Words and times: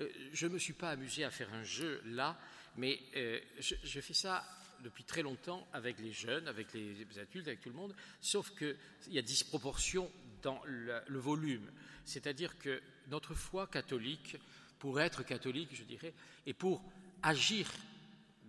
Euh, 0.00 0.08
je 0.32 0.46
ne 0.46 0.54
me 0.54 0.58
suis 0.58 0.72
pas 0.72 0.90
amusé 0.90 1.24
à 1.24 1.30
faire 1.30 1.52
un 1.54 1.64
jeu 1.64 2.02
là, 2.06 2.38
mais 2.76 3.00
euh, 3.16 3.40
je, 3.58 4.00
fais 4.00 4.14
ça 4.14 4.44
depuis 4.80 5.04
très 5.04 5.22
longtemps 5.22 5.66
avec 5.72 5.98
les 5.98 6.12
jeunes, 6.12 6.48
avec 6.48 6.72
les 6.74 7.06
adultes, 7.18 7.48
avec 7.48 7.60
tout 7.60 7.70
le 7.70 7.74
monde, 7.74 7.94
sauf 8.20 8.50
qu'il 8.56 8.76
y 9.08 9.18
a 9.18 9.22
disproportion 9.22 10.10
dans 10.42 10.60
le, 10.64 11.18
volume. 11.18 11.70
C'est-à-dire 12.04 12.58
que 12.58 12.82
notre 13.08 13.34
foi 13.34 13.66
catholique, 13.66 14.36
pour 14.78 15.00
être 15.00 15.22
catholique, 15.22 15.70
je 15.72 15.84
dirais, 15.84 16.12
et 16.44 16.52
pour 16.52 16.82
agir 17.22 17.70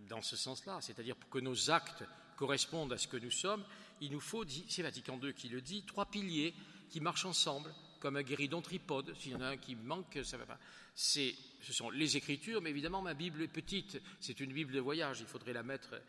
dans 0.09 0.21
ce 0.21 0.35
sens-là, 0.35 0.79
c'est-à-dire 0.81 1.15
pour 1.15 1.29
que 1.29 1.39
nos 1.39 1.71
actes 1.71 2.03
correspondent 2.35 2.93
à 2.93 2.97
ce 2.97 3.07
que 3.07 3.17
nous 3.17 3.31
sommes, 3.31 3.65
il 4.01 4.11
nous 4.11 4.19
faut, 4.19 4.45
c'est 4.69 4.83
Vatican 4.83 5.19
II 5.21 5.33
qui 5.33 5.49
le 5.49 5.61
dit, 5.61 5.83
trois 5.83 6.05
piliers 6.05 6.53
qui 6.89 6.99
marchent 6.99 7.25
ensemble 7.25 7.73
comme 7.99 8.17
un 8.17 8.23
guéridon 8.23 8.61
tripode. 8.61 9.15
S'il 9.17 9.31
y 9.31 9.35
en 9.35 9.41
a 9.41 9.47
un 9.47 9.57
qui 9.57 9.75
manque, 9.75 10.19
ça 10.23 10.37
ne 10.37 10.43
va 10.43 10.55
pas. 10.55 10.59
ce 10.95 11.33
sont 11.71 11.89
les 11.89 12.17
Écritures, 12.17 12.61
mais 12.61 12.69
évidemment, 12.69 13.01
ma 13.01 13.13
Bible 13.13 13.41
est 13.41 13.47
petite. 13.47 14.01
C'est 14.19 14.39
une 14.39 14.53
Bible 14.53 14.73
de 14.73 14.79
voyage. 14.79 15.19
Il 15.19 15.27
faudrait 15.27 15.53
la 15.53 15.63
mettre. 15.63 16.01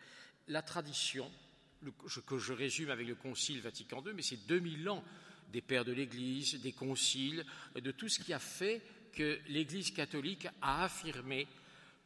La 0.48 0.62
tradition, 0.62 1.30
que 2.26 2.38
je 2.38 2.52
résume 2.52 2.90
avec 2.90 3.06
le 3.06 3.14
Concile 3.14 3.60
Vatican 3.60 4.02
II, 4.04 4.12
mais 4.14 4.22
c'est 4.22 4.46
2000 4.46 4.88
ans 4.88 5.04
des 5.52 5.60
pères 5.60 5.84
de 5.84 5.92
l'Église, 5.92 6.60
des 6.60 6.72
conciles, 6.72 7.44
de 7.74 7.90
tout 7.90 8.08
ce 8.08 8.18
qui 8.18 8.32
a 8.32 8.38
fait 8.38 8.82
que 9.12 9.38
l'Église 9.48 9.90
catholique 9.90 10.46
a 10.60 10.84
affirmé 10.84 11.46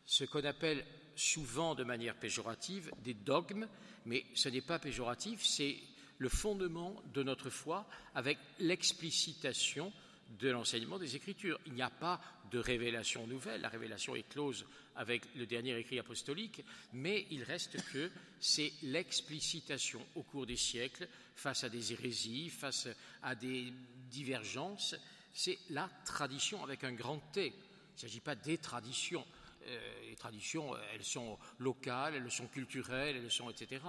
ce 0.04 0.24
qu'on 0.24 0.44
appelle 0.44 0.84
souvent 1.14 1.74
de 1.74 1.84
manière 1.84 2.16
péjorative 2.16 2.90
des 3.04 3.14
dogmes, 3.14 3.68
mais 4.06 4.24
ce 4.34 4.48
n'est 4.48 4.62
pas 4.62 4.78
péjoratif, 4.78 5.44
c'est 5.44 5.76
le 6.22 6.28
fondement 6.28 7.02
de 7.12 7.24
notre 7.24 7.50
foi 7.50 7.84
avec 8.14 8.38
l'explicitation 8.60 9.92
de 10.38 10.50
l'enseignement 10.50 10.98
des 10.98 11.16
Écritures. 11.16 11.58
Il 11.66 11.72
n'y 11.72 11.82
a 11.82 11.90
pas 11.90 12.20
de 12.52 12.60
révélation 12.60 13.26
nouvelle, 13.26 13.60
la 13.60 13.68
révélation 13.68 14.14
est 14.14 14.28
close 14.28 14.64
avec 14.94 15.22
le 15.34 15.46
dernier 15.46 15.76
écrit 15.76 15.98
apostolique, 15.98 16.62
mais 16.92 17.26
il 17.32 17.42
reste 17.42 17.82
que 17.90 18.08
c'est 18.38 18.72
l'explicitation 18.82 20.00
au 20.14 20.22
cours 20.22 20.46
des 20.46 20.56
siècles 20.56 21.08
face 21.34 21.64
à 21.64 21.68
des 21.68 21.92
hérésies, 21.92 22.50
face 22.50 22.88
à 23.22 23.34
des 23.34 23.72
divergences, 24.08 24.94
c'est 25.34 25.58
la 25.70 25.90
tradition 26.04 26.62
avec 26.62 26.84
un 26.84 26.92
grand 26.92 27.18
T. 27.32 27.46
Il 27.46 27.94
ne 27.94 28.00
s'agit 28.00 28.20
pas 28.20 28.36
des 28.36 28.58
traditions. 28.58 29.26
Euh, 29.66 30.08
les 30.08 30.16
traditions, 30.16 30.76
elles 30.94 31.04
sont 31.04 31.38
locales, 31.58 32.14
elles 32.14 32.30
sont 32.30 32.48
culturelles, 32.48 33.16
elles 33.16 33.30
sont 33.30 33.50
etc 33.50 33.80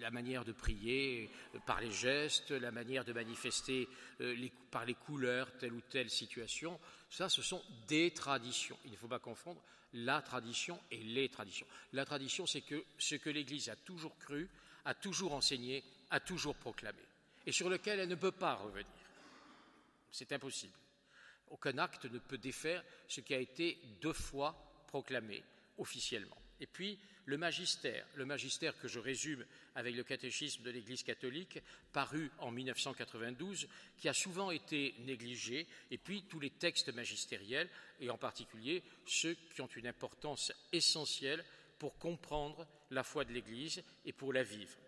la 0.00 0.10
manière 0.10 0.44
de 0.44 0.52
prier 0.52 1.30
euh, 1.54 1.58
par 1.66 1.80
les 1.80 1.90
gestes, 1.90 2.50
la 2.50 2.70
manière 2.70 3.04
de 3.04 3.12
manifester 3.12 3.88
euh, 4.20 4.48
par 4.70 4.84
les 4.84 4.94
couleurs 4.94 5.50
telle 5.58 5.72
ou 5.72 5.80
telle 5.80 6.10
situation, 6.10 6.78
ça 7.10 7.28
ce 7.28 7.42
sont 7.42 7.62
des 7.88 8.10
traditions. 8.12 8.78
Il 8.84 8.92
ne 8.92 8.96
faut 8.96 9.08
pas 9.08 9.18
confondre 9.18 9.62
la 9.94 10.20
tradition 10.22 10.78
et 10.90 10.98
les 10.98 11.28
traditions. 11.28 11.66
La 11.92 12.04
tradition, 12.04 12.46
c'est 12.46 12.62
ce 12.98 13.14
que 13.14 13.30
l'Église 13.30 13.68
a 13.68 13.76
toujours 13.76 14.16
cru, 14.18 14.48
a 14.84 14.94
toujours 14.94 15.32
enseigné, 15.32 15.82
a 16.10 16.20
toujours 16.20 16.56
proclamé, 16.56 17.02
et 17.46 17.52
sur 17.52 17.68
lequel 17.68 18.00
elle 18.00 18.08
ne 18.08 18.14
peut 18.14 18.32
pas 18.32 18.54
revenir. 18.54 18.86
C'est 20.10 20.32
impossible. 20.32 20.74
Aucun 21.48 21.78
acte 21.78 22.06
ne 22.06 22.18
peut 22.18 22.38
défaire 22.38 22.82
ce 23.08 23.20
qui 23.20 23.34
a 23.34 23.38
été 23.38 23.78
deux 24.00 24.12
fois 24.12 24.54
proclamé 24.88 25.42
officiellement. 25.78 26.36
Et 26.60 26.66
puis 26.66 26.98
le 27.26 27.36
magistère, 27.36 28.06
le 28.14 28.24
magistère 28.24 28.78
que 28.78 28.88
je 28.88 29.00
résume 29.00 29.44
avec 29.74 29.94
le 29.94 30.04
catéchisme 30.04 30.62
de 30.62 30.70
l'Église 30.70 31.02
catholique, 31.02 31.60
paru 31.92 32.30
en 32.38 32.50
1992, 32.50 33.66
qui 33.98 34.08
a 34.08 34.14
souvent 34.14 34.50
été 34.50 34.94
négligé, 35.00 35.66
et 35.90 35.98
puis 35.98 36.22
tous 36.22 36.40
les 36.40 36.50
textes 36.50 36.92
magistériels, 36.94 37.68
et 38.00 38.10
en 38.10 38.18
particulier 38.18 38.82
ceux 39.06 39.36
qui 39.54 39.60
ont 39.60 39.66
une 39.66 39.88
importance 39.88 40.52
essentielle 40.72 41.44
pour 41.78 41.98
comprendre 41.98 42.66
la 42.90 43.02
foi 43.02 43.24
de 43.24 43.32
l'Église 43.32 43.82
et 44.04 44.12
pour 44.12 44.32
la 44.32 44.42
vivre. 44.42 44.78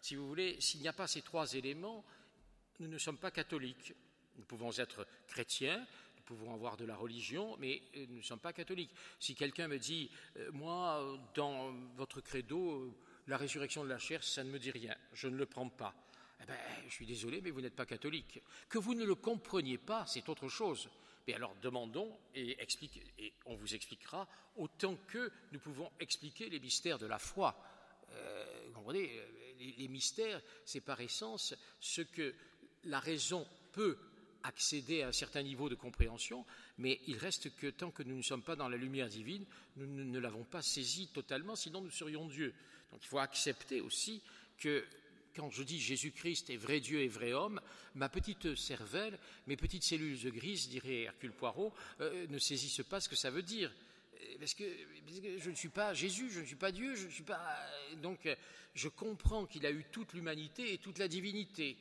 Si 0.00 0.16
vous 0.16 0.28
voulez, 0.28 0.60
s'il 0.60 0.80
n'y 0.80 0.88
a 0.88 0.92
pas 0.92 1.06
ces 1.06 1.22
trois 1.22 1.54
éléments, 1.54 2.04
nous 2.80 2.88
ne 2.88 2.98
sommes 2.98 3.18
pas 3.18 3.30
catholiques. 3.30 3.94
Nous 4.36 4.44
pouvons 4.44 4.72
être 4.72 5.06
chrétiens, 5.28 5.86
pouvons 6.26 6.52
avoir 6.52 6.76
de 6.76 6.84
la 6.84 6.96
religion, 6.96 7.56
mais 7.58 7.80
euh, 7.96 8.04
nous 8.10 8.18
ne 8.18 8.22
sommes 8.22 8.40
pas 8.40 8.52
catholiques. 8.52 8.94
Si 9.18 9.34
quelqu'un 9.34 9.68
me 9.68 9.78
dit, 9.78 10.10
euh, 10.36 10.50
moi, 10.52 11.18
dans 11.34 11.72
votre 11.96 12.20
credo, 12.20 12.72
euh, 12.72 12.92
la 13.28 13.38
résurrection 13.38 13.84
de 13.84 13.88
la 13.88 13.98
chair, 13.98 14.22
ça 14.22 14.44
ne 14.44 14.50
me 14.50 14.58
dit 14.58 14.70
rien, 14.70 14.94
je 15.14 15.28
ne 15.28 15.36
le 15.36 15.46
prends 15.46 15.68
pas. 15.68 15.94
Eh 16.42 16.44
ben, 16.44 16.58
je 16.86 16.92
suis 16.92 17.06
désolé, 17.06 17.40
mais 17.40 17.50
vous 17.50 17.62
n'êtes 17.62 17.74
pas 17.74 17.86
catholique. 17.86 18.42
Que 18.68 18.78
vous 18.78 18.94
ne 18.94 19.04
le 19.04 19.14
compreniez 19.14 19.78
pas, 19.78 20.04
c'est 20.06 20.28
autre 20.28 20.48
chose. 20.48 20.90
Mais 21.26 21.34
alors 21.34 21.56
demandons 21.60 22.16
et, 22.34 22.56
on 23.46 23.56
vous 23.56 23.74
expliquera 23.74 24.28
autant 24.56 24.96
que 25.08 25.32
nous 25.50 25.58
pouvons 25.58 25.90
expliquer 25.98 26.48
les 26.48 26.60
mystères 26.60 26.98
de 26.98 27.06
la 27.06 27.18
foi. 27.18 27.56
comprenez, 28.74 29.10
les 29.58 29.88
mystères, 29.88 30.40
c'est 30.64 30.82
par 30.82 31.00
essence 31.00 31.54
ce 31.80 32.02
que 32.02 32.32
la 32.84 33.00
raison 33.00 33.44
peut 33.72 33.98
accéder 34.46 35.02
à 35.02 35.08
un 35.08 35.12
certain 35.12 35.42
niveau 35.42 35.68
de 35.68 35.74
compréhension, 35.74 36.44
mais 36.78 37.00
il 37.06 37.16
reste 37.16 37.54
que 37.56 37.68
tant 37.68 37.90
que 37.90 38.02
nous 38.02 38.16
ne 38.16 38.22
sommes 38.22 38.42
pas 38.42 38.56
dans 38.56 38.68
la 38.68 38.76
lumière 38.76 39.08
divine, 39.08 39.44
nous 39.76 39.86
ne, 39.86 40.18
l'avons 40.18 40.44
pas 40.44 40.62
saisi 40.62 41.08
totalement, 41.08 41.56
sinon 41.56 41.80
nous 41.80 41.90
serions 41.90 42.26
Dieu. 42.26 42.54
Donc 42.92 43.00
il 43.02 43.08
faut 43.08 43.18
accepter 43.18 43.80
aussi 43.80 44.22
que 44.58 44.84
quand 45.34 45.50
je 45.50 45.62
dis 45.62 45.80
Jésus-Christ 45.80 46.50
est 46.50 46.56
vrai 46.56 46.80
Dieu 46.80 47.00
et 47.00 47.08
vrai 47.08 47.32
homme, 47.32 47.60
ma 47.94 48.08
petite 48.08 48.54
cervelle, 48.54 49.18
mes 49.46 49.56
petites 49.56 49.84
cellules 49.84 50.32
grises, 50.32 50.68
dirait 50.68 51.02
Hercule 51.02 51.32
Poirot, 51.32 51.74
euh, 52.00 52.26
ne 52.28 52.38
saisissent 52.38 52.84
pas 52.88 53.00
ce 53.00 53.08
que 53.08 53.16
ça 53.16 53.30
veut 53.30 53.42
dire. 53.42 53.70
Euh, 54.14 54.36
parce 54.38 54.54
que, 54.54 54.64
parce 55.04 55.20
que, 55.20 55.38
je 55.38 55.50
ne 55.50 55.54
suis 55.54 55.68
pas 55.68 55.92
Jésus, 55.92 56.30
je 56.30 56.40
ne 56.40 56.46
suis 56.46 56.56
pas 56.56 56.72
Dieu, 56.72 56.94
je 56.94 57.06
ne 57.06 57.10
suis 57.10 57.22
pas. 57.22 57.58
Donc, 58.02 58.26
je 58.74 58.88
comprends 58.88 59.46
qu'il 59.46 59.66
a 59.66 59.70
eu 59.70 59.84
toute 59.90 60.14
l'humanité 60.14 60.72
et 60.72 60.78
toute 60.78 60.98
la 60.98 61.08
divinité. 61.08 61.76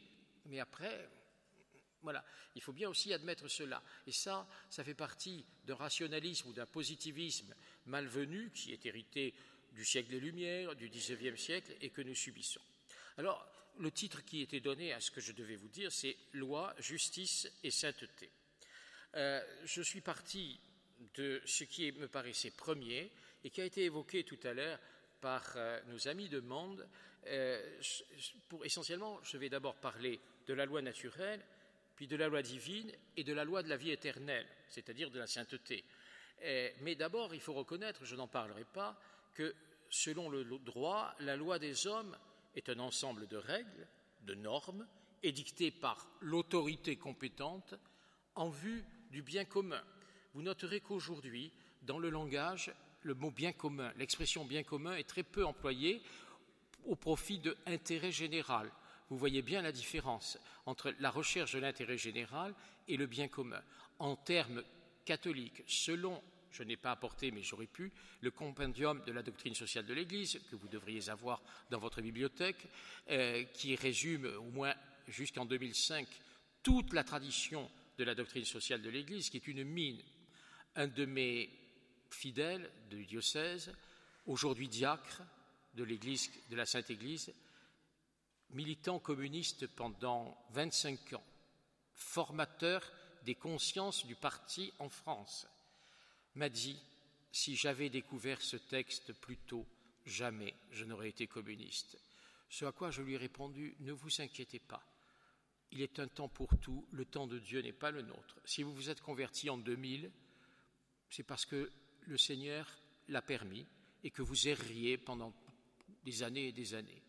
Mais 0.47 0.59
après, 0.59 1.07
voilà, 2.05 2.23
il 2.55 2.61
faut 2.61 2.73
bien 2.73 2.89
aussi 2.89 3.13
admettre 3.13 3.47
cela. 3.47 3.83
Et 4.07 4.11
ça, 4.11 4.47
ça 4.69 4.83
fait 4.83 4.93
partie 4.93 5.45
d'un 5.65 5.75
rationalisme 5.75 6.49
ou 6.49 6.53
d'un 6.53 6.65
positivisme 6.65 7.53
malvenu 7.87 8.51
qui 8.51 8.71
est 8.71 8.85
hérité 8.85 9.33
du 9.73 9.83
siècle 9.83 10.09
des 10.09 10.19
Lumières, 10.19 10.75
du 10.75 10.89
XIXe 10.89 11.39
siècle, 11.39 11.75
et 11.81 11.89
que 11.89 12.01
nous 12.01 12.15
subissons. 12.15 12.61
Alors, 13.17 13.45
le 13.79 13.91
titre 13.91 14.23
qui 14.23 14.41
était 14.41 14.61
donné 14.61 14.93
à 14.93 15.01
ce 15.01 15.11
que 15.11 15.21
je 15.21 15.33
devais 15.33 15.55
vous 15.55 15.67
dire, 15.67 15.91
c'est 15.91 16.15
Loi, 16.33 16.73
justice 16.79 17.49
et 17.63 17.71
sainteté. 17.71 18.29
Euh, 19.15 19.41
je 19.65 19.81
suis 19.81 20.01
parti 20.01 20.59
de 21.15 21.41
ce 21.45 21.63
qui 21.63 21.91
me 21.91 22.07
paraissait 22.07 22.51
premier 22.51 23.11
et 23.43 23.49
qui 23.49 23.61
a 23.61 23.65
été 23.65 23.83
évoqué 23.83 24.23
tout 24.23 24.39
à 24.43 24.53
l'heure 24.53 24.79
par 25.21 25.53
euh, 25.55 25.81
nos 25.87 26.07
amis 26.07 26.29
de 26.29 26.39
Monde. 26.39 26.87
Euh, 27.27 27.81
pour, 28.49 28.65
essentiellement, 28.65 29.19
je 29.23 29.37
vais 29.37 29.49
d'abord 29.49 29.75
parler 29.75 30.19
de 30.47 30.53
la 30.53 30.65
loi 30.65 30.81
naturelle 30.81 31.41
puis 31.95 32.07
de 32.07 32.15
la 32.15 32.27
loi 32.27 32.41
divine 32.41 32.91
et 33.17 33.23
de 33.23 33.33
la 33.33 33.43
loi 33.43 33.63
de 33.63 33.69
la 33.69 33.77
vie 33.77 33.91
éternelle, 33.91 34.47
c'est-à-dire 34.67 35.11
de 35.11 35.19
la 35.19 35.27
sainteté. 35.27 35.83
mais 36.81 36.95
d'abord, 36.95 37.33
il 37.33 37.41
faut 37.41 37.53
reconnaître, 37.53 38.05
je 38.05 38.15
n'en 38.15 38.27
parlerai 38.27 38.65
pas, 38.65 38.99
que 39.33 39.55
selon 39.89 40.29
le 40.29 40.43
droit, 40.59 41.15
la 41.19 41.35
loi 41.35 41.59
des 41.59 41.87
hommes 41.87 42.17
est 42.55 42.69
un 42.69 42.79
ensemble 42.79 43.27
de 43.27 43.37
règles, 43.37 43.87
de 44.23 44.35
normes, 44.35 44.87
édictées 45.23 45.71
par 45.71 46.07
l'autorité 46.21 46.95
compétente 46.97 47.75
en 48.35 48.49
vue 48.49 48.83
du 49.11 49.21
bien 49.21 49.45
commun. 49.45 49.83
Vous 50.33 50.41
noterez 50.41 50.81
qu'aujourd'hui, 50.81 51.51
dans 51.83 51.99
le 51.99 52.09
langage, 52.09 52.73
le 53.01 53.13
mot 53.13 53.31
bien 53.31 53.53
commun, 53.53 53.93
l'expression 53.97 54.45
bien 54.45 54.63
commun 54.63 54.95
est 54.95 55.07
très 55.07 55.23
peu 55.23 55.45
employée 55.45 56.01
au 56.85 56.95
profit 56.95 57.39
de 57.39 57.55
intérêt 57.65 58.11
général 58.11 58.71
vous 59.09 59.17
voyez 59.17 59.41
bien 59.41 59.61
la 59.61 59.71
différence 59.71 60.37
entre 60.65 60.93
la 60.99 61.11
recherche 61.11 61.53
de 61.53 61.59
l'intérêt 61.59 61.97
général 61.97 62.53
et 62.87 62.97
le 62.97 63.05
bien 63.05 63.27
commun. 63.27 63.61
En 63.99 64.15
termes 64.15 64.63
catholiques, 65.05 65.63
selon, 65.67 66.21
je 66.51 66.63
n'ai 66.63 66.77
pas 66.77 66.91
apporté, 66.91 67.31
mais 67.31 67.43
j'aurais 67.43 67.67
pu, 67.67 67.91
le 68.21 68.31
compendium 68.31 69.03
de 69.05 69.11
la 69.11 69.21
doctrine 69.21 69.53
sociale 69.53 69.85
de 69.85 69.93
l'Église, 69.93 70.39
que 70.49 70.55
vous 70.55 70.67
devriez 70.67 71.09
avoir 71.09 71.41
dans 71.69 71.79
votre 71.79 72.01
bibliothèque, 72.01 72.67
euh, 73.09 73.43
qui 73.53 73.75
résume 73.75 74.25
au 74.25 74.49
moins 74.51 74.73
jusqu'en 75.07 75.45
2005 75.45 76.07
toute 76.63 76.93
la 76.93 77.03
tradition 77.03 77.69
de 77.97 78.03
la 78.03 78.15
doctrine 78.15 78.45
sociale 78.45 78.81
de 78.81 78.89
l'Église, 78.89 79.29
qui 79.29 79.37
est 79.37 79.47
une 79.47 79.63
mine. 79.63 80.01
Un 80.75 80.87
de 80.87 81.05
mes 81.05 81.49
fidèles 82.09 82.69
du 82.89 83.05
diocèse, 83.05 83.71
aujourd'hui 84.25 84.67
diacre 84.67 85.21
de 85.75 86.55
la 86.55 86.65
Sainte 86.65 86.89
Église, 86.89 87.33
militant 88.55 88.99
communiste 88.99 89.67
pendant 89.67 90.37
25 90.51 91.13
ans, 91.13 91.23
formateur 91.93 92.89
des 93.23 93.35
consciences 93.35 94.05
du 94.05 94.15
parti 94.15 94.71
en 94.79 94.89
France, 94.89 95.47
m'a 96.35 96.49
dit 96.49 96.79
Si 97.31 97.55
j'avais 97.55 97.89
découvert 97.89 98.41
ce 98.41 98.55
texte 98.55 99.13
plus 99.13 99.37
tôt, 99.37 99.65
jamais 100.05 100.53
je 100.71 100.85
n'aurais 100.85 101.09
été 101.09 101.27
communiste. 101.27 101.99
Ce 102.49 102.63
à 102.63 102.71
quoi 102.71 102.91
je 102.91 103.01
lui 103.01 103.15
ai 103.15 103.17
répondu 103.17 103.75
Ne 103.81 103.91
vous 103.91 104.21
inquiétez 104.21 104.59
pas. 104.59 104.83
Il 105.71 105.81
est 105.81 105.99
un 105.99 106.07
temps 106.07 106.29
pour 106.29 106.57
tout, 106.61 106.87
le 106.91 107.03
temps 107.03 107.27
de 107.27 107.39
Dieu 107.39 107.61
n'est 107.61 107.73
pas 107.73 107.91
le 107.91 108.03
nôtre. 108.03 108.39
Si 108.45 108.63
vous 108.63 108.73
vous 108.73 108.89
êtes 108.89 109.01
converti 109.01 109.49
en 109.49 109.57
2000, 109.57 110.09
c'est 111.09 111.23
parce 111.23 111.45
que 111.45 111.69
le 112.05 112.17
Seigneur 112.17 112.67
l'a 113.09 113.21
permis 113.21 113.65
et 114.03 114.11
que 114.11 114.21
vous 114.21 114.47
erriez 114.47 114.97
pendant 114.97 115.33
des 116.05 116.23
années 116.23 116.47
et 116.47 116.51
des 116.53 116.73
années. 116.75 117.01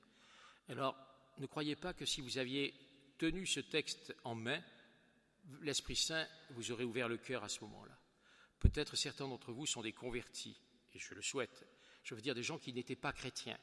Alors, 0.69 0.96
ne 1.38 1.47
croyez 1.47 1.77
pas 1.77 1.93
que 1.93 2.06
si 2.06 2.21
vous 2.21 2.38
aviez 2.38 2.75
tenu 3.19 3.47
ce 3.47 3.61
texte 3.61 4.15
en 4.25 4.35
main, 4.35 4.62
l'Esprit 5.62 5.97
Saint 5.97 6.27
vous 6.50 6.73
aurait 6.73 6.85
ouvert 6.85 7.09
le 7.09 7.19
cœur 7.19 7.44
à 7.44 7.49
ce 7.49 7.61
moment-là. 7.62 7.97
Peut-être 8.59 8.97
certains 8.97 9.29
d'entre 9.29 9.53
vous 9.53 9.67
sont 9.67 9.83
des 9.83 9.93
convertis, 9.93 10.56
et 10.94 10.99
je 10.99 11.15
le 11.15 11.23
souhaite. 11.23 11.67
Je 12.03 12.15
veux 12.15 12.21
dire 12.21 12.35
des 12.35 12.43
gens 12.43 12.59
qui 12.59 12.73
n'étaient 12.73 12.97
pas 12.97 13.12
chrétiens 13.12 13.59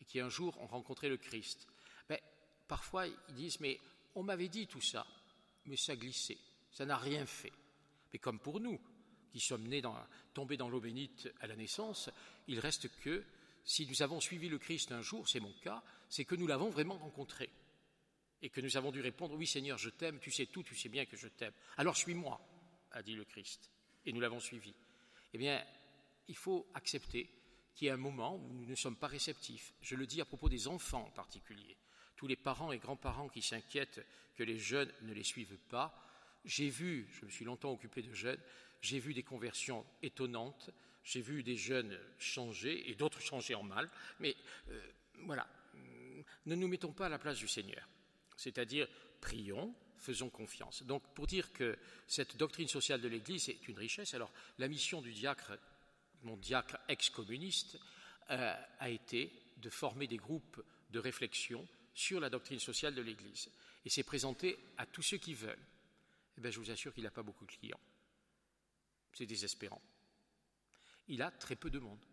et 0.00 0.04
qui 0.04 0.20
un 0.20 0.28
jour 0.28 0.58
ont 0.60 0.66
rencontré 0.66 1.08
le 1.08 1.16
Christ. 1.16 1.66
Mais 2.08 2.22
parfois, 2.66 3.06
ils 3.06 3.34
disent, 3.34 3.60
mais 3.60 3.78
on 4.14 4.22
m'avait 4.22 4.48
dit 4.48 4.66
tout 4.66 4.80
ça, 4.80 5.06
mais 5.66 5.76
ça 5.76 5.96
glissait, 5.96 6.38
ça 6.72 6.86
n'a 6.86 6.96
rien 6.96 7.26
fait. 7.26 7.52
Mais 8.12 8.18
comme 8.18 8.38
pour 8.38 8.60
nous, 8.60 8.80
qui 9.30 9.40
sommes 9.40 9.68
nés 9.68 9.82
dans, 9.82 9.96
tombés 10.32 10.56
dans 10.56 10.68
l'eau 10.68 10.80
bénite 10.80 11.28
à 11.40 11.46
la 11.46 11.56
naissance, 11.56 12.10
il 12.46 12.58
reste 12.60 12.88
que 13.00 13.24
si 13.64 13.86
nous 13.86 14.02
avons 14.02 14.20
suivi 14.20 14.48
le 14.48 14.58
Christ 14.58 14.92
un 14.92 15.02
jour, 15.02 15.28
c'est 15.28 15.40
mon 15.40 15.52
cas, 15.62 15.82
c'est 16.08 16.24
que 16.24 16.34
nous 16.34 16.46
l'avons 16.46 16.70
vraiment 16.70 16.98
rencontré. 16.98 17.50
Et 18.40 18.50
que 18.50 18.60
nous 18.60 18.76
avons 18.76 18.92
dû 18.92 19.00
répondre 19.00 19.34
Oui, 19.34 19.46
Seigneur, 19.46 19.78
je 19.78 19.90
t'aime, 19.90 20.20
tu 20.20 20.30
sais 20.30 20.46
tout, 20.46 20.62
tu 20.62 20.76
sais 20.76 20.88
bien 20.88 21.06
que 21.06 21.16
je 21.16 21.28
t'aime. 21.28 21.52
Alors 21.76 21.96
suis-moi, 21.96 22.40
a 22.92 23.02
dit 23.02 23.14
le 23.14 23.24
Christ. 23.24 23.70
Et 24.06 24.12
nous 24.12 24.20
l'avons 24.20 24.40
suivi. 24.40 24.74
Eh 25.34 25.38
bien, 25.38 25.64
il 26.28 26.36
faut 26.36 26.66
accepter 26.74 27.28
qu'il 27.74 27.86
y 27.86 27.90
a 27.90 27.94
un 27.94 27.98
moment 27.98 28.36
où 28.36 28.52
nous 28.52 28.66
ne 28.66 28.74
sommes 28.74 28.96
pas 28.96 29.06
réceptifs. 29.06 29.72
Je 29.80 29.96
le 29.96 30.06
dis 30.06 30.20
à 30.20 30.24
propos 30.24 30.48
des 30.48 30.68
enfants 30.68 31.06
en 31.06 31.10
particulier. 31.10 31.76
Tous 32.16 32.26
les 32.26 32.36
parents 32.36 32.72
et 32.72 32.78
grands-parents 32.78 33.28
qui 33.28 33.42
s'inquiètent 33.42 34.04
que 34.36 34.42
les 34.42 34.58
jeunes 34.58 34.92
ne 35.02 35.12
les 35.12 35.22
suivent 35.22 35.58
pas. 35.68 35.94
J'ai 36.44 36.68
vu, 36.68 37.08
je 37.12 37.24
me 37.24 37.30
suis 37.30 37.44
longtemps 37.44 37.72
occupé 37.72 38.02
de 38.02 38.12
jeunes, 38.14 38.40
j'ai 38.80 38.98
vu 38.98 39.14
des 39.14 39.22
conversions 39.22 39.84
étonnantes, 40.02 40.70
j'ai 41.08 41.22
vu 41.22 41.42
des 41.42 41.56
jeunes 41.56 41.98
changer 42.18 42.90
et 42.90 42.94
d'autres 42.94 43.22
changer 43.22 43.54
en 43.54 43.62
mal, 43.62 43.88
mais 44.20 44.36
euh, 44.68 44.80
voilà, 45.20 45.48
ne 46.44 46.54
nous 46.54 46.68
mettons 46.68 46.92
pas 46.92 47.06
à 47.06 47.08
la 47.08 47.18
place 47.18 47.38
du 47.38 47.48
Seigneur. 47.48 47.88
C'est-à-dire, 48.36 48.86
prions, 49.22 49.74
faisons 49.96 50.28
confiance. 50.28 50.82
Donc, 50.82 51.02
pour 51.14 51.26
dire 51.26 51.50
que 51.54 51.78
cette 52.06 52.36
doctrine 52.36 52.68
sociale 52.68 53.00
de 53.00 53.08
l'Église 53.08 53.48
est 53.48 53.68
une 53.68 53.78
richesse, 53.78 54.12
alors 54.12 54.30
la 54.58 54.68
mission 54.68 55.00
du 55.00 55.12
diacre, 55.12 55.58
mon 56.24 56.36
diacre 56.36 56.76
ex-communiste, 56.88 57.78
euh, 58.30 58.54
a 58.78 58.90
été 58.90 59.32
de 59.56 59.70
former 59.70 60.06
des 60.06 60.18
groupes 60.18 60.62
de 60.90 60.98
réflexion 60.98 61.66
sur 61.94 62.20
la 62.20 62.28
doctrine 62.28 62.60
sociale 62.60 62.94
de 62.94 63.02
l'Église. 63.02 63.48
Et 63.86 63.88
c'est 63.88 64.02
présenté 64.02 64.58
à 64.76 64.84
tous 64.84 65.02
ceux 65.02 65.16
qui 65.16 65.32
veulent. 65.32 65.66
Eh 66.36 66.42
bien, 66.42 66.50
je 66.50 66.60
vous 66.60 66.70
assure 66.70 66.92
qu'il 66.92 67.04
n'a 67.04 67.10
pas 67.10 67.22
beaucoup 67.22 67.46
de 67.46 67.52
clients. 67.52 67.80
C'est 69.14 69.26
désespérant. 69.26 69.80
Il 71.08 71.22
a 71.22 71.30
très 71.30 71.56
peu 71.56 71.70
de 71.70 71.78
monde. 71.78 72.04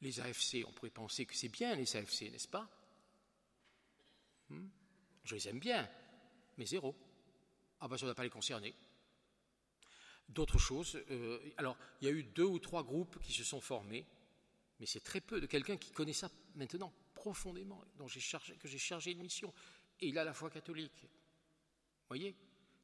Les 0.00 0.20
AFC, 0.20 0.64
on 0.66 0.72
pourrait 0.72 0.90
penser 0.90 1.26
que 1.26 1.34
c'est 1.34 1.48
bien 1.48 1.74
les 1.74 1.96
AFC, 1.96 2.22
n'est-ce 2.30 2.48
pas? 2.48 2.68
Hmm? 4.48 4.68
Je 5.24 5.34
les 5.34 5.48
aime 5.48 5.60
bien, 5.60 5.88
mais 6.58 6.66
zéro. 6.66 6.94
Ah 7.80 7.88
ben 7.88 7.96
ça 7.96 8.06
ne 8.06 8.10
va 8.10 8.14
pas 8.14 8.24
les 8.24 8.30
concerner. 8.30 8.74
D'autres 10.28 10.58
choses, 10.58 10.96
euh, 11.10 11.38
alors 11.56 11.76
il 12.00 12.06
y 12.06 12.10
a 12.10 12.12
eu 12.12 12.22
deux 12.24 12.44
ou 12.44 12.58
trois 12.58 12.82
groupes 12.82 13.20
qui 13.22 13.32
se 13.32 13.44
sont 13.44 13.60
formés, 13.60 14.06
mais 14.80 14.86
c'est 14.86 15.00
très 15.00 15.20
peu 15.20 15.40
de 15.40 15.46
quelqu'un 15.46 15.76
qui 15.76 15.90
connaît 15.90 16.12
ça 16.12 16.30
maintenant 16.54 16.92
profondément, 17.14 17.84
dont 17.98 18.08
chargé, 18.08 18.56
que 18.56 18.66
j'ai 18.66 18.78
chargé 18.78 19.14
de 19.14 19.20
mission, 19.20 19.52
et 20.00 20.08
il 20.08 20.18
a 20.18 20.24
la 20.24 20.34
foi 20.34 20.50
catholique. 20.50 21.02
Vous 21.02 22.08
voyez? 22.08 22.34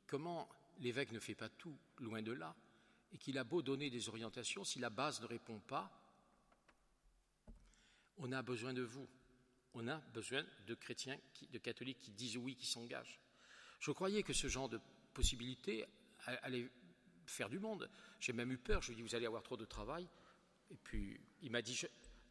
Comment 0.07 0.49
l'évêque 0.79 1.13
ne 1.13 1.19
fait 1.19 1.35
pas 1.35 1.49
tout, 1.49 1.77
loin 1.99 2.23
de 2.23 2.33
là? 2.33 2.55
Et 3.13 3.19
qu'il 3.19 3.39
a 3.39 3.45
beau 3.45 3.63
donner 3.63 3.91
des 3.91 4.09
orientations, 4.09 4.65
si 4.65 4.79
la 4.79 4.91
base 4.91 5.21
ne 5.21 5.27
répond 5.27 5.61
pas, 5.61 5.91
on 8.19 8.33
a 8.33 8.43
besoin 8.43 8.73
de 8.73 8.83
vous. 8.83 9.09
On 9.75 9.87
a 9.89 9.99
besoin 10.13 10.45
de 10.67 10.75
chrétiens, 10.75 11.19
de 11.51 11.59
catholiques 11.59 11.99
qui 11.99 12.11
disent 12.11 12.37
oui, 12.37 12.57
qui 12.57 12.67
s'engagent. 12.67 13.21
Je 13.81 13.91
croyais 13.93 14.23
que 14.23 14.33
ce 14.33 14.49
genre 14.49 14.69
de 14.69 14.81
possibilité 15.15 15.85
allait 16.27 16.69
faire 17.27 17.49
du 17.49 17.59
monde. 17.59 17.89
J'ai 18.21 18.33
même 18.33 18.51
eu 18.51 18.59
peur. 18.59 18.83
Je 18.83 18.89
lui 18.89 18.95
ai 18.95 18.97
dit, 18.97 19.03
vous 19.03 19.15
allez 19.15 19.27
avoir 19.27 19.43
trop 19.43 19.57
de 19.57 19.65
travail. 19.65 20.09
Et 20.71 20.77
puis, 20.77 21.21
il 21.43 21.51
m'a 21.51 21.63
dit, 21.63 21.81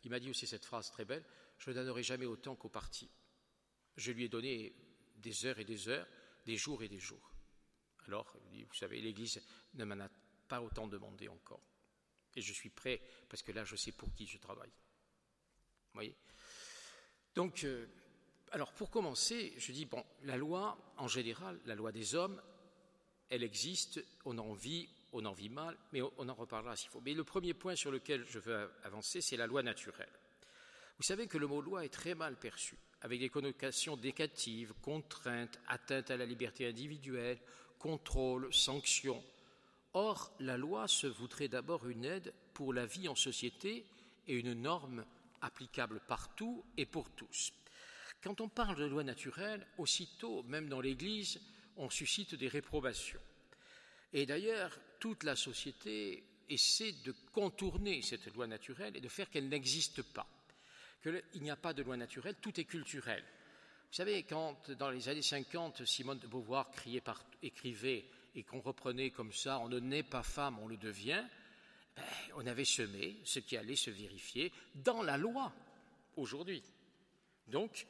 il 0.03 0.09
m'a 0.09 0.19
dit 0.19 0.29
aussi 0.29 0.45
cette 0.45 0.65
phrase 0.65 0.91
très 0.91 1.05
belle, 1.05 1.23
je 1.57 1.69
ne 1.69 1.75
donnerai 1.75 2.03
jamais 2.03 2.25
autant 2.25 2.55
qu'au 2.55 2.69
parti. 2.69 3.09
Je 3.95 4.11
lui 4.11 4.25
ai 4.25 4.29
donné 4.29 4.73
des 5.17 5.45
heures 5.45 5.59
et 5.59 5.65
des 5.65 5.89
heures, 5.89 6.07
des 6.45 6.57
jours 6.57 6.83
et 6.83 6.87
des 6.87 6.99
jours. 6.99 7.33
Alors, 8.07 8.37
vous 8.51 8.73
savez, 8.73 9.01
l'Église 9.01 9.41
ne 9.73 9.85
m'en 9.85 9.99
a 9.99 10.09
pas 10.47 10.61
autant 10.61 10.87
demandé 10.87 11.27
encore. 11.27 11.61
Et 12.35 12.41
je 12.41 12.53
suis 12.53 12.69
prêt, 12.69 13.01
parce 13.29 13.41
que 13.41 13.51
là, 13.51 13.63
je 13.63 13.75
sais 13.75 13.91
pour 13.91 14.13
qui 14.13 14.27
je 14.27 14.37
travaille. 14.37 14.69
Vous 14.69 15.93
voyez? 15.93 16.15
Donc, 17.35 17.63
euh, 17.63 17.87
alors 18.51 18.71
pour 18.73 18.89
commencer, 18.89 19.53
je 19.57 19.71
dis, 19.71 19.85
bon, 19.85 20.03
la 20.23 20.37
loi, 20.37 20.77
en 20.97 21.07
général, 21.07 21.59
la 21.65 21.75
loi 21.75 21.91
des 21.91 22.15
hommes, 22.15 22.41
elle 23.29 23.43
existe, 23.43 24.03
on 24.25 24.37
en 24.37 24.53
vit, 24.53 24.87
on 25.11 25.25
en 25.25 25.33
vit 25.33 25.49
mal, 25.49 25.77
mais 25.91 26.01
on 26.01 26.29
en 26.29 26.33
reparlera 26.33 26.75
s'il 26.75 26.89
faut. 26.89 27.01
Mais 27.01 27.13
le 27.13 27.23
premier 27.23 27.53
point 27.53 27.75
sur 27.75 27.91
lequel 27.91 28.25
je 28.27 28.39
veux 28.39 28.71
avancer, 28.83 29.21
c'est 29.21 29.37
la 29.37 29.47
loi 29.47 29.63
naturelle. 29.63 30.11
Vous 30.97 31.03
savez 31.03 31.27
que 31.27 31.37
le 31.37 31.47
mot 31.47 31.61
loi 31.61 31.85
est 31.85 31.93
très 31.93 32.15
mal 32.15 32.37
perçu, 32.37 32.77
avec 33.01 33.19
des 33.19 33.29
connotations 33.29 33.97
décatives, 33.97 34.73
contraintes, 34.81 35.59
atteinte 35.67 36.09
à 36.09 36.17
la 36.17 36.25
liberté 36.25 36.67
individuelle, 36.67 37.39
contrôle, 37.77 38.51
sanction. 38.53 39.23
Or, 39.93 40.31
la 40.39 40.57
loi 40.57 40.87
se 40.87 41.07
voudrait 41.07 41.47
d'abord 41.47 41.87
une 41.87 42.05
aide 42.05 42.33
pour 42.53 42.73
la 42.73 42.85
vie 42.85 43.07
en 43.07 43.15
société 43.15 43.85
et 44.27 44.33
une 44.33 44.53
norme 44.53 45.05
applicable 45.41 46.01
partout 46.07 46.63
et 46.77 46.85
pour 46.85 47.09
tous. 47.11 47.53
Quand 48.21 48.41
on 48.41 48.49
parle 48.49 48.77
de 48.77 48.85
loi 48.85 49.03
naturelle, 49.03 49.65
aussitôt, 49.77 50.43
même 50.43 50.69
dans 50.69 50.81
l'Église, 50.81 51.39
on 51.77 51.89
suscite 51.89 52.35
des 52.35 52.47
réprobations. 52.47 53.21
Et 54.13 54.25
d'ailleurs, 54.25 54.77
toute 54.99 55.23
la 55.23 55.35
société 55.35 56.23
essaie 56.49 56.93
de 57.03 57.13
contourner 57.31 58.01
cette 58.01 58.33
loi 58.33 58.47
naturelle 58.47 58.95
et 58.95 59.01
de 59.01 59.09
faire 59.09 59.29
qu'elle 59.29 59.49
n'existe 59.49 60.01
pas. 60.01 60.27
Il 61.05 61.41
n'y 61.41 61.51
a 61.51 61.55
pas 61.55 61.73
de 61.73 61.83
loi 61.83 61.95
naturelle, 61.95 62.35
tout 62.41 62.59
est 62.59 62.65
culturel. 62.65 63.23
Vous 63.89 63.95
savez, 63.95 64.23
quand 64.23 64.71
dans 64.71 64.89
les 64.89 65.07
années 65.07 65.21
50, 65.21 65.85
Simone 65.85 66.19
de 66.19 66.27
Beauvoir 66.27 66.71
criait 66.71 67.03
écrivait 67.41 68.05
et 68.37 68.43
qu'on 68.43 68.61
reprenait 68.61 69.09
comme 69.09 69.33
ça, 69.33 69.57
on 69.59 69.67
ne 69.67 69.79
naît 69.79 70.03
pas 70.03 70.21
femme, 70.21 70.59
on 70.59 70.67
le 70.67 70.77
devient, 70.77 71.23
ben, 71.95 72.03
on 72.35 72.45
avait 72.45 72.65
semé 72.65 73.17
ce 73.23 73.39
qui 73.39 73.57
allait 73.57 73.75
se 73.75 73.89
vérifier 73.89 74.51
dans 74.75 75.01
la 75.01 75.17
loi 75.17 75.51
aujourd'hui. 76.15 76.61
Donc, 77.47 77.87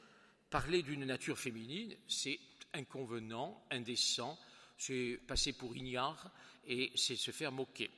parler 0.49 0.83
d'une 0.83 1.03
nature 1.03 1.37
féminine, 1.37 1.93
c'est 2.07 2.39
inconvenant, 2.73 3.61
indécent, 3.71 4.39
c'est 4.77 5.19
passer 5.27 5.51
pour 5.51 5.75
ignare 5.75 6.31
et 6.65 6.93
c'est 6.95 7.17
se 7.17 7.31
faire 7.31 7.51
moquer. 7.51 7.91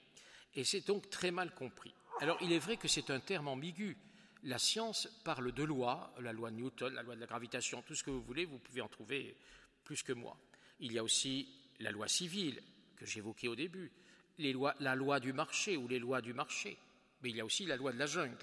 Et 0.56 0.64
c'est 0.64 0.88
donc 0.88 1.08
très 1.12 1.30
mal 1.30 1.54
compris. 1.54 1.94
Alors, 2.20 2.40
il 2.42 2.52
est 2.52 2.60
vrai 2.60 2.78
que 2.78 2.88
c'est 2.88 3.12
un 3.12 3.20
terme 3.20 3.48
ambigu. 3.48 3.96
La 4.44 4.58
science 4.58 5.08
parle 5.24 5.52
de 5.52 5.64
loi, 5.64 6.16
la 6.20 6.34
loi 6.34 6.50
de 6.50 6.56
Newton, 6.56 6.96
la 6.96 7.04
loi 7.04 7.14
de 7.14 7.20
la 7.20 7.28
gravitation, 7.28 7.84
tout 7.84 7.94
ce 7.94 8.04
que 8.04 8.10
vous 8.10 8.24
voulez, 8.24 8.46
vous 8.46 8.58
pouvez 8.58 8.82
en 8.82 8.88
trouver 8.88 9.36
plus 9.84 10.02
que 10.02 10.14
moi. 10.14 10.36
Il 10.80 10.94
y 10.94 10.98
a 10.98 11.04
aussi 11.04 11.59
la 11.80 11.92
loi 11.92 12.08
civile 12.08 12.62
que 12.96 13.06
j'évoquais 13.06 13.48
au 13.48 13.56
début, 13.56 13.92
la 14.38 14.96
loi 14.96 15.20
du 15.20 15.34
marché 15.34 15.78
ou 15.78 15.88
les 15.88 16.00
lois 16.00 16.22
du 16.22 16.34
marché, 16.34 16.78
mais 17.22 17.30
il 17.30 17.38
y 17.38 17.42
a 17.42 17.46
aussi 17.46 17.66
la 17.66 17.76
loi 17.76 17.92
de 17.92 18.00
la 18.00 18.06
jungle. 18.06 18.38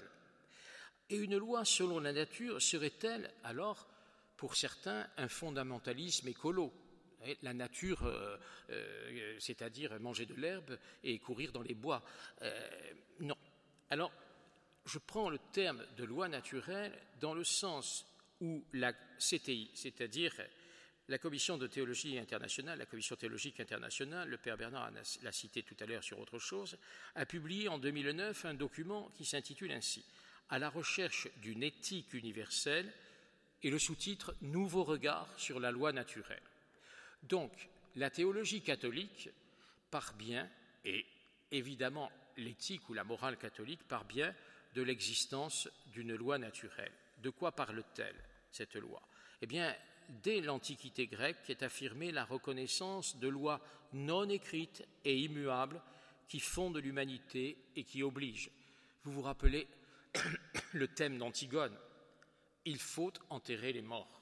Et 1.09 1.15
une 1.15 1.37
loi 1.37 1.65
selon 1.65 1.99
la 1.99 2.11
nature 2.11 2.61
serait-elle 2.61 3.31
alors, 3.43 3.87
pour 4.35 4.55
certains, 4.55 5.07
un 5.17 5.27
fondamentalisme 5.27 6.27
écolo 6.27 6.71
la 7.41 7.53
nature, 7.53 8.03
euh, 8.05 8.37
euh, 8.69 9.35
c'est-à-dire 9.39 9.99
manger 9.99 10.25
de 10.25 10.35
l'herbe 10.35 10.77
et 11.03 11.17
courir 11.19 11.51
dans 11.51 11.61
les 11.61 11.73
bois? 11.73 12.03
Euh, 12.41 12.69
non. 13.19 13.37
Alors, 13.89 14.11
je 14.85 14.99
prends 14.99 15.29
le 15.29 15.39
terme 15.51 15.83
de 15.97 16.03
loi 16.03 16.27
naturelle 16.29 16.97
dans 17.19 17.33
le 17.33 17.43
sens 17.43 18.05
où 18.39 18.63
la 18.73 18.93
CTI, 19.19 19.71
c'est-à-dire 19.73 20.33
la 21.09 21.17
commission 21.17 21.57
de 21.57 21.67
théologie 21.67 22.19
internationale, 22.19 22.79
la 22.79 22.85
commission 22.85 23.15
théologique 23.15 23.59
internationale, 23.59 24.27
le 24.27 24.37
père 24.37 24.57
Bernard 24.57 24.91
l'a 25.21 25.31
cité 25.31 25.63
tout 25.63 25.75
à 25.79 25.85
l'heure 25.85 26.03
sur 26.03 26.19
autre 26.19 26.39
chose, 26.39 26.77
a 27.15 27.25
publié 27.25 27.69
en 27.69 27.77
2009 27.77 28.45
un 28.45 28.53
document 28.53 29.09
qui 29.15 29.25
s'intitule 29.25 29.71
ainsi 29.71 30.03
À 30.49 30.59
la 30.59 30.69
recherche 30.69 31.27
d'une 31.37 31.63
éthique 31.63 32.13
universelle 32.13 32.91
et 33.63 33.69
le 33.69 33.79
sous-titre 33.79 34.35
Nouveau 34.41 34.83
regard 34.83 35.27
sur 35.37 35.59
la 35.59 35.71
loi 35.71 35.93
naturelle. 35.93 36.41
Donc, 37.23 37.51
la 37.95 38.09
théologie 38.09 38.61
catholique 38.61 39.29
part 39.89 40.13
bien, 40.13 40.49
et 40.83 41.05
évidemment 41.51 42.11
l'éthique 42.35 42.87
ou 42.89 42.93
la 42.93 43.03
morale 43.03 43.37
catholique 43.37 43.87
part 43.87 44.05
bien 44.05 44.35
de 44.75 44.81
l'existence 44.81 45.69
d'une 45.87 46.15
loi 46.15 46.37
naturelle. 46.37 46.91
De 47.19 47.29
quoi 47.29 47.53
parle-t-elle, 47.53 48.15
cette 48.51 48.75
loi? 48.75 49.01
Eh 49.41 49.47
bien, 49.47 49.75
dès 50.23 50.41
l'Antiquité 50.41 51.07
grecque, 51.07 51.49
est 51.49 51.63
affirmée 51.63 52.11
la 52.11 52.25
reconnaissance 52.25 53.17
de 53.17 53.27
lois 53.27 53.61
non 53.93 54.29
écrites 54.29 54.85
et 55.05 55.17
immuables 55.17 55.81
qui 56.27 56.39
fonde 56.39 56.77
l'humanité 56.77 57.57
et 57.75 57.83
qui 57.83 58.03
oblige. 58.03 58.51
Vous 59.03 59.11
vous 59.11 59.21
rappelez 59.21 59.67
le 60.73 60.87
thème 60.87 61.17
d'Antigone 61.17 61.75
Il 62.65 62.79
faut 62.79 63.13
enterrer 63.29 63.73
les 63.73 63.81
morts. 63.81 64.21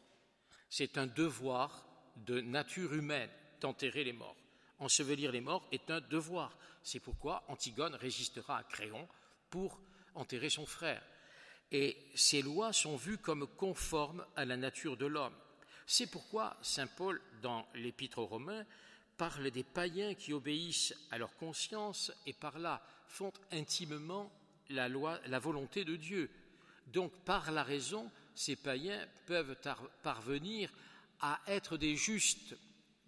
C'est 0.70 0.98
un 0.98 1.08
devoir 1.08 1.86
de 2.18 2.42
nature 2.42 2.94
humaine 2.94 3.30
d'enterrer 3.62 4.04
les 4.04 4.14
morts. 4.14 4.38
Ensevelir 4.80 5.32
les 5.32 5.42
morts 5.42 5.68
est 5.72 5.90
un 5.90 6.02
devoir. 6.02 6.58
C'est 6.84 7.00
pourquoi 7.00 7.44
Antigone 7.48 7.96
résistera 7.96 8.58
à 8.58 8.64
Créon 8.64 9.08
pour 9.50 9.80
enterrer 10.14 10.50
son 10.50 10.66
frère. 10.66 11.02
Et 11.72 11.98
ces 12.14 12.42
lois 12.42 12.74
sont 12.74 12.96
vues 12.96 13.18
comme 13.18 13.48
conformes 13.48 14.26
à 14.36 14.46
la 14.46 14.58
nature 14.58 14.98
de 14.98 15.06
l'homme. 15.06 15.36
C'est 15.86 16.08
pourquoi 16.08 16.58
Saint 16.62 16.88
Paul, 16.88 17.22
dans 17.42 17.68
l'Épître 17.76 18.20
aux 18.20 18.26
Romains, 18.26 18.66
parle 19.18 19.50
des 19.52 19.64
païens 19.64 20.14
qui 20.14 20.34
obéissent 20.34 20.94
à 21.12 21.18
leur 21.18 21.36
conscience 21.38 22.12
et 22.26 22.34
par 22.34 22.60
là 22.60 22.82
font 23.08 23.32
intimement 23.52 24.32
la 24.70 25.40
volonté 25.40 25.86
de 25.86 25.96
Dieu. 25.96 26.30
Donc, 26.88 27.12
par 27.24 27.52
la 27.52 27.64
raison, 27.64 28.12
ces 28.34 28.56
païens 28.56 29.08
peuvent 29.26 29.56
parvenir 30.04 30.72
à 31.22 31.40
être 31.48 31.78
des 31.78 31.96
justes 31.96 32.56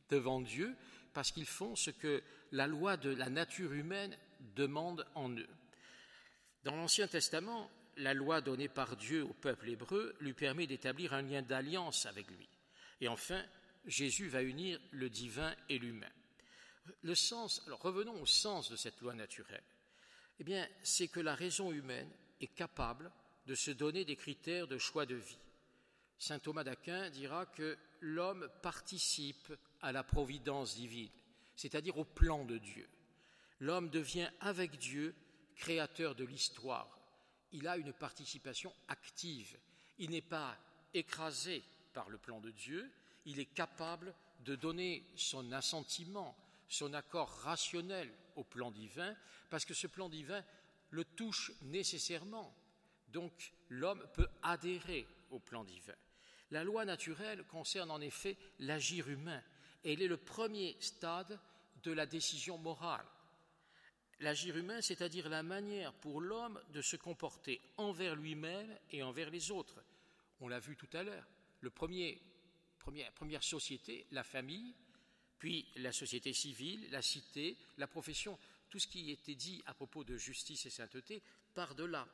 devant 0.09 0.39
Dieu 0.39 0.75
parce 1.13 1.31
qu'ils 1.31 1.45
font 1.45 1.75
ce 1.75 1.91
que 1.91 2.23
la 2.51 2.67
loi 2.67 2.95
de 2.95 3.09
la 3.09 3.29
nature 3.29 3.73
humaine 3.73 4.15
demande 4.55 5.05
en 5.15 5.29
eux. 5.31 5.49
Dans 6.63 6.75
l'Ancien 6.75 7.07
Testament, 7.07 7.69
la 7.97 8.13
loi 8.13 8.41
donnée 8.41 8.69
par 8.69 8.95
Dieu 8.95 9.23
au 9.23 9.33
peuple 9.33 9.69
hébreu 9.69 10.15
lui 10.19 10.33
permet 10.33 10.67
d'établir 10.67 11.13
un 11.13 11.23
lien 11.23 11.41
d'alliance 11.41 12.05
avec 12.05 12.29
lui. 12.29 12.47
Et 13.01 13.07
enfin, 13.07 13.43
Jésus 13.85 14.27
va 14.27 14.41
unir 14.41 14.79
le 14.91 15.09
divin 15.09 15.55
et 15.69 15.79
l'humain. 15.79 16.11
Revenons 17.03 18.21
au 18.21 18.25
sens 18.25 18.69
de 18.71 18.75
cette 18.75 19.01
loi 19.01 19.13
naturelle. 19.13 19.63
Eh 20.39 20.43
bien, 20.43 20.67
c'est 20.83 21.07
que 21.07 21.19
la 21.19 21.35
raison 21.35 21.71
humaine 21.71 22.09
est 22.41 22.53
capable 22.53 23.11
de 23.45 23.55
se 23.55 23.71
donner 23.71 24.05
des 24.05 24.15
critères 24.15 24.67
de 24.67 24.77
choix 24.77 25.05
de 25.05 25.15
vie. 25.15 25.39
Saint 26.19 26.39
Thomas 26.39 26.63
d'Aquin 26.63 27.09
dira 27.09 27.45
que 27.45 27.77
l'homme 28.01 28.49
participe 28.61 29.53
à 29.81 29.91
la 29.91 30.03
providence 30.03 30.75
divine, 30.75 31.11
c'est-à-dire 31.55 31.97
au 31.97 32.05
plan 32.05 32.45
de 32.45 32.57
Dieu. 32.57 32.87
L'homme 33.59 33.89
devient 33.89 34.29
avec 34.39 34.77
Dieu 34.77 35.15
créateur 35.55 36.15
de 36.15 36.23
l'histoire. 36.23 36.89
Il 37.51 37.67
a 37.67 37.77
une 37.77 37.93
participation 37.93 38.73
active. 38.87 39.57
Il 39.97 40.11
n'est 40.11 40.21
pas 40.21 40.57
écrasé 40.93 41.63
par 41.97 42.09
le 42.11 42.19
plan 42.19 42.39
de 42.39 42.51
Dieu, 42.51 42.91
il 43.25 43.39
est 43.39 43.55
capable 43.55 44.13
de 44.41 44.55
donner 44.55 45.03
son 45.15 45.51
assentiment, 45.51 46.37
son 46.67 46.93
accord 46.93 47.27
rationnel 47.41 48.13
au 48.35 48.43
plan 48.43 48.69
divin, 48.69 49.15
parce 49.49 49.65
que 49.65 49.73
ce 49.73 49.87
plan 49.87 50.07
divin 50.07 50.43
le 50.91 51.03
touche 51.03 51.51
nécessairement. 51.63 52.55
Donc 53.07 53.51
l'homme 53.69 54.05
peut 54.13 54.27
adhérer 54.43 55.07
au 55.31 55.39
plan 55.39 55.63
divin. 55.63 55.95
La 56.51 56.63
loi 56.63 56.85
naturelle 56.85 57.43
concerne 57.45 57.89
en 57.89 57.99
effet 57.99 58.37
l'agir 58.59 59.09
humain. 59.09 59.41
Elle 59.83 60.03
est 60.03 60.07
le 60.07 60.17
premier 60.17 60.77
stade 60.79 61.39
de 61.81 61.91
la 61.91 62.05
décision 62.05 62.59
morale. 62.59 63.07
L'agir 64.19 64.55
humain, 64.55 64.81
c'est-à-dire 64.83 65.29
la 65.29 65.41
manière 65.41 65.93
pour 65.93 66.21
l'homme 66.21 66.61
de 66.73 66.83
se 66.83 66.95
comporter 66.95 67.59
envers 67.77 68.15
lui-même 68.15 68.77
et 68.91 69.01
envers 69.01 69.31
les 69.31 69.49
autres. 69.49 69.81
On 70.41 70.47
l'a 70.47 70.59
vu 70.59 70.75
tout 70.75 70.89
à 70.93 71.01
l'heure. 71.01 71.25
Le 71.67 71.71
première, 71.71 73.11
première 73.11 73.43
société, 73.43 74.07
la 74.11 74.23
famille, 74.23 74.73
puis 75.37 75.67
la 75.75 75.91
société 75.91 76.31
civile, 76.31 76.87
la 76.91 77.01
cité, 77.01 77.57
la 77.77 77.87
profession, 77.87 78.39
tout 78.69 78.79
ce 78.79 78.87
qui 78.87 79.11
était 79.11 79.35
dit 79.35 79.61
à 79.65 79.73
propos 79.73 80.05
de 80.05 80.15
justice 80.15 80.65
et 80.65 80.69
sainteté 80.69 81.21
part 81.53 81.75
de 81.75 81.83
là. 81.83 82.07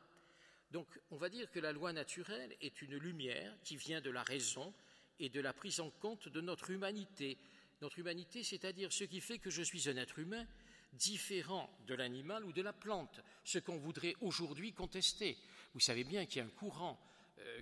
Donc 0.71 0.87
on 1.11 1.17
va 1.17 1.29
dire 1.29 1.51
que 1.51 1.59
la 1.59 1.71
loi 1.71 1.93
naturelle 1.93 2.57
est 2.61 2.81
une 2.81 2.97
lumière 2.97 3.55
qui 3.63 3.77
vient 3.77 4.01
de 4.01 4.09
la 4.09 4.23
raison 4.23 4.73
et 5.19 5.29
de 5.29 5.39
la 5.39 5.53
prise 5.53 5.81
en 5.81 5.91
compte 5.91 6.29
de 6.29 6.41
notre 6.41 6.71
humanité. 6.71 7.37
Notre 7.79 7.99
humanité, 7.99 8.41
c'est-à-dire 8.41 8.91
ce 8.91 9.03
qui 9.03 9.21
fait 9.21 9.37
que 9.37 9.51
je 9.51 9.61
suis 9.61 9.87
un 9.87 9.97
être 9.97 10.17
humain 10.17 10.47
différent 10.93 11.69
de 11.85 11.93
l'animal 11.93 12.43
ou 12.43 12.53
de 12.53 12.63
la 12.63 12.73
plante, 12.73 13.19
ce 13.43 13.59
qu'on 13.59 13.77
voudrait 13.77 14.15
aujourd'hui 14.21 14.73
contester. 14.73 15.37
Vous 15.75 15.79
savez 15.79 16.05
bien 16.05 16.25
qu'il 16.25 16.37
y 16.37 16.41
a 16.41 16.45
un 16.45 16.49
courant 16.49 16.99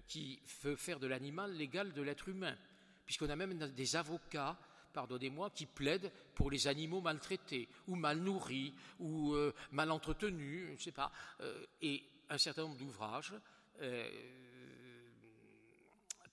qui 0.07 0.41
veut 0.63 0.75
faire 0.75 0.99
de 0.99 1.07
l'animal 1.07 1.53
l'égal 1.53 1.93
de 1.93 2.01
l'être 2.01 2.27
humain, 2.27 2.57
puisqu'on 3.05 3.29
a 3.29 3.35
même 3.35 3.57
des 3.57 3.95
avocats 3.95 4.57
pardonnez-moi, 4.91 5.49
qui 5.51 5.65
plaident 5.65 6.11
pour 6.35 6.51
les 6.51 6.67
animaux 6.67 7.01
maltraités, 7.01 7.67
ou 7.87 7.95
mal 7.95 8.19
nourris, 8.19 8.73
ou 8.99 9.33
euh, 9.33 9.53
mal 9.71 9.91
entretenus, 9.91 10.67
je 10.67 10.71
ne 10.73 10.77
sais 10.77 10.91
pas. 10.91 11.11
Euh, 11.41 11.65
et 11.81 12.03
un 12.29 12.37
certain 12.37 12.63
nombre 12.63 12.77
d'ouvrages 12.77 13.33
euh, 13.81 14.09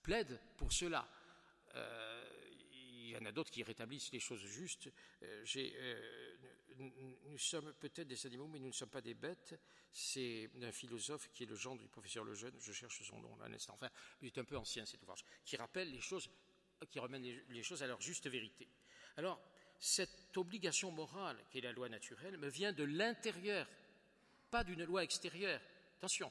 plaident 0.03 0.39
pour 0.57 0.73
cela. 0.73 1.09
Euh, 1.75 2.25
il 2.73 3.11
y 3.11 3.17
en 3.17 3.25
a 3.25 3.33
d'autres 3.33 3.51
qui 3.51 3.63
rétablissent 3.63 4.13
les 4.13 4.21
choses 4.21 4.45
justes. 4.45 4.91
Euh, 5.23 5.45
nous 6.79 7.39
sommes 7.39 7.73
peut-être 7.75 8.09
des 8.09 8.27
animaux, 8.27 8.47
mais 8.47 8.59
nous 8.59 8.69
ne 8.69 8.73
sommes 8.73 8.91
pas 8.91 9.01
des 9.01 9.15
bêtes. 9.15 9.59
C'est 9.91 10.51
un 10.63 10.73
philosophe 10.73 11.31
qui 11.33 11.45
est 11.45 11.47
le 11.47 11.57
genre 11.57 11.77
du 11.77 11.89
professeur 11.89 12.25
Lejeune, 12.25 12.55
je 12.61 12.73
cherche 12.73 13.03
son 13.03 13.21
nom 13.21 13.37
là 13.37 13.47
un 13.47 13.53
instant, 13.53 13.75
enfin, 13.75 13.91
il 14.21 14.27
est 14.29 14.39
un 14.39 14.45
peu 14.45 14.57
ancien 14.57 14.85
cet 14.85 15.03
ouvrage, 15.03 15.25
qui 15.45 15.57
rappelle 15.57 15.91
les 15.91 16.01
choses, 16.01 16.29
qui 16.91 16.99
remène 16.99 17.23
les 17.23 17.63
choses 17.63 17.83
à 17.83 17.87
leur 17.87 18.01
juste 18.01 18.29
vérité. 18.29 18.69
Alors, 19.17 19.41
cette 19.79 20.37
obligation 20.37 20.91
morale 20.91 21.39
qui 21.51 21.59
est 21.59 21.63
la 21.63 21.73
loi 21.73 21.89
naturelle 21.89 22.37
me 22.37 22.49
vient 22.49 22.73
de 22.73 22.85
l'intérieur, 22.85 23.69
pas 24.51 24.65
d'une 24.65 24.85
loi 24.85 25.05
extérieure. 25.05 25.61
Attention, 25.99 26.31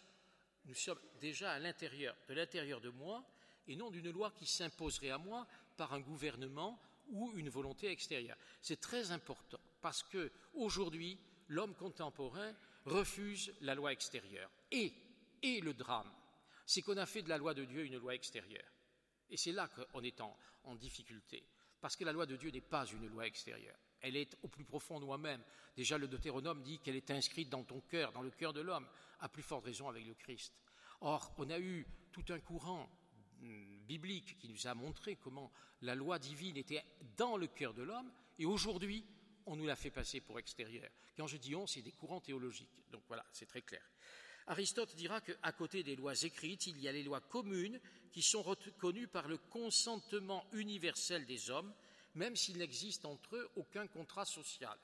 nous 0.65 0.75
sommes 0.75 0.99
déjà 1.19 1.53
à 1.53 1.59
l'intérieur, 1.59 2.15
de 2.27 2.33
l'intérieur 2.33 2.81
de 2.81 2.89
moi, 2.89 3.25
et 3.67 3.75
non 3.75 3.89
d'une 3.89 4.11
loi 4.11 4.31
qui 4.31 4.45
s'imposerait 4.45 5.09
à 5.09 5.17
moi 5.17 5.47
par 5.75 5.93
un 5.93 5.99
gouvernement 5.99 6.79
ou 7.09 7.31
une 7.35 7.49
volonté 7.49 7.89
extérieure. 7.89 8.37
C'est 8.61 8.81
très 8.81 9.11
important 9.11 9.59
parce 9.81 10.03
que 10.03 10.31
aujourd'hui, 10.53 11.17
l'homme 11.47 11.75
contemporain 11.75 12.53
refuse 12.85 13.53
la 13.61 13.75
loi 13.75 13.91
extérieure. 13.91 14.49
Et, 14.71 14.93
et 15.41 15.61
le 15.61 15.73
drame, 15.73 16.11
c'est 16.65 16.81
qu'on 16.81 16.97
a 16.97 17.05
fait 17.05 17.21
de 17.21 17.29
la 17.29 17.37
loi 17.37 17.53
de 17.53 17.65
Dieu 17.65 17.85
une 17.85 17.97
loi 17.97 18.15
extérieure. 18.15 18.71
Et 19.29 19.37
c'est 19.37 19.51
là 19.51 19.67
qu'on 19.67 20.01
est 20.03 20.21
en, 20.21 20.37
en 20.63 20.75
difficulté, 20.75 21.43
parce 21.81 21.95
que 21.95 22.05
la 22.05 22.13
loi 22.13 22.25
de 22.25 22.35
Dieu 22.35 22.49
n'est 22.49 22.61
pas 22.61 22.85
une 22.85 23.07
loi 23.07 23.27
extérieure 23.27 23.77
elle 24.01 24.15
est 24.15 24.37
au 24.43 24.47
plus 24.47 24.63
profond 24.63 24.99
de 24.99 25.05
moi-même. 25.05 25.43
Déjà, 25.75 25.97
le 25.97 26.07
Deutéronome 26.07 26.61
dit 26.63 26.79
qu'elle 26.79 26.95
est 26.95 27.11
inscrite 27.11 27.49
dans 27.49 27.63
ton 27.63 27.81
cœur, 27.81 28.11
dans 28.11 28.21
le 28.21 28.31
cœur 28.31 28.53
de 28.53 28.61
l'homme, 28.61 28.87
à 29.19 29.29
plus 29.29 29.43
forte 29.43 29.65
raison 29.65 29.89
avec 29.89 30.05
le 30.05 30.13
Christ. 30.13 30.53
Or, 31.01 31.33
on 31.37 31.49
a 31.49 31.59
eu 31.59 31.85
tout 32.11 32.25
un 32.29 32.39
courant 32.39 32.89
biblique 33.87 34.37
qui 34.37 34.49
nous 34.49 34.67
a 34.67 34.73
montré 34.73 35.15
comment 35.15 35.51
la 35.81 35.95
loi 35.95 36.19
divine 36.19 36.57
était 36.57 36.83
dans 37.15 37.37
le 37.37 37.47
cœur 37.47 37.73
de 37.73 37.83
l'homme, 37.83 38.11
et 38.39 38.45
aujourd'hui, 38.45 39.05
on 39.45 39.55
nous 39.55 39.65
l'a 39.65 39.75
fait 39.75 39.91
passer 39.91 40.21
pour 40.21 40.39
extérieur. 40.39 40.89
Quand 41.15 41.27
je 41.27 41.37
dis 41.37 41.55
on, 41.55 41.67
c'est 41.67 41.81
des 41.81 41.91
courants 41.91 42.21
théologiques. 42.21 42.83
Donc 42.91 43.03
voilà, 43.07 43.25
c'est 43.31 43.45
très 43.45 43.61
clair. 43.61 43.81
Aristote 44.47 44.95
dira 44.95 45.21
qu'à 45.21 45.51
côté 45.51 45.83
des 45.83 45.95
lois 45.95 46.21
écrites, 46.21 46.67
il 46.67 46.79
y 46.79 46.87
a 46.87 46.91
les 46.91 47.03
lois 47.03 47.21
communes 47.21 47.79
qui 48.11 48.21
sont 48.21 48.41
reconnues 48.41 49.07
par 49.07 49.27
le 49.27 49.37
consentement 49.37 50.45
universel 50.53 51.25
des 51.25 51.49
hommes 51.49 51.73
même 52.17 52.35
s'il 52.35 52.57
n'existe 52.57 53.05
entre 53.05 53.35
eux 53.35 53.49
aucun 53.55 53.87
contrat 53.87 54.25
social. 54.25 54.77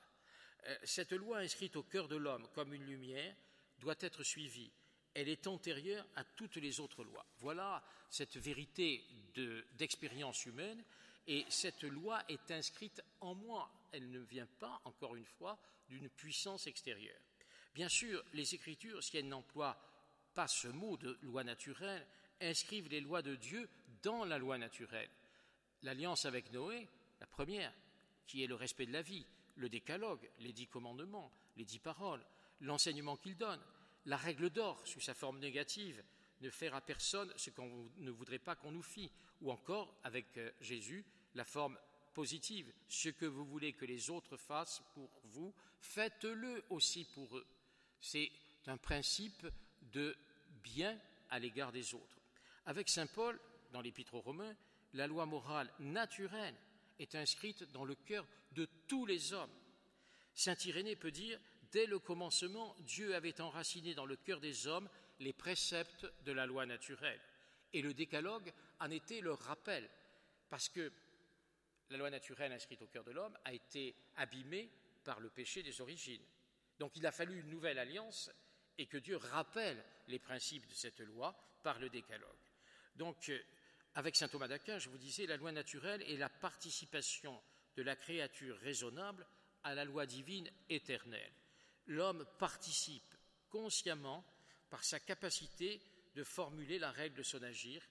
Euh, 0.67 0.77
cette 0.83 1.11
loi 1.11 1.39
inscrite 1.39 1.75
au 1.75 1.83
cœur 1.83 2.07
de 2.07 2.15
l'homme 2.15 2.47
comme 2.53 2.73
une 2.73 2.85
lumière 2.85 3.35
doit 3.79 3.95
être 3.99 4.23
suivie. 4.23 4.71
Elle 5.13 5.29
est 5.29 5.47
antérieure 5.47 6.05
à 6.15 6.23
toutes 6.23 6.57
les 6.57 6.79
autres 6.79 7.03
lois. 7.03 7.25
Voilà 7.39 7.83
cette 8.09 8.37
vérité 8.37 9.03
d'expérience 9.77 10.45
humaine 10.45 10.83
et 11.27 11.45
cette 11.49 11.83
loi 11.83 12.21
est 12.29 12.51
inscrite 12.51 13.01
en 13.21 13.35
moi. 13.35 13.71
Elle 13.91 14.09
ne 14.09 14.19
vient 14.19 14.47
pas, 14.59 14.81
encore 14.85 15.15
une 15.15 15.25
fois, 15.25 15.57
d'une 15.87 16.09
puissance 16.09 16.67
extérieure. 16.67 17.19
Bien 17.75 17.89
sûr, 17.89 18.23
les 18.33 18.55
Écritures, 18.55 19.03
si 19.03 19.17
elles 19.17 19.27
n'emploient 19.27 19.77
pas 20.33 20.47
ce 20.47 20.67
mot 20.67 20.97
de 20.97 21.17
loi 21.21 21.43
naturelle, 21.43 22.05
inscrivent 22.41 22.89
les 22.89 23.01
lois 23.01 23.21
de 23.21 23.35
Dieu 23.35 23.69
dans 24.01 24.25
la 24.25 24.37
loi 24.37 24.57
naturelle. 24.57 25.09
L'alliance 25.83 26.25
avec 26.25 26.51
Noé 26.51 26.87
la 27.23 27.27
première, 27.27 27.71
qui 28.27 28.43
est 28.43 28.47
le 28.47 28.55
respect 28.55 28.85
de 28.85 28.91
la 28.91 29.01
vie, 29.01 29.25
le 29.55 29.69
décalogue, 29.69 30.29
les 30.39 30.51
dix 30.51 30.67
commandements, 30.67 31.31
les 31.55 31.63
dix 31.63 31.79
paroles, 31.79 32.21
l'enseignement 32.59 33.15
qu'il 33.15 33.37
donne, 33.37 33.61
la 34.05 34.17
règle 34.17 34.49
d'or 34.49 34.81
sous 34.85 34.99
sa 34.99 35.13
forme 35.13 35.39
négative, 35.39 36.03
ne 36.41 36.49
faire 36.49 36.75
à 36.75 36.81
personne 36.81 37.31
ce 37.35 37.49
qu'on 37.49 37.89
ne 37.97 38.11
voudrait 38.11 38.39
pas 38.39 38.55
qu'on 38.55 38.71
nous 38.71 38.83
fît, 38.83 39.11
ou 39.41 39.51
encore, 39.51 39.95
avec 40.03 40.37
euh, 40.37 40.51
Jésus, 40.61 41.05
la 41.35 41.45
forme 41.45 41.77
positive, 42.13 42.71
ce 42.87 43.09
que 43.09 43.25
vous 43.25 43.45
voulez 43.45 43.73
que 43.73 43.85
les 43.85 44.09
autres 44.09 44.37
fassent 44.37 44.83
pour 44.93 45.09
vous, 45.23 45.53
faites-le 45.79 46.63
aussi 46.69 47.05
pour 47.05 47.37
eux. 47.37 47.45
C'est 47.99 48.31
un 48.67 48.77
principe 48.77 49.47
de 49.93 50.15
bien 50.63 50.99
à 51.29 51.39
l'égard 51.39 51.71
des 51.71 51.93
autres. 51.93 52.21
Avec 52.65 52.89
Saint 52.89 53.07
Paul, 53.07 53.39
dans 53.71 53.81
l'Épître 53.81 54.13
aux 54.13 54.21
Romains, 54.21 54.55
la 54.93 55.07
loi 55.07 55.25
morale 55.25 55.71
naturelle 55.79 56.55
est 56.99 57.15
inscrite 57.15 57.63
dans 57.71 57.85
le 57.85 57.95
cœur 57.95 58.25
de 58.51 58.67
tous 58.87 59.05
les 59.05 59.33
hommes. 59.33 59.49
Saint 60.35 60.55
Irénée 60.65 60.95
peut 60.95 61.11
dire 61.11 61.39
dès 61.73 61.85
le 61.87 61.99
commencement, 61.99 62.75
Dieu 62.81 63.15
avait 63.15 63.41
enraciné 63.41 63.95
dans 63.95 64.05
le 64.05 64.15
cœur 64.15 64.39
des 64.39 64.67
hommes 64.67 64.87
les 65.19 65.33
préceptes 65.33 66.07
de 66.23 66.31
la 66.31 66.45
loi 66.45 66.65
naturelle. 66.65 67.19
Et 67.73 67.81
le 67.81 67.93
décalogue 67.93 68.53
en 68.79 68.91
était 68.91 69.21
le 69.21 69.33
rappel, 69.33 69.89
parce 70.49 70.69
que 70.69 70.91
la 71.89 71.97
loi 71.97 72.11
naturelle 72.11 72.53
inscrite 72.53 72.81
au 72.83 72.87
cœur 72.87 73.03
de 73.03 73.11
l'homme 73.11 73.37
a 73.43 73.53
été 73.53 73.95
abîmée 74.15 74.69
par 75.03 75.19
le 75.19 75.29
péché 75.29 75.63
des 75.63 75.81
origines. 75.81 76.21
Donc 76.79 76.95
il 76.95 77.05
a 77.05 77.11
fallu 77.11 77.39
une 77.39 77.49
nouvelle 77.49 77.79
alliance 77.79 78.31
et 78.77 78.85
que 78.85 78.97
Dieu 78.97 79.17
rappelle 79.17 79.83
les 80.07 80.19
principes 80.19 80.67
de 80.67 80.73
cette 80.73 80.99
loi 80.99 81.35
par 81.63 81.79
le 81.79 81.89
décalogue. 81.89 82.29
Donc, 82.95 83.29
euh, 83.29 83.39
avec 83.95 84.15
saint 84.15 84.27
Thomas 84.27 84.47
d'Aquin, 84.47 84.79
je 84.79 84.89
vous 84.89 84.97
disais, 84.97 85.25
la 85.25 85.37
loi 85.37 85.51
naturelle 85.51 86.01
est 86.03 86.17
la 86.17 86.29
participation 86.29 87.39
de 87.75 87.83
la 87.83 87.95
créature 87.95 88.57
raisonnable 88.59 89.25
à 89.63 89.75
la 89.75 89.85
loi 89.85 90.05
divine 90.05 90.49
éternelle. 90.69 91.31
L'homme 91.87 92.25
participe 92.39 93.15
consciemment 93.49 94.23
par 94.69 94.83
sa 94.83 94.99
capacité 94.99 95.81
de 96.15 96.23
formuler 96.23 96.79
la 96.79 96.91
règle 96.91 97.17
de 97.17 97.23
son 97.23 97.41
agir 97.43 97.81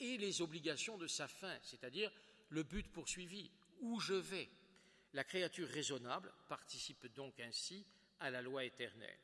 et 0.00 0.18
les 0.18 0.42
obligations 0.42 0.98
de 0.98 1.06
sa 1.06 1.28
fin, 1.28 1.58
c'est-à-dire 1.62 2.12
le 2.50 2.62
but 2.62 2.90
poursuivi, 2.92 3.50
où 3.80 4.00
je 4.00 4.14
vais. 4.14 4.48
La 5.12 5.24
créature 5.24 5.68
raisonnable 5.68 6.32
participe 6.48 7.06
donc 7.14 7.38
ainsi 7.40 7.86
à 8.20 8.30
la 8.30 8.42
loi 8.42 8.64
éternelle. 8.64 9.18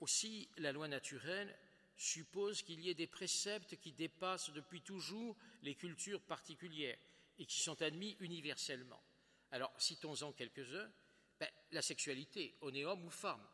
Aussi, 0.00 0.48
la 0.58 0.72
loi 0.72 0.88
naturelle 0.88 1.56
suppose 1.96 2.62
qu'il 2.62 2.80
y 2.80 2.90
ait 2.90 2.94
des 2.94 3.06
préceptes 3.06 3.76
qui 3.76 3.92
dépassent 3.92 4.50
depuis 4.50 4.82
toujours 4.82 5.36
les 5.62 5.74
cultures 5.74 6.20
particulières 6.20 6.98
et 7.38 7.46
qui 7.46 7.60
sont 7.60 7.80
admis 7.82 8.16
universellement. 8.20 9.02
Alors, 9.50 9.72
citons-en 9.78 10.32
quelques-uns. 10.32 10.90
Ben, 11.38 11.48
la 11.72 11.82
sexualité, 11.82 12.56
on 12.62 12.74
est 12.74 12.84
homme 12.84 13.04
ou 13.04 13.10
femme, 13.10 13.44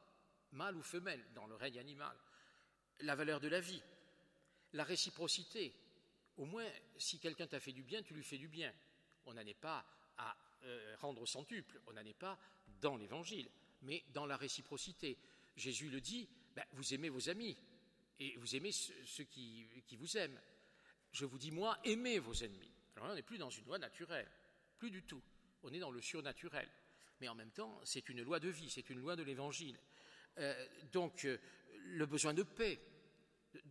mâle 0.53 0.77
ou 0.77 0.83
femelle 0.83 1.25
dans 1.35 1.47
le 1.47 1.55
règne 1.55 1.79
animal. 1.79 2.17
La 3.01 3.15
valeur 3.15 3.41
de 3.41 3.49
la 3.49 3.61
vie, 3.61 3.83
la 4.73 4.85
réciprocité. 4.85 5.75
Au 6.37 6.45
moins, 6.45 6.69
si 6.97 7.19
quelqu'un 7.19 7.47
t'a 7.47 7.61
fait 7.61 7.73
du 7.73 7.83
bien, 7.83 8.03
tu 8.03 8.15
lui 8.15 8.23
fais 8.23 8.39
du 8.39 8.49
bien. 8.49 8.73
On 9.27 9.35
n'en 9.35 9.47
est 9.47 9.55
pas 9.55 9.85
à 10.19 10.37
euh, 10.65 10.97
rendre 11.01 11.27
centuple, 11.27 11.81
on 11.87 11.93
n'en 11.93 12.05
est 12.05 12.15
pas 12.15 12.39
dans 12.81 12.97
l'Évangile, 12.97 13.49
mais 13.83 14.05
dans 14.13 14.27
la 14.27 14.37
réciprocité. 14.37 15.19
Jésus 15.57 15.91
le 15.91 16.01
dit, 16.01 16.29
ben, 16.55 16.65
vous 16.73 16.95
aimez 16.95 17.09
vos 17.09 17.29
amis 17.29 17.57
et 18.19 18.37
vous 18.37 18.57
aimez 18.57 18.73
ceux, 18.73 19.25
qui, 19.25 19.67
qui, 19.87 19.97
vous 19.97 20.17
aiment. 20.17 20.41
Je 21.13 21.25
vous 21.25 21.39
dis, 21.39 21.51
moi, 21.51 21.79
aimez 21.85 22.19
vos 22.19 22.35
ennemis. 22.35 22.71
Alors 22.95 23.09
là, 23.09 23.13
on 23.13 23.17
n'est 23.17 23.23
plus 23.23 23.39
dans 23.39 23.51
une 23.51 23.65
loi 23.65 23.79
naturelle, 23.79 24.31
plus 24.79 24.91
du 24.91 25.03
tout. 25.03 25.23
On 25.63 25.73
est 25.73 25.79
dans 25.79 25.91
le 25.91 26.01
surnaturel. 26.01 26.69
Mais 27.21 27.29
en 27.29 27.35
même 27.35 27.51
temps, 27.51 27.81
c'est 27.85 28.09
une 28.09 28.23
loi 28.23 28.41
de 28.41 28.49
vie, 28.49 28.71
c'est 28.71 28.89
une 28.91 29.01
loi 29.01 29.17
de 29.17 29.23
l'Évangile. 29.23 29.79
Euh, 30.39 30.67
donc, 30.93 31.25
euh, 31.25 31.39
le 31.85 32.07
besoin 32.07 32.35
de 32.35 32.43
paix. 32.43 32.81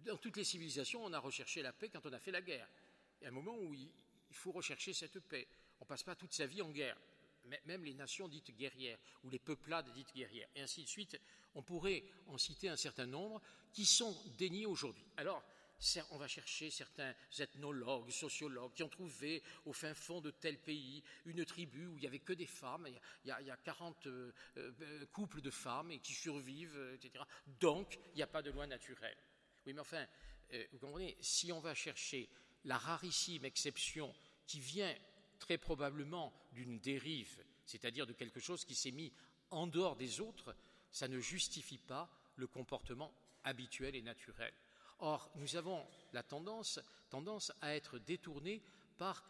Dans 0.05 0.17
toutes 0.17 0.37
les 0.37 0.43
civilisations, 0.43 1.03
on 1.03 1.13
a 1.13 1.19
recherché 1.19 1.61
la 1.61 1.71
paix 1.71 1.89
quand 1.89 2.05
on 2.05 2.13
a 2.13 2.19
fait 2.19 2.31
la 2.31 2.41
guerre. 2.41 2.67
Il 3.19 3.23
y 3.23 3.27
a 3.27 3.29
un 3.29 3.33
moment 3.33 3.57
où 3.57 3.73
il, 3.73 3.89
faut 4.31 4.51
rechercher 4.51 4.93
cette 4.93 5.19
paix. 5.21 5.47
On 5.79 5.85
ne 5.85 5.87
passe 5.87 6.03
pas 6.03 6.15
toute 6.15 6.33
sa 6.33 6.45
vie 6.45 6.61
en 6.61 6.69
guerre 6.69 6.97
même 7.65 7.83
les 7.83 7.93
nations 7.93 8.27
dites 8.27 8.55
guerrières 8.55 8.99
ou 9.23 9.29
les 9.29 9.39
peuplades 9.39 9.91
dites 9.93 10.13
guerrières, 10.13 10.49
et 10.55 10.61
ainsi 10.61 10.83
de 10.83 10.87
suite. 10.87 11.19
On 11.55 11.63
pourrait 11.63 12.03
en 12.27 12.37
citer 12.37 12.69
un 12.69 12.75
certain 12.75 13.07
nombre 13.07 13.41
qui 13.73 13.85
sont 13.85 14.15
déniés 14.37 14.65
aujourd'hui. 14.65 15.05
Alors, 15.17 15.43
on 16.12 16.17
va 16.17 16.27
chercher 16.27 16.69
certains 16.69 17.13
ethnologues, 17.39 18.09
sociologues 18.09 18.74
qui 18.74 18.83
ont 18.83 18.89
trouvé 18.89 19.41
au 19.65 19.74
fin 19.74 19.93
fond 19.93 20.21
de 20.21 20.31
tel 20.31 20.57
pays 20.59 21.03
une 21.25 21.45
tribu 21.45 21.88
où 21.88 21.98
il 21.98 22.01
n'y 22.01 22.07
avait 22.07 22.19
que 22.19 22.33
des 22.33 22.45
femmes, 22.45 22.88
il 23.24 23.27
y 23.27 23.31
a, 23.31 23.57
40 23.57 24.07
euh, 24.07 24.31
euh, 24.57 25.05
couples 25.13 25.41
de 25.41 25.50
femmes 25.50 25.98
qui 26.00 26.13
survivent, 26.13 26.77
euh, 26.77 26.95
etc. 26.95 27.24
Donc, 27.59 28.00
il 28.13 28.17
n'y 28.17 28.24
a 28.24 28.27
pas 28.27 28.41
de 28.41 28.51
loi 28.51 28.67
naturelle. 28.67 29.17
Oui, 29.65 29.74
mais 29.74 29.81
enfin, 29.81 30.05
vous 30.71 30.79
comprenez, 30.79 31.15
si 31.21 31.51
on 31.51 31.60
va 31.60 31.75
chercher 31.75 32.27
la 32.65 32.77
rarissime 32.77 33.45
exception 33.45 34.13
qui 34.47 34.60
vient 34.60 34.95
très 35.38 35.58
probablement 35.58 36.34
d'une 36.51 36.80
dérive, 36.80 37.43
c'est-à-dire 37.65 38.08
de 38.08 38.13
quelque 38.13 38.39
chose 38.39 38.65
qui 38.65 38.73
s'est 38.73 38.91
mis 38.91 39.13
en 39.51 39.67
dehors 39.67 39.95
des 39.95 40.21
autres, 40.21 40.56
ça 40.91 41.08
ne 41.08 41.19
justifie 41.19 41.77
pas 41.77 42.10
le 42.36 42.47
comportement 42.47 43.13
habituel 43.43 43.95
et 43.95 44.01
naturel. 44.01 44.53
Or, 44.99 45.29
nous 45.35 45.55
avons 45.55 45.85
la 46.13 46.23
tendance, 46.23 46.79
à 47.62 47.75
être 47.75 47.99
détournés 47.99 48.62
par 48.97 49.23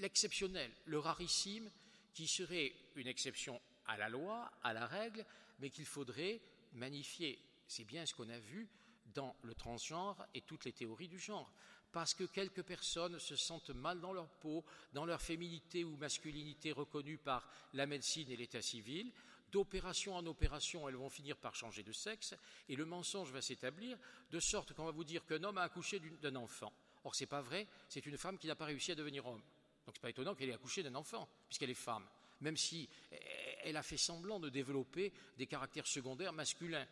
l'exceptionnel, 0.00 0.70
le, 0.86 0.98
rarissime, 0.98 1.70
qui 2.14 2.26
serait 2.26 2.72
une 2.94 3.06
exception 3.06 3.60
à 3.86 3.96
la 3.96 4.08
loi, 4.08 4.50
à 4.62 4.72
la 4.72 4.86
règle, 4.86 5.24
mais 5.58 5.70
qu'il 5.70 5.86
faudrait 5.86 6.40
magnifier. 6.74 7.38
C'est 7.66 7.84
bien 7.84 8.06
ce 8.06 8.14
qu'on 8.14 8.28
a 8.28 8.38
vu 8.38 8.68
dans 9.14 9.34
le 9.42 9.54
transgenre 9.54 10.24
et 10.34 10.42
toutes 10.42 10.64
les 10.64 10.72
théories 10.72 11.08
du 11.08 11.18
genre 11.18 11.52
parce 11.92 12.14
que 12.14 12.24
quelques 12.24 12.62
personnes 12.62 13.18
se 13.18 13.36
sentent 13.36 13.70
mal 13.70 14.00
dans 14.00 14.12
leur 14.12 14.28
peau, 14.28 14.64
dans 14.94 15.04
leur 15.04 15.20
féminité 15.20 15.84
ou 15.84 15.94
masculinité 15.96 16.72
reconnue 16.72 17.18
par 17.18 17.46
la 17.74 17.86
médecine 17.86 18.30
et 18.30 18.36
l'état 18.36 18.62
civil. 18.62 19.12
D'opération 19.52 20.16
en 20.16 20.26
opération, 20.26 20.88
elles 20.88 20.96
vont 20.96 21.10
finir 21.10 21.36
par 21.36 21.54
changer 21.54 21.82
de 21.82 21.92
sexe 21.92 22.34
et 22.70 22.74
le 22.74 22.86
mensonge 22.86 23.30
va 23.30 23.42
s'établir 23.42 23.98
de 24.30 24.40
sorte 24.40 24.72
qu'on 24.72 24.86
va 24.86 24.90
vous 24.90 25.04
dire 25.04 25.26
qu'un 25.26 25.44
homme 25.44 25.58
a 25.58 25.62
accouché 25.62 26.00
d'un 26.00 26.36
enfant. 26.36 26.72
Or, 27.04 27.14
ce 27.14 27.22
n'est 27.22 27.28
pas 27.28 27.42
vrai, 27.42 27.68
c'est 27.88 28.06
une 28.06 28.16
femme 28.16 28.38
qui 28.38 28.46
n'a 28.46 28.54
pas 28.54 28.64
réussi 28.64 28.92
à 28.92 28.94
devenir 28.94 29.26
homme. 29.26 29.42
Donc, 29.84 29.94
ce 29.94 29.98
n'est 29.98 30.02
pas 30.02 30.10
étonnant 30.10 30.34
qu'elle 30.34 30.48
ait 30.48 30.54
accouché 30.54 30.82
d'un 30.82 30.94
enfant, 30.94 31.28
puisqu'elle 31.48 31.70
est 31.70 31.74
femme, 31.74 32.08
même 32.40 32.56
si 32.56 32.88
eh, 33.10 33.16
elle 33.64 33.76
a 33.76 33.82
fait 33.82 33.98
semblant 33.98 34.40
de 34.40 34.48
développer 34.48 35.12
des 35.36 35.46
caractères 35.46 35.86
secondaires 35.86 36.32
masculins. 36.32 36.86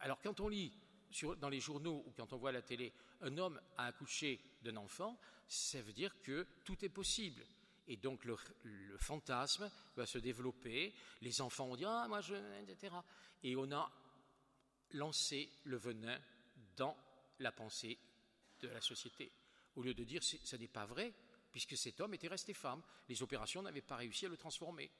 Alors, 0.00 0.20
quand 0.20 0.40
on 0.40 0.48
lit 0.48 0.72
dans 1.38 1.48
les 1.48 1.60
journaux 1.60 2.04
ou 2.06 2.12
quand 2.14 2.32
on 2.34 2.36
voit 2.36 2.52
la 2.52 2.62
télé 2.62 2.92
un 3.22 3.38
homme 3.38 3.58
a 3.78 3.86
accouché 3.86 4.38
d'un 4.62 4.76
enfant, 4.76 5.18
ça 5.48 5.80
veut 5.80 5.92
dire 5.92 6.20
que 6.20 6.46
tout 6.64 6.84
est 6.84 6.90
possible. 6.90 7.42
Et 7.88 7.96
donc 7.96 8.24
le, 8.24 8.36
fantasme 8.98 9.70
va 9.94 10.06
se 10.06 10.18
développer, 10.18 10.94
les 11.20 11.40
enfants 11.40 11.68
vont 11.68 11.76
dire 11.76 11.90
Ah, 11.90 12.08
moi 12.08 12.20
je. 12.20 12.34
etc. 12.62 12.94
Et 13.42 13.54
on 13.56 13.70
a 13.72 13.90
lancé 14.92 15.50
le 15.64 15.76
venin 15.76 16.18
dans 16.76 16.96
la 17.38 17.52
pensée 17.52 17.98
de 18.60 18.68
la 18.68 18.80
société. 18.80 19.30
Au 19.76 19.82
lieu 19.82 19.94
de 19.94 20.04
dire 20.04 20.22
Ce 20.22 20.56
n'est 20.56 20.68
pas 20.68 20.86
vrai, 20.86 21.12
puisque 21.52 21.76
cet 21.76 22.00
homme 22.00 22.14
était 22.14 22.28
resté 22.28 22.54
femme. 22.54 22.82
Les 23.08 23.22
opérations 23.22 23.62
n'avaient 23.62 23.82
pas 23.82 23.96
réussi 23.96 24.26
à 24.26 24.28
le 24.28 24.36
transformer. 24.36 24.90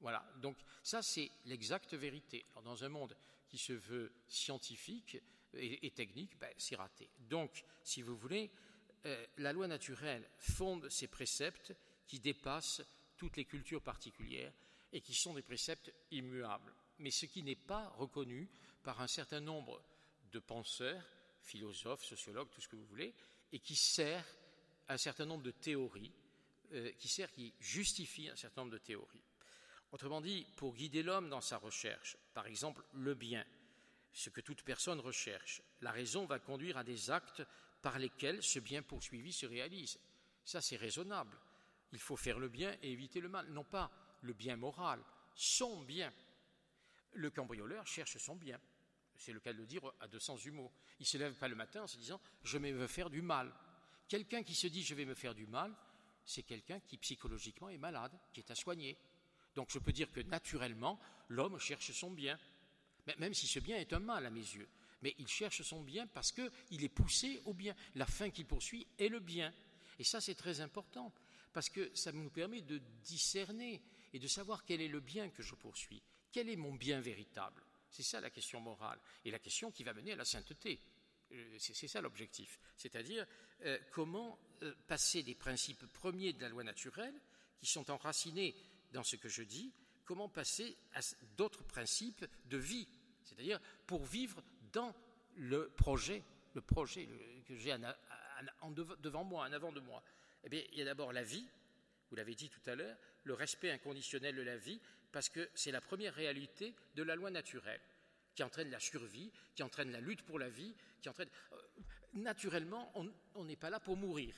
Voilà, 0.00 0.24
donc 0.36 0.56
ça 0.82 1.02
c'est 1.02 1.30
l'exacte 1.46 1.94
vérité. 1.94 2.46
Dans 2.62 2.84
un 2.84 2.88
monde 2.88 3.16
qui 3.48 3.58
se 3.58 3.72
veut 3.72 4.12
scientifique, 4.28 5.18
et, 5.54 5.90
technique, 5.90 6.38
ben, 6.38 6.52
c'est 6.56 6.76
raté. 6.76 7.08
Donc, 7.18 7.64
si 7.82 8.02
vous 8.02 8.16
voulez, 8.16 8.50
euh, 9.06 9.26
la 9.38 9.52
loi 9.52 9.66
naturelle 9.66 10.28
fonde 10.38 10.88
ces 10.88 11.08
préceptes 11.08 11.74
qui 12.08 12.18
dépassent 12.18 12.82
toutes 13.16 13.36
les 13.36 13.44
cultures 13.44 13.82
particulières 13.82 14.52
et 14.92 15.00
qui 15.00 15.14
sont 15.14 15.34
des 15.34 15.42
préceptes 15.42 15.92
immuables. 16.10 16.74
Mais 16.98 17.10
ce 17.10 17.26
qui 17.26 17.42
n'est 17.42 17.54
pas 17.54 17.88
reconnu 17.90 18.48
par 18.82 19.00
un 19.00 19.06
certain 19.06 19.40
nombre 19.40 19.82
de 20.32 20.38
penseurs, 20.38 21.04
philosophes, 21.42 22.04
sociologues, 22.04 22.50
tout 22.50 22.60
ce 22.60 22.68
que 22.68 22.76
vous 22.76 22.86
voulez, 22.86 23.14
et 23.52 23.60
qui 23.60 23.76
sert 23.76 24.24
un 24.88 24.96
certain 24.96 25.26
nombre 25.26 25.42
de 25.42 25.50
théories, 25.50 26.12
euh, 26.72 26.90
qui 26.98 27.08
sert, 27.08 27.30
qui 27.30 27.52
justifie 27.60 28.28
un 28.28 28.36
certain 28.36 28.62
nombre 28.62 28.72
de 28.72 28.78
théories. 28.78 29.22
Autrement 29.92 30.20
dit, 30.20 30.46
pour 30.56 30.74
guider 30.74 31.02
l'homme 31.02 31.28
dans 31.28 31.40
sa 31.40 31.58
recherche, 31.58 32.16
par 32.34 32.46
exemple 32.46 32.84
le 32.92 33.14
bien, 33.14 33.44
ce 34.12 34.30
que 34.30 34.40
toute 34.40 34.62
personne 34.62 35.00
recherche. 35.00 35.62
La 35.80 35.92
raison 35.92 36.26
va 36.26 36.38
conduire 36.38 36.76
à 36.76 36.84
des 36.84 37.10
actes 37.10 37.42
par 37.82 37.98
lesquels 37.98 38.42
ce 38.42 38.58
bien 38.58 38.82
poursuivi 38.82 39.32
se 39.32 39.46
réalise. 39.46 39.98
Ça, 40.44 40.60
c'est 40.60 40.76
raisonnable. 40.76 41.38
Il 41.92 41.98
faut 41.98 42.16
faire 42.16 42.38
le 42.38 42.48
bien 42.48 42.76
et 42.82 42.92
éviter 42.92 43.20
le 43.20 43.28
mal. 43.28 43.46
Non 43.48 43.64
pas 43.64 43.90
le 44.22 44.32
bien 44.32 44.56
moral, 44.56 45.00
son 45.34 45.82
bien. 45.82 46.12
Le 47.14 47.30
cambrioleur 47.30 47.86
cherche 47.86 48.18
son 48.18 48.36
bien. 48.36 48.60
C'est 49.16 49.32
le 49.32 49.40
cas 49.40 49.52
de 49.52 49.58
le 49.58 49.66
dire 49.66 49.82
à 50.00 50.06
deux 50.06 50.20
sens 50.20 50.42
du 50.42 50.50
mot. 50.50 50.70
Il 51.00 51.02
ne 51.02 51.06
se 51.06 51.18
lève 51.18 51.34
pas 51.34 51.48
le 51.48 51.56
matin 51.56 51.82
en 51.82 51.86
se 51.86 51.96
disant 51.96 52.20
je 52.42 52.58
vais 52.58 52.72
me 52.72 52.86
faire 52.86 53.10
du 53.10 53.22
mal. 53.22 53.52
Quelqu'un 54.08 54.42
qui 54.42 54.54
se 54.54 54.66
dit 54.66 54.82
je 54.82 54.94
vais 54.94 55.04
me 55.04 55.14
faire 55.14 55.34
du 55.34 55.46
mal, 55.46 55.74
c'est 56.24 56.42
quelqu'un 56.42 56.80
qui 56.80 56.98
psychologiquement 56.98 57.68
est 57.68 57.78
malade, 57.78 58.12
qui 58.32 58.40
est 58.40 58.50
à 58.50 58.54
soigner. 58.54 58.96
Donc 59.54 59.70
je 59.70 59.78
peux 59.78 59.92
dire 59.92 60.12
que 60.12 60.20
naturellement, 60.20 61.00
l'homme 61.28 61.58
cherche 61.58 61.90
son 61.92 62.10
bien 62.10 62.38
même 63.16 63.34
si 63.34 63.46
ce 63.46 63.58
bien 63.58 63.78
est 63.78 63.92
un 63.92 63.98
mal 63.98 64.26
à 64.26 64.30
mes 64.30 64.40
yeux. 64.40 64.68
Mais 65.02 65.14
il 65.18 65.28
cherche 65.28 65.62
son 65.62 65.82
bien 65.82 66.06
parce 66.08 66.32
qu'il 66.32 66.84
est 66.84 66.88
poussé 66.88 67.40
au 67.44 67.54
bien. 67.54 67.74
La 67.94 68.06
fin 68.06 68.30
qu'il 68.30 68.46
poursuit 68.46 68.86
est 68.98 69.08
le 69.08 69.20
bien. 69.20 69.52
Et 69.98 70.04
ça, 70.04 70.20
c'est 70.20 70.34
très 70.34 70.60
important, 70.60 71.12
parce 71.58 71.70
que 71.70 71.90
ça 71.92 72.12
nous 72.12 72.30
permet 72.30 72.60
de 72.60 72.80
discerner 73.02 73.82
et 74.12 74.20
de 74.20 74.28
savoir 74.28 74.64
quel 74.64 74.80
est 74.80 74.86
le 74.86 75.00
bien 75.00 75.28
que 75.28 75.42
je 75.42 75.56
poursuis. 75.56 76.00
Quel 76.30 76.48
est 76.48 76.54
mon 76.54 76.72
bien 76.72 77.00
véritable 77.00 77.64
C'est 77.90 78.04
ça 78.04 78.20
la 78.20 78.30
question 78.30 78.60
morale, 78.60 79.00
et 79.24 79.32
la 79.32 79.40
question 79.40 79.72
qui 79.72 79.82
va 79.82 79.92
mener 79.92 80.12
à 80.12 80.14
la 80.14 80.24
sainteté. 80.24 80.80
Euh, 81.32 81.56
c'est 81.58 81.88
ça 81.88 82.00
l'objectif. 82.00 82.60
C'est-à-dire 82.76 83.26
euh, 83.64 83.76
comment 83.90 84.38
euh, 84.62 84.72
passer 84.86 85.24
des 85.24 85.34
principes 85.34 85.84
premiers 85.88 86.32
de 86.32 86.42
la 86.42 86.48
loi 86.48 86.62
naturelle, 86.62 87.20
qui 87.58 87.66
sont 87.66 87.90
enracinés 87.90 88.54
dans 88.92 89.02
ce 89.02 89.16
que 89.16 89.28
je 89.28 89.42
dis, 89.42 89.72
comment 90.04 90.28
passer 90.28 90.76
à 90.94 91.00
d'autres 91.36 91.64
principes 91.64 92.24
de 92.44 92.56
vie, 92.56 92.86
c'est-à-dire 93.24 93.58
pour 93.84 94.04
vivre 94.04 94.44
dans 94.70 94.94
le 95.34 95.70
projet, 95.70 96.22
le 96.54 96.60
projet 96.60 97.08
que 97.48 97.56
j'ai 97.56 97.76
devant 99.00 99.24
moi, 99.24 99.48
en 99.48 99.52
avant 99.52 99.72
de 99.72 99.80
moi. 99.80 100.04
Eh 100.44 100.48
bien, 100.48 100.62
il 100.72 100.78
y 100.78 100.82
a 100.82 100.84
d'abord 100.84 101.12
la 101.12 101.22
vie, 101.22 101.46
vous 102.10 102.16
l'avez 102.16 102.34
dit 102.34 102.48
tout 102.48 102.70
à 102.70 102.74
l'heure, 102.74 102.96
le 103.24 103.34
respect 103.34 103.70
inconditionnel 103.70 104.36
de 104.36 104.42
la 104.42 104.56
vie, 104.56 104.80
parce 105.12 105.28
que 105.28 105.48
c'est 105.54 105.72
la 105.72 105.80
première 105.80 106.14
réalité 106.14 106.74
de 106.94 107.02
la 107.02 107.16
loi 107.16 107.30
naturelle, 107.30 107.80
qui 108.34 108.42
entraîne 108.42 108.70
la 108.70 108.80
survie, 108.80 109.32
qui 109.54 109.62
entraîne 109.62 109.90
la 109.90 110.00
lutte 110.00 110.22
pour 110.22 110.38
la 110.38 110.48
vie, 110.48 110.74
qui 111.02 111.08
entraîne... 111.08 111.28
Euh, 111.52 111.56
naturellement, 112.14 112.92
on 113.34 113.44
n'est 113.44 113.56
pas 113.56 113.70
là 113.70 113.80
pour 113.80 113.96
mourir, 113.96 114.34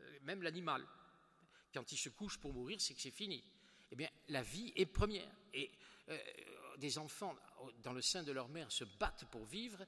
euh, 0.00 0.18
même 0.22 0.42
l'animal. 0.42 0.84
Quand 1.72 1.90
il 1.92 1.96
se 1.96 2.08
couche 2.08 2.38
pour 2.38 2.52
mourir, 2.52 2.80
c'est 2.80 2.94
que 2.94 3.00
c'est 3.00 3.10
fini. 3.10 3.42
Eh 3.90 3.96
bien, 3.96 4.08
la 4.28 4.42
vie 4.42 4.72
est 4.76 4.86
première. 4.86 5.30
Et 5.52 5.70
euh, 6.08 6.18
des 6.78 6.98
enfants 6.98 7.36
dans 7.82 7.92
le 7.92 8.02
sein 8.02 8.22
de 8.22 8.32
leur 8.32 8.48
mère 8.48 8.70
se 8.70 8.84
battent 8.84 9.24
pour 9.30 9.44
vivre, 9.44 9.84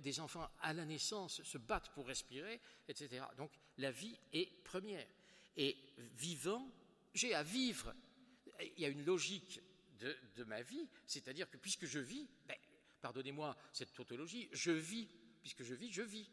des 0.00 0.20
enfants 0.20 0.48
à 0.60 0.72
la 0.72 0.84
naissance 0.84 1.42
se 1.42 1.58
battent 1.58 1.92
pour 1.92 2.06
respirer, 2.06 2.60
etc. 2.88 3.24
Donc, 3.36 3.50
la 3.78 3.90
vie 3.90 4.16
est 4.32 4.50
première. 4.64 5.06
Et 5.56 5.76
vivant, 6.16 6.70
j'ai 7.14 7.34
à 7.34 7.42
vivre. 7.42 7.94
Il 8.60 8.80
y 8.80 8.84
a 8.84 8.88
une 8.88 9.04
logique 9.04 9.60
de, 9.98 10.44
ma 10.44 10.62
vie, 10.62 10.88
c'est-à-dire 11.06 11.50
que 11.50 11.56
puisque 11.56 11.86
je 11.86 11.98
vis, 11.98 12.28
ben, 12.46 12.56
pardonnez-moi 13.00 13.56
cette 13.72 13.92
tautologie, 13.92 14.48
je 14.52 14.70
vis, 14.70 15.08
puisque 15.40 15.64
je 15.64 15.74
vis, 15.74 15.92
je 15.92 16.02
vis. 16.02 16.30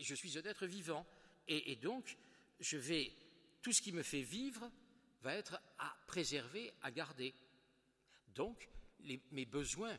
Je 0.00 0.14
suis 0.14 0.38
un 0.38 0.42
être 0.42 0.66
vivant. 0.66 1.06
Et, 1.48 1.76
donc, 1.76 2.16
je 2.60 2.76
vais, 2.78 3.12
tout 3.62 3.72
ce 3.72 3.82
qui 3.82 3.92
me 3.92 4.02
fait 4.02 4.22
vivre 4.22 4.70
va 5.22 5.34
être 5.34 5.60
à 5.78 5.96
préserver, 6.06 6.72
à 6.82 6.90
garder. 6.90 7.34
Donc, 8.34 8.68
mes 9.30 9.44
besoins 9.44 9.98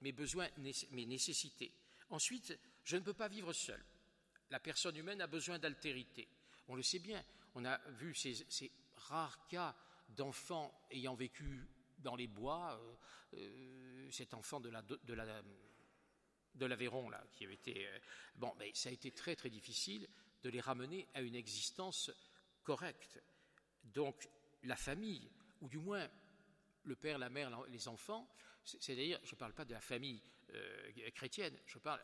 mes 0.00 0.12
besoins, 0.12 0.48
mes 0.58 1.06
nécessités. 1.06 1.72
Ensuite, 2.10 2.58
je 2.84 2.96
ne 2.96 3.02
peux 3.02 3.14
pas 3.14 3.28
vivre 3.28 3.52
seul. 3.52 3.82
La 4.50 4.58
personne 4.58 4.96
humaine 4.96 5.20
a 5.20 5.26
besoin 5.26 5.58
d'altérité. 5.58 6.28
On 6.68 6.74
le 6.74 6.82
sait 6.82 6.98
bien, 6.98 7.24
on 7.54 7.64
a 7.64 7.78
vu 7.90 8.14
ces, 8.14 8.44
rares 8.94 9.46
cas 9.48 9.74
d'enfants 10.08 10.72
ayant 10.90 11.14
vécu 11.14 11.68
dans 11.98 12.16
les 12.16 12.26
bois, 12.26 12.80
euh, 12.80 12.94
euh, 13.34 14.10
cet 14.10 14.34
enfant 14.34 14.60
de 14.60 14.70
l'Aveyron, 16.64 17.10
là, 17.10 17.24
qui 17.32 17.44
avait 17.44 17.54
été. 17.54 17.86
Euh, 17.86 17.98
bon, 18.36 18.52
mais 18.58 18.72
ça 18.74 18.88
a 18.88 18.92
été 18.92 19.10
très 19.10 19.36
très 19.36 19.50
difficile 19.50 20.08
de 20.42 20.48
les 20.48 20.60
ramener 20.60 21.06
à 21.14 21.20
une 21.20 21.34
existence 21.34 22.10
correcte. 22.64 23.22
Donc, 23.84 24.28
la 24.64 24.76
famille, 24.76 25.30
ou 25.60 25.68
du 25.68 25.78
moins 25.78 26.08
le 26.84 26.96
père, 26.96 27.18
la 27.18 27.30
mère, 27.30 27.50
les 27.68 27.88
enfants, 27.88 28.28
c'est-à-dire, 28.64 29.18
je 29.24 29.34
ne 29.34 29.38
parle 29.38 29.52
pas 29.52 29.64
de 29.64 29.72
la 29.72 29.80
famille 29.80 30.20
chrétienne, 31.14 31.56
je 31.66 31.78
parle 31.78 32.00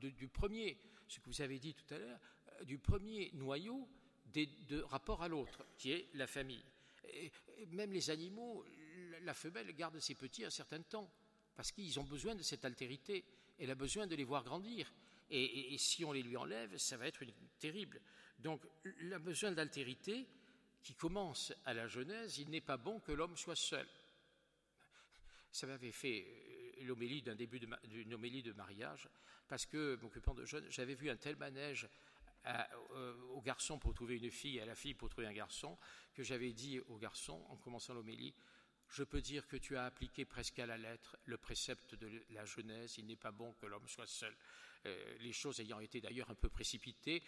du 0.00 0.28
premier, 0.28 0.78
ce 1.08 1.20
que 1.20 1.26
vous 1.26 1.42
avez 1.42 1.58
dit 1.58 1.74
tout 1.74 1.94
à 1.94 1.98
l'heure, 1.98 2.18
du 2.64 2.78
premier 2.78 3.30
noyau 3.34 3.88
de 4.32 4.82
rapport 4.82 5.22
à 5.22 5.28
l'autre, 5.28 5.64
qui 5.78 5.92
est 5.92 6.08
la 6.14 6.26
famille. 6.26 6.64
même 7.68 7.92
les 7.92 8.10
animaux, 8.10 8.64
la 9.22 9.34
femelle 9.34 9.72
garde 9.74 9.98
ses 10.00 10.14
petits 10.14 10.44
un 10.44 10.50
certain 10.50 10.82
temps, 10.82 11.10
parce 11.54 11.70
qu'ils 11.70 12.00
ont 12.00 12.04
besoin 12.04 12.34
de 12.34 12.42
cette 12.42 12.64
altérité, 12.64 13.24
elle 13.58 13.70
a 13.70 13.76
besoin 13.76 14.06
de 14.06 14.16
les 14.16 14.24
voir 14.24 14.44
grandir. 14.44 14.92
Et, 15.30 15.76
si 15.78 16.04
on 16.04 16.12
les 16.12 16.22
lui 16.22 16.36
enlève, 16.36 16.76
ça 16.76 16.96
va 16.96 17.06
être 17.06 17.24
terrible. 17.58 18.00
Donc, 18.38 18.62
le 18.82 19.18
besoin 19.18 19.52
d'altérité, 19.52 20.26
qui 20.82 20.94
commence 20.94 21.52
à 21.64 21.72
la 21.72 21.88
Genèse, 21.88 22.38
il 22.38 22.50
n'est 22.50 22.60
pas 22.60 22.76
bon 22.76 23.00
que 23.00 23.10
l'homme 23.10 23.36
soit 23.36 23.56
seul. 23.56 23.88
Ça 25.54 25.68
m'avait 25.68 25.92
fait 25.92 26.26
euh, 26.26 26.84
l'homélie 26.84 27.22
d'un 27.22 27.36
début 27.36 27.60
d'une 27.84 28.12
homélie 28.12 28.42
de 28.42 28.52
mariage, 28.54 29.08
parce 29.46 29.66
que, 29.66 29.96
m'occupant 30.02 30.34
de 30.34 30.44
jeunes, 30.44 30.66
j'avais 30.68 30.96
vu 30.96 31.08
un 31.08 31.16
tel 31.16 31.36
manège 31.36 31.88
euh, 32.46 33.14
au 33.30 33.40
garçon 33.40 33.78
pour 33.78 33.94
trouver 33.94 34.16
une 34.16 34.32
fille 34.32 34.56
et 34.56 34.62
à 34.62 34.66
la 34.66 34.74
fille 34.74 34.94
pour 34.94 35.08
trouver 35.10 35.28
un 35.28 35.32
garçon, 35.32 35.78
que 36.12 36.24
j'avais 36.24 36.52
dit 36.52 36.80
au 36.88 36.96
garçon, 36.96 37.40
en 37.50 37.56
commençant 37.58 37.94
l'homélie, 37.94 38.34
je 38.88 39.04
peux 39.04 39.20
dire 39.20 39.46
que 39.46 39.56
tu 39.56 39.76
as 39.76 39.84
appliqué 39.84 40.24
presque 40.24 40.58
à 40.58 40.66
la 40.66 40.76
lettre 40.76 41.16
le 41.26 41.38
précepte 41.38 41.94
de 41.94 42.10
la 42.30 42.44
Genèse, 42.44 42.98
il 42.98 43.06
n'est 43.06 43.14
pas 43.14 43.30
bon 43.30 43.52
que 43.52 43.66
l'homme 43.66 43.86
soit 43.86 44.08
seul. 44.08 44.34
Euh, 44.86 45.16
les 45.20 45.32
choses 45.32 45.60
ayant 45.60 45.78
été 45.78 46.00
d'ailleurs 46.00 46.30
un 46.30 46.34
peu 46.34 46.48
précipitées 46.48 47.22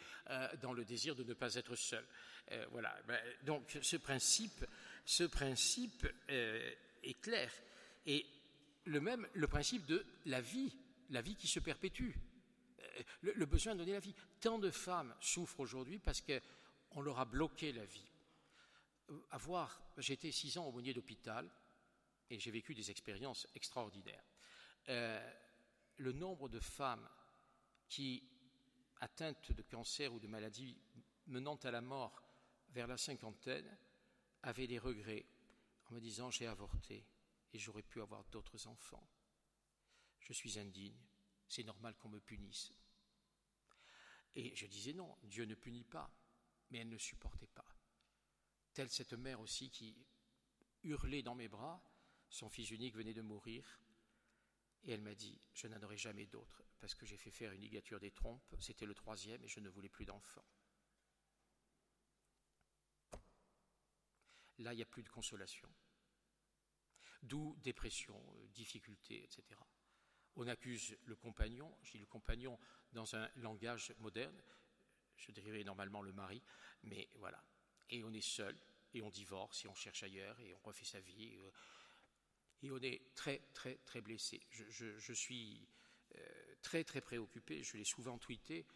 dans 0.60 0.72
le 0.72 0.84
désir 0.84 1.14
de 1.14 1.22
ne 1.22 1.32
pas 1.32 1.54
être 1.54 1.76
seul. 1.76 2.04
voilà. 2.72 2.94
Ben, 3.06 3.20
donc 3.44 3.78
ce 3.80 3.96
principe, 3.96 4.66
ce 5.04 5.22
principe 5.22 6.08
est 6.28 7.20
clair. 7.22 7.52
Et 8.06 8.26
le 8.84 9.00
même, 9.00 9.26
le 9.34 9.48
principe 9.48 9.84
de 9.86 10.04
la 10.26 10.40
vie, 10.40 10.76
la 11.10 11.20
vie 11.20 11.36
qui 11.36 11.48
se 11.48 11.60
perpétue 11.60 12.12
le, 13.22 13.46
besoin 13.46 13.74
de 13.74 13.80
donner 13.80 13.92
la 13.92 14.00
vie. 14.00 14.14
Tant 14.40 14.58
de 14.58 14.70
femmes 14.70 15.14
souffrent 15.20 15.60
aujourd'hui 15.60 15.98
parce 15.98 16.22
qu'on 16.22 17.00
leur 17.00 17.18
a 17.18 17.24
bloqué 17.24 17.72
la 17.72 17.84
vie. 17.84 18.10
Euh, 19.10 19.20
avoir, 19.30 19.80
été 19.96 20.30
six 20.32 20.58
ans 20.58 20.64
au 20.66 20.68
aumônier 20.68 20.94
d'hôpital 20.94 21.48
et 22.30 22.38
j'ai 22.38 22.50
vécu 22.50 22.74
des 22.74 22.90
expériences 22.90 23.46
extraordinaires. 23.54 24.24
Euh, 24.88 25.32
le 25.98 26.12
nombre 26.12 26.48
de 26.48 26.60
femmes 26.60 27.08
qui, 27.88 28.22
atteintes 29.00 29.52
de 29.52 29.62
cancer 29.62 30.12
ou 30.12 30.18
de 30.18 30.26
maladies 30.26 30.76
menant 31.28 31.56
à 31.56 31.70
la 31.70 31.80
mort 31.80 32.22
vers 32.70 32.86
la 32.86 32.96
cinquantaine, 32.96 33.76
avaient 34.42 34.66
des 34.66 34.78
regrets 34.78 35.26
en 35.86 35.94
me 35.94 36.00
disant 36.00 36.30
j'ai 36.30 36.46
avorté 36.46 37.04
et 37.52 37.58
j'aurais 37.58 37.82
pu 37.82 38.00
avoir 38.00 38.24
d'autres 38.26 38.66
enfants. 38.66 39.08
Je 40.20 40.32
suis 40.32 40.58
indigne, 40.58 40.98
c'est 41.48 41.64
normal 41.64 41.96
qu'on 41.96 42.08
me 42.08 42.20
punisse. 42.20 42.72
Et 44.34 44.54
je 44.54 44.66
disais 44.66 44.92
non, 44.92 45.16
Dieu 45.22 45.44
ne 45.44 45.54
punit 45.54 45.84
pas, 45.84 46.10
mais 46.70 46.78
elle 46.78 46.88
ne 46.88 46.98
supportait 46.98 47.46
pas. 47.46 47.66
Telle 48.74 48.90
cette 48.90 49.14
mère 49.14 49.40
aussi 49.40 49.70
qui 49.70 49.96
hurlait 50.82 51.22
dans 51.22 51.34
mes 51.34 51.48
bras, 51.48 51.82
son 52.28 52.50
fils 52.50 52.70
unique 52.70 52.94
venait 52.94 53.14
de 53.14 53.22
mourir, 53.22 53.80
et 54.84 54.92
elle 54.92 55.02
m'a 55.02 55.14
dit, 55.14 55.40
je 55.54 55.66
n'en 55.66 55.82
aurai 55.82 55.96
jamais 55.96 56.26
d'autre, 56.26 56.62
parce 56.78 56.94
que 56.94 57.06
j'ai 57.06 57.16
fait 57.16 57.30
faire 57.30 57.52
une 57.52 57.60
ligature 57.60 57.98
des 57.98 58.10
trompes, 58.10 58.54
c'était 58.60 58.86
le 58.86 58.94
troisième, 58.94 59.42
et 59.42 59.48
je 59.48 59.60
ne 59.60 59.68
voulais 59.68 59.88
plus 59.88 60.04
d'enfants. 60.04 60.44
Là, 64.58 64.72
il 64.72 64.76
n'y 64.76 64.82
a 64.82 64.86
plus 64.86 65.02
de 65.02 65.08
consolation. 65.08 65.68
D'où 67.22 67.56
dépression, 67.62 68.20
euh, 68.36 68.46
difficultés, 68.48 69.24
etc. 69.24 69.60
On 70.36 70.46
accuse 70.46 70.96
le 71.04 71.16
compagnon, 71.16 71.74
je 71.82 71.92
dis 71.92 71.98
le 71.98 72.06
compagnon 72.06 72.58
dans 72.92 73.16
un 73.16 73.28
langage 73.36 73.94
moderne, 73.98 74.38
je 75.16 75.32
dirais 75.32 75.64
normalement 75.64 76.02
le 76.02 76.12
mari, 76.12 76.42
mais 76.82 77.08
voilà. 77.14 77.42
Et 77.88 78.04
on 78.04 78.12
est 78.12 78.20
seul, 78.20 78.58
et 78.92 79.00
on 79.00 79.10
divorce, 79.10 79.64
et 79.64 79.68
on 79.68 79.74
cherche 79.74 80.02
ailleurs, 80.02 80.38
et 80.40 80.54
on 80.54 80.58
refait 80.58 80.84
sa 80.84 81.00
vie. 81.00 81.36
Euh, 81.36 81.50
et 82.62 82.70
on 82.70 82.78
est 82.78 83.14
très, 83.14 83.38
très, 83.54 83.76
très 83.78 84.00
blessé. 84.00 84.40
Je, 84.50 85.12
suis 85.12 85.68
euh, 86.16 86.54
très, 86.62 86.84
très 86.84 87.00
préoccupé, 87.00 87.62
je 87.62 87.76
l'ai 87.76 87.84
souvent 87.84 88.18
tweeté, 88.18 88.66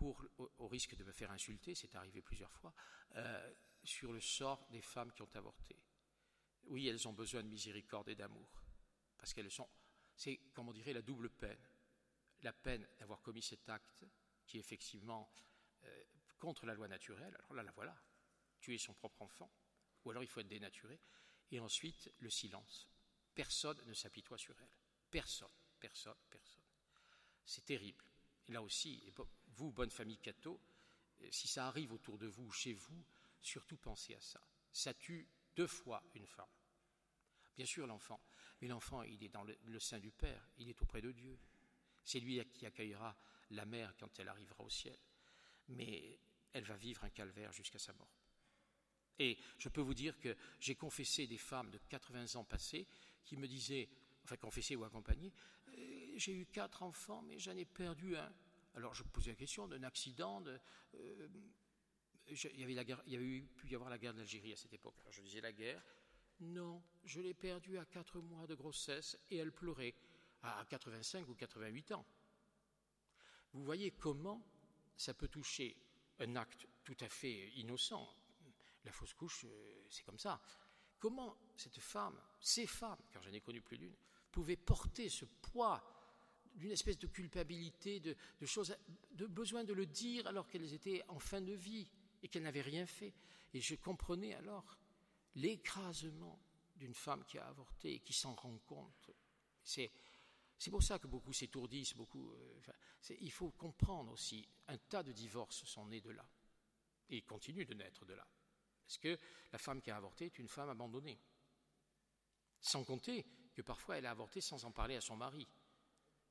au, 0.00 0.68
risque 0.68 0.94
de 0.94 1.04
me 1.04 1.12
faire 1.12 1.30
insulter, 1.30 1.74
c'est 1.74 1.94
arrivé 1.94 2.22
plusieurs 2.22 2.52
fois, 2.52 2.74
sur 3.84 4.12
le 4.12 4.20
sort 4.20 4.66
des 4.70 4.80
femmes 4.80 5.12
qui 5.12 5.20
ont 5.20 5.28
avorté. 5.34 5.76
Oui, 6.70 6.88
elles 6.88 7.06
ont 7.06 7.12
besoin 7.12 7.42
de 7.42 7.48
miséricorde 7.48 8.08
et 8.08 8.14
d'amour, 8.14 8.62
parce 9.18 9.34
qu'elles 9.34 9.50
sont 9.50 9.68
c'est, 10.20 10.36
comme 10.52 10.68
on 10.68 10.72
dirait, 10.72 10.92
la 10.92 11.00
double 11.00 11.30
peine. 11.30 11.66
La 12.42 12.52
peine 12.52 12.86
d'avoir 12.98 13.22
commis 13.22 13.40
cet 13.40 13.68
acte 13.70 14.04
qui 14.46 14.58
est 14.58 14.60
effectivement 14.60 15.32
euh, 15.84 16.04
contre 16.38 16.66
la 16.66 16.74
loi 16.74 16.88
naturelle, 16.88 17.34
alors 17.38 17.54
là, 17.54 17.62
la 17.62 17.72
voilà, 17.72 17.96
tuer 18.60 18.76
son 18.76 18.92
propre 18.92 19.22
enfant, 19.22 19.50
ou 20.04 20.10
alors 20.10 20.22
il 20.22 20.26
faut 20.26 20.40
être 20.40 20.48
dénaturé, 20.48 21.00
et 21.50 21.58
ensuite 21.58 22.12
le 22.18 22.28
silence. 22.28 22.86
Personne 23.34 23.80
ne 23.86 23.94
s'apitoie 23.94 24.36
sur 24.36 24.54
elle. 24.60 24.76
Personne, 25.10 25.48
personne, 25.78 26.18
personne. 26.28 26.64
C'est 27.44 27.64
terrible. 27.64 28.04
Et 28.46 28.52
là 28.52 28.62
aussi, 28.62 29.02
vous, 29.48 29.72
bonne 29.72 29.90
famille 29.90 30.18
catho, 30.18 30.60
euh, 31.22 31.28
si 31.30 31.48
ça 31.48 31.66
arrive 31.66 31.94
autour 31.94 32.18
de 32.18 32.26
vous, 32.26 32.50
chez 32.52 32.74
vous, 32.74 33.06
surtout 33.40 33.78
pensez 33.78 34.14
à 34.14 34.20
ça. 34.20 34.40
Ça 34.70 34.92
tue 34.92 35.26
deux 35.56 35.66
fois 35.66 36.02
une 36.14 36.26
femme. 36.26 36.59
Bien 37.60 37.66
sûr, 37.66 37.86
l'enfant. 37.86 38.18
Mais 38.62 38.68
l'enfant, 38.68 39.02
il 39.02 39.22
est 39.22 39.28
dans 39.28 39.44
le, 39.44 39.78
sein 39.78 39.98
du 39.98 40.10
Père, 40.10 40.48
il 40.56 40.70
est 40.70 40.80
auprès 40.80 41.02
de 41.02 41.12
Dieu. 41.12 41.38
C'est 42.02 42.18
lui 42.18 42.42
qui 42.54 42.64
accueillera 42.64 43.14
la 43.50 43.66
mère 43.66 43.94
quand 44.00 44.18
elle 44.18 44.28
arrivera 44.28 44.64
au 44.64 44.70
ciel. 44.70 44.96
Mais 45.68 46.18
elle 46.54 46.64
va 46.64 46.78
vivre 46.78 47.04
un 47.04 47.10
calvaire 47.10 47.52
jusqu'à 47.52 47.78
sa 47.78 47.92
mort. 47.92 48.16
Et 49.18 49.36
je 49.58 49.68
peux 49.68 49.82
vous 49.82 49.92
dire 49.92 50.18
que 50.18 50.34
j'ai 50.58 50.74
confessé 50.74 51.26
des 51.26 51.36
femmes 51.36 51.70
de 51.70 51.76
80 51.90 52.36
ans 52.36 52.44
passés 52.44 52.86
qui 53.22 53.36
me 53.36 53.46
disaient, 53.46 53.90
enfin 54.24 54.38
confessé 54.38 54.74
ou 54.74 54.84
accompagné, 54.84 55.30
euh, 55.76 56.14
j'ai 56.16 56.32
eu 56.32 56.46
quatre 56.46 56.82
enfants, 56.82 57.20
mais 57.20 57.38
j'en 57.38 57.58
ai 57.58 57.66
perdu 57.66 58.16
un. 58.16 58.32
Alors 58.74 58.94
je 58.94 59.02
posais 59.02 59.32
la 59.32 59.36
question 59.36 59.68
d'un 59.68 59.82
accident, 59.82 60.40
de, 60.40 60.58
euh, 60.94 61.28
il, 62.26 62.58
y 62.58 62.62
avait 62.62 62.72
il 63.06 63.12
y 63.12 63.16
avait 63.16 63.40
pu 63.42 63.68
y 63.68 63.74
avoir 63.74 63.90
la 63.90 63.98
guerre 63.98 64.14
d'Algérie 64.14 64.54
à 64.54 64.56
cette 64.56 64.72
époque. 64.72 64.94
Alors 65.00 65.12
je 65.12 65.20
disais 65.20 65.42
la 65.42 65.52
guerre, 65.52 65.84
Non, 66.40 66.82
je 67.04 67.20
l'ai 67.20 67.34
perdue 67.34 67.78
à 67.78 67.84
quatre 67.84 68.18
mois 68.18 68.46
de 68.46 68.54
grossesse 68.54 69.18
et 69.30 69.36
elle 69.36 69.52
pleurait 69.52 69.94
à 70.42 70.64
85 70.68 71.28
ou 71.28 71.34
88 71.34 71.92
ans. 71.92 72.06
Vous 73.52 73.62
voyez 73.62 73.90
comment 73.90 74.42
ça 74.96 75.12
peut 75.12 75.28
toucher 75.28 75.76
un 76.18 76.36
acte 76.36 76.66
tout 76.84 76.96
à 77.00 77.08
fait 77.08 77.50
innocent. 77.56 78.08
La 78.84 78.92
fausse 78.92 79.12
couche, 79.12 79.44
euh, 79.44 79.84
c'est 79.90 80.02
comme 80.02 80.18
ça. 80.18 80.40
Comment 80.98 81.36
cette 81.56 81.78
femme, 81.78 82.18
ces 82.40 82.66
femmes, 82.66 82.98
car 83.12 83.22
je 83.22 83.30
n'ai 83.30 83.40
connu 83.40 83.60
plus 83.60 83.76
d'une, 83.76 83.94
pouvaient 84.32 84.56
porter 84.56 85.08
ce 85.08 85.26
poids 85.26 85.82
d'une 86.54 86.70
espèce 86.70 86.98
de 86.98 87.06
culpabilité, 87.06 88.00
de, 88.00 88.16
de 89.12 89.26
besoin 89.26 89.64
de 89.64 89.74
le 89.74 89.86
dire 89.86 90.26
alors 90.26 90.48
qu'elles 90.48 90.72
étaient 90.72 91.02
en 91.08 91.18
fin 91.18 91.40
de 91.40 91.52
vie 91.52 91.90
et 92.22 92.28
qu'elles 92.28 92.42
n'avaient 92.42 92.60
rien 92.60 92.86
fait? 92.86 93.12
Et 93.52 93.60
je 93.60 93.74
comprenais 93.74 94.34
alors 94.34 94.78
l'écrasement 95.36 96.40
d'une 96.76 96.94
femme 96.94 97.24
qui 97.24 97.38
a 97.38 97.46
avorté 97.46 97.94
et 97.94 98.00
qui 98.00 98.12
s'en 98.12 98.34
rend 98.34 98.58
compte. 98.58 99.10
C'est, 99.62 99.90
pour 100.70 100.82
ça 100.82 100.98
que 100.98 101.06
beaucoup 101.06 101.32
s'étourdissent, 101.32 101.94
beaucoup. 101.94 102.32
Euh, 102.32 102.60
il 103.20 103.30
faut 103.30 103.50
comprendre 103.50 104.12
aussi, 104.12 104.46
un 104.68 104.78
tas 104.78 105.02
de 105.02 105.12
divorces 105.12 105.64
sont 105.64 105.86
nés 105.86 106.00
de 106.00 106.10
là 106.10 106.26
et 107.08 107.22
continuent 107.22 107.66
de 107.66 107.74
naître 107.74 108.04
de 108.04 108.14
là. 108.14 108.26
Parce 108.86 108.98
que 108.98 109.18
la 109.52 109.58
femme 109.58 109.80
qui 109.80 109.90
a 109.90 109.96
avorté 109.96 110.26
est 110.26 110.38
une 110.38 110.48
femme 110.48 110.68
abandonnée. 110.68 111.20
Sans 112.60 112.84
compter 112.84 113.24
que 113.54 113.62
parfois 113.62 113.98
elle 113.98 114.06
a 114.06 114.10
avorté 114.10 114.40
sans 114.40 114.64
en 114.64 114.72
parler 114.72 114.96
à 114.96 115.00
son 115.00 115.16
mari. 115.16 115.46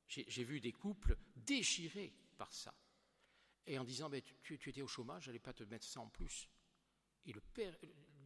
J'ai 0.08 0.44
vu 0.44 0.60
des 0.60 0.72
couples 0.72 1.16
déchirés 1.36 2.12
par 2.36 2.52
ça. 2.52 2.74
Et 3.66 3.78
en 3.78 3.84
disant, 3.84 4.10
ben, 4.10 4.20
tu, 4.42 4.54
étais 4.54 4.82
au 4.82 4.88
chômage, 4.88 5.24
je 5.24 5.28
n'allais 5.28 5.38
pas 5.38 5.52
te 5.52 5.62
mettre 5.64 5.86
ça 5.86 6.00
en 6.00 6.08
plus. 6.08 6.48
Et 7.26 7.32
le 7.32 7.40
père 7.40 7.76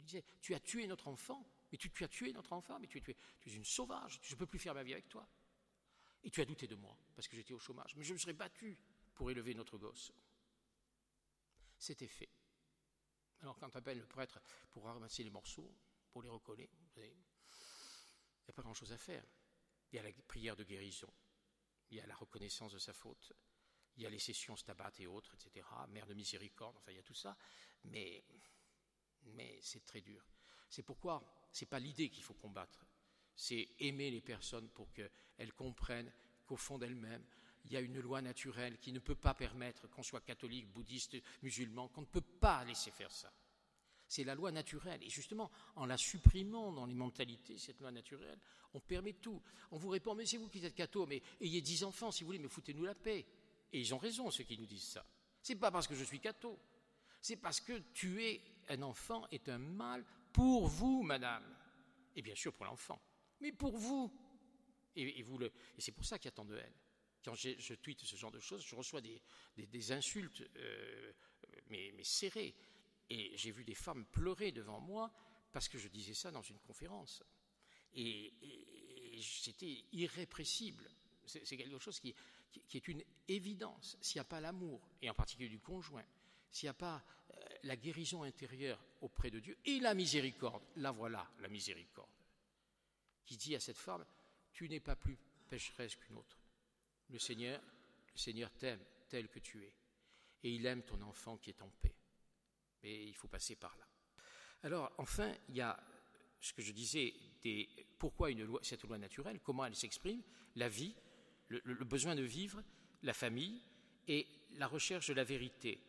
disait, 0.05 0.23
tu 0.41 0.53
as 0.53 0.59
tué 0.59 0.87
notre 0.87 1.07
enfant, 1.07 1.47
mais 1.71 1.77
tu, 1.77 2.03
as 2.03 2.07
tué 2.07 2.31
notre 2.31 2.53
enfant, 2.53 2.79
mais 2.79 2.87
tu, 2.87 2.97
es, 2.97 3.49
une 3.49 3.65
sauvage, 3.65 4.19
je 4.21 4.33
ne 4.33 4.39
peux 4.39 4.45
plus 4.45 4.59
faire 4.59 4.73
ma 4.73 4.83
vie 4.83 4.93
avec 4.93 5.09
toi. 5.09 5.27
Et 6.23 6.31
tu 6.31 6.41
as 6.41 6.45
douté 6.45 6.67
de 6.67 6.75
moi, 6.75 6.97
parce 7.15 7.27
que 7.27 7.35
j'étais 7.35 7.53
au 7.53 7.59
chômage. 7.59 7.95
Mais 7.95 8.03
je 8.03 8.13
me 8.13 8.17
serais 8.17 8.33
battu 8.33 8.77
pour 9.13 9.29
élever 9.29 9.53
notre 9.53 9.77
gosse. 9.77 10.11
C'était 11.77 12.07
fait. 12.07 12.29
Alors 13.41 13.57
quand 13.59 13.69
tu 13.69 13.77
appelles 13.77 13.99
le 13.99 14.07
prêtre 14.07 14.39
pour 14.71 14.85
ramasser 14.85 15.23
les 15.23 15.29
morceaux, 15.29 15.71
pour 16.11 16.23
les 16.23 16.29
recoller, 16.29 16.69
il 16.95 17.03
n'y 17.03 18.49
a 18.49 18.53
pas 18.53 18.63
grand-chose 18.63 18.91
à 18.91 18.97
faire. 18.97 19.23
Il 19.91 19.97
y 19.97 19.99
a 19.99 20.03
la 20.03 20.11
prière 20.27 20.55
de 20.55 20.63
guérison 20.63 21.13
il 21.91 21.97
y 21.97 22.01
a 22.01 22.05
la 22.07 22.15
reconnaissance 22.15 22.73
de 22.73 22.79
sa 22.79 22.93
faute, 22.93 23.33
il 23.97 24.03
y 24.03 24.05
a 24.05 24.09
les 24.09 24.19
sessions 24.19 24.55
stabat 24.55 24.91
et 24.99 25.07
autres, 25.07 25.33
etc., 25.35 25.65
mère 25.89 26.05
de 26.05 26.13
miséricorde, 26.13 26.75
enfin 26.77 26.91
il 26.91 26.97
y 26.97 26.99
a 26.99 27.03
tout 27.03 27.13
ça, 27.13 27.37
mais, 27.85 28.23
mais 29.33 29.57
c'est 29.61 29.83
très 29.83 30.01
dur. 30.01 30.23
C'est 30.69 30.83
pourquoi 30.83 31.23
ce 31.51 31.63
n'est 31.63 31.69
pas 31.69 31.79
l'idée 31.79 32.09
qu'il 32.09 32.23
faut 32.23 32.33
combattre, 32.33 32.85
c'est 33.35 33.67
aimer 33.79 34.11
les 34.11 34.21
personnes 34.21 34.69
pour 34.69 34.91
qu'elles 34.93 35.53
comprennent 35.53 36.11
qu'au 36.45 36.57
fond 36.57 36.77
d'elles-mêmes, 36.77 37.23
il 37.65 37.73
y 37.73 37.77
a 37.77 37.81
une 37.81 37.99
loi 37.99 38.21
naturelle 38.21 38.77
qui 38.77 38.91
ne 38.91 38.99
peut 38.99 39.15
pas 39.15 39.33
permettre 39.33 39.87
qu'on 39.89 40.03
soit 40.03 40.21
catholique, 40.21 40.71
bouddhiste, 40.71 41.17
musulman, 41.41 41.87
qu'on 41.89 42.01
ne 42.01 42.05
peut 42.05 42.21
pas 42.21 42.63
laisser 42.63 42.91
faire 42.91 43.11
ça. 43.11 43.33
C'est 44.07 44.23
la 44.23 44.35
loi 44.35 44.51
naturelle. 44.51 45.01
Et 45.03 45.09
justement, 45.09 45.49
en 45.75 45.87
la 45.87 45.97
supprimant 45.97 46.71
dans 46.71 46.85
les 46.85 46.93
mentalités, 46.93 47.57
cette 47.57 47.79
loi 47.79 47.91
naturelle, 47.91 48.39
on 48.73 48.79
permet 48.79 49.13
tout. 49.13 49.41
On 49.71 49.77
vous 49.77 49.89
répond, 49.89 50.13
mais 50.13 50.27
c'est 50.27 50.37
vous 50.37 50.47
qui 50.47 50.63
êtes 50.63 50.75
catho, 50.75 51.07
mais 51.07 51.23
ayez 51.41 51.61
dix 51.61 51.83
enfants 51.83 52.11
si 52.11 52.23
vous 52.23 52.27
voulez, 52.27 52.39
mais 52.39 52.49
foutez-nous 52.49 52.85
la 52.85 52.93
paix. 52.93 53.25
Et 53.73 53.79
ils 53.79 53.93
ont 53.95 53.97
raison, 53.97 54.29
ceux 54.29 54.43
qui 54.43 54.59
nous 54.59 54.67
disent 54.67 54.89
ça. 54.89 55.05
C'est 55.41 55.55
pas 55.55 55.71
parce 55.71 55.87
que 55.87 55.95
je 55.95 56.03
suis 56.03 56.19
catho. 56.19 56.59
C'est 57.19 57.37
parce 57.37 57.59
que 57.59 57.79
tuer 57.93 58.43
un 58.67 58.81
enfant 58.81 59.27
est 59.31 59.49
un 59.49 59.57
mal 59.57 60.05
pour 60.33 60.67
vous, 60.67 61.03
madame. 61.03 61.43
Et 62.15 62.21
bien 62.21 62.35
sûr 62.35 62.53
pour 62.53 62.65
l'enfant. 62.65 63.01
Mais 63.41 63.51
pour 63.51 63.77
vous. 63.77 64.11
Et, 64.95 65.23
vous 65.23 65.37
le, 65.37 65.47
et 65.77 65.81
c'est 65.81 65.91
pour 65.91 66.05
ça 66.05 66.17
qu'il 66.17 66.25
y 66.25 66.29
a 66.29 66.31
tant 66.31 66.45
de 66.45 66.57
haine. 66.57 66.73
Quand 67.23 67.35
je 67.35 67.73
tweete 67.73 68.03
ce 68.03 68.15
genre 68.15 68.31
de 68.31 68.39
choses, 68.39 68.63
je 68.65 68.75
reçois 68.75 69.01
des, 69.01 69.91
insultes, 69.91 70.43
euh, 70.55 71.11
mais 71.69 71.91
serrées. 72.03 72.55
Et 73.09 73.35
j'ai 73.35 73.51
vu 73.51 73.63
des 73.63 73.75
femmes 73.75 74.05
pleurer 74.05 74.51
devant 74.51 74.79
moi 74.79 75.11
parce 75.51 75.67
que 75.67 75.77
je 75.77 75.87
disais 75.87 76.13
ça 76.13 76.31
dans 76.31 76.41
une 76.41 76.59
conférence. 76.59 77.23
Et, 77.93 78.33
c'était 79.21 79.85
irrépressible. 79.93 80.89
C'est 81.25 81.57
quelque 81.57 81.79
chose 81.79 81.99
qui, 81.99 82.13
est 82.73 82.87
une 82.87 83.03
évidence. 83.27 83.97
S'il 84.01 84.17
n'y 84.19 84.21
a 84.21 84.25
pas 84.25 84.41
l'amour, 84.41 84.87
et 85.01 85.09
en 85.09 85.13
particulier 85.13 85.49
du 85.49 85.59
conjoint, 85.59 86.05
s'il 86.51 86.67
n'y 86.67 86.71
a 86.71 86.73
pas 86.73 87.03
la 87.65 87.75
guérison 87.75 88.23
intérieure 88.23 88.79
auprès 89.01 89.29
de 89.29 89.39
Dieu 89.39 89.57
et 89.65 89.79
la 89.79 89.93
miséricorde, 89.93 90.63
la 90.77 90.91
voilà, 90.91 91.29
la 91.39 91.47
miséricorde, 91.47 92.09
qui 93.25 93.37
dit 93.37 93.55
à 93.55 93.59
cette 93.59 93.77
femme, 93.77 94.05
tu 94.53 94.69
n'es 94.69 94.79
pas 94.79 94.95
plus 94.95 95.17
pécheresse 95.49 95.95
qu'une 95.95 96.17
autre. 96.17 96.39
Le 97.09 97.19
Seigneur, 97.19 97.61
le 98.13 98.17
Seigneur 98.17 98.51
t'aime 98.51 98.83
tel 99.09 99.27
que 99.27 99.39
tu 99.39 99.63
es, 99.63 99.75
et 100.43 100.53
il 100.53 100.65
aime 100.65 100.83
ton 100.83 101.01
enfant 101.01 101.37
qui 101.37 101.49
est 101.49 101.61
en 101.61 101.69
paix 101.81 101.95
mais 102.85 103.03
il 103.07 103.15
faut 103.15 103.27
passer 103.27 103.55
par 103.55 103.75
là. 103.77 103.85
Alors, 104.63 104.91
enfin, 104.99 105.33
il 105.49 105.55
y 105.55 105.61
a 105.61 105.77
ce 106.39 106.53
que 106.53 106.61
je 106.61 106.71
disais, 106.71 107.13
pourquoi 107.97 108.29
cette 108.61 108.83
loi 108.83 108.97
naturelle, 108.97 109.39
comment 109.43 109.65
elle 109.65 109.75
s'exprime, 109.75 110.21
la 110.55 110.69
vie, 110.69 110.95
le, 111.47 111.59
besoin 111.83 112.15
de 112.15 112.21
vivre, 112.21 112.63
la 113.01 113.13
famille 113.13 113.59
et 114.07 114.27
la 114.57 114.67
recherche 114.67 115.07
de 115.07 115.13
la 115.13 115.23
vérité. 115.23 115.79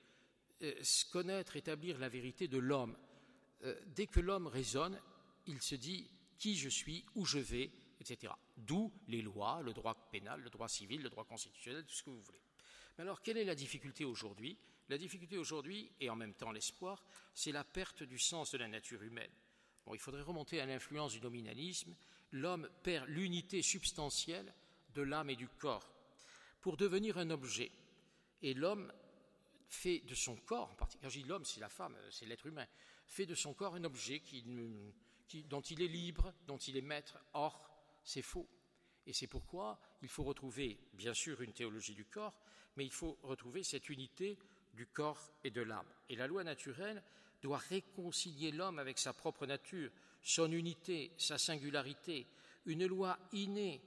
Euh, 0.62 0.75
connaître, 1.12 1.57
établir 1.57 1.99
la 1.99 2.09
vérité 2.09 2.49
de 2.49 2.57
l'homme. 2.59 2.97
Euh, 3.64 3.79
dès 3.95 4.07
que 4.07 4.21
l'homme 4.21 4.47
raisonne, 4.47 4.99
il 5.47 5.61
se 5.61 5.75
dit 5.75 6.09
qui 6.38 6.57
je 6.57 6.69
suis, 6.69 7.05
où 7.14 7.27
je 7.27 7.38
vais, 7.38 7.71
etc. 8.01 8.33
D'où 8.57 8.90
les 9.09 9.21
lois, 9.21 9.61
le 9.62 9.75
droit 9.75 9.95
pénal, 10.11 10.40
le 10.40 10.49
droit 10.49 10.69
civil, 10.69 11.03
le 11.03 11.11
droit 11.11 11.25
constitutionnel, 11.25 11.85
tout 11.85 11.95
ce 11.95 12.03
que 12.03 12.11
vous 12.11 12.21
voulez. 12.21 12.40
Mais 12.97 13.03
alors, 13.03 13.21
quelle 13.21 13.37
est 13.37 13.45
la 13.45 13.55
difficulté 13.55 14.05
aujourd'hui? 14.05 14.57
La 14.88 14.97
difficulté 14.97 15.37
aujourd'hui, 15.37 15.90
et 16.01 16.09
en 16.09 16.16
même 16.16 16.35
temps 16.35 16.53
l'espoir, 16.53 17.05
c'est 17.35 17.53
la 17.53 17.64
perte 17.64 18.03
du 18.03 18.19
sens 18.19 18.53
de 18.53 18.59
la 18.59 18.69
nature 18.69 19.03
humaine. 19.03 19.33
Bon, 19.85 19.95
il 19.95 20.01
faudrait 20.01 20.23
remonter 20.23 20.61
à 20.61 20.66
l'influence 20.66 21.12
du 21.12 21.21
nominalisme. 21.21 21.95
L'homme 22.33 22.69
perd 22.83 23.09
l'unité 23.09 23.61
substantielle 23.62 24.55
de 24.95 25.03
l'âme 25.03 25.31
et 25.31 25.37
du 25.37 25.49
corps 25.49 25.92
pour 26.61 26.77
devenir 26.77 27.19
un 27.19 27.31
objet. 27.31 27.71
Et 28.42 28.55
l'homme 28.55 28.92
fait 29.68 30.00
de 30.00 30.14
son 30.14 30.37
corps, 30.37 30.70
en 30.70 30.74
particulier, 30.74 31.02
quand 31.02 31.11
je 31.11 31.20
dis 31.20 31.29
l'homme, 31.29 31.44
c'est 31.44 31.61
la 31.61 31.68
femme, 31.68 31.96
c'est 32.11 32.26
l'être 32.26 32.46
humain, 32.46 32.66
fait 33.07 33.26
de 33.26 33.35
son 33.35 33.55
corps 33.55 33.74
un 33.74 33.85
objet 33.85 34.22
dont 35.48 35.61
il 35.61 35.83
est 35.83 35.88
libre, 35.88 36.33
dont 36.46 36.59
il 36.59 36.76
est 36.76 36.83
maître. 36.83 37.18
Or, 37.35 37.68
c'est 38.05 38.22
faux. 38.22 38.48
Et 39.07 39.12
c'est 39.12 39.26
pourquoi 39.26 39.81
il 40.02 40.09
faut 40.09 40.24
retrouver, 40.24 40.79
bien 40.92 41.14
sûr, 41.14 41.40
une 41.40 41.52
théologie 41.52 41.94
du 41.94 42.05
corps, 42.05 42.35
mais 42.76 42.85
il 42.85 42.92
faut 42.92 43.18
retrouver 43.22 43.62
cette 43.62 43.88
unité 43.88 44.38
du 44.74 44.87
corps 44.87 45.33
et 45.44 45.50
de 45.50 45.62
l'âme. 45.62 45.88
Et 46.09 46.16
la 46.16 46.26
loi 46.26 46.44
naturelle 46.44 47.02
doit 47.42 47.59
réconcilier 47.59 48.50
l'homme 48.50 48.79
avec 48.79 48.98
sa 48.98 49.12
propre 49.12 49.46
nature, 49.46 49.90
son 50.22 50.50
unité, 50.50 51.12
sa 51.18 51.38
singularité, 51.38 52.26
une 52.66 52.87
loi 52.87 53.18
innée, 53.33 53.81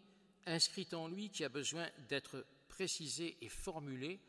inscrite 0.45 0.93
en 0.93 1.07
lui 1.07 1.29
qui 1.29 1.43
a 1.43 1.49
besoin 1.49 1.89
d'être 2.07 2.45
précisée 2.69 3.37
et 3.41 3.49
formulée 3.49 4.19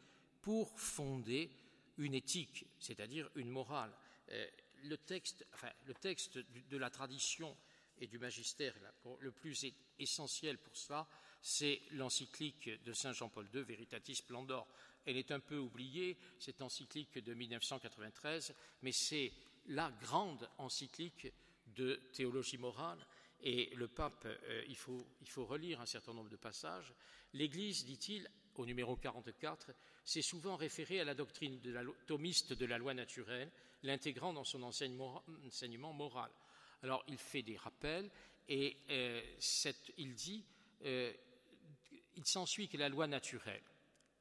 pour 0.42 0.78
fonder 0.78 1.50
une 1.98 2.14
éthique, 2.14 2.66
c'est-à-dire 2.78 3.28
une 3.34 3.50
morale. 3.50 3.92
Euh, 4.30 4.46
le 4.84 4.96
texte, 4.96 5.44
le 5.86 5.94
texte 5.94 6.38
de 6.38 6.76
la 6.76 6.88
tradition 6.88 7.54
et 8.00 8.06
du 8.06 8.18
magistère, 8.18 8.74
le 9.20 9.30
plus 9.30 9.66
essentiel 9.98 10.56
pour 10.56 10.74
cela, 10.74 11.06
c'est 11.42 11.80
l'encyclique 11.92 12.70
de 12.84 12.92
Saint 12.92 13.12
Jean-Paul 13.12 13.46
II, 13.52 13.62
Veritatis 13.62 14.16
Splendor, 14.16 14.66
elle 15.06 15.16
est 15.16 15.32
un 15.32 15.40
peu 15.40 15.58
oubliée, 15.58 16.16
cette 16.38 16.62
encyclique 16.62 17.18
de 17.18 17.34
1993, 17.34 18.54
mais 18.82 18.92
c'est 18.92 19.32
la 19.68 19.90
grande 20.02 20.48
encyclique 20.58 21.32
de 21.74 22.00
théologie 22.12 22.58
morale. 22.58 22.98
Et 23.42 23.74
le 23.76 23.88
pape, 23.88 24.26
euh, 24.26 24.64
il, 24.68 24.76
faut, 24.76 25.06
il 25.22 25.28
faut 25.28 25.46
relire 25.46 25.80
un 25.80 25.86
certain 25.86 26.12
nombre 26.12 26.28
de 26.28 26.36
passages. 26.36 26.92
L'Église, 27.32 27.86
dit-il, 27.86 28.28
au 28.60 28.66
numéro 28.66 28.96
44, 28.96 29.72
s'est 30.04 30.22
souvent 30.22 30.56
référée 30.56 31.00
à 31.00 31.04
la 31.04 31.14
doctrine 31.14 31.60
de 31.60 31.72
la, 31.72 31.82
thomiste 32.06 32.52
de 32.52 32.66
la 32.66 32.78
loi 32.78 32.94
naturelle, 32.94 33.50
l'intégrant 33.82 34.32
dans 34.32 34.44
son 34.44 34.62
enseignement 34.62 35.92
moral. 35.92 36.30
Alors, 36.82 37.04
il 37.08 37.18
fait 37.18 37.42
des 37.42 37.56
rappels 37.56 38.10
et 38.48 38.76
euh, 38.90 39.22
il 39.96 40.14
dit 40.14 40.44
euh, 40.84 41.12
il 42.16 42.26
s'ensuit 42.26 42.68
que 42.68 42.76
la 42.76 42.88
loi 42.88 43.06
naturelle 43.06 43.62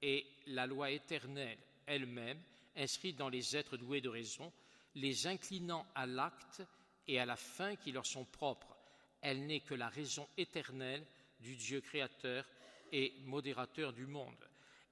et 0.01 0.25
la 0.47 0.67
loi 0.67 0.91
éternelle 0.91 1.57
elle-même, 1.85 2.39
inscrite 2.75 3.17
dans 3.17 3.29
les 3.29 3.57
êtres 3.57 3.77
doués 3.77 4.01
de 4.01 4.09
raison, 4.09 4.53
les 4.95 5.27
inclinant 5.27 5.85
à 5.95 6.05
l'acte 6.05 6.61
et 7.07 7.19
à 7.19 7.25
la 7.25 7.35
fin 7.35 7.75
qui 7.75 7.91
leur 7.91 8.05
sont 8.05 8.25
propres. 8.25 8.77
Elle 9.21 9.45
n'est 9.47 9.59
que 9.59 9.73
la 9.73 9.89
raison 9.89 10.27
éternelle 10.37 11.05
du 11.39 11.55
Dieu 11.55 11.81
créateur 11.81 12.45
et 12.91 13.13
modérateur 13.25 13.93
du 13.93 14.05
monde. 14.05 14.47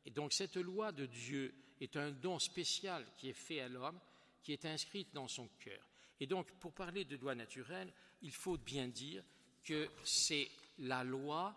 Et 0.06 0.12
donc 0.12 0.34
cette 0.34 0.58
loi 0.58 0.92
de 0.92 1.06
Dieu 1.06 1.54
est 1.82 1.96
un 1.98 2.12
don 2.12 2.40
spécial 2.40 3.06
qui 3.18 3.30
est 3.30 3.34
fait 3.34 3.62
à 3.62 3.68
l'homme, 3.68 4.00
qui 4.42 4.54
est 4.54 4.66
inscrite 4.66 5.14
dans 5.14 5.28
son 5.28 5.48
cœur. 5.60 5.86
Et 6.20 6.28
donc, 6.28 6.52
pour 6.60 6.74
parler 6.74 7.06
de 7.06 7.16
loi 7.18 7.36
naturelle, 7.36 7.92
il 8.22 8.32
faut 8.32 8.58
bien 8.58 8.88
dire 8.88 9.24
que 9.64 9.90
c'est 10.04 10.50
la 10.80 11.04
loi 11.04 11.56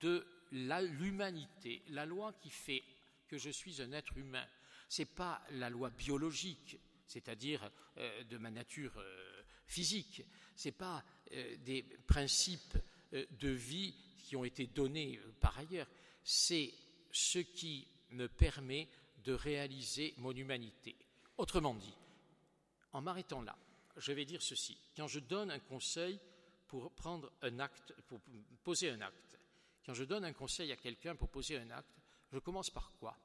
de 0.00 0.26
l'humanité, 0.52 1.82
la 1.88 2.04
loi 2.04 2.32
qui 2.34 2.50
fait 2.50 2.82
que 3.28 3.38
je 3.38 3.50
suis 3.50 3.80
un 3.80 3.92
être 3.92 4.16
humain. 4.16 4.46
Ce 4.88 5.02
n'est 5.02 5.06
pas 5.06 5.40
la 5.52 5.70
loi 5.70 5.90
biologique, 5.90 6.78
c'est-à-dire 7.06 7.70
euh, 7.96 8.24
de 8.24 8.36
ma 8.36 8.50
nature 8.50 8.92
euh, 8.98 9.42
physique. 9.66 10.22
Ce 10.54 10.68
n'est 10.68 10.72
pas 10.72 11.02
euh, 11.32 11.56
des 11.64 11.82
principes 12.06 12.76
de 13.12 13.48
vie 13.48 13.94
ont 14.36 14.44
été 14.44 14.66
donnés 14.66 15.18
par 15.40 15.58
ailleurs. 15.58 15.88
C'est 16.22 16.72
ce 17.12 17.38
qui 17.38 17.86
me 18.10 18.28
permet 18.28 18.88
de 19.24 19.32
réaliser 19.32 20.14
mon 20.18 20.32
humanité. 20.32 20.96
Autrement 21.36 21.74
dit, 21.74 21.94
en 22.92 23.00
m'arrêtant 23.00 23.42
là, 23.42 23.56
je 23.96 24.12
vais 24.12 24.24
dire 24.24 24.42
ceci. 24.42 24.76
Quand 24.96 25.06
je 25.06 25.20
donne 25.20 25.50
un 25.50 25.60
conseil 25.60 26.18
pour 26.66 26.92
prendre 26.92 27.32
un 27.42 27.58
acte, 27.58 27.92
pour 28.08 28.20
poser 28.62 28.90
un 28.90 29.00
acte, 29.00 29.38
quand 29.84 29.94
je 29.94 30.04
donne 30.04 30.24
un 30.24 30.32
conseil 30.32 30.72
à 30.72 30.76
quelqu'un 30.76 31.14
pour 31.14 31.28
poser 31.28 31.58
un 31.58 31.70
acte, 31.70 32.00
je 32.32 32.38
commence 32.38 32.70
par 32.70 32.92
quoi? 32.92 33.16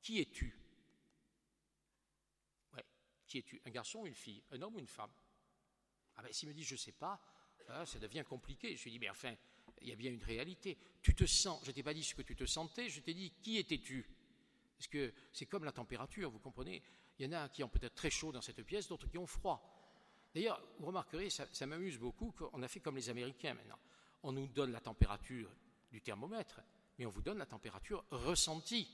Qui 0.00 0.20
es-tu? 0.20 0.56
Ouais, 2.74 2.84
qui 3.26 3.38
es-tu? 3.38 3.60
Un 3.64 3.70
garçon 3.70 4.06
une 4.06 4.14
fille? 4.14 4.42
Un 4.52 4.62
homme 4.62 4.76
ou 4.76 4.78
une 4.78 4.86
femme? 4.86 5.10
Ah 6.16 6.22
ben 6.22 6.32
s'il 6.32 6.48
me 6.48 6.54
dit 6.54 6.64
je 6.64 6.74
ne 6.74 6.78
sais 6.78 6.92
pas, 6.92 7.20
ah, 7.68 7.84
ça 7.84 7.98
devient 7.98 8.24
compliqué. 8.26 8.76
Je 8.76 8.84
lui 8.84 8.92
dis 8.92 8.98
mais 8.98 9.10
enfin, 9.10 9.34
il 9.82 9.88
y 9.88 9.92
a 9.92 9.96
bien 9.96 10.10
une 10.10 10.22
réalité. 10.22 10.76
Tu 11.02 11.14
te 11.14 11.24
sens, 11.24 11.60
je 11.62 11.70
ne 11.70 11.74
t'ai 11.74 11.82
pas 11.82 11.94
dit 11.94 12.04
ce 12.04 12.14
que 12.14 12.22
tu 12.22 12.36
te 12.36 12.44
sentais, 12.44 12.88
je 12.88 13.00
t'ai 13.00 13.14
dit 13.14 13.32
qui 13.42 13.58
étais-tu 13.58 14.08
Parce 14.76 14.88
que 14.88 15.12
c'est 15.32 15.46
comme 15.46 15.64
la 15.64 15.72
température, 15.72 16.30
vous 16.30 16.38
comprenez 16.38 16.82
Il 17.18 17.26
y 17.26 17.28
en 17.28 17.32
a 17.38 17.48
qui 17.48 17.62
ont 17.62 17.68
peut-être 17.68 17.94
très 17.94 18.10
chaud 18.10 18.32
dans 18.32 18.40
cette 18.40 18.62
pièce, 18.62 18.88
d'autres 18.88 19.08
qui 19.08 19.18
ont 19.18 19.26
froid. 19.26 19.72
D'ailleurs, 20.34 20.62
vous 20.78 20.86
remarquerez, 20.86 21.30
ça, 21.30 21.66
m'amuse 21.66 21.98
beaucoup, 21.98 22.32
qu'on 22.32 22.62
a 22.62 22.68
fait 22.68 22.80
comme 22.80 22.96
les 22.96 23.08
Américains 23.08 23.54
maintenant. 23.54 23.78
On 24.22 24.32
nous 24.32 24.46
donne 24.48 24.72
la 24.72 24.80
température 24.80 25.50
du 25.90 26.02
thermomètre, 26.02 26.60
mais 26.98 27.06
on 27.06 27.10
vous 27.10 27.22
donne 27.22 27.38
la 27.38 27.46
température 27.46 28.04
ressentie. 28.10 28.88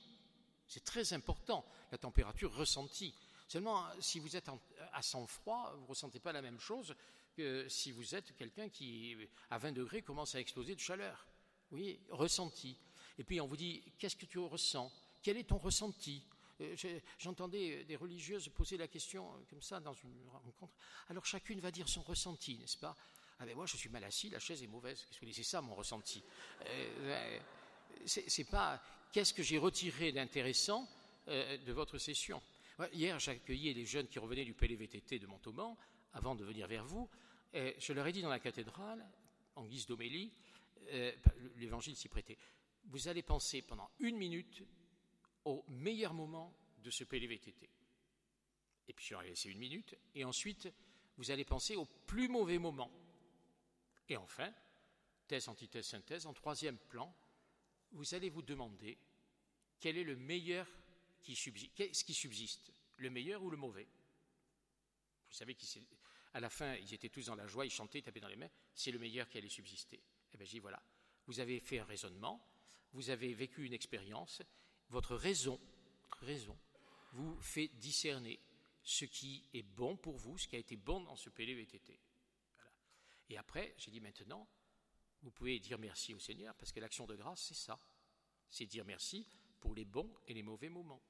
C'est 0.68 0.84
très 0.84 1.12
important, 1.12 1.66
la 1.90 1.98
température 1.98 2.54
ressentie. 2.54 3.14
Seulement, 3.48 3.84
si 3.98 4.20
vous 4.20 4.36
êtes 4.36 4.48
à 4.92 5.02
sang-froid, 5.02 5.72
vous 5.74 5.82
ne 5.82 5.88
ressentez 5.88 6.20
pas 6.20 6.32
la 6.32 6.42
même 6.42 6.60
chose 6.60 6.94
que 7.32 7.68
si 7.68 7.92
vous 7.92 8.14
êtes 8.14 8.34
quelqu'un 8.36 8.68
qui, 8.68 9.16
à 9.50 9.58
20 9.58 9.72
degrés, 9.72 10.02
commence 10.02 10.34
à 10.34 10.40
exploser 10.40 10.74
de 10.74 10.80
chaleur. 10.80 11.26
Oui, 11.70 11.98
ressenti. 12.10 12.76
Et 13.18 13.24
puis 13.24 13.40
on 13.40 13.46
vous 13.46 13.56
dit, 13.56 13.82
qu'est-ce 13.98 14.16
que 14.16 14.26
tu 14.26 14.38
ressens? 14.38 14.90
Quel 15.22 15.36
est 15.36 15.44
ton 15.44 15.58
ressenti? 15.58 16.22
Euh, 16.60 16.76
J'entendais 17.18 17.84
des 17.84 17.96
religieuses 17.96 18.48
poser 18.48 18.76
la 18.76 18.88
question 18.88 19.26
euh, 19.26 19.38
comme 19.48 19.62
ça 19.62 19.80
dans 19.80 19.94
une 19.94 20.28
rencontre. 20.28 20.74
Alors 21.08 21.24
chacune 21.24 21.60
va 21.60 21.70
dire 21.70 21.88
son 21.88 22.02
ressenti, 22.02 22.58
n'est-ce 22.58 22.76
pas? 22.76 22.96
Ah 23.38 23.46
ben 23.46 23.56
moi 23.56 23.66
je 23.66 23.76
suis 23.76 23.88
mal 23.88 24.04
assis, 24.04 24.28
la 24.30 24.38
chaise 24.38 24.62
est 24.62 24.66
mauvaise. 24.68 25.04
Qu'est-ce 25.04 25.20
que 25.20 25.32
c'est 25.32 25.42
ça 25.42 25.60
mon 25.60 25.74
ressenti? 25.74 26.22
Euh, 26.66 27.38
C'est 28.06 28.44
pas 28.44 28.82
qu'est-ce 29.12 29.34
que 29.34 29.42
j'ai 29.42 29.58
retiré 29.58 30.12
d'intéressant 30.12 30.88
de 31.26 31.72
votre 31.72 31.98
session? 31.98 32.42
Hier 32.92 33.18
j'ai 33.18 33.32
accueilli 33.32 33.72
les 33.74 33.84
jeunes 33.84 34.08
qui 34.08 34.18
revenaient 34.18 34.44
du 34.44 34.54
PLVTT 34.54 35.18
de 35.18 35.26
Montauban 35.26 35.76
avant 36.12 36.34
de 36.34 36.44
venir 36.44 36.66
vers 36.66 36.84
vous. 36.84 37.08
Je 37.52 37.92
leur 37.92 38.06
ai 38.06 38.12
dit 38.12 38.22
dans 38.22 38.28
la 38.28 38.40
cathédrale, 38.40 39.06
en 39.56 39.64
guise 39.66 39.86
d'homélie, 39.86 40.32
l'évangile 41.56 41.96
s'y 41.96 42.08
prêtait. 42.08 42.38
Vous 42.84 43.08
allez 43.08 43.22
penser 43.22 43.62
pendant 43.62 43.90
une 44.00 44.16
minute 44.16 44.62
au 45.44 45.64
meilleur 45.68 46.14
moment 46.14 46.54
de 46.82 46.90
ce 46.90 47.04
PLVTT. 47.04 47.68
Et 48.88 48.92
puis 48.92 49.04
je 49.06 49.14
leur 49.14 49.22
ai 49.22 49.28
laissé 49.28 49.48
une 49.48 49.58
minute, 49.58 49.96
et 50.14 50.24
ensuite 50.24 50.68
vous 51.16 51.30
allez 51.30 51.44
penser 51.44 51.76
au 51.76 51.84
plus 51.84 52.28
mauvais 52.28 52.58
moment. 52.58 52.90
Et 54.08 54.16
enfin, 54.16 54.52
thèse, 55.28 55.48
antithèse, 55.48 55.86
synthèse, 55.86 56.26
en 56.26 56.32
troisième 56.32 56.78
plan, 56.78 57.14
vous 57.92 58.14
allez 58.14 58.30
vous 58.30 58.42
demander 58.42 58.98
quel 59.78 59.96
est 59.98 60.04
le 60.04 60.16
meilleur 60.16 60.66
qui 61.22 61.36
subsiste, 61.36 61.72
qu'est-ce 61.74 62.04
qui 62.04 62.14
subsiste, 62.14 62.72
le 62.96 63.10
meilleur 63.10 63.42
ou 63.42 63.50
le 63.50 63.56
mauvais? 63.56 63.86
Vous 65.28 65.34
savez 65.34 65.54
qu'à 66.32 66.40
la 66.40 66.50
fin, 66.50 66.74
ils 66.76 66.94
étaient 66.94 67.08
tous 67.08 67.26
dans 67.26 67.34
la 67.34 67.46
joie, 67.46 67.66
ils 67.66 67.70
chantaient, 67.70 67.98
ils 67.98 68.02
tapaient 68.02 68.20
dans 68.20 68.28
les 68.28 68.36
mains, 68.36 68.50
c'est 68.74 68.90
le 68.90 68.98
meilleur 68.98 69.28
qui 69.28 69.38
allait 69.38 69.48
subsister. 69.48 70.02
Eh 70.32 70.36
bien, 70.36 70.46
j'ai 70.46 70.52
dit 70.52 70.60
voilà, 70.60 70.82
vous 71.26 71.40
avez 71.40 71.60
fait 71.60 71.78
un 71.78 71.84
raisonnement, 71.84 72.44
vous 72.92 73.10
avez 73.10 73.34
vécu 73.34 73.64
une 73.64 73.72
expérience, 73.72 74.42
votre 74.88 75.14
raison, 75.16 75.60
vous 77.12 77.40
fait 77.40 77.68
discerner 77.68 78.40
ce 78.82 79.04
qui 79.04 79.44
est 79.52 79.62
bon 79.62 79.96
pour 79.96 80.16
vous, 80.16 80.38
ce 80.38 80.48
qui 80.48 80.56
a 80.56 80.58
été 80.58 80.76
bon 80.76 81.00
dans 81.00 81.16
ce 81.16 81.30
PLVTT. 81.30 81.98
Voilà. 82.56 82.72
Et 83.28 83.36
après, 83.36 83.74
j'ai 83.76 83.90
dit 83.90 84.00
maintenant, 84.00 84.48
vous 85.22 85.30
pouvez 85.30 85.58
dire 85.60 85.78
merci 85.78 86.14
au 86.14 86.18
Seigneur, 86.18 86.54
parce 86.56 86.72
que 86.72 86.80
l'action 86.80 87.06
de 87.06 87.14
grâce, 87.14 87.42
c'est 87.42 87.54
ça. 87.54 87.78
C'est 88.48 88.66
dire 88.66 88.84
merci 88.84 89.26
pour 89.60 89.74
les 89.74 89.84
bons 89.84 90.12
et 90.26 90.34
les 90.34 90.42
mauvais 90.42 90.68
moments. 90.68 91.02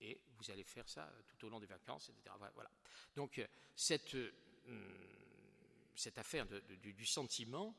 Et 0.00 0.20
vous 0.36 0.50
allez 0.50 0.64
faire 0.64 0.88
ça 0.88 1.10
tout 1.28 1.46
au 1.46 1.48
long 1.48 1.60
des 1.60 1.66
vacances, 1.66 2.10
etc. 2.10 2.34
Voilà. 2.54 2.70
Donc, 3.14 3.38
euh, 3.38 3.46
cette, 3.74 4.14
euh, 4.14 4.30
cette 5.94 6.18
affaire 6.18 6.46
du 6.46 7.06
sentiment 7.06 7.74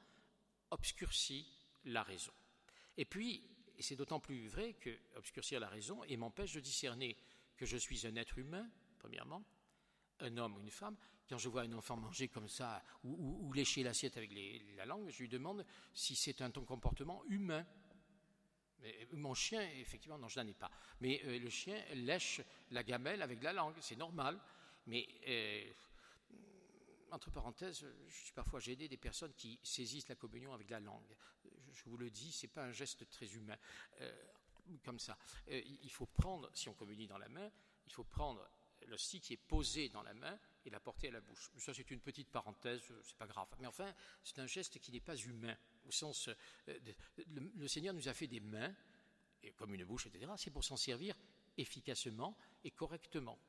obscurcit 0.71 1.47
la 1.85 2.03
raison. 2.03 2.33
Et 2.97 3.05
puis, 3.05 3.43
c'est 3.79 3.95
d'autant 3.95 4.19
plus 4.19 4.47
vrai 4.47 4.73
que 4.73 4.97
obscurcir 5.15 5.59
la 5.59 5.69
raison 5.69 6.03
et 6.05 6.17
m'empêche 6.17 6.53
de 6.53 6.59
discerner 6.59 7.17
que 7.57 7.65
je 7.65 7.77
suis 7.77 8.05
un 8.07 8.15
être 8.15 8.37
humain, 8.37 8.69
premièrement, 8.99 9.43
un 10.19 10.37
homme 10.37 10.55
ou 10.57 10.61
une 10.61 10.71
femme. 10.71 10.95
Quand 11.27 11.37
je 11.37 11.49
vois 11.49 11.63
un 11.63 11.73
enfant 11.73 11.97
manger 11.97 12.27
comme 12.27 12.47
ça 12.47 12.83
ou, 13.03 13.51
lécher 13.53 13.83
l'assiette 13.83 14.17
avec 14.17 14.31
la 14.75 14.85
langue, 14.85 15.09
je 15.09 15.19
lui 15.19 15.29
demande 15.29 15.65
si 15.93 16.15
c'est 16.15 16.41
un 16.41 16.51
comportement 16.51 17.23
humain. 17.25 17.65
Mais 18.81 19.07
mon 19.13 19.33
chien, 19.33 19.61
effectivement, 19.79 20.17
non, 20.17 20.27
je 20.27 20.39
n'en 20.39 20.47
ai 20.47 20.53
pas. 20.53 20.71
Mais 21.01 21.21
euh, 21.25 21.39
le 21.39 21.49
chien 21.49 21.81
lèche 21.93 22.41
la 22.71 22.83
gamelle 22.83 23.21
avec 23.21 23.41
la 23.41 23.53
langue, 23.53 23.75
c'est 23.81 23.95
normal. 23.95 24.39
Mais 24.87 25.07
euh, 25.27 25.71
entre 27.11 27.31
parenthèses, 27.31 27.85
je 28.07 28.15
suis 28.23 28.33
parfois 28.33 28.59
gêné 28.59 28.87
des 28.87 28.97
personnes 28.97 29.33
qui 29.33 29.59
saisissent 29.63 30.09
la 30.09 30.15
communion 30.15 30.53
avec 30.53 30.69
la 30.69 30.79
langue. 30.79 31.15
Je 31.71 31.83
vous 31.85 31.97
le 31.97 32.09
dis, 32.09 32.31
ce 32.31 32.45
n'est 32.45 32.51
pas 32.51 32.63
un 32.63 32.71
geste 32.71 33.09
très 33.09 33.27
humain. 33.27 33.57
Euh, 34.01 34.11
comme 34.83 34.99
ça. 34.99 35.17
Euh, 35.49 35.61
il 35.83 35.91
faut 35.91 36.07
prendre, 36.07 36.49
si 36.53 36.69
on 36.69 36.73
communie 36.73 37.07
dans 37.07 37.17
la 37.17 37.29
main, 37.29 37.49
il 37.85 37.93
faut 37.93 38.03
prendre 38.03 38.49
stick 38.97 39.23
qui 39.23 39.33
est 39.33 39.37
posé 39.37 39.89
dans 39.89 40.03
la 40.03 40.13
main 40.13 40.37
et 40.65 40.69
la 40.69 40.79
porter 40.79 41.07
à 41.09 41.11
la 41.11 41.21
bouche. 41.21 41.49
Ça, 41.57 41.73
c'est 41.73 41.89
une 41.91 41.99
petite 41.99 42.29
parenthèse, 42.29 42.81
c'est 43.03 43.17
pas 43.17 43.27
grave. 43.27 43.47
Mais 43.59 43.67
enfin, 43.67 43.93
c'est 44.23 44.39
un 44.39 44.47
geste 44.47 44.79
qui 44.79 44.91
n'est 44.91 44.99
pas 44.99 45.15
humain, 45.15 45.55
au 45.85 45.91
sens. 45.91 46.29
Euh, 46.67 46.79
le 47.27 47.67
Seigneur 47.67 47.93
nous 47.93 48.07
a 48.07 48.13
fait 48.13 48.27
des 48.27 48.39
mains, 48.39 48.73
comme 49.55 49.73
une 49.75 49.85
bouche, 49.85 50.07
etc. 50.07 50.31
C'est 50.37 50.51
pour 50.51 50.63
s'en 50.63 50.77
servir 50.77 51.15
efficacement 51.57 52.37
et 52.63 52.71
correctement. 52.71 53.39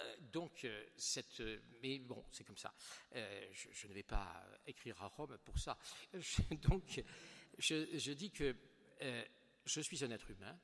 Euh, 0.00 0.16
donc, 0.32 0.64
euh, 0.64 0.86
cette, 0.96 1.42
mais 1.82 1.98
bon, 1.98 2.24
c'est 2.32 2.44
comme 2.44 2.56
ça. 2.56 2.74
Je, 3.12 3.86
ne 3.86 3.92
vais 3.92 4.02
pas 4.02 4.44
écrire 4.66 5.00
à 5.02 5.08
Rome 5.08 5.38
pour 5.44 5.58
ça. 5.58 5.78
donc, 6.62 7.02
je, 7.58 8.12
dis 8.12 8.30
que 8.30 8.56
je 9.64 9.80
suis 9.80 10.04
un 10.04 10.10
être 10.10 10.30
humain, 10.30 10.58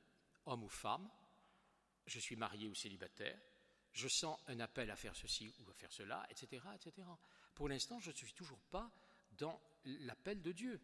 homme 0.45 0.63
ou 0.63 0.69
femme, 0.69 1.09
je 2.05 2.19
suis 2.19 2.35
marié 2.35 2.67
ou 2.67 2.75
célibataire, 2.75 3.39
je 3.93 4.07
sens 4.07 4.39
un 4.47 4.59
appel 4.59 4.89
à 4.89 4.95
faire 4.95 5.15
ceci 5.15 5.53
ou 5.59 5.69
à 5.69 5.73
faire 5.73 5.91
cela, 5.91 6.25
etc. 6.29 6.63
etc. 6.75 7.07
Pour 7.53 7.69
l'instant, 7.69 7.99
je 7.99 8.09
ne 8.09 8.15
suis 8.15 8.33
toujours 8.33 8.61
pas 8.69 8.91
dans 9.37 9.61
l'appel 9.85 10.41
de 10.41 10.51
Dieu. 10.51 10.79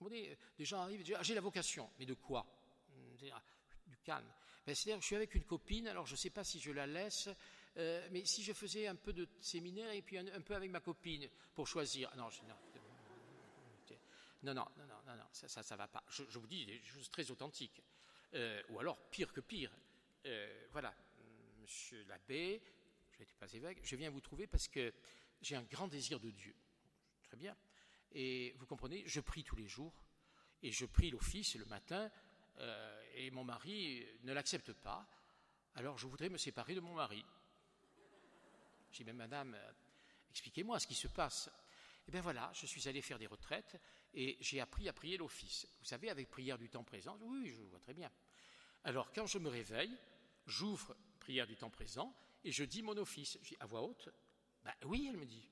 Vous 0.00 0.08
des 0.10 0.36
gens 0.64 0.80
arrivent 0.80 1.00
et 1.00 1.04
disent 1.04 1.16
ah, 1.18 1.22
J'ai 1.22 1.34
la 1.34 1.40
vocation, 1.40 1.90
mais 1.98 2.06
de 2.06 2.14
quoi? 2.14 2.46
Du 3.86 3.96
calme. 4.04 4.30
Ben, 4.66 4.74
c'est-à-dire 4.74 5.00
je 5.00 5.06
suis 5.06 5.16
avec 5.16 5.34
une 5.34 5.44
copine, 5.44 5.88
alors 5.88 6.06
je 6.06 6.12
ne 6.12 6.16
sais 6.16 6.30
pas 6.30 6.44
si 6.44 6.60
je 6.60 6.72
la 6.72 6.86
laisse, 6.86 7.28
euh, 7.76 8.06
mais 8.10 8.24
si 8.24 8.42
je 8.42 8.52
faisais 8.52 8.86
un 8.86 8.96
peu 8.96 9.12
de 9.12 9.28
séminaire 9.40 9.90
et 9.92 10.02
puis 10.02 10.18
un, 10.18 10.40
peu 10.40 10.54
avec 10.54 10.70
ma 10.70 10.80
copine 10.80 11.28
pour 11.54 11.66
choisir. 11.66 12.10
Non, 14.42 14.54
non, 14.54 14.66
non, 14.76 14.86
non, 14.86 15.02
non, 15.06 15.16
non, 15.16 15.24
ça, 15.32 15.48
ça, 15.48 15.62
ça 15.62 15.76
va 15.76 15.88
pas. 15.88 16.04
Je, 16.08 16.38
vous 16.38 16.46
dis 16.46 16.66
des 16.66 16.80
choses 16.84 17.10
très 17.10 17.30
authentiques. 17.30 17.82
Euh, 18.34 18.62
ou 18.68 18.78
alors, 18.78 18.98
pire 19.10 19.32
que 19.32 19.40
pire. 19.40 19.72
Euh, 20.26 20.66
voilà, 20.72 20.94
monsieur 21.58 22.04
l'abbé, 22.04 22.60
je 23.12 23.20
n'étais 23.20 23.34
pas 23.34 23.52
évêque, 23.52 23.78
je 23.82 23.96
viens 23.96 24.10
vous 24.10 24.20
trouver 24.20 24.46
parce 24.46 24.68
que 24.68 24.92
j'ai 25.40 25.56
un 25.56 25.62
grand 25.62 25.88
désir 25.88 26.20
de 26.20 26.30
Dieu. 26.30 26.54
Très 27.22 27.36
bien. 27.36 27.56
Et 28.12 28.54
vous 28.58 28.66
comprenez, 28.66 29.02
je 29.06 29.20
prie 29.20 29.44
tous 29.44 29.56
les 29.56 29.68
jours 29.68 29.94
et 30.62 30.72
je 30.72 30.86
prie 30.86 31.10
l'office 31.10 31.56
le 31.56 31.66
matin 31.66 32.10
euh, 32.58 33.02
et 33.14 33.30
mon 33.30 33.44
mari 33.44 34.06
ne 34.22 34.32
l'accepte 34.32 34.72
pas, 34.72 35.06
alors 35.74 35.98
je 35.98 36.06
voudrais 36.06 36.28
me 36.28 36.38
séparer 36.38 36.74
de 36.74 36.80
mon 36.80 36.94
mari. 36.94 37.24
J'ai 38.90 39.04
dit, 39.04 39.10
mais 39.10 39.12
madame, 39.12 39.54
euh, 39.54 39.72
expliquez-moi 40.30 40.78
ce 40.78 40.86
qui 40.86 40.94
se 40.94 41.08
passe. 41.08 41.50
Eh 42.08 42.10
bien 42.10 42.20
voilà, 42.20 42.50
je 42.54 42.66
suis 42.66 42.88
allé 42.88 43.02
faire 43.02 43.18
des 43.18 43.26
retraites 43.26 43.76
et 44.14 44.38
j'ai 44.40 44.60
appris 44.60 44.88
à 44.88 44.92
prier 44.92 45.16
l'office. 45.16 45.66
Vous 45.80 45.84
savez, 45.84 46.08
avec 46.08 46.30
prière 46.30 46.56
du 46.56 46.68
temps 46.68 46.84
présent, 46.84 47.18
oui, 47.20 47.48
je 47.48 47.62
vois 47.62 47.80
très 47.80 47.94
bien. 47.94 48.10
Alors 48.84 49.12
quand 49.12 49.26
je 49.26 49.38
me 49.38 49.48
réveille, 49.48 49.94
j'ouvre 50.46 50.96
prière 51.18 51.46
du 51.46 51.56
temps 51.56 51.70
présent 51.70 52.14
et 52.44 52.52
je 52.52 52.64
dis 52.64 52.82
mon 52.82 52.96
office. 52.96 53.38
Je 53.42 53.48
dis 53.48 53.56
à 53.60 53.66
voix 53.66 53.82
haute, 53.82 54.08
Ben 54.64 54.72
oui, 54.84 55.08
elle 55.10 55.16
me 55.16 55.26
dit. 55.26 55.48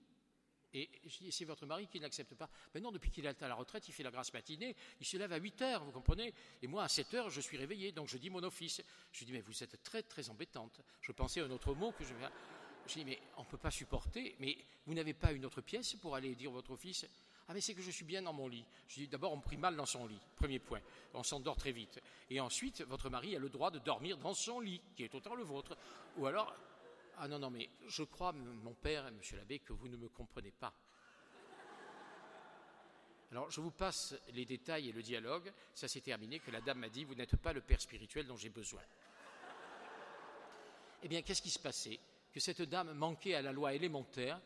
Et 0.75 0.91
c'est 1.31 1.45
votre 1.45 1.67
mari 1.67 1.87
qui 1.87 2.01
n'accepte 2.01 2.35
pas. 2.35 2.51
Mais 2.75 2.81
non, 2.81 2.91
depuis 2.91 3.11
qu'il 3.11 3.25
est 3.25 3.43
à 3.43 3.49
la 3.49 3.55
retraite, 3.55 3.87
il 3.89 3.93
fait 3.93 4.03
la 4.03 4.11
grâce 4.11 4.33
matinée, 4.33 4.75
il 5.01 5.07
se 5.07 5.17
lève 5.17 5.33
à 5.33 5.37
8 5.37 5.63
heures, 5.63 5.85
vous 5.85 5.93
comprenez? 5.93 6.35
Et 6.63 6.67
moi, 6.67 6.83
à 6.83 6.89
7 6.89 7.15
heures, 7.15 7.31
je 7.31 7.41
suis 7.41 7.57
réveillé, 7.57 7.93
donc 7.93 8.09
je 8.09 8.19
dis 8.19 8.29
mon 8.29 8.43
office. 8.43 8.83
Je 9.13 9.21
lui 9.21 9.27
dis, 9.27 9.33
mais 9.33 9.41
vous 9.41 9.63
êtes 9.63 9.83
très, 9.85 10.03
très 10.03 10.29
embêtante. 10.31 10.81
Je 11.01 11.13
pensais 11.13 11.41
à 11.41 11.45
un 11.45 11.51
autre 11.51 11.75
mot 11.75 11.93
que 11.93 12.05
je 12.05 12.13
vais. 12.15 12.27
Je 12.89 12.95
dis, 12.95 13.05
mais 13.05 13.21
on 13.37 13.43
ne 13.43 13.47
peut 13.47 13.57
pas 13.57 13.71
supporter, 13.71 14.35
mais 14.41 14.59
vous 14.87 14.95
n'avez 14.95 15.15
pas 15.15 15.33
une 15.33 15.47
autre 15.47 15.61
pièce 15.61 15.95
pour 15.95 16.17
aller 16.17 16.35
dire 16.35 16.51
votre 16.51 16.73
office? 16.73 17.07
Ah, 17.47 17.55
mais 17.55 17.61
c'est 17.61 17.75
que 17.75 17.83
je 17.83 17.91
suis 17.91 18.05
bien 18.05 18.23
dans 18.23 18.33
mon 18.33 18.49
lit. 18.49 18.65
Je 18.89 18.95
dis, 18.95 19.09
d'abord, 19.09 19.33
on 19.33 19.41
prie 19.41 19.59
mal 19.59 19.77
dans 19.77 19.87
son 19.87 20.07
lit, 20.07 20.19
premier 20.35 20.59
point. 20.59 20.81
On 21.13 21.23
s'endort 21.23 21.57
très 21.57 21.73
vite. 21.73 22.01
Et 22.31 22.41
ensuite, 22.41 22.83
votre 22.83 23.11
mari 23.11 23.37
a 23.37 23.39
le 23.39 23.49
droit 23.49 23.71
de 23.71 23.79
dormir 23.79 24.17
dans 24.19 24.35
son 24.35 24.61
lit, 24.61 24.81
qui 24.97 25.05
est 25.05 25.15
autant 25.15 25.35
le 25.35 25.45
vôtre. 25.45 25.77
Ou 26.17 26.27
alors, 26.27 26.55
ah 27.19 27.29
non, 27.29 27.39
non, 27.39 27.51
mais 27.51 27.69
je 27.87 28.03
crois, 28.03 28.33
mon 28.33 28.75
père, 28.75 29.11
monsieur 29.13 29.37
l'abbé, 29.37 29.59
que 29.61 29.73
vous 29.73 29.89
ne 29.89 29.97
me 29.97 30.09
comprenez 30.09 30.51
pas. 30.51 30.75
Alors, 33.31 33.51
je 33.51 33.61
vous 33.61 33.73
passe 33.73 34.15
les 34.33 34.45
détails 34.45 34.89
et 34.89 34.93
le 34.93 35.03
dialogue. 35.03 35.53
Ça 35.75 35.89
s'est 35.89 36.01
terminé 36.01 36.39
que 36.39 36.51
la 36.51 36.61
dame 36.61 36.79
m'a 36.79 36.89
dit 36.89 37.05
Vous 37.05 37.17
n'êtes 37.17 37.37
pas 37.37 37.53
le 37.53 37.61
père 37.61 37.81
spirituel 37.81 38.27
dont 38.27 38.37
j'ai 38.37 38.49
besoin. 38.49 38.83
Eh 41.03 41.09
bien, 41.09 41.23
qu'est-ce 41.23 41.43
qui 41.43 41.51
se 41.51 41.59
passait? 41.59 41.99
Que 42.33 42.41
cette 42.41 42.63
dame 42.63 42.93
manquait 42.95 43.35
à 43.35 43.43
la 43.43 43.53
loi 43.53 43.75
élémentaire 43.75 44.41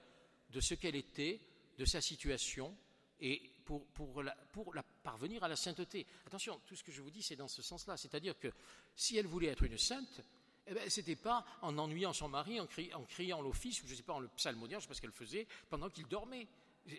de 0.51 0.61
ce 0.61 0.75
qu'elle 0.75 0.97
était, 0.97 1.41
de 1.77 1.85
sa 1.85 2.01
situation, 2.01 2.75
et 3.21 3.43
pour, 3.65 3.87
pour, 3.89 4.23
la, 4.23 4.35
pour 4.53 4.75
la 4.75 4.83
parvenir 4.83 5.45
à 5.45 5.49
la 5.49 5.57
sainteté. 5.57 6.07
Attention, 6.27 6.61
tout 6.67 6.75
ce 6.75 6.83
que 6.83 6.93
je 6.93 7.03
vous 7.03 7.11
dis, 7.11 7.23
c'est 7.23 7.37
dans 7.37 7.49
ce 7.49 7.61
sens-là. 7.61 7.97
C'est-à-dire 7.97 8.39
que 8.39 8.49
si 8.97 9.17
elle 9.17 9.27
voulait 9.27 9.49
être 9.49 9.65
une 9.65 9.77
sainte, 9.77 10.23
eh 10.69 10.75
ben, 10.75 10.91
ce 10.91 11.01
n'était 11.01 11.17
pas 11.17 11.45
en 11.63 11.79
ennuyant 11.79 12.13
son 12.13 12.29
mari, 12.29 12.61
en, 12.61 12.67
criant 13.07 13.41
l'office, 13.41 13.83
ou 13.83 13.87
je 13.87 13.93
ne 13.93 13.97
sais 13.97 14.03
pas, 14.03 14.13
en 14.13 14.21
le 14.21 14.29
psalmodiant, 14.29 14.79
je 14.79 14.83
ne 14.83 14.83
sais 14.83 14.89
pas 14.89 14.95
ce 14.95 15.01
qu'elle 15.01 15.13
faisait, 15.13 15.47
pendant 15.71 15.89
qu'il 15.89 16.07
dormait. 16.07 16.47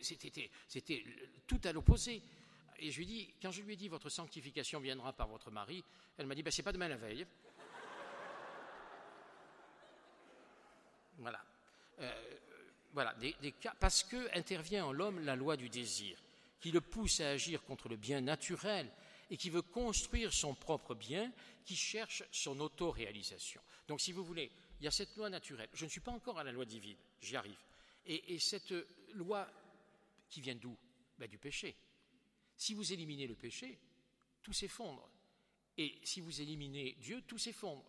C'était 0.02 0.50
tout 1.48 1.62
à 1.64 1.72
l'opposé. 1.72 2.22
Et 2.80 2.92
je 2.92 2.98
lui 2.98 3.06
dis, 3.06 3.34
quand 3.42 3.52
je 3.52 3.62
lui 3.62 3.74
ai 3.74 3.76
dit 3.76 3.88
votre 3.88 4.10
sanctification 4.10 4.80
viendra 4.80 5.14
par 5.14 5.28
votre 5.28 5.52
mari, 5.52 5.84
elle 6.18 6.26
m'a 6.26 6.36
dit 6.36 6.44
ben, 6.44 6.52
c'est 6.52 6.64
pas 6.64 6.72
demain 6.72 6.88
la 6.88 6.98
veille. 6.98 7.26
Voilà. 11.18 11.42
Euh, 12.00 12.38
voilà, 12.94 13.14
des, 13.16 13.52
cas, 13.52 13.76
parce 13.80 14.04
que 14.04 14.36
intervient 14.38 14.86
en 14.86 14.92
l'homme 14.92 15.24
la 15.24 15.36
loi 15.36 15.58
du 15.58 15.70
désir, 15.70 16.18
qui 16.60 16.72
le 16.72 16.82
pousse 16.82 17.20
à 17.20 17.30
agir 17.30 17.64
contre 17.64 17.88
le 17.88 17.98
bien 17.98 18.22
naturel 18.22 18.90
et 19.30 19.38
qui 19.38 19.50
veut 19.50 19.62
construire 19.62 20.34
son 20.34 20.56
propre 20.56 20.96
bien, 20.96 21.32
qui 21.64 21.76
cherche 21.76 22.24
son 22.32 22.60
autoréalisation. 22.60 23.62
Donc, 23.88 24.02
si 24.02 24.12
vous 24.12 24.24
voulez, 24.24 24.52
il 24.80 24.86
y 24.86 24.88
a 24.88 24.92
cette 24.92 25.16
loi 25.16 25.30
naturelle. 25.30 25.70
Je 25.74 25.86
ne 25.86 25.90
suis 25.90 26.02
pas 26.02 26.12
encore 26.12 26.40
à 26.40 26.44
la 26.44 26.52
loi 26.52 26.66
divine, 26.66 26.98
j'y 27.22 27.36
arrive. 27.36 27.60
Et, 28.06 28.40
cette 28.40 28.74
loi 29.14 29.48
qui 30.30 30.42
vient 30.42 30.56
d'où? 30.56 30.76
Ben, 31.18 31.30
Du 31.30 31.38
péché. 31.38 31.76
Si 32.56 32.74
vous 32.74 32.92
éliminez 32.92 33.28
le 33.28 33.36
péché, 33.36 33.80
tout 34.42 34.54
s'effondre. 34.54 35.10
Et 35.78 36.00
si 36.04 36.20
vous 36.20 36.42
éliminez 36.42 36.94
Dieu, 37.00 37.22
tout 37.22 37.38
s'effondre. 37.38 37.86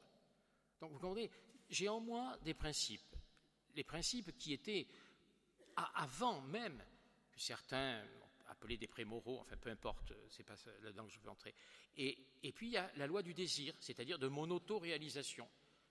Donc, 0.80 0.93
vous 0.93 0.99
comprenez, 0.99 1.30
j'ai 1.70 1.88
en 1.88 2.01
moi 2.01 2.38
des 2.45 2.55
principes. 2.55 3.16
Les 3.74 3.84
principes 3.84 4.36
qui 4.36 4.53
étaient 4.53 4.86
avant 5.95 6.41
même 6.43 6.84
que 7.32 7.41
certains 7.41 8.05
appelés 8.51 8.77
des 8.77 8.87
prémoraux, 8.87 9.41
enfin 9.41 9.57
peu 9.57 9.71
importe, 9.71 10.13
c'est 10.29 10.45
pas 10.45 10.55
là-dedans 10.83 11.07
que 11.07 11.13
je 11.13 11.21
veux 11.21 11.31
entrer. 11.31 11.55
Et, 11.97 12.17
puis 12.55 12.69
il 12.69 12.73
y 12.73 12.77
a 12.77 12.91
la 12.97 13.07
loi 13.07 13.23
du 13.23 13.35
désir, 13.35 13.75
c'est-à-dire 13.81 14.19
de 14.19 14.29
mon 14.29 14.51
auto-réalisation. 14.51 15.49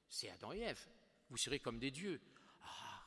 C'est 0.08 0.30
Adam 0.30 0.54
et 0.54 0.60
Ève. 0.60 0.88
Vous 1.30 1.38
serez 1.38 1.60
comme 1.60 1.80
des 1.80 1.92
dieux. 1.92 2.20
Ah, 2.64 3.04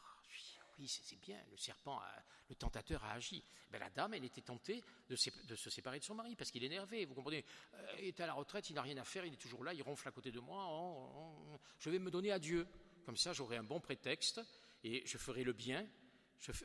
oui, 0.79 0.89
c'est 0.89 1.21
bien, 1.21 1.39
le 1.51 1.57
serpent, 1.57 2.01
le 2.49 2.55
tentateur 2.55 3.03
a 3.05 3.13
agi. 3.13 3.43
Ben, 3.71 3.79
la 3.79 3.91
dame, 3.91 4.15
elle 4.15 4.25
était 4.25 4.43
tentée 4.43 4.85
de, 5.09 5.17
se 5.17 5.71
séparer 5.71 5.99
de 5.99 6.05
son 6.05 6.15
mari 6.15 6.37
parce 6.37 6.51
qu'il 6.51 6.63
est 6.63 6.67
énervé. 6.67 7.05
Vous 7.07 7.15
comprenez 7.15 7.45
euh, 7.75 7.97
Il 8.01 8.09
est 8.09 8.21
à 8.21 8.27
la 8.27 8.35
retraite, 8.35 8.69
il 8.71 8.75
n'a 8.75 8.83
rien 8.83 8.97
à 8.99 9.05
faire, 9.05 9.25
il 9.25 9.33
est 9.33 9.39
toujours 9.39 9.65
là, 9.65 9.73
il 9.73 9.83
ronfle 9.83 10.07
à 10.07 10.11
côté 10.11 10.31
de 10.31 10.41
moi. 10.41 11.59
Je 11.79 11.91
vais 11.91 11.99
me 11.99 12.11
donner 12.11 12.31
à 12.31 12.39
Dieu. 12.39 12.67
Comme 13.07 13.17
ça, 13.17 13.33
j'aurai 13.33 13.57
un 13.57 13.65
bon 13.65 13.81
prétexte 13.81 14.41
et 14.85 15.03
je 15.07 15.19
ferai 15.19 15.45
le 15.45 15.53
bien. 15.53 15.89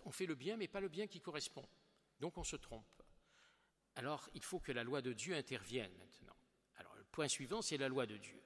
on 0.05 0.11
fait 0.11 0.25
le 0.25 0.35
bien, 0.35 0.57
mais 0.57 0.67
pas 0.67 0.81
le 0.81 0.89
bien 0.89 1.07
qui 1.07 1.21
correspond. 1.21 1.67
Donc 2.19 2.37
on 2.37 2.43
se 2.43 2.55
trompe. 2.55 3.03
Alors 3.95 4.29
il 4.33 4.43
faut 4.43 4.59
que 4.59 4.71
la 4.71 4.83
loi 4.83 5.01
de 5.01 5.13
Dieu 5.13 5.35
intervienne 5.35 5.91
maintenant. 5.97 6.35
Alors 6.77 6.95
le 6.95 7.03
point 7.05 7.27
suivant, 7.27 7.61
c'est 7.61 7.77
la 7.77 7.87
loi 7.87 8.05
de 8.05 8.17
Dieu. 8.17 8.41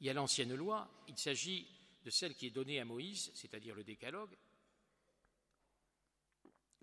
Il 0.00 0.06
y 0.06 0.10
a 0.10 0.14
l'ancienne 0.14 0.54
loi, 0.54 0.88
il 1.08 1.18
s'agit 1.18 1.66
de 2.04 2.10
celle 2.10 2.34
qui 2.34 2.46
est 2.46 2.50
donnée 2.50 2.80
à 2.80 2.84
Moïse, 2.84 3.32
c'est-à-dire 3.34 3.74
le 3.74 3.84
décalogue, 3.84 4.36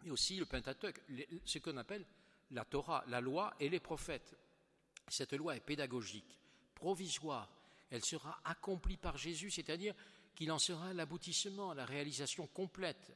mais 0.04 0.12
aussi 0.12 0.38
le 0.38 0.46
Pentateuque, 0.46 1.02
ce 1.46 1.60
qu'on 1.60 1.78
appelle 1.78 2.06
la 2.52 2.66
Torah, 2.66 3.04
la 3.08 3.22
loi 3.22 3.56
et 3.60 3.70
les 3.70 3.80
prophètes. 3.80 4.36
Cette 5.08 5.34
loi 5.34 5.56
est 5.56 5.62
pédagogique, 5.62 6.40
provisoire, 6.74 7.50
elle 7.90 8.04
sera 8.04 8.40
accomplie 8.44 8.98
par 8.98 9.18
Jésus, 9.18 9.52
c'est-à-dire 9.52 9.96
qu'il 10.36 10.52
en 10.52 10.60
sera 10.60 10.94
l'aboutissement, 10.94 11.74
la 11.74 11.86
réalisation 11.86 12.48
complète. 12.48 13.14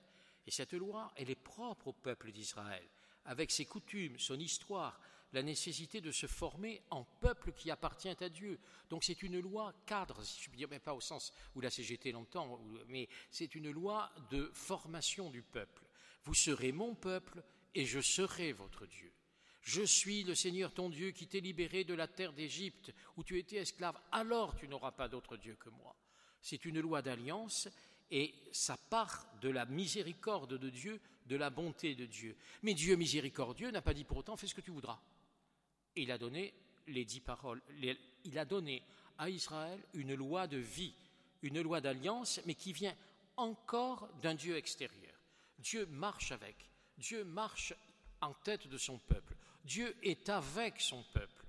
Et 0.48 0.52
cette 0.52 0.74
loi, 0.74 1.12
elle 1.16 1.30
est 1.30 1.36
propre 1.36 1.88
au 1.88 1.94
peuple 1.94 2.32
d'Israël 2.32 2.88
avec 3.30 3.52
ses 3.52 3.66
coutumes, 3.66 4.18
son 4.18 4.40
histoire, 4.40 5.00
la 5.34 5.44
nécessité 5.44 6.02
de 6.02 6.12
se 6.12 6.26
former 6.26 6.82
en 6.90 7.04
peuple 7.04 7.54
qui 7.54 7.70
appartient 7.70 8.24
à 8.24 8.28
Dieu. 8.28 8.60
Donc 8.90 9.04
c'est 9.04 9.22
une 9.22 9.40
loi 9.40 9.72
cadre, 9.86 10.24
si 10.24 10.42
je 10.42 10.50
puis 10.50 10.58
dire, 10.58 10.68
mais 10.72 10.80
pas 10.80 10.96
au 10.96 11.00
sens 11.00 11.32
où 11.54 11.62
la 11.62 11.70
CGT 11.70 12.12
l'entend, 12.12 12.60
mais 12.88 13.08
c'est 13.30 13.54
une 13.54 13.70
loi 13.70 14.12
de 14.32 14.50
formation 14.56 15.30
du 15.30 15.44
peuple. 15.44 15.86
Vous 16.24 16.34
serez 16.34 16.72
mon 16.72 16.96
peuple 16.96 17.44
et 17.76 17.86
je 17.86 18.00
serai 18.00 18.52
votre 18.52 18.88
Dieu. 18.88 19.14
Je 19.62 19.84
suis 19.84 20.24
le 20.24 20.34
Seigneur 20.34 20.74
ton 20.74 20.90
Dieu 20.90 21.12
qui 21.12 21.28
t'ai 21.28 21.40
libéré 21.40 21.84
de 21.84 21.94
la 21.94 22.08
terre 22.08 22.34
d'Égypte 22.34 22.92
où 23.16 23.24
tu 23.24 23.38
étais 23.38 23.58
esclave. 23.58 24.00
Alors 24.12 24.56
tu 24.56 24.68
n'auras 24.68 24.94
pas 24.94 25.08
d'autre 25.08 25.38
Dieu 25.38 25.56
que 25.56 25.70
moi. 25.70 25.96
C'est 26.42 26.66
une 26.66 26.80
loi 26.80 27.04
d'alliance 27.04 27.68
et 28.12 28.34
ça 28.52 28.78
part 28.90 29.26
de 29.42 29.50
la 29.50 29.66
miséricorde 29.66 30.58
de 30.58 30.70
Dieu, 30.70 31.00
de 31.28 31.36
la 31.36 31.50
bonté 31.50 31.96
de 31.96 32.06
Dieu. 32.06 32.36
Mais 32.64 32.74
Dieu 32.74 32.96
miséricordieux 32.96 33.72
n'a 33.72 33.82
pas 33.82 33.94
dit 33.94 34.04
pour 34.04 34.18
autant 34.18 34.38
fais 34.38 34.48
ce 34.48 34.56
que 34.56 34.62
tu 34.62 34.72
voudras. 34.72 35.00
il 35.96 36.12
a 36.12 36.18
donné 36.18 36.54
les 36.88 37.06
dix 37.06 37.20
paroles. 37.20 37.62
Il 38.24 38.38
a 38.40 38.46
donné 38.46 38.84
à 39.18 39.30
Israël 39.30 39.80
une 39.94 40.16
loi 40.16 40.48
de 40.48 40.58
vie, 40.58 40.96
une 41.42 41.62
loi 41.62 41.82
d'alliance, 41.82 42.40
mais 42.46 42.56
qui 42.56 42.74
vient 42.74 42.96
encore 43.38 44.10
d'un 44.22 44.34
Dieu 44.34 44.58
extérieur. 44.58 45.14
Dieu 45.60 45.86
marche 45.88 46.32
avec, 46.32 46.70
Dieu 46.98 47.24
marche 47.24 47.74
en 48.22 48.34
tête 48.34 48.68
de 48.68 48.78
son 48.78 48.98
peuple. 48.98 49.36
Dieu 49.64 49.96
est 50.04 50.30
avec 50.30 50.80
son 50.80 51.04
peuple, 51.14 51.46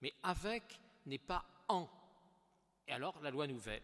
mais 0.00 0.14
avec 0.22 0.62
n'est 1.06 1.18
pas 1.18 1.44
en. 1.68 1.88
Et 2.86 2.92
alors 2.92 3.20
la 3.20 3.30
loi 3.30 3.46
nouvelle, 3.46 3.82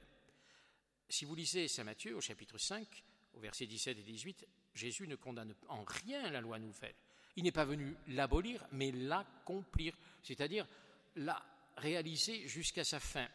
si 1.15 1.25
vous 1.25 1.37
lisez 1.37 1.69
Saint 1.69 1.85
Matthieu 1.85 2.17
au 2.17 2.21
chapitre 2.21 2.59
5, 2.59 3.05
au 3.35 3.39
verset 3.39 3.67
17 3.67 3.99
et 3.99 4.03
18, 4.03 4.49
Jésus 4.75 5.07
ne 5.07 5.15
condamne 5.15 5.55
en 5.69 5.85
rien 5.85 6.29
la 6.29 6.41
loi 6.41 6.59
nouvelle. 6.59 6.97
Il 7.37 7.45
n'est 7.45 7.53
pas 7.53 7.65
venu 7.65 7.95
l'abolir, 8.09 8.67
mais 8.73 8.91
l'accomplir, 8.91 9.97
c'est-à-dire 10.25 10.67
la 11.15 11.41
réaliser 11.77 12.49
jusqu'à 12.49 12.83
sa 12.83 12.99
fin. 12.99 13.29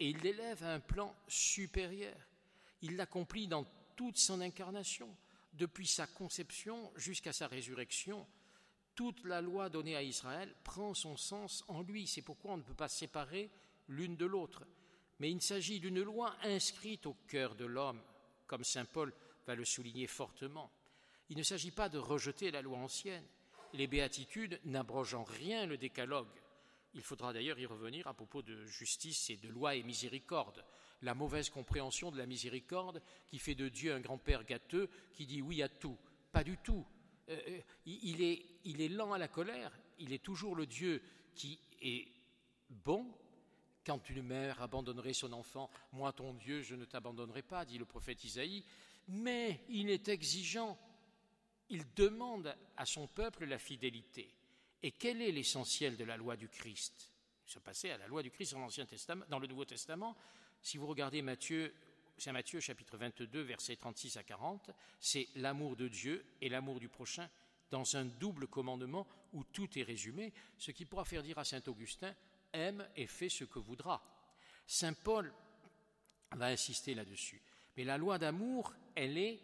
Et 0.00 0.10
il 0.10 0.18
l'élève 0.18 0.64
à 0.64 0.74
un 0.74 0.80
plan 0.80 1.14
supérieur. 1.28 2.16
Il 2.82 2.96
l'accomplit 2.96 3.46
dans 3.46 3.64
toute 3.94 4.18
son 4.18 4.40
incarnation, 4.40 5.08
depuis 5.52 5.86
sa 5.86 6.08
conception 6.08 6.90
jusqu'à 6.96 7.32
sa 7.32 7.46
résurrection. 7.46 8.26
Toute 8.96 9.24
la 9.24 9.40
loi 9.40 9.68
donnée 9.68 9.94
à 9.94 10.02
Israël 10.02 10.52
prend 10.64 10.94
son 10.94 11.16
sens 11.16 11.64
en 11.68 11.82
lui. 11.82 12.08
C'est 12.08 12.22
pourquoi 12.22 12.54
on 12.54 12.56
ne 12.56 12.62
peut 12.62 12.74
pas 12.74 12.88
séparer 12.88 13.50
l'une 13.86 14.16
de 14.16 14.26
l'autre 14.26 14.66
mais 15.24 15.30
il 15.30 15.40
s'agit 15.40 15.80
d'une 15.80 16.02
loi 16.02 16.36
inscrite 16.42 17.06
au 17.06 17.16
cœur 17.26 17.54
de 17.54 17.64
l'homme, 17.64 18.02
comme 18.46 18.62
saint 18.62 18.84
Paul 18.84 19.10
va 19.46 19.54
le 19.54 19.64
souligner 19.64 20.06
fortement. 20.06 20.70
Il 21.30 21.38
ne 21.38 21.42
s'agit 21.42 21.70
pas 21.70 21.88
de 21.88 21.96
rejeter 21.96 22.50
la 22.50 22.60
loi 22.60 22.76
ancienne. 22.76 23.24
Les 23.72 23.86
béatitudes 23.86 24.60
n'abrogent 24.66 25.14
en 25.14 25.24
rien 25.24 25.64
le 25.64 25.78
décalogue. 25.78 26.28
Il 26.92 27.00
faudra 27.00 27.32
d'ailleurs 27.32 27.58
y 27.58 27.64
revenir 27.64 28.06
à 28.06 28.12
propos 28.12 28.42
de 28.42 28.66
justice 28.66 29.30
et 29.30 29.38
de 29.38 29.48
loi 29.48 29.76
et 29.76 29.82
miséricorde. 29.82 30.62
La 31.00 31.14
mauvaise 31.14 31.48
compréhension 31.48 32.10
de 32.10 32.18
la 32.18 32.26
miséricorde 32.26 33.00
qui 33.26 33.38
fait 33.38 33.54
de 33.54 33.70
Dieu 33.70 33.94
un 33.94 34.00
grand-père 34.00 34.44
gâteux 34.44 34.90
qui 35.14 35.24
dit 35.24 35.40
oui 35.40 35.62
à 35.62 35.70
tout. 35.70 35.96
Pas 36.32 36.44
du 36.44 36.58
tout. 36.58 36.86
Euh, 37.30 37.40
euh, 37.48 37.60
il, 37.86 38.20
est, 38.20 38.44
il 38.64 38.82
est 38.82 38.88
lent 38.88 39.14
à 39.14 39.18
la 39.18 39.28
colère. 39.28 39.72
Il 39.98 40.12
est 40.12 40.22
toujours 40.22 40.54
le 40.54 40.66
Dieu 40.66 41.00
qui 41.34 41.58
est 41.80 42.08
bon 42.68 43.10
quand 43.84 44.08
une 44.10 44.22
mère 44.22 44.60
abandonnerait 44.62 45.12
son 45.12 45.32
enfant, 45.32 45.70
moi 45.92 46.12
ton 46.12 46.34
Dieu, 46.34 46.62
je 46.62 46.74
ne 46.74 46.84
t'abandonnerai 46.84 47.42
pas, 47.42 47.64
dit 47.64 47.78
le 47.78 47.84
prophète 47.84 48.24
Isaïe, 48.24 48.64
mais 49.08 49.60
il 49.68 49.90
est 49.90 50.08
exigeant. 50.08 50.78
Il 51.70 51.84
demande 51.94 52.54
à 52.76 52.86
son 52.86 53.06
peuple 53.06 53.46
la 53.46 53.58
fidélité. 53.58 54.28
Et 54.82 54.92
quel 54.92 55.22
est 55.22 55.32
l'essentiel 55.32 55.96
de 55.96 56.04
la 56.04 56.16
loi 56.16 56.36
du 56.36 56.48
Christ? 56.48 57.12
Se 57.46 57.58
passer 57.58 57.90
à 57.90 57.98
la 57.98 58.06
loi 58.06 58.22
du 58.22 58.30
Christ 58.30 58.54
dans 59.28 59.38
le 59.38 59.46
Nouveau 59.46 59.64
Testament. 59.64 60.16
Si 60.62 60.78
vous 60.78 60.86
regardez 60.86 61.22
Matthieu 61.22 61.74
Saint 62.16 62.32
Matthieu 62.32 62.60
chapitre 62.60 62.96
22 62.96 63.40
versets 63.42 63.76
36 63.76 64.16
à 64.16 64.22
40, 64.22 64.70
c'est 65.00 65.28
l'amour 65.36 65.76
de 65.76 65.88
Dieu 65.88 66.24
et 66.40 66.48
l'amour 66.48 66.78
du 66.78 66.88
prochain 66.88 67.28
dans 67.70 67.96
un 67.96 68.04
double 68.04 68.46
commandement 68.46 69.06
où 69.32 69.42
tout 69.42 69.78
est 69.78 69.82
résumé, 69.82 70.32
ce 70.56 70.70
qui 70.70 70.84
pourra 70.84 71.04
faire 71.04 71.22
dire 71.22 71.38
à 71.38 71.44
Saint 71.44 71.62
Augustin 71.66 72.14
aime 72.54 72.88
et 72.96 73.06
fais 73.06 73.28
ce 73.28 73.44
que 73.44 73.58
voudra. 73.58 74.02
Saint 74.66 74.94
Paul 74.94 75.32
va 76.32 76.46
insister 76.46 76.94
là-dessus. 76.94 77.42
Mais 77.76 77.84
la 77.84 77.98
loi 77.98 78.18
d'amour, 78.18 78.74
elle 78.94 79.18
est 79.18 79.40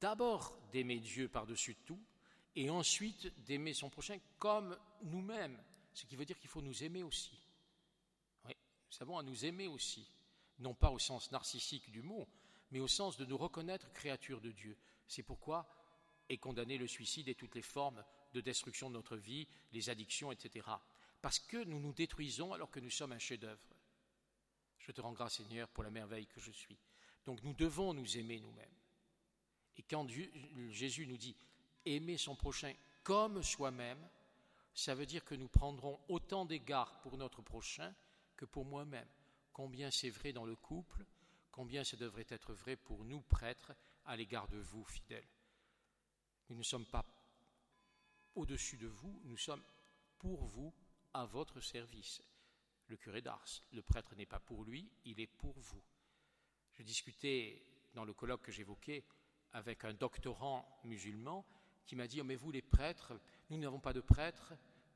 d'abord 0.00 0.58
d'aimer 0.72 0.98
Dieu 0.98 1.28
par-dessus 1.28 1.76
tout 1.86 2.00
et 2.54 2.70
ensuite 2.70 3.32
d'aimer 3.44 3.74
son 3.74 3.90
prochain 3.90 4.18
comme 4.38 4.76
nous-mêmes, 5.02 5.58
ce 5.92 6.06
qui 6.06 6.16
veut 6.16 6.24
dire 6.24 6.38
qu'il 6.38 6.50
faut 6.50 6.62
nous 6.62 6.84
aimer 6.84 7.02
aussi. 7.02 7.38
Oui, 8.44 8.54
nous 8.90 9.02
avons 9.02 9.18
à 9.18 9.22
nous 9.22 9.44
aimer 9.44 9.68
aussi, 9.68 10.10
non 10.58 10.74
pas 10.74 10.90
au 10.90 10.98
sens 10.98 11.30
narcissique 11.30 11.90
du 11.90 12.02
mot, 12.02 12.26
mais 12.70 12.80
au 12.80 12.88
sens 12.88 13.16
de 13.16 13.24
nous 13.24 13.36
reconnaître 13.36 13.92
créatures 13.92 14.40
de 14.40 14.50
Dieu. 14.50 14.76
C'est 15.06 15.22
pourquoi 15.22 15.68
est 16.28 16.38
condamné 16.38 16.78
le 16.78 16.86
suicide 16.86 17.28
et 17.28 17.34
toutes 17.34 17.54
les 17.54 17.62
formes 17.62 18.02
de 18.32 18.40
destruction 18.40 18.88
de 18.88 18.94
notre 18.94 19.16
vie, 19.16 19.46
les 19.72 19.90
addictions, 19.90 20.32
etc. 20.32 20.66
Parce 21.22 21.38
que 21.38 21.64
nous 21.64 21.80
nous 21.80 21.92
détruisons 21.92 22.52
alors 22.52 22.70
que 22.70 22.80
nous 22.80 22.90
sommes 22.90 23.12
un 23.12 23.18
chef-d'œuvre. 23.18 23.74
Je 24.78 24.92
te 24.92 25.00
rends 25.00 25.12
grâce, 25.12 25.36
Seigneur, 25.36 25.68
pour 25.68 25.82
la 25.82 25.90
merveille 25.90 26.26
que 26.26 26.40
je 26.40 26.52
suis. 26.52 26.78
Donc 27.24 27.42
nous 27.42 27.54
devons 27.54 27.92
nous 27.92 28.16
aimer 28.16 28.38
nous-mêmes. 28.38 28.68
Et 29.76 29.82
quand 29.82 30.08
Jésus 30.70 31.06
nous 31.06 31.16
dit 31.16 31.36
aimer 31.84 32.16
son 32.16 32.36
prochain 32.36 32.72
comme 33.02 33.42
soi-même, 33.42 34.08
ça 34.74 34.94
veut 34.94 35.06
dire 35.06 35.24
que 35.24 35.34
nous 35.34 35.48
prendrons 35.48 35.98
autant 36.08 36.44
d'égards 36.44 37.00
pour 37.00 37.16
notre 37.16 37.42
prochain 37.42 37.94
que 38.36 38.44
pour 38.44 38.64
moi-même. 38.64 39.08
Combien 39.52 39.90
c'est 39.90 40.10
vrai 40.10 40.32
dans 40.32 40.44
le 40.44 40.54
couple, 40.54 41.04
combien 41.50 41.82
ça 41.82 41.96
devrait 41.96 42.26
être 42.28 42.52
vrai 42.52 42.76
pour 42.76 43.04
nous, 43.04 43.20
prêtres, 43.22 43.72
à 44.04 44.16
l'égard 44.16 44.48
de 44.48 44.58
vous, 44.58 44.84
fidèles. 44.84 45.26
Nous 46.50 46.56
ne 46.56 46.62
sommes 46.62 46.86
pas 46.86 47.04
au-dessus 48.34 48.76
de 48.76 48.86
vous, 48.86 49.20
nous 49.24 49.38
sommes 49.38 49.62
pour 50.18 50.44
vous, 50.44 50.72
à 51.16 51.24
votre 51.24 51.60
service. 51.60 52.20
Le 52.88 52.96
curé 52.96 53.22
d'Ars, 53.22 53.62
le 53.72 53.82
prêtre 53.82 54.14
n'est 54.14 54.26
pas 54.26 54.38
pour 54.38 54.64
lui, 54.64 54.88
il 55.06 55.18
est 55.18 55.26
pour 55.26 55.58
vous. 55.58 55.82
Je 56.74 56.82
discutais 56.82 57.62
dans 57.94 58.04
le 58.04 58.12
colloque 58.12 58.42
que 58.42 58.52
j'évoquais 58.52 59.02
avec 59.54 59.84
un 59.84 59.94
doctorant 59.94 60.80
musulman 60.84 61.46
qui 61.86 61.96
m'a 61.96 62.06
dit 62.06 62.20
oh, 62.20 62.24
Mais 62.24 62.36
vous, 62.36 62.50
les 62.50 62.60
prêtres, 62.60 63.18
nous 63.48 63.56
n'avons 63.56 63.80
pas 63.80 63.94
de 63.94 64.02
prêtres, 64.02 64.52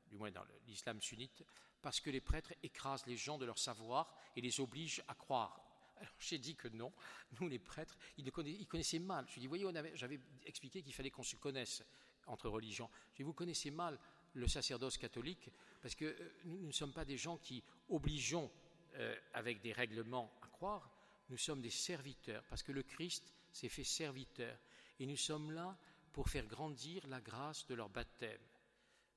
du 0.07 0.15
moins 0.15 0.29
dans 0.29 0.45
l'islam 0.67 1.01
sunnite, 1.01 1.43
parce 1.81 1.99
que 1.99 2.11
les 2.11 2.21
prêtres 2.21 2.53
écrasent 2.61 3.07
les 3.07 3.17
gens 3.17 3.39
de 3.39 3.45
leur 3.45 3.57
savoir 3.57 4.15
et 4.35 4.41
les 4.41 4.59
obligent 4.59 5.03
à 5.07 5.15
croire. 5.15 5.59
Alors 5.97 6.13
j'ai 6.19 6.37
dit 6.37 6.55
que 6.55 6.67
non, 6.67 6.93
nous 7.39 7.47
les 7.47 7.59
prêtres, 7.59 7.97
ils, 8.17 8.31
connaissaient 8.31 8.99
mal. 8.99 9.25
Je 9.27 9.33
lui 9.33 9.39
ai 9.39 9.41
dit 9.41 9.47
Voyez, 9.47 9.95
j'avais 9.95 10.19
expliqué 10.45 10.83
qu'il 10.83 10.93
fallait 10.93 11.09
qu'on 11.09 11.23
se 11.23 11.35
connaisse 11.35 11.83
entre 12.27 12.47
religions. 12.47 12.91
Je 13.13 13.17
dit, 13.17 13.23
Vous 13.23 13.33
connaissez 13.33 13.71
mal 13.71 13.99
le 14.33 14.47
sacerdoce 14.47 14.97
catholique, 14.97 15.49
parce 15.81 15.95
que 15.95 16.05
euh, 16.05 16.33
nous 16.45 16.67
ne 16.67 16.71
sommes 16.71 16.93
pas 16.93 17.05
des 17.05 17.17
gens 17.17 17.37
qui 17.37 17.63
obligeons 17.89 18.51
euh, 18.95 19.15
avec 19.33 19.61
des 19.61 19.73
règlements 19.73 20.33
à 20.41 20.47
croire, 20.47 20.91
nous 21.29 21.37
sommes 21.37 21.61
des 21.61 21.69
serviteurs, 21.69 22.43
parce 22.49 22.63
que 22.63 22.71
le 22.71 22.83
Christ 22.83 23.33
s'est 23.51 23.69
fait 23.69 23.83
serviteur. 23.83 24.57
Et 24.99 25.05
nous 25.05 25.17
sommes 25.17 25.51
là 25.51 25.77
pour 26.11 26.29
faire 26.29 26.45
grandir 26.45 27.07
la 27.07 27.21
grâce 27.21 27.65
de 27.67 27.73
leur 27.73 27.89
baptême, 27.89 28.41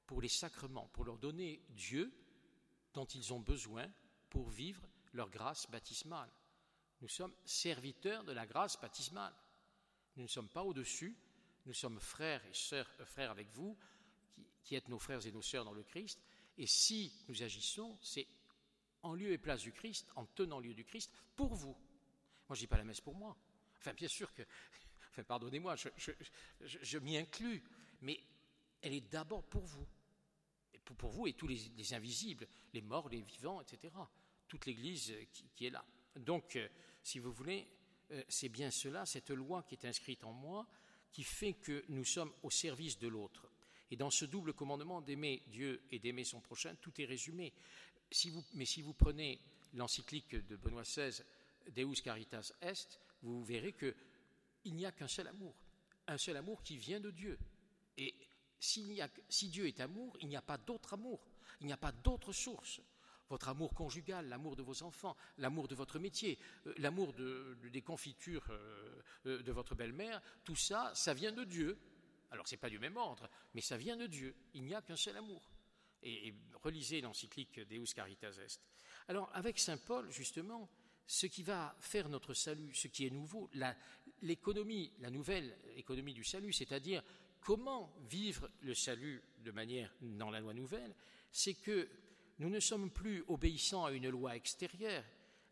pour 0.06 0.20
les 0.20 0.28
sacrements, 0.28 0.88
pour 0.92 1.04
leur 1.04 1.18
donner 1.18 1.60
Dieu 1.70 2.12
dont 2.92 3.04
ils 3.04 3.32
ont 3.32 3.40
besoin 3.40 3.86
pour 4.30 4.48
vivre 4.48 4.88
leur 5.12 5.28
grâce 5.28 5.68
baptismale. 5.70 6.30
Nous 7.00 7.08
sommes 7.08 7.34
serviteurs 7.44 8.24
de 8.24 8.32
la 8.32 8.46
grâce 8.46 8.80
baptismale. 8.80 9.34
Nous 10.16 10.22
ne 10.22 10.28
sommes 10.28 10.48
pas 10.48 10.62
au-dessus, 10.62 11.16
nous 11.66 11.74
sommes 11.74 11.98
frères 11.98 12.44
et 12.46 12.54
sœurs, 12.54 12.88
euh, 13.00 13.04
frères 13.04 13.30
avec 13.30 13.50
vous, 13.50 13.76
qui, 14.62 14.74
êtes 14.74 14.89
nos 14.89 14.99
frères 14.99 15.24
et 15.26 15.32
nos 15.32 15.43
sœurs 15.43 15.64
dans 15.64 15.72
le 15.72 15.82
Christ. 15.82 16.20
Et 16.57 16.66
si 16.66 17.12
nous 17.28 17.43
agissons, 17.43 17.99
c'est 18.01 18.26
en 19.03 19.14
lieu 19.14 19.32
et 19.32 19.39
place 19.39 19.62
du 19.62 19.72
Christ, 19.72 20.11
en 20.16 20.24
tenant 20.26 20.61
lieu 20.61 20.74
du 20.74 20.85
Christ, 20.85 21.12
pour 21.37 21.55
vous. 21.55 21.76
Moi, 22.49 22.57
je 22.57 22.61
dis 22.61 22.66
pas 22.66 22.78
la 22.78 22.85
messe 22.85 23.01
pour 23.01 23.14
moi. 23.14 23.37
Enfin, 23.78 23.93
bien 23.93 24.09
sûr 24.09 24.32
que, 24.32 24.43
enfin, 25.11 25.24
pardonnez-moi, 25.24 25.76
je, 25.76 26.99
m'y 26.99 27.16
inclus, 27.16 27.62
mais 28.01 28.18
elle 28.80 28.95
est 28.95 29.12
d'abord 29.12 29.45
pour 29.45 29.64
vous. 29.64 29.87
Et 30.72 30.78
pour, 30.78 31.11
vous 31.11 31.26
et 31.26 31.35
tous 31.35 31.47
les, 31.47 31.95
invisibles, 31.95 32.47
les 32.72 32.82
morts, 32.82 33.09
les 33.09 33.20
vivants, 33.20 33.61
etc. 33.61 33.95
Toute 34.49 34.66
l'Église 34.66 35.14
qui, 35.55 35.66
est 35.66 35.70
là. 35.70 35.85
Donc, 36.16 36.57
euh, 36.57 36.68
si 37.03 37.18
vous 37.18 37.32
voulez, 37.32 37.66
euh, 38.11 38.22
c'est 38.28 38.49
bien 38.49 38.70
cela, 38.70 39.05
cette 39.05 39.30
loi 39.30 39.62
qui 39.64 39.74
est 39.74 39.85
inscrite 39.85 40.24
en 40.24 40.32
moi, 40.32 40.66
qui 41.11 41.24
fait 41.24 41.55
que 41.55 41.85
nous 41.89 42.05
sommes 42.05 42.32
au 42.43 42.51
service 42.51 42.99
de 42.99 43.09
l'autre. 43.09 43.49
Et 43.91 43.97
dans 43.97 44.11
ce 44.11 44.24
double 44.24 44.53
commandement 44.53 45.01
d'aimer 45.01 45.43
Dieu 45.49 45.82
et 45.91 45.99
d'aimer 45.99 46.24
son 46.24 46.41
prochain, 46.41 46.74
tout 46.80 47.01
est 47.01 47.05
résumé. 47.05 47.53
mais 48.55 48.64
si 48.64 48.82
vous 48.82 48.95
prenez 48.95 49.41
l'encyclique 49.74 50.35
de 50.35 50.57
Benoît 50.57 50.82
XVI, 50.82 51.22
Deus 51.74 52.03
Caritas 52.03 52.53
Est, 52.61 53.01
vous 53.22 53.45
verrez 53.45 53.72
qu'il 53.72 54.74
n'y 54.74 54.87
a 54.87 54.93
qu'un 54.93 55.09
seul 55.09 55.26
amour, 55.28 55.55
un 56.07 56.18
seul 56.18 56.37
amour 56.37 56.62
qui 56.62 56.76
vient 56.76 57.01
de 57.01 57.11
Dieu. 57.11 57.39
Et 57.97 58.14
si 58.59 59.49
Dieu 59.49 59.66
est 59.66 59.80
amour, 59.80 60.16
il 60.20 60.28
n'y 60.28 60.37
a 60.37 60.43
pas 60.43 60.59
d'autre 60.59 60.95
amour, 60.95 61.26
il 61.61 61.66
n'y 61.66 61.72
a 61.72 61.78
pas 61.78 61.93
d'autre 61.93 62.32
source. 62.32 62.80
Votre 63.30 63.49
amour 63.49 63.72
conjugal, 63.72 64.28
l'amour 64.28 64.55
de 64.55 64.62
vos 64.62 64.82
enfants, 64.82 65.16
l'amour 65.39 65.66
de 65.66 65.74
votre 65.74 65.99
métier, 65.99 66.39
euh, 66.66 66.74
l'amour 66.76 67.14
des 67.14 67.82
confitures 67.82 68.45
euh, 68.51 69.03
euh, 69.26 69.43
de 69.43 69.51
votre 69.53 69.74
belle-mère, 69.74 70.20
tout 70.45 70.57
ça, 70.57 70.93
ça 70.95 71.14
vient 71.14 71.32
de 71.32 71.45
Dieu. 71.45 71.78
Alors 72.35 72.49
ce 72.49 72.55
n'est 72.55 72.61
pas 72.61 72.68
du 72.68 72.78
même 72.78 72.97
ordre, 72.97 73.30
mais 73.55 73.61
ça 73.61 73.76
vient 73.76 73.97
de 73.97 74.07
Dieu. 74.07 74.35
Il 74.55 74.64
n'y 74.64 74.74
a 74.74 74.82
qu'un 74.82 74.97
seul 74.97 75.16
amour. 75.16 75.51
Et, 76.03 76.28
et 76.28 76.35
relisez 76.62 77.01
l'encyclique 77.01 77.61
Deus 77.61 77.95
Caritas 77.95 78.39
Est. 78.45 78.61
Alors 79.09 79.30
avec 79.35 79.59
Saint 79.59 79.78
Paul, 79.78 80.11
justement, 80.11 80.68
ce 81.07 81.26
qui 81.26 81.43
va 81.43 81.76
faire 81.80 82.09
notre 82.09 82.35
salut, 82.35 82.74
ce 82.74 82.89
qui 82.89 83.07
est 83.07 83.11
nouveau, 83.11 83.51
l'économie, 84.22 84.93
la, 85.01 85.11
nouvelle 85.11 85.57
économie 85.76 86.14
du 86.14 86.24
salut, 86.24 86.53
c'est-à-dire 86.53 87.03
comment 87.41 87.95
vivre 88.09 88.51
le 88.62 88.74
salut 88.74 89.22
de 89.39 89.51
manière 89.51 89.95
dans 90.01 90.30
la 90.30 90.41
loi 90.41 90.55
nouvelle, 90.55 90.95
c'est 91.30 91.55
que 91.55 91.89
nous 92.39 92.49
ne 92.49 92.61
sommes 92.61 92.91
plus 92.91 93.22
obéissants 93.28 93.85
à 93.85 93.93
une 93.93 94.09
loi 94.09 94.35
extérieure, 94.35 95.05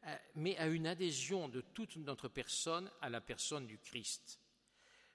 euh, 0.07 0.17
mais 0.35 0.57
à 0.57 0.67
une 0.67 0.87
adhésion 0.87 1.49
de 1.49 1.61
toute 1.61 1.97
notre 1.97 2.29
personne 2.29 2.91
à 3.01 3.11
la 3.11 3.21
personne 3.21 3.67
du 3.67 3.79
Christ. 3.79 4.41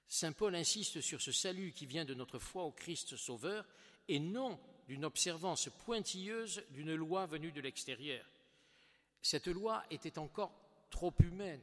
Saint 0.08 0.32
Paul 0.32 0.55
insiste 0.55 1.01
sur 1.01 1.22
ce 1.22 1.32
salut 1.32 1.74
qui 1.74 1.86
vient 1.86 2.05
de 2.05 2.14
notre 2.14 2.39
foi 2.39 2.64
au 2.64 2.72
Christ 2.72 3.18
Sauveur 3.18 3.66
et 4.08 4.20
non 4.20 4.60
d'une 4.88 5.03
observance 5.03 5.70
pointilleuse 5.86 6.64
d'une 6.72 6.95
loi 6.95 7.26
venue 7.26 7.51
de 7.51 7.60
l'extérieur. 7.60 8.26
Cette 9.22 9.47
loi 9.47 9.84
était 9.89 10.18
encore 10.18 10.53
trop 10.89 11.14
humaine 11.20 11.62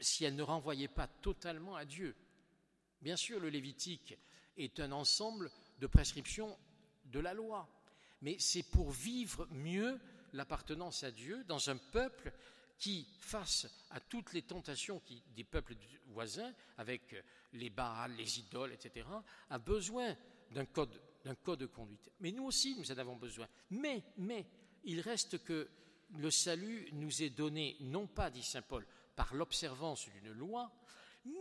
si 0.00 0.24
elle 0.24 0.36
ne 0.36 0.42
renvoyait 0.42 0.88
pas 0.88 1.06
totalement 1.06 1.76
à 1.76 1.84
Dieu. 1.84 2.14
Bien 3.02 3.16
sûr, 3.16 3.40
le 3.40 3.50
Lévitique 3.50 4.16
est 4.56 4.80
un 4.80 4.92
ensemble 4.92 5.50
de 5.80 5.86
prescriptions 5.86 6.56
de 7.06 7.20
la 7.20 7.34
loi, 7.34 7.68
mais 8.22 8.36
c'est 8.38 8.62
pour 8.62 8.90
vivre 8.90 9.46
mieux 9.50 10.00
l'appartenance 10.32 11.04
à 11.04 11.10
Dieu 11.10 11.44
dans 11.44 11.68
un 11.70 11.76
peuple 11.76 12.32
qui, 12.78 13.08
face 13.20 13.66
à 13.90 14.00
toutes 14.00 14.32
les 14.32 14.42
tentations 14.42 15.02
des 15.34 15.44
peuples 15.44 15.74
voisins, 16.06 16.52
avec 16.76 17.14
les 17.52 17.70
Baals, 17.70 18.14
les 18.16 18.38
idoles, 18.38 18.72
etc., 18.72 19.06
a 19.50 19.58
besoin 19.58 20.16
d'un 20.52 20.66
code, 20.66 21.00
d'un 21.24 21.34
code 21.34 21.60
de 21.60 21.66
conduite. 21.66 22.10
Mais 22.20 22.32
nous 22.32 22.44
aussi, 22.44 22.76
nous 22.76 22.90
en 22.92 22.98
avons 22.98 23.16
besoin. 23.16 23.48
Mais, 23.70 24.02
mais, 24.16 24.46
il 24.84 25.00
reste 25.00 25.42
que 25.42 25.68
le 26.16 26.30
salut 26.30 26.88
nous 26.92 27.22
est 27.22 27.30
donné, 27.30 27.76
non 27.80 28.06
pas, 28.06 28.30
dit 28.30 28.42
Saint 28.42 28.62
Paul, 28.62 28.86
par 29.16 29.34
l'observance 29.34 30.08
d'une 30.08 30.32
loi, 30.32 30.72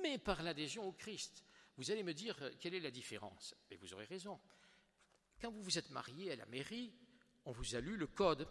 mais 0.01 0.17
par 0.17 0.41
l'adhésion 0.43 0.85
au 0.85 0.91
Christ. 0.91 1.43
Vous 1.77 1.91
allez 1.91 2.03
me 2.03 2.13
dire, 2.13 2.35
euh, 2.41 2.51
quelle 2.59 2.73
est 2.73 2.79
la 2.79 2.91
différence? 2.91 3.55
Et 3.69 3.77
vous 3.77 3.93
aurez 3.93 4.05
raison. 4.05 4.39
Quand 5.39 5.51
vous 5.51 5.61
vous 5.61 5.77
êtes 5.77 5.91
marié 5.91 6.31
à 6.31 6.35
la 6.35 6.45
mairie, 6.47 6.91
on 7.45 7.51
vous 7.51 7.75
a 7.75 7.79
lu 7.79 7.95
le 7.95 8.07
code. 8.07 8.47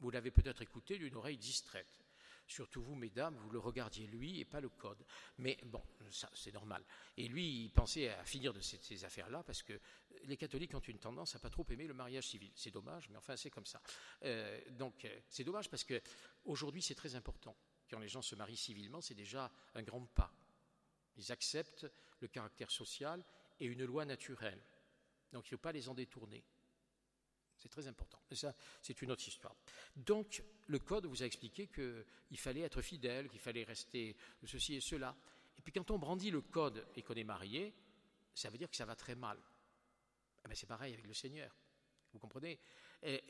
Vous 0.00 0.10
l'avez 0.10 0.30
peut-être 0.30 0.62
écouté 0.62 0.98
d'une 0.98 1.16
oreille 1.16 1.38
distraite. 1.38 2.04
Surtout 2.46 2.82
vous, 2.82 2.94
mesdames, 2.94 3.36
vous 3.36 3.50
le 3.50 3.58
regardiez 3.58 4.06
lui 4.06 4.40
et 4.40 4.44
pas 4.44 4.60
le 4.60 4.68
code. 4.68 5.02
Mais 5.38 5.58
bon, 5.64 5.82
ça 6.10 6.30
c'est 6.34 6.52
normal. 6.52 6.84
Et 7.16 7.26
lui, 7.26 7.64
il 7.64 7.70
pensait 7.70 8.10
à 8.10 8.24
finir 8.24 8.52
de 8.52 8.60
ces, 8.60 9.04
affaires-là 9.04 9.42
parce 9.44 9.62
que 9.62 9.80
les 10.24 10.36
catholiques 10.36 10.74
ont 10.74 10.80
une 10.80 10.98
tendance 10.98 11.34
à 11.34 11.38
pas 11.38 11.48
trop 11.48 11.66
aimer 11.70 11.86
le 11.86 11.94
mariage 11.94 12.28
civil. 12.28 12.52
C'est 12.54 12.70
dommage, 12.70 13.08
mais 13.08 13.16
enfin 13.16 13.36
c'est 13.36 13.50
comme 13.50 13.64
ça. 13.64 13.80
Euh, 14.24 14.60
donc 14.72 15.04
euh, 15.04 15.20
c'est 15.28 15.44
dommage 15.44 15.70
parce 15.70 15.84
que 15.84 16.00
aujourd'hui 16.44 16.82
c'est 16.82 16.94
très 16.94 17.14
important. 17.14 17.56
Quand 17.88 17.98
les 17.98 18.08
gens 18.08 18.22
se 18.22 18.34
marient 18.34 18.56
civilement, 18.56 19.00
c'est 19.00 19.14
déjà 19.14 19.50
un 19.74 19.82
grand 19.82 20.04
pas. 20.06 20.32
Ils 21.16 21.32
acceptent 21.32 21.86
le 22.20 22.28
caractère 22.28 22.70
social 22.70 23.24
et 23.60 23.66
une 23.66 23.84
loi 23.84 24.04
naturelle. 24.04 24.62
Donc 25.32 25.46
il 25.50 25.54
ne 25.54 25.56
faut 25.56 25.62
pas 25.62 25.72
les 25.72 25.88
en 25.88 25.94
détourner. 25.94 26.44
C'est 27.64 27.70
très 27.70 27.88
important. 27.88 28.18
Mais 28.28 28.36
ça, 28.36 28.54
c'est 28.82 29.00
une 29.00 29.10
autre 29.10 29.26
histoire. 29.26 29.56
Donc, 29.96 30.42
le 30.66 30.78
Code 30.78 31.06
vous 31.06 31.22
a 31.22 31.26
expliqué 31.26 31.68
qu'il 31.68 32.38
fallait 32.38 32.60
être 32.60 32.82
fidèle, 32.82 33.26
qu'il 33.30 33.40
fallait 33.40 33.64
rester 33.64 34.14
ceci 34.44 34.74
et 34.74 34.80
cela. 34.82 35.16
Et 35.56 35.62
puis, 35.62 35.72
quand 35.72 35.90
on 35.90 35.98
brandit 35.98 36.30
le 36.30 36.42
Code 36.42 36.86
et 36.94 37.00
qu'on 37.00 37.14
est 37.14 37.24
marié, 37.24 37.72
ça 38.34 38.50
veut 38.50 38.58
dire 38.58 38.68
que 38.68 38.76
ça 38.76 38.84
va 38.84 38.94
très 38.94 39.14
mal. 39.14 39.38
Eh 40.44 40.48
ben, 40.48 40.54
c'est 40.54 40.66
pareil 40.66 40.92
avec 40.92 41.06
le 41.06 41.14
Seigneur. 41.14 41.56
Vous 42.12 42.18
comprenez? 42.18 42.60
Et 43.02 43.24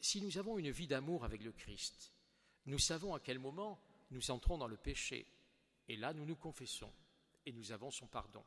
Si 0.00 0.22
nous 0.22 0.38
avons 0.38 0.56
une 0.56 0.70
vie 0.70 0.86
d'amour 0.86 1.22
avec 1.22 1.42
le 1.42 1.52
Christ, 1.52 2.14
nous 2.64 2.78
savons 2.78 3.14
à 3.14 3.20
quel 3.20 3.38
moment 3.38 3.78
nous 4.12 4.30
entrons 4.30 4.56
dans 4.56 4.66
le 4.66 4.78
péché. 4.78 5.26
Et 5.88 5.96
là, 5.96 6.14
nous 6.14 6.24
nous 6.24 6.36
confessons 6.36 6.90
et 7.44 7.52
nous 7.52 7.70
avons 7.70 7.90
son 7.90 8.06
pardon. 8.06 8.42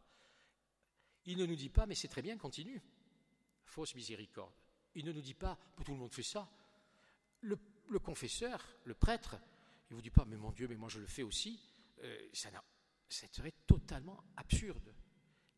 Il 1.25 1.38
ne 1.38 1.45
nous 1.45 1.55
dit 1.55 1.69
pas, 1.69 1.85
mais 1.85 1.93
c'est 1.93 2.07
très 2.07 2.23
bien, 2.23 2.38
continue. 2.38 2.81
Fausse 3.65 3.93
miséricorde. 3.93 4.55
Il 4.97 5.05
ne 5.05 5.11
nous 5.11 5.21
dit 5.21 5.35
pas, 5.35 5.55
tout 5.85 5.91
le 5.91 5.97
monde 5.99 6.11
fait 6.11 6.23
ça. 6.23 6.49
Le, 7.41 7.55
confesseur, 7.99 8.67
le 8.83 8.95
prêtre, 8.95 9.35
il 9.89 9.93
ne 9.93 9.95
vous 9.95 10.01
dit 10.01 10.09
pas, 10.09 10.25
mais 10.25 10.37
mon 10.37 10.51
Dieu, 10.51 10.67
mais 10.67 10.75
moi 10.75 10.89
je 10.89 10.99
le 10.99 11.05
fais 11.05 11.21
aussi. 11.21 11.59
Euh, 12.01 12.29
ça, 12.33 12.49
ça 13.07 13.27
serait 13.31 13.53
totalement 13.67 14.23
absurde. 14.37 14.95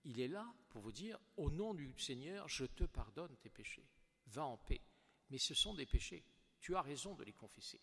Il 0.03 0.19
est 0.19 0.27
là 0.27 0.45
pour 0.69 0.81
vous 0.81 0.91
dire, 0.91 1.17
au 1.37 1.49
nom 1.49 1.73
du 1.73 1.97
Seigneur, 1.97 2.49
je 2.49 2.65
te 2.65 2.83
pardonne 2.83 3.33
tes 3.37 3.49
péchés. 3.49 3.87
Va 4.27 4.43
en 4.43 4.57
paix. 4.57 4.81
Mais 5.29 5.37
ce 5.37 5.53
sont 5.53 5.73
des 5.73 5.85
péchés. 5.85 6.21
Tu 6.59 6.75
as 6.75 6.81
raison 6.81 7.15
de 7.15 7.23
les 7.23 7.31
confesser. 7.31 7.79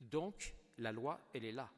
Donc, 0.00 0.56
la 0.78 0.90
loi, 0.90 1.20
elle 1.32 1.44
est 1.44 1.52
là. 1.52 1.72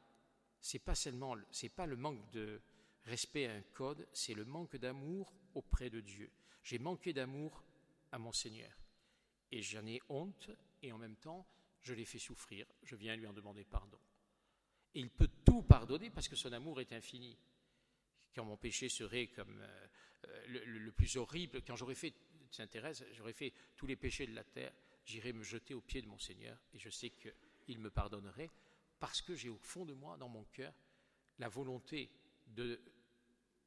C'est 0.59 0.79
pas 0.79 0.95
seulement, 0.95 1.35
c'est 1.51 1.69
pas 1.69 1.85
le 1.85 1.97
manque 1.97 2.31
de 2.31 2.59
respect 3.05 3.45
à 3.45 3.53
un 3.53 3.61
code, 3.61 4.07
c'est 4.11 4.33
le 4.33 4.45
manque 4.45 4.75
d'amour 4.77 5.31
auprès 5.53 5.91
de 5.91 6.01
Dieu. 6.01 6.31
J'ai 6.63 6.79
manqué 6.79 7.13
d'amour 7.13 7.63
à 8.11 8.17
mon 8.17 8.31
Seigneur. 8.31 8.71
Et 9.51 9.61
j'en 9.61 9.85
ai 9.85 10.01
honte, 10.09 10.49
et 10.81 10.91
en 10.91 10.97
même 10.97 11.15
temps, 11.15 11.47
je 11.81 11.93
l'ai 11.93 12.05
fait 12.05 12.19
souffrir. 12.19 12.65
Je 12.83 12.95
viens 12.95 13.15
lui 13.15 13.27
en 13.27 13.33
demander 13.33 13.63
pardon. 13.63 13.99
Et 14.95 14.99
il 14.99 15.09
peut 15.09 15.29
tout 15.45 15.61
pardonner 15.61 16.09
parce 16.09 16.27
que 16.27 16.35
son 16.35 16.51
amour 16.51 16.81
est 16.81 16.93
infini. 16.93 17.37
Quand 18.35 18.45
mon 18.45 18.57
péché 18.57 18.89
serait 18.89 19.27
comme 19.27 19.59
euh, 19.61 19.87
euh, 20.27 20.65
le, 20.65 20.91
plus 20.91 21.17
horrible, 21.17 21.61
quand 21.63 21.75
j'aurais 21.75 21.95
fait, 21.95 22.13
Saint 22.51 22.67
Thérèse, 22.67 23.05
j'aurais 23.13 23.33
fait 23.33 23.53
tous 23.75 23.87
les 23.87 23.95
péchés 23.95 24.27
de 24.27 24.33
la 24.33 24.43
terre, 24.43 24.73
j'irais 25.05 25.33
me 25.33 25.43
jeter 25.43 25.73
aux 25.73 25.81
pieds 25.81 26.01
de 26.01 26.07
mon 26.07 26.17
Seigneur, 26.17 26.57
et 26.73 26.79
je 26.79 26.89
sais 26.89 27.11
qu'il 27.11 27.79
me 27.79 27.89
pardonnerait, 27.89 28.49
parce 28.99 29.21
que 29.21 29.35
j'ai 29.35 29.49
au 29.49 29.57
fond 29.57 29.85
de 29.85 29.93
moi, 29.93 30.17
dans 30.17 30.29
mon 30.29 30.43
cœur, 30.45 30.73
la 31.37 31.47
volonté 31.47 32.09
de 32.47 32.81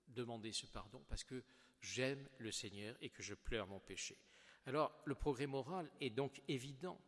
demander 0.09 0.53
ce 0.53 0.67
pardon, 0.67 1.05
parce 1.09 1.25
que 1.25 1.43
j'aime 1.81 2.29
le 2.39 2.53
Seigneur 2.53 2.97
et 3.01 3.11
que 3.11 3.23
je 3.23 3.35
pleure 3.35 3.67
mon 3.67 3.81
péché. 3.81 4.17
Alors, 4.67 4.93
le 5.05 5.15
progrès 5.15 5.47
moral 5.47 5.91
est 6.01 6.11
donc 6.11 6.41
évident, 6.49 6.99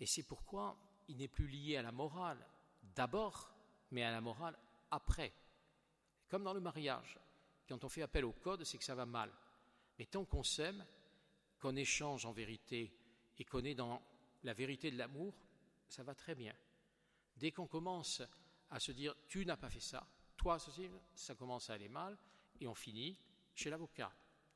et 0.00 0.06
c'est 0.06 0.24
pourquoi 0.24 0.76
il 1.08 1.18
n'est 1.18 1.28
plus 1.28 1.46
lié 1.46 1.76
à 1.76 1.82
la 1.82 1.92
morale 1.92 2.44
d'abord, 2.94 3.52
mais 3.90 4.02
à 4.02 4.10
la 4.10 4.20
morale 4.20 4.58
après. 4.90 5.32
Comme 6.28 6.44
dans 6.44 6.54
le 6.54 6.60
mariage, 6.60 7.18
quand 7.68 7.84
on 7.84 7.88
fait 7.88 8.02
appel 8.02 8.24
au 8.24 8.32
code, 8.32 8.64
c'est 8.64 8.78
que 8.78 8.84
ça 8.84 8.94
va 8.94 9.06
mal. 9.06 9.30
Mais 9.98 10.06
tant 10.06 10.24
qu'on 10.24 10.42
s'aime, 10.42 10.84
qu'on 11.60 11.76
échange 11.76 12.26
en 12.26 12.32
vérité 12.32 12.92
et 13.38 13.44
qu'on 13.44 13.64
est 13.64 13.74
dans 13.74 14.02
la 14.42 14.54
vérité 14.54 14.90
de 14.90 14.98
l'amour, 14.98 15.34
ça 15.88 16.02
va 16.02 16.14
très 16.14 16.34
bien. 16.34 16.54
Dès 17.36 17.52
qu'on 17.52 17.66
commence 17.66 18.22
à 18.70 18.80
se 18.80 18.92
dire 18.92 19.14
tu 19.28 19.46
n'as 19.46 19.56
pas 19.56 19.70
fait 19.70 19.80
ça, 19.80 20.06
toi 20.36 20.58
ceci, 20.58 20.88
ça 21.14 21.34
commence 21.34 21.70
à 21.70 21.74
aller 21.74 21.88
mal 21.88 22.18
et 22.60 22.66
on 22.66 22.74
finit 22.74 23.16
chez 23.54 23.70
l'avocat, 23.70 24.12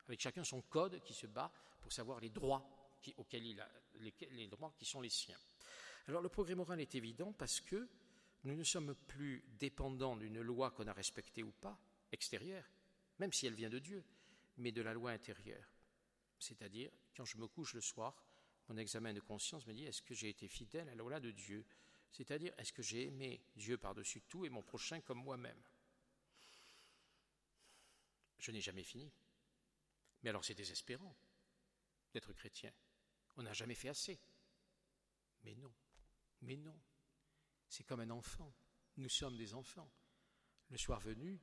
avec 0.07 0.21
chacun 0.21 0.43
son 0.43 0.61
code 0.61 1.01
qui 1.03 1.13
se 1.13 1.27
bat 1.27 1.51
pour 1.81 1.91
savoir 1.91 2.19
les 2.19 2.29
droits 2.29 2.67
auxquels 3.17 3.45
il 3.45 3.61
a, 3.61 3.69
les, 3.99 4.47
droits 4.47 4.73
qui 4.77 4.85
sont 4.85 5.01
les 5.01 5.09
siens. 5.09 5.37
Alors 6.07 6.21
le 6.21 6.29
progrès 6.29 6.55
moral 6.55 6.79
est 6.81 6.95
évident 6.95 7.33
parce 7.33 7.61
que 7.61 7.87
nous 8.43 8.55
ne 8.55 8.63
sommes 8.63 8.95
plus 9.07 9.43
dépendants 9.59 10.15
d'une 10.15 10.41
loi 10.41 10.71
qu'on 10.71 10.87
a 10.87 10.93
respectée 10.93 11.43
ou 11.43 11.51
pas, 11.51 11.79
extérieure, 12.11 12.65
même 13.19 13.33
si 13.33 13.47
elle 13.47 13.55
vient 13.55 13.69
de 13.69 13.79
Dieu, 13.79 14.03
mais 14.57 14.71
de 14.71 14.81
la 14.81 14.93
loi 14.93 15.11
intérieure. 15.11 15.67
C'est-à-dire, 16.39 16.91
quand 17.15 17.25
je 17.25 17.37
me 17.37 17.47
couche 17.47 17.73
le 17.73 17.81
soir, 17.81 18.15
mon 18.69 18.77
examen 18.77 19.13
de 19.13 19.19
conscience 19.19 19.65
me 19.67 19.73
dit 19.73 19.85
est-ce 19.85 20.01
que 20.01 20.13
j'ai 20.13 20.29
été 20.29 20.47
fidèle 20.47 20.87
à 20.89 20.95
la 20.95 21.03
loi 21.03 21.19
de 21.19 21.31
Dieu? 21.31 21.65
C'est-à-dire, 22.11 22.53
est-ce 22.57 22.73
que 22.73 22.81
j'ai 22.81 23.07
aimé 23.07 23.41
Dieu 23.55 23.77
par-dessus 23.77 24.21
tout 24.21 24.45
et 24.45 24.49
mon 24.49 24.61
prochain 24.61 25.01
comme 25.01 25.19
moi-même? 25.19 25.61
Je 28.39 28.51
n'ai 28.51 28.61
jamais 28.61 28.83
fini. 28.83 29.11
Mais 30.27 30.31
alors 30.31 30.43
c'est 30.43 30.55
désespérant 30.55 31.15
d'être 32.11 32.33
chrétien. 32.33 32.73
On 33.37 33.43
n'a 33.43 33.53
jamais 33.53 33.75
fait 33.75 33.87
assez. 33.87 34.19
Mais 35.45 35.55
non, 35.55 35.73
mais 36.41 36.57
non. 36.57 36.77
C'est 37.69 37.85
comme 37.85 38.01
un 38.01 38.09
enfant. 38.09 38.53
Nous 38.97 39.07
sommes 39.07 39.37
des 39.37 39.53
enfants. 39.53 39.89
Le 40.67 40.77
soir 40.77 40.99
venu, 40.99 41.39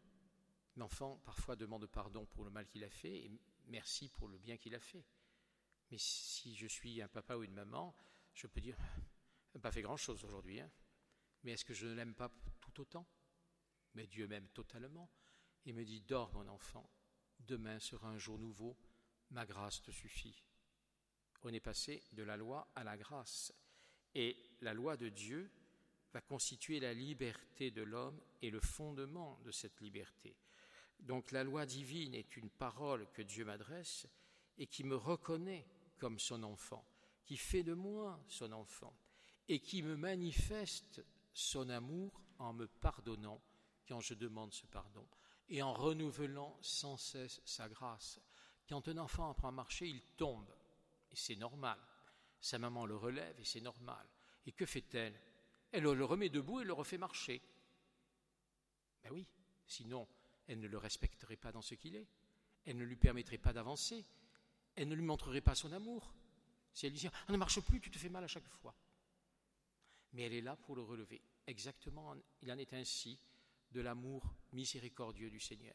l'enfant 0.77 1.17
parfois 1.25 1.57
demande 1.57 1.87
pardon 1.87 2.27
pour 2.27 2.45
le 2.45 2.51
mal 2.51 2.67
qu'il 2.67 2.85
a 2.85 2.91
fait 2.91 3.25
et 3.25 3.31
merci 3.69 4.11
pour 4.11 4.29
le 4.29 4.37
bien 4.37 4.59
qu'il 4.59 4.75
a 4.75 4.81
fait. 4.81 5.07
Mais 5.91 5.97
si 5.97 6.55
je 6.55 6.67
suis 6.67 7.01
un 7.01 7.09
papa 7.09 7.37
ou 7.37 7.43
une 7.43 7.55
maman, 7.55 7.97
je 8.35 8.47
peux 8.47 8.61
dire 8.61 8.77
n'a 9.55 9.63
pas 9.63 9.73
fait 9.73 9.81
grand-chose 9.81 10.23
aujourd'hui, 10.25 10.61
hein. 10.61 10.71
mais 11.43 11.53
est-ce 11.53 11.65
que 11.65 11.73
je 11.73 11.87
ne 11.87 11.95
l'aime 11.95 12.15
pas 12.15 12.31
tout 12.61 12.83
autant? 12.83 13.09
Mais 13.95 14.07
Dieu 14.07 14.29
m'aime 14.29 14.51
totalement 14.51 15.11
et 15.65 15.73
me 15.73 15.87
dit 15.87 16.03
Dors, 16.03 16.35
mon 16.35 16.49
enfant, 16.49 16.87
demain 17.47 17.79
sera 17.79 18.09
un 18.09 18.19
jour 18.19 18.39
nouveau, 18.39 18.77
ma 19.31 19.47
grâce 19.47 19.83
te 19.83 19.91
suffit. 19.91 20.43
On 21.43 21.53
est 21.53 21.61
passé 21.61 22.03
de 22.13 22.23
la 22.23 22.37
loi 22.37 22.69
à 22.75 22.85
la 22.85 22.97
grâce, 22.97 23.53
et 24.15 24.37
la 24.61 24.75
loi 24.75 24.97
de 24.97 25.09
Dieu 25.09 25.51
va 26.13 26.21
constituer 26.21 26.81
la 26.81 26.95
liberté 26.95 27.71
de 27.71 27.83
l'homme 27.83 28.21
et 28.41 28.51
le 28.51 28.61
fondement 28.61 29.39
de 29.45 29.51
cette 29.51 29.81
liberté. 29.81 30.37
Donc 31.01 31.33
la 31.33 31.45
loi 31.45 31.67
divine 31.67 32.15
est 32.15 32.37
une 32.37 32.51
parole 32.51 33.07
que 33.13 33.23
Dieu 33.23 33.45
m'adresse 33.45 34.07
et 34.57 34.67
qui 34.67 34.85
me 34.85 34.97
reconnaît 34.97 35.67
comme 35.99 36.19
son 36.19 36.43
enfant, 36.45 36.87
qui 37.25 37.37
fait 37.37 37.65
de 37.65 37.75
moi 37.75 38.23
son 38.29 38.53
enfant 38.53 38.97
et 39.49 39.61
qui 39.61 39.83
me 39.83 39.97
manifeste 39.97 41.05
son 41.33 41.69
amour 41.69 42.23
en 42.39 42.53
me 42.53 42.67
pardonnant 42.67 43.43
quand 43.87 44.01
je 44.01 44.15
demande 44.15 44.53
ce 44.53 44.67
pardon 44.67 45.07
et 45.49 45.63
en 45.63 45.73
renouvelant 45.73 46.57
sans 46.63 46.97
cesse 46.97 47.41
sa 47.45 47.69
grâce. 47.69 48.21
Quand 48.69 48.89
un 48.89 48.99
enfant 48.99 49.31
apprend 49.31 49.49
à 49.49 49.53
marcher, 49.53 49.87
il 49.87 50.03
tombe, 50.17 50.49
et 51.11 51.17
c'est 51.17 51.37
normal. 51.37 51.79
Sa 52.41 52.59
maman 52.59 52.87
le 52.87 52.97
relève, 52.97 53.39
et 53.39 53.45
c'est 53.45 53.61
normal. 53.61 54.07
Et 54.47 54.53
que 54.53 54.67
fait-elle? 54.67 55.19
Elle 55.73 55.85
le 55.85 56.05
remet 56.05 56.29
debout 56.29 56.61
et 56.61 56.65
le 56.65 56.73
refait 56.73 56.99
marcher. 56.99 57.43
Ben 59.03 59.11
oui, 59.13 59.27
sinon, 59.67 60.07
elle 60.47 60.61
ne 60.61 60.69
le 60.69 60.79
respecterait 60.79 61.37
pas 61.37 61.53
dans 61.53 61.63
ce 61.63 61.75
qu'il 61.75 61.97
est. 61.97 62.07
Elle 62.65 62.79
ne 62.79 62.85
lui 62.85 62.97
permettrait 62.97 63.39
pas 63.39 63.53
d'avancer. 63.53 64.05
Elle 64.77 64.89
ne 64.89 64.95
lui 64.95 65.03
montrerait 65.03 65.41
pas 65.41 65.55
son 65.55 65.73
amour. 65.73 66.13
Si 66.73 66.87
elle 66.87 66.93
lui 66.93 67.01
dit 67.01 67.09
On 67.29 67.33
ne 67.33 67.39
marche 67.39 67.61
plus, 67.61 67.81
tu 67.81 67.91
te 67.91 67.99
fais 67.99 68.09
mal 68.09 68.25
à 68.25 68.29
chaque 68.29 68.49
fois 68.49 68.75
mais 70.15 70.23
elle 70.23 70.33
est 70.33 70.41
là 70.41 70.57
pour 70.57 70.77
le 70.77 70.83
relever. 70.83 71.21
Exactement, 71.47 72.15
il 72.41 72.51
en 72.51 72.59
est 72.59 72.73
ainsi 72.73 73.19
de 73.75 73.81
l'amour 73.81 74.23
miséricordieux 74.53 75.31
du 75.31 75.41
Seigneur. 75.41 75.75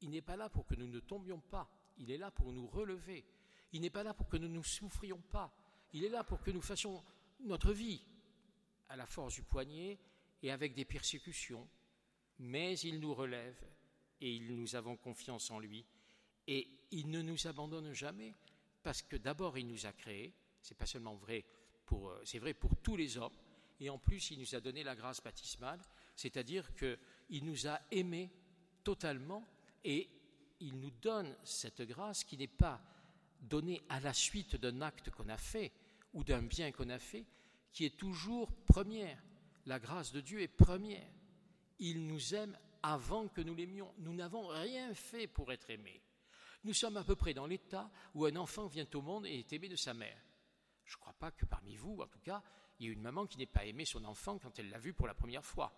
Il 0.00 0.10
n'est 0.10 0.22
pas 0.22 0.36
là 0.36 0.48
pour 0.48 0.66
que 0.66 0.74
nous 0.76 0.86
ne 0.86 1.00
tombions 1.00 1.40
pas, 1.40 1.68
il 1.96 2.10
est 2.10 2.18
là 2.18 2.30
pour 2.30 2.52
nous 2.52 2.68
relever. 2.68 3.24
Il 3.72 3.80
n'est 3.80 3.90
pas 3.90 4.04
là 4.04 4.14
pour 4.14 4.28
que 4.28 4.36
nous 4.36 4.48
ne 4.48 4.62
souffrions 4.62 5.20
pas, 5.30 5.52
il 5.92 6.04
est 6.04 6.08
là 6.08 6.22
pour 6.22 6.40
que 6.40 6.50
nous 6.50 6.62
fassions 6.62 7.02
notre 7.40 7.72
vie 7.72 8.00
à 8.88 8.96
la 8.96 9.06
force 9.06 9.34
du 9.34 9.42
poignet 9.42 9.98
et 10.42 10.50
avec 10.50 10.74
des 10.74 10.84
persécutions. 10.84 11.68
Mais 12.38 12.78
il 12.78 13.00
nous 13.00 13.14
relève 13.14 13.60
et 14.20 14.38
nous 14.38 14.76
avons 14.76 14.96
confiance 14.96 15.50
en 15.50 15.58
lui. 15.58 15.84
Et 16.46 16.68
il 16.92 17.10
ne 17.10 17.20
nous 17.20 17.46
abandonne 17.46 17.92
jamais 17.92 18.34
parce 18.82 19.02
que 19.02 19.16
d'abord 19.16 19.58
il 19.58 19.66
nous 19.66 19.86
a 19.86 19.92
créés, 19.92 20.32
c'est 20.62 20.76
pas 20.76 20.86
seulement 20.86 21.16
vrai 21.16 21.44
euh, 21.92 22.20
c'est 22.24 22.38
vrai 22.38 22.54
pour 22.54 22.76
tous 22.76 22.96
les 22.96 23.16
hommes, 23.16 23.36
et 23.80 23.90
en 23.90 23.98
plus 23.98 24.30
il 24.30 24.38
nous 24.38 24.54
a 24.54 24.60
donné 24.60 24.82
la 24.82 24.94
grâce 24.94 25.22
baptismale, 25.22 25.80
c'est-à-dire 26.18 26.74
qu'il 26.74 27.44
nous 27.44 27.68
a 27.68 27.80
aimés 27.92 28.28
totalement 28.82 29.46
et 29.84 30.10
il 30.58 30.80
nous 30.80 30.90
donne 30.90 31.32
cette 31.44 31.82
grâce 31.82 32.24
qui 32.24 32.36
n'est 32.36 32.48
pas 32.48 32.80
donnée 33.40 33.80
à 33.88 34.00
la 34.00 34.12
suite 34.12 34.56
d'un 34.56 34.80
acte 34.80 35.10
qu'on 35.10 35.28
a 35.28 35.36
fait 35.36 35.70
ou 36.14 36.24
d'un 36.24 36.42
bien 36.42 36.72
qu'on 36.72 36.88
a 36.88 36.98
fait, 36.98 37.24
qui 37.70 37.84
est 37.84 37.96
toujours 37.96 38.50
première. 38.66 39.22
La 39.66 39.78
grâce 39.78 40.10
de 40.10 40.20
Dieu 40.20 40.40
est 40.40 40.48
première. 40.48 41.08
Il 41.78 42.08
nous 42.08 42.34
aime 42.34 42.58
avant 42.82 43.28
que 43.28 43.40
nous 43.40 43.54
l'aimions. 43.54 43.94
Nous 43.98 44.12
n'avons 44.12 44.48
rien 44.48 44.92
fait 44.94 45.28
pour 45.28 45.52
être 45.52 45.70
aimés. 45.70 46.02
Nous 46.64 46.74
sommes 46.74 46.96
à 46.96 47.04
peu 47.04 47.14
près 47.14 47.32
dans 47.32 47.46
l'état 47.46 47.92
où 48.14 48.24
un 48.24 48.34
enfant 48.34 48.66
vient 48.66 48.88
au 48.94 49.02
monde 49.02 49.24
et 49.24 49.38
est 49.38 49.52
aimé 49.52 49.68
de 49.68 49.76
sa 49.76 49.94
mère. 49.94 50.20
Je 50.84 50.96
ne 50.96 51.00
crois 51.00 51.12
pas 51.12 51.30
que 51.30 51.46
parmi 51.46 51.76
vous, 51.76 52.00
en 52.00 52.08
tout 52.08 52.18
cas, 52.18 52.42
il 52.80 52.86
y 52.86 52.88
ait 52.88 52.92
une 52.92 53.02
maman 53.02 53.24
qui 53.26 53.38
n'ait 53.38 53.46
pas 53.46 53.66
aimé 53.66 53.84
son 53.84 54.04
enfant 54.04 54.36
quand 54.38 54.58
elle 54.58 54.70
l'a 54.70 54.78
vu 54.78 54.92
pour 54.92 55.06
la 55.06 55.14
première 55.14 55.44
fois. 55.44 55.72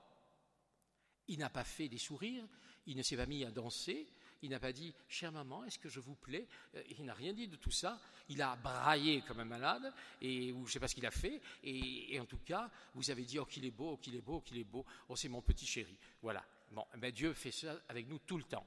Il 1.29 1.39
n'a 1.39 1.51
pas 1.51 1.64
fait 1.64 1.89
des 1.89 1.99
sourires, 1.99 2.45
il 2.87 2.97
ne 2.97 3.03
s'est 3.03 3.16
pas 3.16 3.27
mis 3.27 3.45
à 3.45 3.51
danser, 3.51 4.07
Il 4.43 4.51
n'a 4.51 4.59
pas 4.59 4.73
dit 4.73 4.95
Chère 5.09 5.33
maman, 5.33 5.64
est-ce 5.64 5.79
que 5.79 5.89
je 5.89 6.01
vous 6.01 6.14
plais 6.14 6.47
euh, 6.75 6.83
Il 6.99 7.05
n'a 7.05 7.14
rien 7.14 7.33
dit 7.33 7.47
de 7.47 7.57
tout 7.57 7.71
ça. 7.71 8.01
Il 8.29 8.41
a 8.41 8.57
braillé 8.57 9.23
comme 9.23 9.41
un 9.41 9.45
malade, 9.45 9.93
et, 10.23 10.53
ou 10.53 10.61
je 10.61 10.71
ne 10.71 10.73
sais 10.73 10.81
pas 10.81 10.89
ce 10.89 10.95
qu'il 10.95 11.07
a 11.07 11.11
fait. 11.11 11.41
Et, 11.62 12.18
en 12.18 12.25
tout 12.25 12.39
cas, 12.39 12.71
vous 12.95 13.11
avez 13.11 13.25
dit 13.25 13.39
Oh, 13.39 13.45
qu'il 13.45 13.64
est 13.64 13.71
beau, 13.71 13.93
oh, 13.93 13.97
qu'il 13.99 14.14
est 14.16 14.21
beau, 14.21 14.37
oh, 14.37 14.41
qu'il 14.41 14.57
est 14.59 14.64
beau. 14.64 14.85
Oh, 15.09 15.16
c'est 15.16 15.29
mon 15.29 15.43
petit 15.43 15.66
chéri. 15.66 15.97
Voilà. 16.23 16.45
Bon, 16.71 16.87
ben 16.97 17.11
Dieu 17.12 17.35
fait 17.35 17.51
ça 17.51 17.77
avec 17.89 18.09
nous 18.09 18.18
tout 18.21 18.39
le 18.39 18.45
temps. 18.45 18.66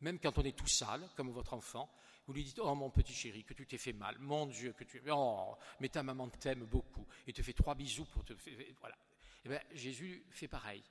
Même 0.00 0.18
quand 0.18 0.38
on 0.38 0.42
est 0.42 0.56
tout 0.56 0.66
sale, 0.66 1.08
comme 1.14 1.30
votre 1.30 1.52
enfant, 1.52 1.90
vous 2.26 2.32
lui 2.32 2.44
dites 2.44 2.58
Oh 2.58 2.74
mon 2.74 2.90
petit 2.90 3.12
chéri, 3.12 3.44
que 3.44 3.54
tu 3.54 3.66
t'es 3.66 3.78
fait 3.78 3.92
mal, 3.92 4.16
mon 4.18 4.46
Dieu, 4.46 4.72
que 4.72 4.84
tu. 4.84 5.02
Oh, 5.10 5.54
mais 5.80 5.88
ta 5.88 6.02
maman 6.02 6.28
t'aime 6.28 6.64
beaucoup 6.64 7.06
et 7.26 7.32
te 7.32 7.42
fait 7.42 7.52
trois 7.52 7.74
bisous 7.74 8.06
pour 8.06 8.24
te. 8.24 8.32
Voilà. 8.80 8.96
Et 8.96 9.46
eh 9.46 9.48
bien, 9.48 9.60
Jésus 9.72 10.22
fait 10.30 10.48
pareil. 10.48 10.82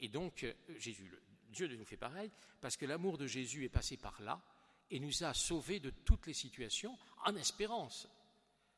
Et 0.00 0.08
donc, 0.08 0.44
euh, 0.44 0.52
Jésus, 0.76 1.12
Dieu 1.50 1.68
nous 1.76 1.84
fait 1.84 1.96
pareil, 1.96 2.30
parce 2.60 2.76
que 2.76 2.86
l'amour 2.86 3.18
de 3.18 3.26
Jésus 3.26 3.64
est 3.64 3.70
passé 3.70 3.96
par 3.96 4.20
là 4.22 4.42
et 4.90 4.98
nous 4.98 5.24
a 5.24 5.32
sauvés 5.34 5.80
de 5.80 5.90
toutes 5.90 6.26
les 6.26 6.34
situations 6.34 6.98
en 7.24 7.36
espérance. 7.36 8.08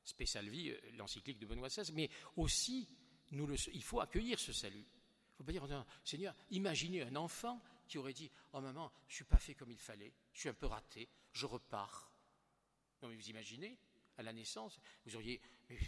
Spécial 0.04 0.48
vie, 0.48 0.70
euh, 0.70 0.80
l'encyclique 0.96 1.38
de 1.38 1.46
Benoît 1.46 1.68
XVI, 1.68 1.92
mais 1.92 2.10
aussi, 2.36 2.88
il 3.30 3.82
faut 3.82 4.00
accueillir 4.00 4.38
ce 4.38 4.52
salut. 4.52 4.84
Il 4.84 5.32
ne 5.32 5.36
faut 5.38 5.44
pas 5.44 5.52
dire, 5.52 5.86
Seigneur, 6.04 6.34
imaginez 6.50 7.02
un 7.02 7.16
enfant 7.16 7.62
qui 7.88 7.98
aurait 7.98 8.12
dit 8.12 8.30
Oh 8.52 8.60
maman, 8.60 8.92
je 9.08 9.12
ne 9.12 9.16
suis 9.16 9.24
pas 9.24 9.38
fait 9.38 9.54
comme 9.54 9.70
il 9.70 9.78
fallait, 9.78 10.12
je 10.32 10.40
suis 10.40 10.48
un 10.48 10.54
peu 10.54 10.66
raté, 10.66 11.08
je 11.32 11.46
repars. 11.46 12.12
Non, 13.00 13.08
mais 13.08 13.16
vous 13.16 13.30
imaginez, 13.30 13.78
à 14.18 14.22
la 14.22 14.32
naissance, 14.32 14.78
vous 15.04 15.16
auriez 15.16 15.40
mais 15.68 15.78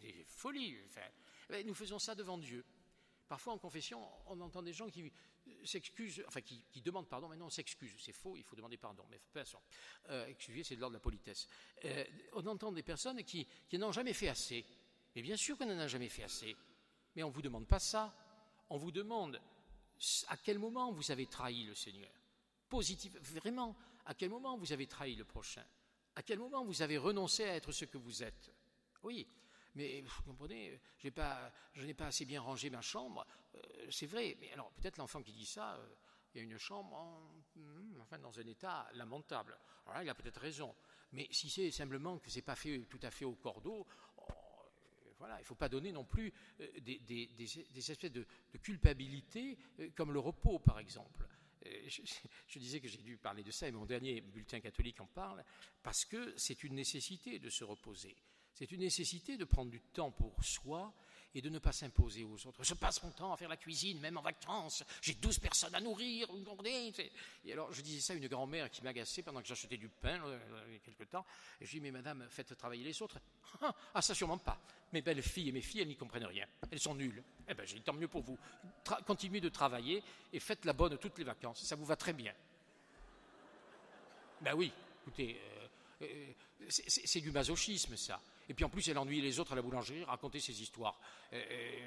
des 0.00 0.24
folies. 0.24 0.76
Nous 1.64 1.74
faisons 1.74 1.98
ça 1.98 2.14
devant 2.14 2.38
Dieu. 2.38 2.64
Parfois 3.28 3.54
en 3.54 3.58
confession, 3.58 4.00
on 4.26 4.40
entend 4.40 4.62
des 4.62 4.72
gens 4.72 4.88
qui 4.88 5.12
s'excusent, 5.64 6.22
enfin 6.28 6.40
qui, 6.40 6.62
demandent 6.82 7.08
pardon, 7.08 7.28
mais 7.28 7.36
non, 7.36 7.46
on 7.46 7.50
s'excuse, 7.50 7.92
c'est 7.98 8.12
faux, 8.12 8.36
il 8.36 8.44
faut 8.44 8.56
demander 8.56 8.76
pardon, 8.76 9.04
mais 9.10 9.20
importe. 9.34 9.64
Euh, 10.10 10.26
excusez, 10.26 10.62
c'est 10.62 10.76
de 10.76 10.80
l'ordre 10.80 10.92
de 10.92 10.98
la 10.98 11.02
politesse. 11.02 11.48
Euh, 11.84 12.04
on 12.34 12.46
entend 12.46 12.70
des 12.70 12.82
personnes 12.82 13.22
qui, 13.24 13.46
qui 13.68 13.78
n'ont 13.78 13.92
jamais 13.92 14.12
fait 14.12 14.28
assez. 14.28 14.64
Mais 15.14 15.22
bien 15.22 15.36
sûr 15.36 15.56
qu'on 15.56 15.66
n'en 15.66 15.78
a 15.78 15.88
jamais 15.88 16.08
fait 16.08 16.22
assez. 16.22 16.54
Mais 17.16 17.22
on 17.22 17.28
ne 17.28 17.32
vous 17.32 17.42
demande 17.42 17.66
pas 17.66 17.78
ça. 17.78 18.14
On 18.68 18.76
vous 18.76 18.92
demande 18.92 19.40
à 20.28 20.36
quel 20.36 20.58
moment 20.58 20.92
vous 20.92 21.10
avez 21.10 21.26
trahi 21.26 21.64
le 21.64 21.74
Seigneur 21.74 22.10
Positif, 22.68 23.16
vraiment, 23.16 23.76
à 24.04 24.14
quel 24.14 24.28
moment 24.28 24.56
vous 24.58 24.72
avez 24.72 24.86
trahi 24.86 25.14
le 25.14 25.24
prochain 25.24 25.64
À 26.14 26.22
quel 26.22 26.38
moment 26.38 26.64
vous 26.64 26.82
avez 26.82 26.98
renoncé 26.98 27.44
à 27.44 27.54
être 27.54 27.72
ce 27.72 27.84
que 27.84 27.96
vous 27.96 28.22
êtes 28.22 28.52
Oui, 29.02 29.26
mais 29.76 30.00
vous 30.00 30.22
comprenez, 30.22 30.80
je 30.98 31.06
n'ai 31.06 31.94
pas 31.94 32.06
assez 32.06 32.24
bien 32.24 32.40
rangé 32.40 32.68
ma 32.70 32.80
chambre. 32.80 33.24
Euh, 33.54 33.60
c'est 33.90 34.06
vrai, 34.06 34.36
mais 34.40 34.52
alors 34.52 34.72
peut-être 34.72 34.98
l'enfant 34.98 35.22
qui 35.22 35.32
dit 35.32 35.46
ça, 35.46 35.76
euh, 35.76 35.88
il 36.34 36.38
y 36.38 36.40
a 36.40 36.44
une 36.44 36.58
chambre 36.58 37.30
hmm, 37.54 38.00
enfin, 38.00 38.18
dans 38.18 38.38
un 38.38 38.46
état 38.46 38.88
lamentable. 38.94 39.56
Alors 39.84 39.98
là, 39.98 40.04
il 40.04 40.10
a 40.10 40.14
peut-être 40.14 40.40
raison. 40.40 40.74
Mais 41.12 41.28
si 41.30 41.48
c'est 41.48 41.70
simplement 41.70 42.18
que 42.18 42.28
ce 42.30 42.36
n'est 42.36 42.42
pas 42.42 42.56
fait 42.56 42.80
tout 42.90 43.00
à 43.02 43.10
fait 43.10 43.24
au 43.24 43.36
cordeau, 43.36 43.86
voilà, 45.18 45.36
il 45.38 45.42
ne 45.42 45.46
faut 45.46 45.54
pas 45.54 45.68
donner 45.68 45.92
non 45.92 46.04
plus 46.04 46.32
euh, 46.60 46.80
des, 46.80 47.30
espèces 47.76 48.12
de, 48.12 48.26
culpabilité 48.62 49.58
euh, 49.80 49.90
comme 49.94 50.12
le 50.12 50.18
repos, 50.18 50.58
par 50.58 50.78
exemple. 50.78 51.26
Euh, 51.66 51.88
je, 52.48 52.58
disais 52.58 52.80
que 52.80 52.88
j'ai 52.88 52.98
dû 52.98 53.16
parler 53.16 53.42
de 53.42 53.50
ça, 53.50 53.68
et 53.68 53.72
mon 53.72 53.86
dernier 53.86 54.20
bulletin 54.20 54.60
catholique 54.60 55.00
en 55.00 55.06
parle, 55.06 55.44
parce 55.82 56.04
que 56.04 56.34
c'est 56.36 56.64
une 56.64 56.74
nécessité 56.74 57.38
de 57.38 57.48
se 57.48 57.64
reposer. 57.64 58.16
C'est 58.56 58.72
une 58.72 58.80
nécessité 58.80 59.36
de 59.36 59.44
prendre 59.44 59.70
du 59.70 59.80
temps 59.80 60.10
pour 60.10 60.32
soi 60.42 60.90
et 61.34 61.42
de 61.42 61.50
ne 61.50 61.58
pas 61.58 61.72
s'imposer 61.72 62.24
aux 62.24 62.46
autres. 62.46 62.64
Je 62.64 62.72
passe 62.72 63.02
mon 63.02 63.10
temps 63.10 63.30
à 63.30 63.36
faire 63.36 63.50
la 63.50 63.58
cuisine, 63.58 64.00
même 64.00 64.16
en 64.16 64.22
vacances. 64.22 64.82
J'ai 65.02 65.12
douze 65.12 65.38
personnes 65.38 65.74
à 65.74 65.80
nourrir. 65.80 66.26
Et 67.44 67.52
alors, 67.52 67.70
je 67.70 67.82
disais 67.82 68.00
ça 68.00 68.14
à 68.14 68.16
une 68.16 68.26
grand-mère 68.28 68.70
qui 68.70 68.82
m'agaçait 68.82 69.22
pendant 69.22 69.42
que 69.42 69.46
j'achetais 69.46 69.76
du 69.76 69.90
pain 69.90 70.18
il 70.68 70.72
y 70.72 70.76
a 70.76 70.78
quelque 70.78 71.04
temps. 71.04 71.26
Je 71.60 71.70
dis, 71.70 71.80
mais 71.80 71.90
madame, 71.90 72.26
faites 72.30 72.56
travailler 72.56 72.82
les 72.82 73.02
autres. 73.02 73.18
Ah, 73.94 74.00
ça 74.00 74.14
sûrement 74.14 74.38
pas. 74.38 74.58
Mes 74.92 75.02
belles 75.02 75.22
filles 75.22 75.50
et 75.50 75.52
mes 75.52 75.60
filles, 75.60 75.82
elles 75.82 75.88
n'y 75.88 75.96
comprennent 75.96 76.24
rien. 76.24 76.46
Elles 76.70 76.80
sont 76.80 76.94
nulles. 76.94 77.22
Eh 77.48 77.52
bien, 77.52 77.64
j'ai 77.66 77.80
tant 77.80 77.92
mieux 77.92 78.08
pour 78.08 78.22
vous. 78.22 78.38
continuez 79.06 79.40
de 79.40 79.50
travailler 79.50 80.02
et 80.32 80.40
faites 80.40 80.64
la 80.64 80.72
bonne 80.72 80.96
toutes 80.96 81.18
les 81.18 81.24
vacances. 81.24 81.62
Ça 81.62 81.76
vous 81.76 81.84
va 81.84 81.96
très 81.96 82.14
bien. 82.14 82.32
Ben 84.40 84.54
oui, 84.54 84.72
écoutez, 85.02 85.38
euh, 86.00 86.06
euh, 86.06 86.26
c'est 86.68 87.20
du 87.20 87.30
masochisme, 87.30 87.96
ça. 87.96 88.20
Et 88.48 88.54
puis 88.54 88.64
en 88.64 88.68
plus, 88.68 88.88
elle 88.88 88.98
ennuie 88.98 89.20
les 89.20 89.40
autres 89.40 89.52
à 89.52 89.56
la 89.56 89.62
boulangerie, 89.62 90.04
raconter 90.04 90.40
ses 90.40 90.60
histoires. 90.62 91.00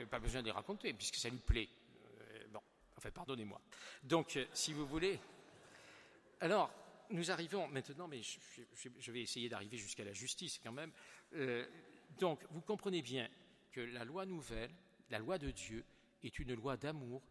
pas 0.10 0.20
besoin 0.20 0.42
de 0.42 0.48
les 0.48 0.52
raconter, 0.52 0.94
puisque 0.94 1.16
ça 1.16 1.30
lui 1.30 1.40
plaît. 1.40 1.70
Euh, 2.22 2.48
bon, 2.52 2.62
enfin, 2.98 3.12
pardonnez-moi. 3.12 3.62
Donc, 4.04 4.36
euh, 4.38 4.46
si 4.54 4.74
vous 4.74 4.86
voulez. 4.86 5.20
Alors, 6.42 6.72
nous 7.10 7.32
arrivons 7.32 7.68
maintenant, 7.68 8.08
mais 8.08 8.22
je, 8.22 9.12
vais 9.12 9.22
essayer 9.22 9.50
d'arriver 9.50 9.78
jusqu'à 9.78 10.04
la 10.04 10.14
justice 10.14 10.60
quand 10.64 10.72
même. 10.72 10.92
Euh, 11.34 11.66
donc, 12.20 12.40
vous 12.52 12.62
comprenez 12.62 13.02
bien 13.02 13.30
que 13.72 13.82
la 13.82 14.06
loi 14.06 14.26
nouvelle, 14.26 14.72
la 15.10 15.20
loi 15.20 15.38
de 15.38 15.52
Dieu, 15.52 15.86
est 16.24 16.40
une 16.40 16.54
loi 16.54 16.78
d'amour 16.78 17.22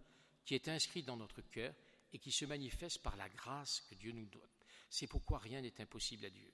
qui 0.45 0.55
est 0.55 0.69
inscrite 0.69 1.07
dans 1.07 1.17
notre 1.17 1.43
cœur 1.43 1.75
et 2.13 2.19
qui 2.19 2.33
se 2.33 2.45
manifeste 2.45 3.03
par 3.03 3.17
la 3.17 3.29
grâce 3.29 3.83
que 3.83 3.95
Dieu 3.95 4.13
nous 4.13 4.27
donne. 4.27 4.43
C'est 4.91 5.07
pourquoi 5.07 5.39
rien 5.39 5.61
n'est 5.61 5.81
impossible 5.81 6.25
à 6.25 6.31
Dieu. 6.31 6.53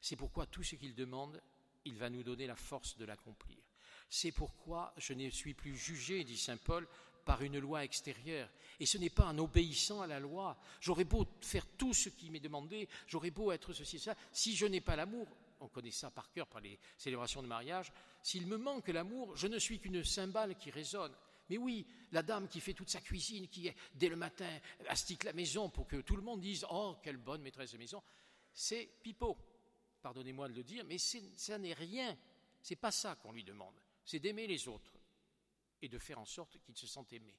C'est 0.00 0.16
pourquoi 0.16 0.46
tout 0.46 0.62
ce 0.62 0.76
qu'il 0.76 0.94
demande 0.94 1.40
il 1.84 1.96
va 1.96 2.10
nous 2.10 2.22
donner 2.22 2.46
la 2.46 2.56
force 2.56 2.96
de 2.96 3.04
l'accomplir. 3.04 3.58
C'est 4.08 4.32
pourquoi 4.32 4.92
je 4.96 5.12
ne 5.12 5.30
suis 5.30 5.54
plus 5.54 5.76
jugé, 5.76 6.24
dit 6.24 6.36
Saint 6.36 6.56
Paul, 6.56 6.86
par 7.24 7.42
une 7.42 7.58
loi 7.58 7.84
extérieure. 7.84 8.48
Et 8.80 8.86
ce 8.86 8.98
n'est 8.98 9.10
pas 9.10 9.26
en 9.26 9.38
obéissant 9.38 10.00
à 10.00 10.06
la 10.06 10.18
loi. 10.18 10.58
J'aurais 10.80 11.04
beau 11.04 11.26
faire 11.40 11.66
tout 11.78 11.94
ce 11.94 12.08
qui 12.08 12.30
m'est 12.30 12.40
demandé, 12.40 12.88
j'aurais 13.06 13.30
beau 13.30 13.52
être 13.52 13.72
ceci 13.72 13.96
et 13.96 14.00
ça, 14.00 14.16
si 14.32 14.56
je 14.56 14.66
n'ai 14.66 14.80
pas 14.80 14.96
l'amour, 14.96 15.28
on 15.60 15.68
connaît 15.68 15.90
ça 15.90 16.10
par 16.10 16.30
cœur 16.32 16.46
par 16.46 16.60
les 16.60 16.78
célébrations 16.96 17.42
de 17.42 17.46
mariage, 17.46 17.92
s'il 18.22 18.46
me 18.46 18.56
manque 18.56 18.88
l'amour, 18.88 19.36
je 19.36 19.46
ne 19.46 19.58
suis 19.58 19.78
qu'une 19.78 20.02
cymbale 20.02 20.56
qui 20.56 20.70
résonne. 20.70 21.12
Mais 21.48 21.58
oui, 21.58 21.86
la 22.12 22.22
dame 22.22 22.48
qui 22.48 22.60
fait 22.60 22.74
toute 22.74 22.90
sa 22.90 23.00
cuisine, 23.00 23.48
qui 23.48 23.70
dès 23.94 24.08
le 24.08 24.16
matin 24.16 24.48
astique 24.88 25.24
la 25.24 25.32
maison 25.32 25.68
pour 25.68 25.86
que 25.86 26.00
tout 26.00 26.16
le 26.16 26.22
monde 26.22 26.40
dise 26.40 26.64
Oh, 26.70 26.96
quelle 27.02 27.16
bonne 27.16 27.42
maîtresse 27.42 27.72
de 27.72 27.78
maison, 27.78 28.02
c'est 28.52 28.88
pipeau 29.02 29.36
pardonnez-moi 30.00 30.48
de 30.48 30.54
le 30.54 30.62
dire, 30.62 30.84
mais 30.84 30.98
ça 30.98 31.58
n'est 31.58 31.72
rien. 31.72 32.16
C'est 32.62 32.76
pas 32.76 32.90
ça 32.90 33.16
qu'on 33.16 33.32
lui 33.32 33.44
demande. 33.44 33.74
C'est 34.04 34.18
d'aimer 34.18 34.46
les 34.46 34.68
autres 34.68 34.92
et 35.82 35.88
de 35.88 35.98
faire 35.98 36.18
en 36.18 36.24
sorte 36.24 36.58
qu'ils 36.60 36.76
se 36.76 36.86
sentent 36.86 37.12
aimés. 37.12 37.38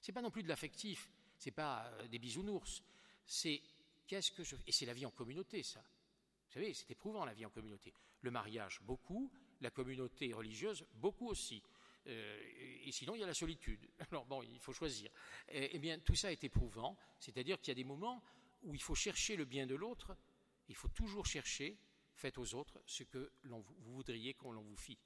C'est 0.00 0.12
pas 0.12 0.22
non 0.22 0.30
plus 0.30 0.42
de 0.42 0.48
l'affectif, 0.48 1.10
c'est 1.36 1.50
pas 1.50 1.86
euh, 1.86 2.08
des 2.08 2.18
bisounours. 2.18 2.82
C'est 3.26 3.62
qu'est-ce 4.06 4.32
que 4.32 4.42
je 4.42 4.56
et 4.66 4.72
c'est 4.72 4.86
la 4.86 4.94
vie 4.94 5.06
en 5.06 5.10
communauté, 5.10 5.62
ça. 5.62 5.80
Vous 5.80 6.54
savez, 6.54 6.74
c'est 6.74 6.90
éprouvant 6.90 7.24
la 7.24 7.34
vie 7.34 7.46
en 7.46 7.50
communauté. 7.50 7.92
Le 8.22 8.30
mariage, 8.30 8.80
beaucoup. 8.82 9.30
La 9.60 9.70
communauté 9.70 10.32
religieuse, 10.32 10.84
beaucoup 10.94 11.28
aussi. 11.28 11.62
Euh, 12.06 12.40
et 12.82 12.90
sinon, 12.92 13.14
il 13.14 13.20
y 13.20 13.22
a 13.22 13.26
la 13.26 13.34
solitude. 13.34 13.86
Alors 14.10 14.24
bon, 14.24 14.42
il 14.42 14.58
faut 14.58 14.72
choisir. 14.72 15.10
Eh, 15.48 15.70
eh 15.72 15.78
bien, 15.78 15.98
tout 15.98 16.14
ça 16.14 16.32
est 16.32 16.42
éprouvant. 16.42 16.96
C'est-à-dire 17.18 17.60
qu'il 17.60 17.68
y 17.68 17.72
a 17.72 17.74
des 17.74 17.84
moments 17.84 18.22
où 18.62 18.74
il 18.74 18.80
faut 18.80 18.94
chercher 18.94 19.36
le 19.36 19.44
bien 19.44 19.66
de 19.66 19.74
l'autre 19.74 20.16
il 20.70 20.76
faut 20.76 20.88
toujours 20.88 21.26
chercher, 21.26 21.76
faites 22.14 22.38
aux 22.38 22.54
autres 22.54 22.80
ce 22.86 23.02
que 23.02 23.32
vous 23.42 23.64
voudriez 23.92 24.34
qu'on 24.34 24.52
vous 24.52 24.76
fît. 24.76 25.00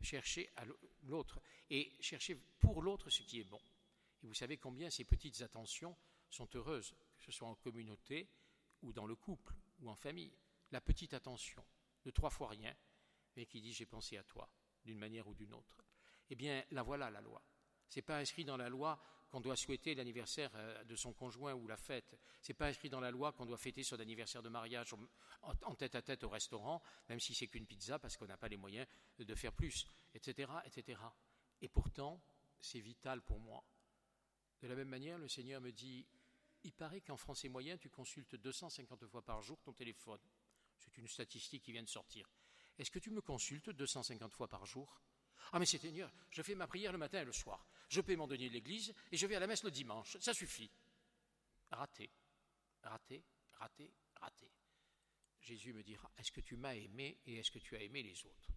Cherchez 0.00 0.50
à 0.56 0.64
l'autre 1.02 1.40
et 1.68 1.92
cherchez 2.00 2.36
pour 2.58 2.80
l'autre 2.80 3.10
ce 3.10 3.22
qui 3.22 3.40
est 3.40 3.44
bon. 3.44 3.60
Et 4.22 4.26
vous 4.26 4.34
savez 4.34 4.56
combien 4.56 4.88
ces 4.88 5.04
petites 5.04 5.42
attentions 5.42 5.94
sont 6.30 6.48
heureuses, 6.54 6.96
que 7.18 7.24
ce 7.26 7.32
soit 7.32 7.46
en 7.46 7.54
communauté 7.54 8.30
ou 8.80 8.94
dans 8.94 9.04
le 9.04 9.14
couple 9.14 9.54
ou 9.80 9.90
en 9.90 9.94
famille. 9.94 10.32
La 10.70 10.80
petite 10.80 11.12
attention 11.12 11.62
de 12.02 12.10
trois 12.10 12.30
fois 12.30 12.48
rien, 12.48 12.74
mais 13.36 13.44
qui 13.44 13.60
dit 13.60 13.74
j'ai 13.74 13.86
pensé 13.86 14.16
à 14.16 14.24
toi 14.24 14.50
d'une 14.86 14.98
manière 14.98 15.28
ou 15.28 15.34
d'une 15.34 15.52
autre. 15.52 15.84
Eh 16.30 16.34
bien, 16.34 16.64
la 16.70 16.82
voilà 16.82 17.10
la 17.10 17.20
loi. 17.20 17.44
Ce 17.90 17.98
n'est 17.98 18.02
pas 18.02 18.18
inscrit 18.18 18.46
dans 18.46 18.56
la 18.56 18.70
loi 18.70 18.98
qu'on 19.34 19.40
doit 19.40 19.56
souhaiter 19.56 19.96
l'anniversaire 19.96 20.52
euh, 20.54 20.84
de 20.84 20.94
son 20.94 21.12
conjoint 21.12 21.54
ou 21.54 21.66
la 21.66 21.76
fête. 21.76 22.16
Ce 22.40 22.52
n'est 22.52 22.54
pas 22.54 22.68
inscrit 22.68 22.88
dans 22.88 23.00
la 23.00 23.10
loi 23.10 23.32
qu'on 23.32 23.44
doit 23.44 23.58
fêter 23.58 23.82
son 23.82 23.98
anniversaire 23.98 24.44
de 24.44 24.48
mariage 24.48 24.94
en 25.42 25.74
tête 25.74 25.96
à 25.96 26.02
tête 26.02 26.22
au 26.22 26.28
restaurant, 26.28 26.80
même 27.08 27.18
si 27.18 27.34
c'est 27.34 27.48
qu'une 27.48 27.66
pizza 27.66 27.98
parce 27.98 28.16
qu'on 28.16 28.26
n'a 28.26 28.36
pas 28.36 28.46
les 28.46 28.56
moyens 28.56 28.86
de 29.18 29.34
faire 29.34 29.52
plus, 29.52 29.88
etc., 30.14 30.52
etc. 30.66 31.00
Et 31.62 31.68
pourtant, 31.68 32.22
c'est 32.60 32.78
vital 32.78 33.22
pour 33.22 33.40
moi. 33.40 33.64
De 34.62 34.68
la 34.68 34.76
même 34.76 34.88
manière, 34.88 35.18
le 35.18 35.26
Seigneur 35.26 35.60
me 35.60 35.72
dit, 35.72 36.06
il 36.62 36.72
paraît 36.72 37.00
qu'en 37.00 37.16
français 37.16 37.48
moyen, 37.48 37.76
tu 37.76 37.90
consultes 37.90 38.36
250 38.36 39.04
fois 39.06 39.22
par 39.22 39.42
jour 39.42 39.60
ton 39.62 39.72
téléphone. 39.72 40.20
C'est 40.78 40.96
une 40.96 41.08
statistique 41.08 41.64
qui 41.64 41.72
vient 41.72 41.82
de 41.82 41.88
sortir. 41.88 42.30
Est-ce 42.78 42.92
que 42.92 43.00
tu 43.00 43.10
me 43.10 43.20
consultes 43.20 43.70
250 43.70 44.32
fois 44.32 44.46
par 44.46 44.64
jour? 44.64 45.02
Ah 45.50 45.58
mais 45.58 45.66
c'est 45.66 45.78
Seigneur, 45.78 46.12
je 46.30 46.40
fais 46.42 46.54
ma 46.54 46.68
prière 46.68 46.92
le 46.92 46.98
matin 46.98 47.20
et 47.20 47.24
le 47.24 47.32
soir. 47.32 47.66
Je 47.94 48.00
paie 48.00 48.16
mon 48.16 48.26
denier 48.26 48.48
de 48.48 48.54
l'église 48.54 48.92
et 49.12 49.16
je 49.16 49.24
vais 49.24 49.36
à 49.36 49.38
la 49.38 49.46
messe 49.46 49.62
le 49.62 49.70
dimanche. 49.70 50.16
Ça 50.18 50.34
suffit. 50.34 50.68
Raté, 51.70 52.10
raté, 52.82 53.22
raté, 53.52 53.92
raté. 54.16 54.50
Jésus 55.40 55.72
me 55.72 55.80
dira, 55.84 56.10
est-ce 56.18 56.32
que 56.32 56.40
tu 56.40 56.56
m'as 56.56 56.74
aimé 56.74 57.20
et 57.24 57.36
est-ce 57.36 57.52
que 57.52 57.60
tu 57.60 57.76
as 57.76 57.82
aimé 57.82 58.02
les 58.02 58.26
autres? 58.26 58.50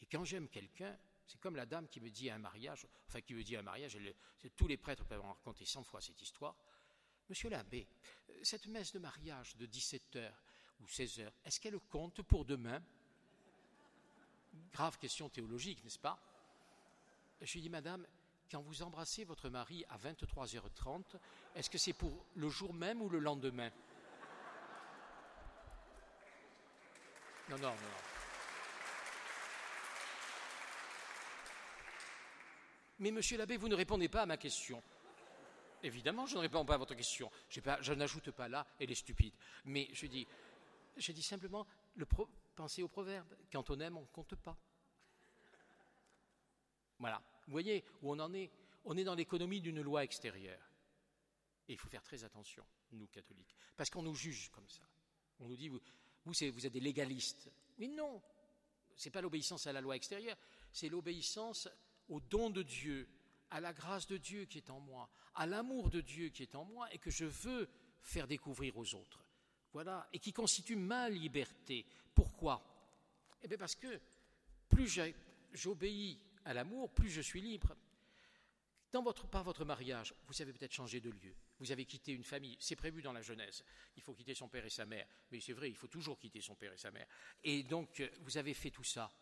Et 0.00 0.06
quand 0.06 0.24
j'aime 0.24 0.48
quelqu'un, 0.48 0.98
c'est 1.24 1.38
comme 1.38 1.54
la 1.54 1.66
dame 1.66 1.86
qui 1.86 2.00
me 2.00 2.10
dit 2.10 2.30
à 2.30 2.34
un 2.34 2.40
mariage, 2.40 2.88
enfin 3.06 3.20
qui 3.20 3.32
me 3.34 3.44
dit 3.44 3.54
à 3.54 3.60
un 3.60 3.62
mariage, 3.62 3.96
tous 4.56 4.66
les 4.66 4.76
prêtres 4.76 5.04
peuvent 5.04 5.24
en 5.24 5.34
raconter 5.34 5.64
cent 5.64 5.84
fois 5.84 6.00
cette 6.00 6.20
histoire, 6.20 6.56
Monsieur 7.28 7.50
l'abbé, 7.50 7.86
cette 8.42 8.66
messe 8.66 8.90
de 8.90 8.98
mariage 8.98 9.54
de 9.56 9.66
17 9.66 10.16
heures 10.16 10.42
ou 10.80 10.88
16 10.88 11.20
heures, 11.20 11.34
est-ce 11.44 11.60
qu'elle 11.60 11.78
compte 11.78 12.22
pour 12.22 12.44
demain? 12.44 12.82
Grave 14.72 14.98
question 14.98 15.28
théologique, 15.28 15.84
n'est-ce 15.84 15.98
pas? 15.98 16.18
Je 17.42 17.52
lui 17.52 17.60
dis, 17.60 17.68
Madame, 17.68 18.06
quand 18.50 18.62
vous 18.62 18.82
embrassez 18.82 19.24
votre 19.24 19.48
mari 19.48 19.84
à 19.88 19.98
23h30, 19.98 21.02
est-ce 21.54 21.68
que 21.68 21.78
c'est 21.78 21.92
pour 21.92 22.24
le 22.34 22.48
jour 22.48 22.72
même 22.72 23.02
ou 23.02 23.08
le 23.08 23.18
lendemain? 23.18 23.70
Non, 27.50 27.58
non, 27.58 27.70
non. 27.70 28.08
Mais 33.00 33.10
monsieur 33.10 33.38
l'abbé, 33.38 33.56
vous 33.56 33.68
ne 33.68 33.74
répondez 33.74 34.08
pas 34.08 34.22
à 34.22 34.26
ma 34.26 34.36
question. 34.36 34.82
Évidemment, 35.82 36.26
je 36.26 36.34
ne 36.34 36.40
réponds 36.40 36.64
pas 36.64 36.74
à 36.74 36.78
votre 36.78 36.94
question. 36.94 37.30
je 37.48 37.92
n'ajoute 37.92 38.30
pas 38.32 38.48
là, 38.48 38.66
elle 38.80 38.90
est 38.90 38.96
stupide. 38.96 39.32
Mais 39.64 39.88
je 39.92 40.06
dis, 40.06 40.26
je 40.96 41.12
dis 41.12 41.22
simplement, 41.22 41.66
le 41.94 42.06
pensez 42.56 42.82
au 42.82 42.88
proverbe. 42.88 43.32
Quand 43.52 43.70
on 43.70 43.78
aime, 43.78 43.96
on 43.96 44.02
ne 44.02 44.06
compte 44.06 44.34
pas. 44.34 44.56
Voilà. 46.98 47.22
Vous 47.48 47.52
voyez 47.52 47.82
où 48.02 48.12
on 48.12 48.18
en 48.18 48.34
est? 48.34 48.50
On 48.84 48.94
est 48.98 49.04
dans 49.04 49.14
l'économie 49.14 49.62
d'une 49.62 49.80
loi 49.80 50.04
extérieure. 50.04 50.70
Et 51.66 51.72
il 51.72 51.78
faut 51.78 51.88
faire 51.88 52.02
très 52.02 52.22
attention, 52.22 52.62
nous 52.92 53.06
catholiques, 53.06 53.56
parce 53.74 53.88
qu'on 53.88 54.02
nous 54.02 54.14
juge 54.14 54.50
comme 54.50 54.68
ça. 54.68 54.82
On 55.40 55.48
nous 55.48 55.56
dit, 55.56 55.68
vous, 55.68 55.80
vous, 56.26 56.44
êtes 56.44 56.72
des 56.72 56.80
légalistes. 56.80 57.50
Mais 57.78 57.88
non, 57.88 58.22
ce 58.94 59.08
n'est 59.08 59.12
pas 59.12 59.22
l'obéissance 59.22 59.66
à 59.66 59.72
la 59.72 59.80
loi 59.80 59.96
extérieure, 59.96 60.36
c'est 60.70 60.90
l'obéissance 60.90 61.68
au 62.08 62.20
don 62.20 62.50
de 62.50 62.62
Dieu, 62.62 63.08
à 63.50 63.60
la 63.60 63.72
grâce 63.72 64.06
de 64.06 64.18
Dieu 64.18 64.44
qui 64.44 64.58
est 64.58 64.68
en 64.68 64.80
moi, 64.80 65.08
à 65.34 65.46
l'amour 65.46 65.88
de 65.88 66.02
Dieu 66.02 66.28
qui 66.28 66.42
est 66.42 66.54
en 66.54 66.64
moi 66.64 66.92
et 66.92 66.98
que 66.98 67.10
je 67.10 67.24
veux 67.24 67.68
faire 68.02 68.26
découvrir 68.26 68.76
aux 68.76 68.94
autres. 68.94 69.24
Voilà, 69.72 70.06
et 70.12 70.18
qui 70.18 70.34
constitue 70.34 70.76
ma 70.76 71.08
liberté. 71.08 71.86
Pourquoi? 72.14 72.62
Eh 73.42 73.48
bien 73.48 73.58
parce 73.58 73.74
que 73.74 74.00
plus 74.68 75.00
j'obéis 75.52 76.18
à 76.48 76.54
l'amour, 76.54 76.90
plus 76.90 77.10
je 77.10 77.20
suis 77.20 77.40
libre. 77.40 77.76
Dans 78.90 79.02
votre, 79.02 79.26
par 79.26 79.44
votre 79.44 79.66
mariage, 79.66 80.14
vous 80.26 80.40
avez 80.40 80.52
peut-être 80.54 80.72
changé 80.72 80.98
de 80.98 81.10
lieu, 81.10 81.34
vous 81.58 81.70
avez 81.72 81.84
quitté 81.84 82.12
une 82.12 82.24
famille, 82.24 82.56
c'est 82.58 82.74
prévu 82.74 83.02
dans 83.02 83.12
la 83.12 83.20
Genèse, 83.20 83.62
il 83.96 84.02
faut 84.02 84.14
quitter 84.14 84.34
son 84.34 84.48
père 84.48 84.64
et 84.64 84.70
sa 84.70 84.86
mère, 84.86 85.06
mais 85.30 85.40
c'est 85.40 85.52
vrai, 85.52 85.68
il 85.68 85.76
faut 85.76 85.88
toujours 85.88 86.18
quitter 86.18 86.40
son 86.40 86.54
père 86.54 86.72
et 86.72 86.78
sa 86.78 86.90
mère. 86.90 87.06
Et 87.44 87.64
donc, 87.64 88.02
vous 88.22 88.38
avez 88.38 88.54
fait 88.54 88.70
tout 88.70 88.84
ça. 88.84 89.12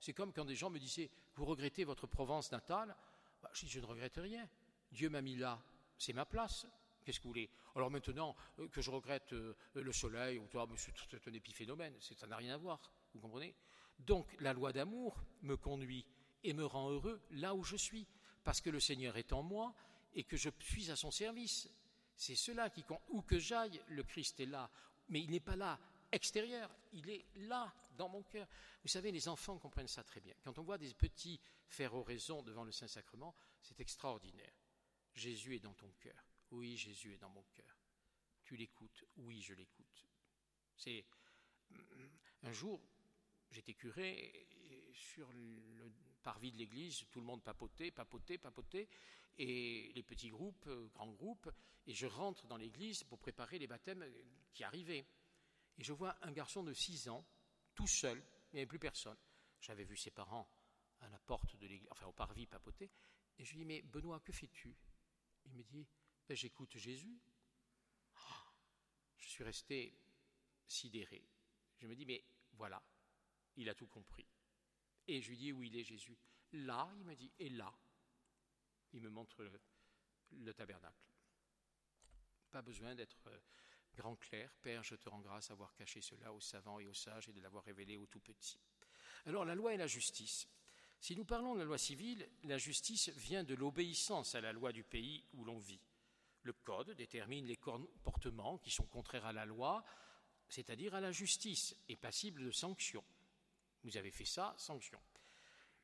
C'est 0.00 0.14
comme 0.14 0.32
quand 0.32 0.46
des 0.46 0.56
gens 0.56 0.70
me 0.70 0.78
disaient, 0.78 1.10
vous 1.34 1.44
regrettez 1.44 1.84
votre 1.84 2.06
Provence 2.06 2.50
natale? 2.50 2.96
Bah, 3.42 3.50
je, 3.52 3.66
dis, 3.66 3.70
je 3.70 3.80
ne 3.80 3.84
regrette 3.84 4.16
rien. 4.16 4.48
Dieu 4.90 5.10
m'a 5.10 5.20
mis 5.20 5.36
là, 5.36 5.62
c'est 5.98 6.14
ma 6.14 6.24
place. 6.24 6.66
Qu'est-ce 7.04 7.18
que 7.18 7.24
vous 7.24 7.30
voulez? 7.30 7.50
Alors 7.74 7.90
maintenant, 7.90 8.34
euh, 8.58 8.68
que 8.68 8.80
je 8.80 8.90
regrette 8.90 9.34
euh, 9.34 9.54
le 9.74 9.92
soleil, 9.92 10.38
ou 10.38 10.46
toi, 10.48 10.66
c'est 10.76 11.28
un 11.28 11.32
épiphénomène, 11.32 11.94
ça 12.00 12.26
n'a 12.26 12.36
rien 12.36 12.54
à 12.54 12.56
voir, 12.56 12.80
vous 13.12 13.20
comprenez? 13.20 13.54
Donc 13.98 14.26
la 14.40 14.54
loi 14.54 14.72
d'amour 14.72 15.22
me 15.42 15.56
conduit 15.56 16.06
et 16.42 16.52
me 16.52 16.64
rend 16.64 16.90
heureux 16.90 17.20
là 17.30 17.54
où 17.54 17.62
je 17.62 17.76
suis, 17.76 18.06
parce 18.44 18.60
que 18.60 18.70
le 18.70 18.80
Seigneur 18.80 19.16
est 19.16 19.32
en 19.32 19.42
moi 19.42 19.74
et 20.14 20.24
que 20.24 20.36
je 20.36 20.50
suis 20.60 20.90
à 20.90 20.96
son 20.96 21.10
service. 21.10 21.68
C'est 22.16 22.34
cela 22.34 22.70
qui 22.70 22.82
compte. 22.82 23.02
Où 23.08 23.22
que 23.22 23.38
j'aille, 23.38 23.80
le 23.88 24.02
Christ 24.02 24.40
est 24.40 24.46
là. 24.46 24.70
Mais 25.08 25.20
il 25.20 25.30
n'est 25.30 25.40
pas 25.40 25.56
là 25.56 25.78
extérieur, 26.12 26.74
il 26.92 27.08
est 27.10 27.26
là, 27.36 27.72
dans 27.96 28.08
mon 28.08 28.22
cœur. 28.22 28.46
Vous 28.82 28.88
savez, 28.88 29.12
les 29.12 29.28
enfants 29.28 29.58
comprennent 29.58 29.88
ça 29.88 30.02
très 30.02 30.20
bien. 30.20 30.34
Quand 30.42 30.58
on 30.58 30.62
voit 30.62 30.78
des 30.78 30.92
petits 30.94 31.40
faire 31.68 31.94
oraison 31.94 32.42
devant 32.42 32.64
le 32.64 32.72
Saint-Sacrement, 32.72 33.34
c'est 33.62 33.80
extraordinaire. 33.80 34.54
Jésus 35.14 35.56
est 35.56 35.60
dans 35.60 35.74
ton 35.74 35.90
cœur. 36.00 36.24
Oui, 36.50 36.76
Jésus 36.76 37.14
est 37.14 37.18
dans 37.18 37.30
mon 37.30 37.44
cœur. 37.54 37.76
Tu 38.44 38.56
l'écoutes. 38.56 39.04
Oui, 39.18 39.40
je 39.42 39.54
l'écoute. 39.54 40.06
C'est 40.76 41.04
un 42.42 42.52
jour, 42.52 42.80
j'étais 43.50 43.74
curé 43.74 44.48
sur 44.94 45.30
le 45.32 45.92
parvis 46.20 46.52
de 46.52 46.58
l'église, 46.58 47.04
tout 47.10 47.20
le 47.20 47.26
monde 47.26 47.42
papotait, 47.42 47.90
papotait, 47.90 48.38
papotait, 48.38 48.88
et 49.38 49.92
les 49.94 50.02
petits 50.02 50.30
groupes, 50.30 50.66
euh, 50.66 50.86
grands 50.88 51.12
groupes, 51.12 51.50
et 51.86 51.94
je 51.94 52.06
rentre 52.06 52.46
dans 52.46 52.56
l'église 52.56 53.04
pour 53.04 53.18
préparer 53.18 53.58
les 53.58 53.66
baptêmes 53.66 54.04
qui 54.52 54.64
arrivaient. 54.64 55.06
Et 55.78 55.84
je 55.84 55.92
vois 55.92 56.16
un 56.22 56.32
garçon 56.32 56.62
de 56.62 56.72
6 56.72 57.08
ans, 57.08 57.24
tout 57.74 57.86
seul, 57.86 58.22
il 58.52 58.56
n'y 58.56 58.60
avait 58.60 58.66
plus 58.66 58.78
personne. 58.78 59.16
J'avais 59.60 59.84
vu 59.84 59.96
ses 59.96 60.10
parents 60.10 60.48
à 61.00 61.08
la 61.08 61.18
porte 61.18 61.56
de 61.56 61.66
l'église, 61.66 61.88
enfin 61.90 62.06
au 62.06 62.12
parvis 62.12 62.46
papoter, 62.46 62.90
et 63.38 63.44
je 63.44 63.52
lui 63.52 63.60
dis 63.60 63.64
Mais 63.64 63.82
Benoît, 63.82 64.20
que 64.20 64.32
fais-tu? 64.32 64.76
Il 65.46 65.52
me 65.54 65.62
dit 65.62 65.86
ben, 66.28 66.36
J'écoute 66.36 66.76
Jésus. 66.76 67.18
Ah, 68.16 68.52
je 69.16 69.28
suis 69.28 69.44
resté 69.44 69.94
sidéré. 70.66 71.24
Je 71.78 71.86
me 71.86 71.94
dis 71.94 72.04
Mais 72.04 72.22
voilà, 72.52 72.82
il 73.56 73.68
a 73.70 73.74
tout 73.74 73.86
compris. 73.86 74.26
Et 75.10 75.20
je 75.20 75.30
lui 75.30 75.36
dis 75.36 75.52
Où 75.52 75.64
il 75.64 75.76
est 75.76 75.82
Jésus 75.82 76.16
Là, 76.52 76.88
il 76.96 77.04
me 77.04 77.16
dit 77.16 77.32
Et 77.40 77.48
là 77.48 77.74
Il 78.92 79.00
me 79.00 79.10
montre 79.10 79.42
le, 80.30 80.54
tabernacle. 80.54 81.12
Pas 82.52 82.62
besoin 82.62 82.94
d'être 82.94 83.26
euh, 83.26 83.40
grand 83.96 84.14
clair. 84.14 84.54
Père, 84.62 84.84
je 84.84 84.94
te 84.94 85.08
rends 85.08 85.18
grâce 85.18 85.48
d'avoir 85.48 85.74
caché 85.74 86.00
cela 86.00 86.32
aux 86.32 86.40
savants 86.40 86.78
et 86.78 86.86
aux 86.86 86.94
sages 86.94 87.28
et 87.28 87.32
de 87.32 87.40
l'avoir 87.40 87.64
révélé 87.64 87.96
aux 87.96 88.06
tout 88.06 88.20
petits. 88.20 88.60
Alors, 89.26 89.44
la 89.44 89.56
loi 89.56 89.74
et 89.74 89.76
la 89.76 89.88
justice. 89.88 90.48
Si 91.00 91.16
nous 91.16 91.24
parlons 91.24 91.54
de 91.54 91.58
la 91.58 91.64
loi 91.64 91.78
civile, 91.78 92.28
la 92.44 92.58
justice 92.58 93.08
vient 93.08 93.42
de 93.42 93.54
l'obéissance 93.54 94.36
à 94.36 94.40
la 94.40 94.52
loi 94.52 94.70
du 94.70 94.84
pays 94.84 95.24
où 95.32 95.44
l'on 95.44 95.58
vit. 95.58 95.80
Le 96.42 96.52
Code 96.52 96.92
détermine 96.92 97.46
les 97.46 97.56
comportements 97.56 98.58
qui 98.58 98.70
sont 98.70 98.86
contraires 98.86 99.26
à 99.26 99.32
la 99.32 99.44
loi, 99.44 99.84
c'est-à-dire 100.48 100.94
à 100.94 101.00
la 101.00 101.10
justice, 101.10 101.74
et 101.88 101.96
passibles 101.96 102.44
de 102.44 102.50
sanctions. 102.52 103.04
Vous 103.84 103.96
avez 103.96 104.10
fait 104.10 104.24
ça, 104.24 104.54
sanction. 104.58 105.00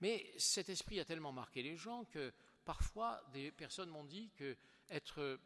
Mais 0.00 0.32
cet 0.36 0.68
esprit 0.68 1.00
a 1.00 1.04
tellement 1.04 1.32
marqué 1.32 1.62
les 1.62 1.76
gens 1.76 2.04
que 2.04 2.32
parfois 2.64 3.22
des 3.32 3.50
personnes 3.50 3.88
m'ont 3.88 4.04
dit 4.04 4.30
que 4.36 4.56
être, 4.90 5.40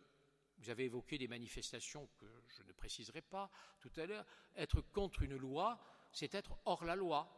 vous 0.59 0.71
avez 0.71 0.85
évoqué 0.87 1.19
des 1.19 1.29
manifestations 1.29 2.09
que 2.19 2.27
je 2.49 2.63
ne 2.63 2.73
préciserai 2.73 3.23
pas 3.23 3.51
tout 3.79 3.93
à 3.97 4.07
l'heure, 4.07 4.27
être 4.57 4.81
contre 4.81 5.23
une 5.23 5.37
loi, 5.37 5.81
c'est 6.13 6.35
être 6.35 6.57
hors 6.65 6.85
la 6.85 6.97
loi. 6.97 7.29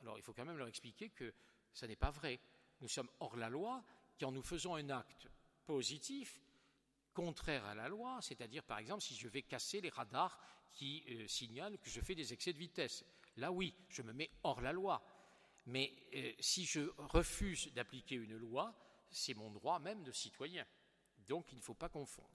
Alors 0.00 0.18
il 0.18 0.22
faut 0.22 0.32
quand 0.32 0.44
même 0.44 0.58
leur 0.58 0.68
expliquer 0.68 1.10
que 1.10 1.32
ce 1.72 1.86
n'est 1.86 1.96
pas 1.96 2.10
vrai. 2.10 2.40
Nous 2.80 2.88
sommes 2.88 3.10
hors 3.20 3.36
la 3.36 3.48
loi 3.48 3.84
quand 4.18 4.32
nous 4.32 4.42
faisons 4.42 4.74
un 4.74 4.90
acte 4.90 5.28
positif 5.64 6.40
contraire 7.12 7.64
à 7.66 7.74
la 7.74 7.88
loi, 7.88 8.18
c'est-à-dire 8.22 8.64
par 8.64 8.78
exemple 8.78 9.02
si 9.02 9.14
je 9.14 9.28
vais 9.28 9.42
casser 9.42 9.80
les 9.80 9.90
radars 9.90 10.38
qui 10.72 11.04
euh, 11.08 11.26
signalent 11.26 11.78
que 11.78 11.90
je 11.90 12.00
fais 12.00 12.14
des 12.14 12.32
excès 12.32 12.52
de 12.52 12.58
vitesse. 12.58 13.04
Là 13.40 13.50
oui, 13.50 13.74
je 13.88 14.02
me 14.02 14.12
mets 14.12 14.30
hors 14.42 14.60
la 14.60 14.72
loi. 14.72 15.02
Mais 15.66 15.92
euh, 16.14 16.32
si 16.40 16.66
je 16.66 16.90
refuse 16.98 17.72
d'appliquer 17.72 18.16
une 18.16 18.36
loi, 18.36 18.74
c'est 19.10 19.34
mon 19.34 19.50
droit 19.50 19.78
même 19.78 20.04
de 20.04 20.12
citoyen. 20.12 20.66
Donc 21.26 21.50
il 21.52 21.56
ne 21.56 21.62
faut 21.62 21.74
pas 21.74 21.88
confondre. 21.88 22.28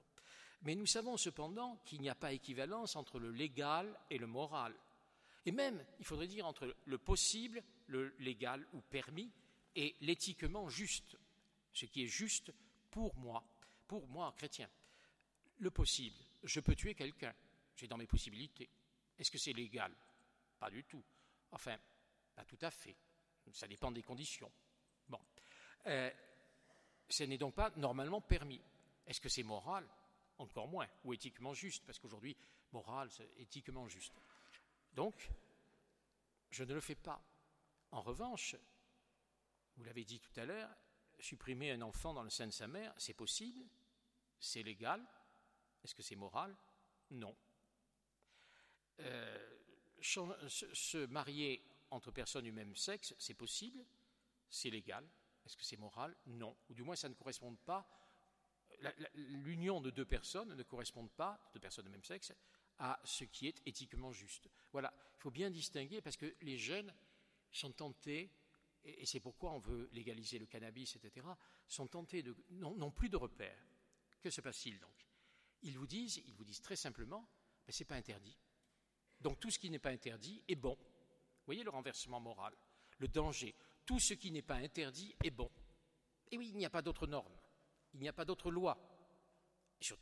Mais 0.64 0.74
nous 0.74 0.88
savons 0.88 1.16
cependant 1.16 1.78
qu'il 1.86 2.02
n'y 2.02 2.10
a 2.10 2.16
pas 2.16 2.34
équivalence 2.34 2.96
entre 2.96 3.20
le 3.20 3.32
légal 3.32 3.96
et 4.10 4.18
le 4.18 4.26
moral. 4.26 4.74
Et 5.46 5.52
même, 5.52 5.86
il 6.00 6.06
faudrait 6.06 6.28
dire, 6.28 6.48
entre 6.48 6.76
le 6.86 6.98
possible, 6.98 7.64
le 7.86 8.16
légal 8.18 8.66
ou 8.74 8.82
permis, 8.82 9.32
et 9.76 9.96
l'éthiquement 10.02 10.70
juste, 10.70 11.18
ce 11.72 11.86
qui 11.86 12.04
est 12.04 12.08
juste 12.08 12.52
pour 12.90 13.16
moi, 13.18 13.44
pour 13.88 14.08
moi, 14.08 14.34
chrétien. 14.36 14.68
Le 15.60 15.70
possible, 15.70 16.18
je 16.44 16.60
peux 16.62 16.76
tuer 16.76 16.96
quelqu'un, 16.96 17.36
j'ai 17.76 17.88
dans 17.88 17.98
mes 17.98 18.08
possibilités. 18.08 18.70
Est-ce 19.20 19.30
que 19.30 19.38
c'est 19.38 19.54
légal? 19.54 19.94
Pas 20.66 20.72
du 20.72 20.84
tout. 20.84 21.04
Enfin, 21.52 21.78
pas 22.34 22.44
tout 22.44 22.58
à 22.62 22.72
fait. 22.72 22.98
Ça 23.54 23.68
dépend 23.68 23.92
des 23.92 24.02
conditions. 24.02 24.52
Bon. 25.08 25.20
Euh, 25.86 26.10
ce 27.08 27.24
n'est 27.24 27.38
donc 27.38 27.54
pas 27.54 27.70
normalement 27.76 28.20
permis. 28.20 28.60
Est-ce 29.06 29.22
que 29.22 29.30
c'est 29.30 29.44
moral? 29.44 29.88
Encore 30.40 30.68
moins. 30.68 30.88
Ou 31.04 31.14
éthiquement 31.14 31.54
juste? 31.54 31.86
Parce 31.86 32.00
qu'aujourd'hui, 32.00 32.36
moral, 32.72 33.12
c'est 33.12 33.30
éthiquement 33.38 33.88
juste. 33.88 34.16
Donc, 34.92 35.30
je 36.50 36.64
ne 36.64 36.74
le 36.74 36.82
fais 36.82 36.96
pas. 36.96 37.22
En 37.92 38.02
revanche, 38.02 38.56
vous 39.76 39.84
l'avez 39.84 40.04
dit 40.04 40.20
tout 40.20 40.40
à 40.40 40.46
l'heure, 40.46 40.76
supprimer 41.20 41.70
un 41.74 41.82
enfant 41.84 42.16
dans 42.16 42.24
le 42.24 42.32
sein 42.32 42.48
de 42.48 42.52
sa 42.52 42.66
mère, 42.66 42.92
c'est 42.98 43.14
possible, 43.14 43.64
c'est 44.40 44.64
légal? 44.64 45.06
Est-ce 45.84 45.94
que 45.94 46.02
c'est 46.02 46.16
moral? 46.16 46.58
Non. 47.12 47.38
Euh, 49.02 49.56
se 50.06 51.06
marier 51.08 51.64
entre 51.92 52.12
personnes 52.12 52.46
du 52.46 52.52
même 52.52 52.76
sexe, 52.76 53.16
c'est 53.18 53.34
possible, 53.34 53.86
c'est 54.50 54.70
légal? 54.70 55.08
Est-ce 55.46 55.58
que 55.58 55.64
c'est 55.64 55.78
moral? 55.78 56.16
Non. 56.26 56.56
Ou 56.70 56.74
du 56.74 56.84
moins, 56.84 56.96
ça 56.96 57.10
ne 57.10 57.14
correspond 57.14 57.56
pas. 57.56 57.88
L'union 59.14 59.80
de 59.80 59.90
deux 59.90 60.06
personnes 60.06 60.54
ne 60.54 60.64
correspond 60.64 61.08
pas, 61.08 61.40
de 61.54 61.60
personnes 61.60 61.86
du 61.86 61.92
même 61.92 62.04
sexe, 62.04 62.34
à 62.80 63.00
ce 63.04 63.24
qui 63.24 63.48
est 63.48 63.62
éthiquement 63.66 64.12
juste. 64.12 64.50
Voilà, 64.72 64.94
il 65.16 65.22
faut 65.22 65.32
bien 65.32 65.50
distinguer 65.50 66.02
parce 66.02 66.18
que 66.18 66.36
les 66.42 66.58
jeunes 66.58 66.94
sont 67.52 67.72
tentés, 67.72 68.32
et 68.84 69.06
c'est 69.06 69.20
pourquoi 69.20 69.52
on 69.54 69.60
veut 69.60 69.90
légaliser 69.94 70.40
le 70.40 70.46
cannabis, 70.46 70.96
etc., 70.96 71.26
sont 71.68 71.88
tentés 71.88 72.22
de 72.22 72.36
n'ont 72.50 72.92
plus 72.92 73.10
de 73.10 73.18
repères. 73.18 73.66
Que 74.22 74.30
se 74.30 74.42
passe-t-il 74.42 74.80
donc? 74.80 75.08
Ils 75.62 75.78
vous 75.78 75.88
disent, 75.88 76.22
ils 76.28 76.36
vous 76.36 76.44
disent 76.44 76.62
très 76.62 76.76
simplement, 76.76 77.30
mais 77.66 77.74
ce 77.74 77.84
n'est 77.84 77.88
pas 77.88 77.96
interdit. 77.96 78.38
Donc 79.22 79.40
tout 79.40 79.50
ce 79.50 79.60
qui 79.60 79.70
n'est 79.70 79.80
pas 79.80 79.92
interdit 79.92 80.44
est 80.48 80.56
bon. 80.56 80.76
Vous 80.76 81.46
voyez 81.46 81.64
le 81.64 81.70
renversement 81.70 82.20
moral, 82.20 82.54
le 83.00 83.08
danger. 83.08 83.56
Tout 83.86 84.00
ce 84.00 84.14
qui 84.14 84.32
n'est 84.32 84.42
pas 84.42 84.56
interdit 84.56 85.16
est 85.24 85.32
bon. 85.32 85.50
Et 86.32 86.38
oui, 86.38 86.50
il 86.50 86.58
n'y 86.58 86.66
a 86.66 86.70
pas 86.70 86.82
d'autre 86.82 87.08
norme, 87.08 87.34
il 87.94 88.00
n'y 88.00 88.10
a 88.10 88.14
pas 88.14 88.26
d'autre 88.26 88.50
loi, 88.50 88.78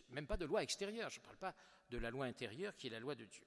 même 0.09 0.28
pas 0.28 0.38
de 0.38 0.45
loi 0.45 0.64
extérieure, 0.64 1.09
je 1.09 1.20
ne 1.20 1.24
parle 1.26 1.38
pas 1.38 1.55
de 1.89 1.97
la 1.97 2.09
loi 2.09 2.26
intérieure 2.26 2.76
qui 2.76 2.88
est 2.88 2.91
la 2.91 2.99
loi 2.99 3.16
de 3.16 3.26
Dieu. 3.26 3.45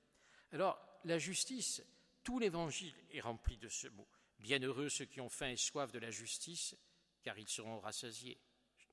Alors, 0.52 0.78
la 1.04 1.18
justice, 1.18 1.82
tout 2.22 2.38
l'évangile 2.38 2.94
est 3.10 3.20
rempli 3.20 3.56
de 3.58 3.68
ce 3.68 3.88
mot. 3.88 4.06
Bienheureux 4.38 4.88
ceux 4.88 5.06
qui 5.06 5.20
ont 5.20 5.28
faim 5.28 5.50
et 5.50 5.56
soif 5.56 5.90
de 5.92 5.98
la 5.98 6.10
justice, 6.10 6.76
car 7.22 7.38
ils 7.38 7.48
seront 7.48 7.80
rassasiés. 7.80 8.38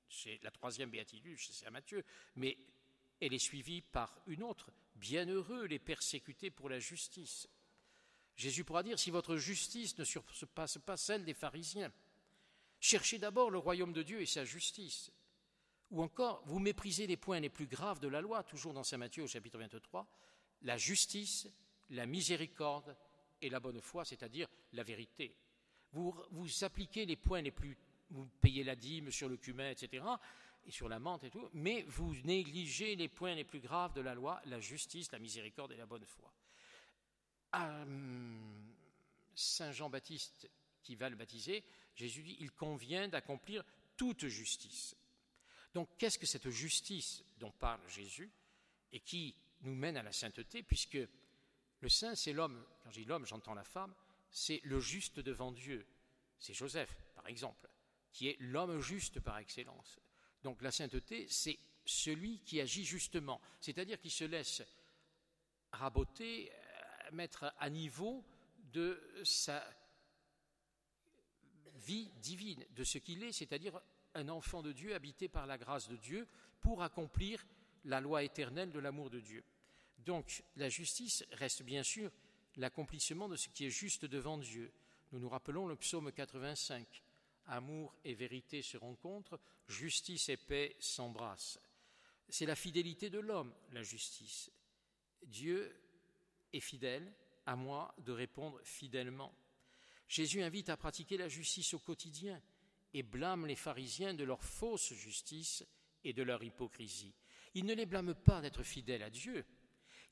C'est 0.09 0.39
la 0.43 0.51
troisième 0.51 0.89
béatitude 0.89 1.37
chez 1.37 1.53
Saint 1.53 1.71
Matthieu, 1.71 2.03
mais 2.35 2.57
elle 3.19 3.33
est 3.33 3.39
suivie 3.39 3.81
par 3.81 4.21
une 4.27 4.43
autre. 4.43 4.71
Bienheureux 4.95 5.65
les 5.65 5.79
persécutés 5.79 6.51
pour 6.51 6.69
la 6.69 6.79
justice. 6.79 7.47
Jésus 8.35 8.63
pourra 8.63 8.83
dire 8.83 8.99
si 8.99 9.11
votre 9.11 9.37
justice 9.37 9.97
ne 9.97 10.03
surpasse 10.03 10.77
pas 10.77 10.97
celle 10.97 11.23
des 11.25 11.33
pharisiens, 11.33 11.91
cherchez 12.79 13.19
d'abord 13.19 13.51
le 13.51 13.59
royaume 13.59 13.93
de 13.93 14.03
Dieu 14.03 14.21
et 14.21 14.25
sa 14.25 14.45
justice. 14.45 15.11
Ou 15.91 16.01
encore, 16.01 16.41
vous 16.45 16.59
méprisez 16.59 17.05
les 17.05 17.17
points 17.17 17.39
les 17.39 17.49
plus 17.49 17.67
graves 17.67 17.99
de 17.99 18.07
la 18.07 18.21
loi, 18.21 18.43
toujours 18.43 18.73
dans 18.73 18.83
Saint 18.83 18.97
Matthieu 18.97 19.23
au 19.23 19.27
chapitre 19.27 19.59
23, 19.59 20.07
la 20.63 20.77
justice, 20.77 21.47
la 21.91 22.05
miséricorde 22.05 22.95
et 23.41 23.49
la 23.49 23.59
bonne 23.59 23.81
foi, 23.81 24.05
c'est-à-dire 24.05 24.47
la 24.71 24.83
vérité. 24.83 25.35
Vous, 25.91 26.15
appliquez 26.63 27.05
les 27.05 27.15
points 27.15 27.41
les 27.41 27.51
plus 27.51 27.77
vous 28.09 28.27
payez 28.41 28.63
la 28.63 28.75
dîme 28.75 29.11
sur 29.11 29.27
le 29.27 29.37
cumin, 29.37 29.69
etc., 29.71 30.03
et 30.65 30.71
sur 30.71 30.89
la 30.89 30.99
menthe 30.99 31.23
et 31.23 31.29
tout, 31.29 31.49
mais 31.53 31.83
vous 31.83 32.15
négligez 32.23 32.95
les 32.95 33.07
points 33.07 33.35
les 33.35 33.43
plus 33.43 33.59
graves 33.59 33.93
de 33.93 34.01
la 34.01 34.15
loi, 34.15 34.41
la 34.45 34.59
justice, 34.59 35.11
la 35.11 35.19
miséricorde 35.19 35.71
et 35.71 35.77
la 35.77 35.85
bonne 35.85 36.05
foi. 36.05 36.33
Hum, 37.53 38.73
Saint 39.35 39.71
Jean-Baptiste, 39.71 40.49
qui 40.81 40.95
va 40.95 41.09
le 41.09 41.15
baptiser, 41.15 41.63
Jésus 41.95 42.23
dit, 42.23 42.37
il 42.39 42.51
convient 42.51 43.07
d'accomplir 43.07 43.63
toute 43.97 44.27
justice. 44.27 44.95
Donc 45.73 45.89
qu'est-ce 45.97 46.19
que 46.19 46.25
cette 46.25 46.49
justice 46.49 47.23
dont 47.37 47.51
parle 47.51 47.81
Jésus 47.87 48.31
et 48.91 48.99
qui 48.99 49.35
nous 49.61 49.75
mène 49.75 49.97
à 49.97 50.03
la 50.03 50.11
sainteté, 50.11 50.61
puisque 50.63 50.99
le 51.79 51.89
saint, 51.89 52.15
c'est 52.15 52.33
l'homme, 52.33 52.65
quand 52.83 52.91
je 52.91 52.99
dis 52.99 53.05
l'homme, 53.05 53.25
j'entends 53.25 53.53
la 53.53 53.63
femme, 53.63 53.93
c'est 54.29 54.61
le 54.63 54.79
juste 54.79 55.19
devant 55.19 55.51
Dieu. 55.51 55.85
C'est 56.39 56.53
Joseph, 56.53 56.95
par 57.15 57.27
exemple 57.27 57.69
qui 58.13 58.29
est 58.29 58.37
l'homme 58.39 58.79
juste 58.79 59.19
par 59.19 59.39
excellence. 59.39 59.99
Donc 60.43 60.61
la 60.61 60.71
sainteté, 60.71 61.25
c'est 61.29 61.57
celui 61.85 62.39
qui 62.39 62.59
agit 62.61 62.83
justement, 62.83 63.41
c'est-à-dire 63.59 63.99
qui 63.99 64.09
se 64.09 64.23
laisse 64.23 64.63
raboter, 65.71 66.51
euh, 66.51 67.11
mettre 67.11 67.53
à 67.57 67.69
niveau 67.69 68.23
de 68.73 68.99
sa 69.23 69.63
vie 71.75 72.09
divine, 72.21 72.65
de 72.75 72.83
ce 72.83 72.97
qu'il 72.97 73.23
est, 73.23 73.31
c'est-à-dire 73.31 73.81
un 74.15 74.29
enfant 74.29 74.61
de 74.61 74.71
Dieu 74.71 74.93
habité 74.93 75.27
par 75.27 75.47
la 75.47 75.57
grâce 75.57 75.89
de 75.89 75.95
Dieu 75.95 76.27
pour 76.61 76.83
accomplir 76.83 77.45
la 77.85 77.99
loi 77.99 78.23
éternelle 78.23 78.71
de 78.71 78.79
l'amour 78.79 79.09
de 79.09 79.19
Dieu. 79.19 79.43
Donc 79.99 80.43
la 80.55 80.69
justice 80.69 81.25
reste 81.31 81.63
bien 81.63 81.83
sûr 81.83 82.11
l'accomplissement 82.55 83.27
de 83.27 83.35
ce 83.35 83.49
qui 83.49 83.65
est 83.65 83.69
juste 83.69 84.05
devant 84.05 84.37
Dieu. 84.37 84.71
Nous 85.11 85.19
nous 85.19 85.29
rappelons 85.29 85.67
le 85.67 85.75
psaume 85.75 86.11
85 86.11 87.03
amour 87.47 87.95
et 88.03 88.13
vérité 88.13 88.61
se 88.61 88.77
rencontrent, 88.77 89.39
justice 89.67 90.29
et 90.29 90.37
paix 90.37 90.75
s'embrassent. 90.79 91.59
C'est 92.29 92.45
la 92.45 92.55
fidélité 92.55 93.09
de 93.09 93.19
l'homme, 93.19 93.53
la 93.71 93.83
justice. 93.83 94.51
Dieu 95.23 95.75
est 96.51 96.59
fidèle, 96.59 97.13
à 97.45 97.55
moi 97.55 97.93
de 97.99 98.11
répondre 98.11 98.59
fidèlement. 98.63 99.33
Jésus 100.07 100.41
invite 100.41 100.69
à 100.69 100.77
pratiquer 100.77 101.17
la 101.17 101.27
justice 101.27 101.73
au 101.73 101.79
quotidien 101.79 102.41
et 102.93 103.03
blâme 103.03 103.45
les 103.45 103.55
pharisiens 103.55 104.13
de 104.13 104.23
leur 104.23 104.43
fausse 104.43 104.93
justice 104.93 105.65
et 106.03 106.13
de 106.13 106.23
leur 106.23 106.43
hypocrisie. 106.43 107.13
Il 107.55 107.65
ne 107.65 107.73
les 107.73 107.85
blâme 107.85 108.13
pas 108.13 108.41
d'être 108.41 108.63
fidèles 108.63 109.03
à 109.03 109.09
Dieu, 109.09 109.45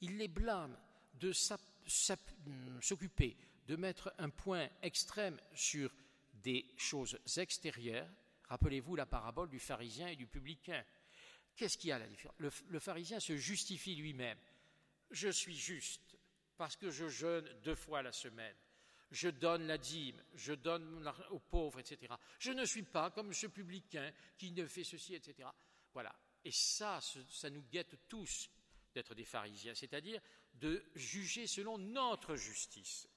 il 0.01 0.17
les 0.17 0.27
blâme 0.27 0.77
de 1.13 1.31
s'occuper, 2.79 3.37
de 3.67 3.75
mettre 3.75 4.13
un 4.17 4.29
point 4.29 4.69
extrême 4.81 5.39
sur 5.53 5.93
des 6.43 6.65
choses 6.77 7.19
extérieures. 7.37 8.09
Rappelez-vous 8.49 8.95
la 8.95 9.05
parabole 9.05 9.49
du 9.49 9.59
pharisien 9.59 10.07
et 10.07 10.15
du 10.15 10.27
publicain. 10.27 10.83
Qu'est-ce 11.55 11.77
qu'il 11.77 11.89
y 11.89 11.93
a 11.93 11.99
la 11.99 12.07
différence? 12.07 12.37
Le, 12.39 12.79
pharisien 12.79 13.19
se 13.19 13.35
justifie 13.35 13.95
lui-même. 13.95 14.37
Je 15.09 15.29
suis 15.29 15.55
juste 15.55 16.17
parce 16.57 16.75
que 16.75 16.91
je 16.91 17.07
jeûne 17.07 17.47
deux 17.63 17.75
fois 17.75 18.01
la 18.01 18.11
semaine. 18.11 18.55
Je 19.11 19.27
donne 19.27 19.67
la 19.67 19.77
dîme, 19.77 20.23
je 20.35 20.53
donne 20.53 21.05
aux 21.31 21.39
pauvres, 21.39 21.79
etc. 21.79 22.13
Je 22.39 22.51
ne 22.51 22.63
suis 22.63 22.83
pas 22.83 23.11
comme 23.11 23.33
ce 23.33 23.47
publicain 23.47 24.09
qui 24.37 24.51
ne 24.51 24.65
fait 24.65 24.85
ceci, 24.85 25.15
etc. 25.15 25.49
Voilà. 25.93 26.15
Et 26.45 26.51
ça, 26.51 26.99
ça 27.01 27.49
nous 27.49 27.63
guette 27.63 28.07
tous 28.07 28.49
d'être 28.93 29.13
des 29.13 29.25
pharisiens, 29.25 29.75
c'est-à-dire 29.75 30.21
de 30.53 30.83
juger 30.95 31.47
selon 31.47 31.77
notre 31.77 32.35
justice, 32.35 33.07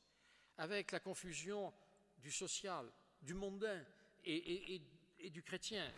avec 0.59 0.93
la 0.93 1.01
confusion 1.01 1.73
du 2.19 2.31
social, 2.31 2.91
du 3.25 3.35
mondain 3.35 3.85
et, 4.25 4.81
du 5.31 5.43
chrétien. 5.43 5.93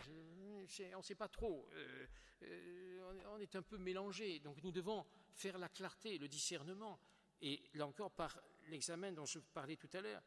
on 0.59 0.97
ne 0.97 1.01
sait 1.01 1.15
pas 1.15 1.27
trop. 1.27 1.69
Euh, 1.73 2.07
euh, 2.43 3.23
on 3.27 3.39
est 3.39 3.55
un 3.55 3.61
peu 3.61 3.77
mélangé. 3.77 4.39
Donc 4.39 4.61
nous 4.63 4.71
devons 4.71 5.05
faire 5.33 5.57
la 5.57 5.69
clarté, 5.69 6.17
le 6.17 6.27
discernement. 6.27 6.99
Et 7.41 7.61
là 7.73 7.85
encore, 7.85 8.11
par 8.11 8.39
l'examen 8.67 9.11
dont 9.11 9.25
je 9.25 9.39
parlais 9.39 9.75
tout 9.75 9.89
à 9.93 10.01
l'heure, 10.01 10.23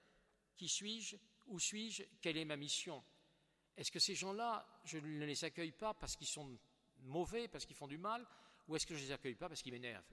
qui 0.57 0.69
suis-je 0.69 1.17
Où 1.47 1.59
suis-je 1.59 2.03
Quelle 2.21 2.37
est 2.37 2.45
ma 2.45 2.57
mission? 2.57 3.03
Est-ce 3.77 3.91
que 3.91 3.99
ces 3.99 4.15
gens-là, 4.15 4.67
je 4.85 4.99
ne 4.99 5.25
les 5.25 5.45
accueille 5.45 5.73
pas 5.73 5.95
parce 5.95 6.17
qu'ils 6.17 6.27
sont 6.27 6.59
mauvais, 6.99 7.49
parce 7.49 7.65
qu'ils 7.65 7.77
font 7.77 7.89
du 7.89 7.99
mal, 7.99 8.27
ou 8.69 8.77
est-ce 8.77 8.87
que 8.87 8.95
je 8.95 9.01
ne 9.01 9.07
les 9.07 9.13
accueille 9.13 9.35
pas 9.35 9.49
parce 9.49 9.63
qu'ils 9.63 9.73
m'énervent? 9.73 10.05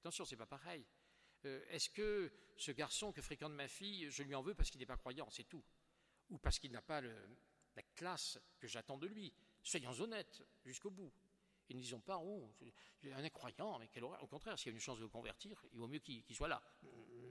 Attention, 0.00 0.24
ce 0.24 0.34
n'est 0.34 0.38
pas 0.38 0.46
pareil. 0.46 0.84
Euh, 1.44 1.64
est-ce 1.70 1.90
que 1.90 2.32
ce 2.56 2.72
garçon 2.72 3.12
que 3.12 3.22
fréquente 3.22 3.52
ma 3.52 3.68
fille, 3.68 4.10
je 4.10 4.22
lui 4.22 4.34
en 4.34 4.42
veux 4.42 4.54
parce 4.54 4.70
qu'il 4.70 4.80
n'est 4.80 4.86
pas 4.86 4.96
croyant? 4.96 5.28
C'est 5.30 5.48
tout 5.48 5.62
ou 6.30 6.38
parce 6.38 6.58
qu'il 6.58 6.72
n'a 6.72 6.82
pas 6.82 7.00
la 7.00 7.82
classe 7.94 8.38
que 8.58 8.66
j'attends 8.66 8.98
de 8.98 9.06
lui. 9.06 9.32
Soyons 9.62 9.92
honnêtes 10.00 10.42
jusqu'au 10.64 10.90
bout. 10.90 11.12
Et 11.70 11.74
ne 11.74 11.80
disons 11.80 12.00
pas, 12.00 12.18
oh, 12.18 12.50
un 13.12 13.24
incroyant, 13.24 13.78
mais 13.78 13.88
quelle 13.88 14.04
horreur. 14.04 14.22
Au 14.22 14.26
contraire, 14.26 14.58
s'il 14.58 14.68
y 14.68 14.72
a 14.72 14.74
une 14.74 14.80
chance 14.80 14.98
de 14.98 15.02
le 15.02 15.08
convertir, 15.08 15.62
il 15.72 15.78
vaut 15.78 15.86
mieux 15.86 15.98
qu'il 15.98 16.34
soit 16.34 16.48
là. 16.48 16.62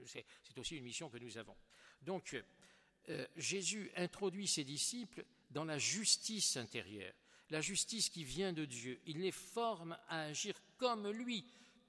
C'est 0.04 0.58
aussi 0.58 0.76
une 0.76 0.84
mission 0.84 1.10
que 1.10 1.18
nous 1.18 1.36
avons. 1.38 1.56
Donc, 2.02 2.40
euh, 3.08 3.26
Jésus 3.36 3.90
introduit 3.96 4.46
ses 4.46 4.64
disciples 4.64 5.24
dans 5.50 5.64
la 5.64 5.78
justice 5.78 6.56
intérieure, 6.56 7.14
la 7.50 7.60
justice 7.60 8.10
qui 8.10 8.22
vient 8.22 8.52
de 8.52 8.64
Dieu. 8.64 9.00
Il 9.06 9.20
les 9.20 9.32
forme 9.32 9.98
à 10.08 10.22
agir 10.26 10.54
comme 10.76 11.10
lui, 11.10 11.44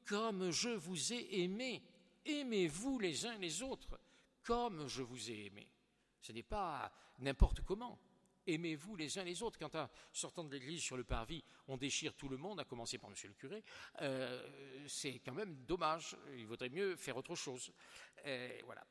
comme 0.06 0.50
je 0.50 0.70
vous 0.70 1.14
ai 1.14 1.42
aimé. 1.42 1.84
Aimez-vous 2.26 2.98
les 2.98 3.26
uns 3.28 3.38
les 3.38 3.62
autres, 3.62 4.00
comme 4.44 4.88
je 4.88 5.04
vous 5.04 5.30
ai 5.30 5.46
aimé. 5.46 5.68
Ce 6.22 6.32
n'est 6.32 6.44
pas 6.44 6.92
n'importe 7.20 7.62
comment. 7.62 8.00
Aimez-vous 8.48 8.96
les 8.96 9.20
uns 9.20 9.24
les 9.24 9.44
autres. 9.44 9.60
Quand, 9.60 9.76
en 9.76 9.90
sortant 10.12 10.44
de 10.44 10.52
l'église 10.52 10.82
sur 10.82 10.98
le 10.98 11.04
parvis, 11.04 11.44
on 11.68 11.78
déchire 11.78 12.16
tout 12.16 12.30
le 12.30 12.38
monde, 12.38 12.60
à 12.60 12.66
commencer 12.66 12.98
par 12.98 13.10
monsieur 13.10 13.28
le 13.28 13.36
curé, 13.36 13.64
euh, 14.02 14.86
c'est 14.88 15.20
quand 15.20 15.34
même 15.34 15.56
dommage. 15.66 16.18
Il 16.36 16.48
vaudrait 16.48 16.70
mieux 16.70 16.96
faire 16.96 17.18
autre 17.18 17.36
chose. 17.36 17.72
Voilà. 18.24 18.86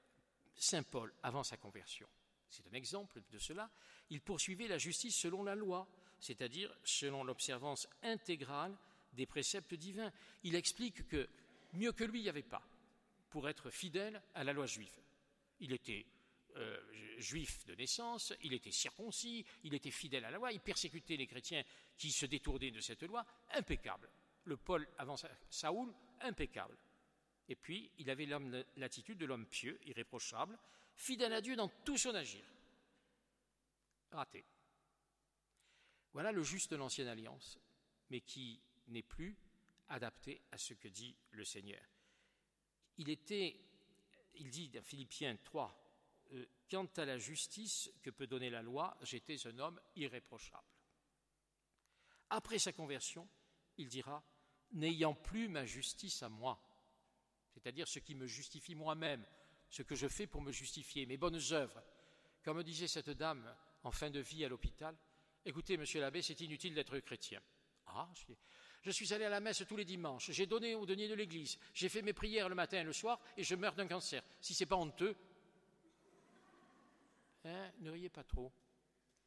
Saint 0.55 0.83
Paul, 0.83 1.13
avant 1.23 1.43
sa 1.43 1.57
conversion, 1.57 2.09
c'est 2.51 2.67
un 2.67 2.73
exemple 2.73 3.23
de 3.31 3.39
cela, 3.39 3.71
il 4.11 4.21
poursuivait 4.21 4.69
la 4.69 4.79
justice 4.79 5.17
selon 5.17 5.45
la 5.45 5.55
loi, 5.55 5.87
c'est-à-dire 6.19 6.75
selon 6.83 7.23
l'observance 7.23 7.89
intégrale 8.03 8.77
des 9.13 9.27
préceptes 9.27 9.75
divins. 9.75 10.13
Il 10.43 10.55
explique 10.55 11.07
que 11.07 11.29
mieux 11.75 11.93
que 11.93 12.05
lui, 12.05 12.21
il 12.21 12.25
n'y 12.25 12.29
avait 12.29 12.43
pas 12.43 12.67
pour 13.31 13.49
être 13.49 13.71
fidèle 13.71 14.21
à 14.35 14.45
la 14.45 14.53
loi 14.53 14.67
juive. 14.67 14.99
Il 15.61 15.73
était 15.73 16.07
euh, 16.59 16.81
juif 17.19 17.65
de 17.67 17.75
naissance, 17.75 18.33
il 18.43 18.53
était 18.53 18.71
circoncis, 18.71 19.45
il 19.65 19.75
était 19.75 19.91
fidèle 19.91 20.25
à 20.25 20.31
la 20.31 20.39
loi, 20.39 20.53
il 20.53 20.61
persécutait 20.61 21.17
les 21.17 21.27
chrétiens 21.27 21.63
qui 21.97 22.11
se 22.11 22.27
détournaient 22.27 22.71
de 22.71 22.81
cette 22.81 23.03
loi, 23.05 23.25
impeccable. 23.53 24.11
Le 24.45 24.57
Paul 24.57 24.89
avant 24.99 25.17
Saoul, 25.51 25.93
impeccable. 26.21 26.77
Et 27.49 27.55
puis, 27.55 27.91
il 27.99 28.11
avait 28.11 28.27
l'attitude 28.77 29.19
de 29.19 29.27
l'homme 29.27 29.47
pieux, 29.47 29.79
irréprochable, 29.85 30.59
fidèle 30.95 31.33
à 31.33 31.41
Dieu 31.41 31.57
dans 31.57 31.69
tout 31.69 31.97
son 31.97 32.15
agir. 32.15 32.45
Raté. 34.11 34.45
Voilà 36.13 36.33
le 36.33 36.43
juste 36.43 36.71
de 36.71 36.77
l'ancienne 36.77 37.09
alliance, 37.09 37.59
mais 38.11 38.21
qui 38.21 38.61
n'est 38.89 39.03
plus 39.03 39.37
adapté 39.89 40.43
à 40.51 40.59
ce 40.59 40.75
que 40.75 40.89
dit 40.89 41.15
le 41.31 41.45
Seigneur. 41.45 41.83
Il 42.99 43.09
était, 43.11 43.61
il 44.35 44.51
dit 44.51 44.69
dans 44.69 44.83
Philippiens 44.83 45.37
3, 45.45 45.88
euh, 46.33 46.47
quant 46.71 46.89
à 46.97 47.05
la 47.05 47.19
justice 47.19 47.91
que 48.03 48.11
peut 48.11 48.27
donner 48.27 48.51
la 48.51 48.63
loi, 48.63 48.97
j'étais 49.03 49.47
un 49.47 49.59
homme 49.59 49.81
irréprochable. 49.97 50.67
Après 52.31 52.59
sa 52.59 52.73
conversion, 52.73 53.29
il 53.79 53.89
dira 53.89 54.23
n'ayant 54.73 55.15
plus 55.15 55.49
ma 55.49 55.65
justice 55.65 56.23
à 56.23 56.29
moi, 56.29 56.63
c'est-à-dire 57.55 57.89
ce 57.89 57.99
qui 57.99 58.15
me 58.15 58.27
justifie 58.27 58.75
moi-même, 58.75 59.25
ce 59.71 59.83
que 59.83 59.95
je 59.95 60.09
fais 60.09 60.27
pour 60.27 60.43
me 60.43 60.53
justifier, 60.53 61.07
mes 61.07 61.17
bonnes 61.17 61.41
œuvres. 61.53 61.83
Comme 62.43 62.63
disait 62.63 62.89
cette 62.89 63.11
dame 63.11 63.55
en 63.83 63.91
fin 63.91 64.11
de 64.11 64.21
vie 64.21 64.45
à 64.45 64.49
l'hôpital, 64.49 64.97
écoutez, 65.45 65.77
monsieur 65.77 66.01
l'abbé, 66.01 66.23
c'est 66.23 66.41
inutile 66.41 66.75
d'être 66.75 66.99
chrétien. 67.01 67.43
Ah, 67.87 68.09
je 68.83 68.91
suis 68.91 69.13
allé 69.15 69.25
à 69.25 69.31
la 69.31 69.41
messe 69.41 69.65
tous 69.67 69.77
les 69.77 69.85
dimanches, 69.85 70.31
j'ai 70.31 70.47
donné 70.47 70.75
au 70.75 70.85
denier 70.85 71.09
de 71.09 71.15
l'église, 71.15 71.59
j'ai 71.73 71.89
fait 71.89 72.03
mes 72.03 72.13
prières 72.13 72.49
le 72.49 72.55
matin 72.55 72.81
et 72.81 72.85
le 72.85 72.93
soir, 72.93 73.19
et 73.37 73.43
je 73.43 73.55
meurs 73.55 73.75
d'un 73.75 73.89
cancer. 73.89 74.23
Si 74.41 74.55
c'est 74.55 74.67
pas 74.67 74.77
honteux, 74.77 75.17
hein, 77.49 77.73
ne 77.79 77.91
riez 77.91 78.09
pas 78.09 78.25
trop. 78.25 78.53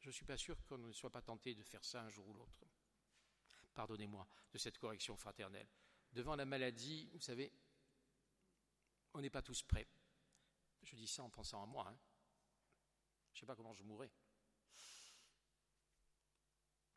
Je 0.00 0.08
ne 0.08 0.12
suis 0.12 0.24
pas 0.24 0.36
sûr 0.36 0.62
qu'on 0.64 0.78
ne 0.78 0.92
soit 0.92 1.10
pas 1.10 1.22
tenté 1.22 1.54
de 1.54 1.62
faire 1.62 1.84
ça 1.84 2.02
un 2.02 2.08
jour 2.08 2.28
ou 2.28 2.34
l'autre. 2.34 2.64
Pardonnez-moi 3.74 4.26
de 4.52 4.58
cette 4.58 4.78
correction 4.78 5.16
fraternelle. 5.16 5.68
Devant 6.12 6.36
la 6.36 6.44
maladie, 6.44 7.08
vous 7.12 7.20
savez, 7.20 7.52
on 9.14 9.20
n'est 9.20 9.30
pas 9.30 9.42
tous 9.42 9.62
prêts. 9.62 9.86
Je 10.82 10.96
dis 10.96 11.06
ça 11.06 11.22
en 11.22 11.30
pensant 11.30 11.62
à 11.62 11.66
moi. 11.66 11.86
Hein. 11.88 11.98
Je 13.32 13.38
ne 13.38 13.40
sais 13.40 13.46
pas 13.46 13.56
comment 13.56 13.72
je 13.72 13.82
mourrai. 13.82 14.10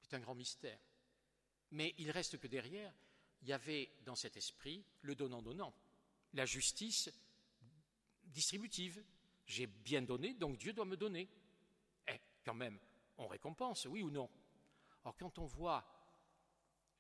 C'est 0.01 0.15
un 0.15 0.19
grand 0.19 0.35
mystère. 0.35 0.79
Mais 1.71 1.93
il 1.97 2.11
reste 2.11 2.37
que 2.37 2.47
derrière, 2.47 2.93
il 3.41 3.47
y 3.47 3.53
avait 3.53 3.91
dans 4.03 4.15
cet 4.15 4.37
esprit 4.37 4.83
le 5.01 5.15
donnant-donnant, 5.15 5.73
la 6.33 6.45
justice 6.45 7.09
distributive. 8.23 9.03
J'ai 9.45 9.67
bien 9.67 10.01
donné, 10.01 10.33
donc 10.33 10.57
Dieu 10.57 10.73
doit 10.73 10.85
me 10.85 10.97
donner. 10.97 11.29
Eh, 12.07 12.19
quand 12.43 12.53
même, 12.53 12.79
on 13.17 13.27
récompense, 13.27 13.85
oui 13.85 14.01
ou 14.01 14.09
non? 14.09 14.29
Or, 15.03 15.15
quand 15.15 15.37
on 15.37 15.45
voit 15.45 15.85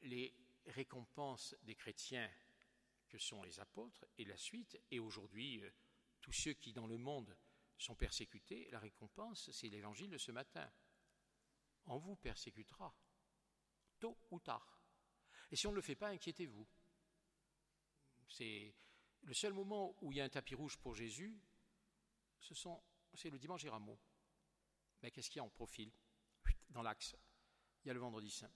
les 0.01 0.33
récompenses 0.67 1.55
des 1.63 1.75
chrétiens 1.75 2.29
que 3.09 3.17
sont 3.17 3.41
les 3.43 3.59
apôtres 3.59 4.05
et 4.17 4.25
la 4.25 4.37
suite, 4.37 4.79
et 4.91 4.99
aujourd'hui 4.99 5.63
euh, 5.63 5.71
tous 6.21 6.31
ceux 6.31 6.53
qui 6.53 6.73
dans 6.73 6.87
le 6.87 6.97
monde 6.97 7.35
sont 7.77 7.95
persécutés, 7.95 8.69
la 8.71 8.79
récompense, 8.79 9.51
c'est 9.51 9.69
l'évangile 9.69 10.09
de 10.09 10.17
ce 10.17 10.31
matin. 10.31 10.69
On 11.87 11.97
vous 11.97 12.15
persécutera, 12.15 12.95
tôt 13.99 14.17
ou 14.31 14.39
tard. 14.39 14.81
Et 15.51 15.55
si 15.55 15.67
on 15.67 15.71
ne 15.71 15.75
le 15.75 15.81
fait 15.81 15.95
pas, 15.95 16.09
inquiétez-vous. 16.09 16.67
C'est 18.27 18.73
le 19.21 19.33
seul 19.33 19.53
moment 19.53 19.95
où 20.01 20.11
il 20.11 20.17
y 20.17 20.21
a 20.21 20.23
un 20.23 20.29
tapis 20.29 20.55
rouge 20.55 20.77
pour 20.77 20.95
Jésus, 20.95 21.39
c'est 23.13 23.29
le 23.29 23.39
dimanche 23.39 23.65
Rameau. 23.65 23.97
Mais 25.01 25.11
qu'est-ce 25.11 25.29
qu'il 25.29 25.37
y 25.37 25.41
a 25.41 25.43
en 25.43 25.49
profil? 25.49 25.91
Dans 26.69 26.81
l'axe, 26.81 27.15
il 27.83 27.87
y 27.87 27.91
a 27.91 27.93
le 27.93 27.99
vendredi 27.99 28.29
saint. 28.29 28.51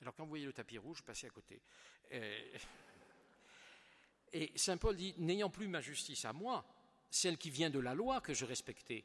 Alors 0.00 0.14
quand 0.14 0.24
vous 0.24 0.28
voyez 0.28 0.46
le 0.46 0.52
tapis 0.52 0.78
rouge, 0.78 1.02
passez 1.02 1.26
à 1.26 1.30
côté. 1.30 1.62
Et 4.32 4.52
Saint 4.56 4.76
Paul 4.76 4.96
dit, 4.96 5.14
n'ayant 5.18 5.50
plus 5.50 5.68
ma 5.68 5.80
justice 5.80 6.24
à 6.24 6.32
moi, 6.32 6.66
celle 7.10 7.38
qui 7.38 7.50
vient 7.50 7.70
de 7.70 7.78
la 7.78 7.94
loi 7.94 8.20
que 8.20 8.34
je 8.34 8.44
respectais, 8.44 9.04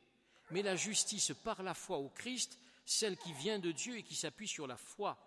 mais 0.52 0.62
la 0.62 0.76
justice 0.76 1.32
par 1.44 1.64
la 1.64 1.74
foi 1.74 1.98
au 1.98 2.10
Christ, 2.10 2.60
celle 2.86 3.18
qui 3.18 3.32
vient 3.34 3.60
de 3.60 3.72
Dieu 3.72 3.98
et 3.98 4.04
qui 4.04 4.16
s'appuie 4.16 4.48
sur 4.48 4.68
la 4.68 4.76
foi. 4.76 5.18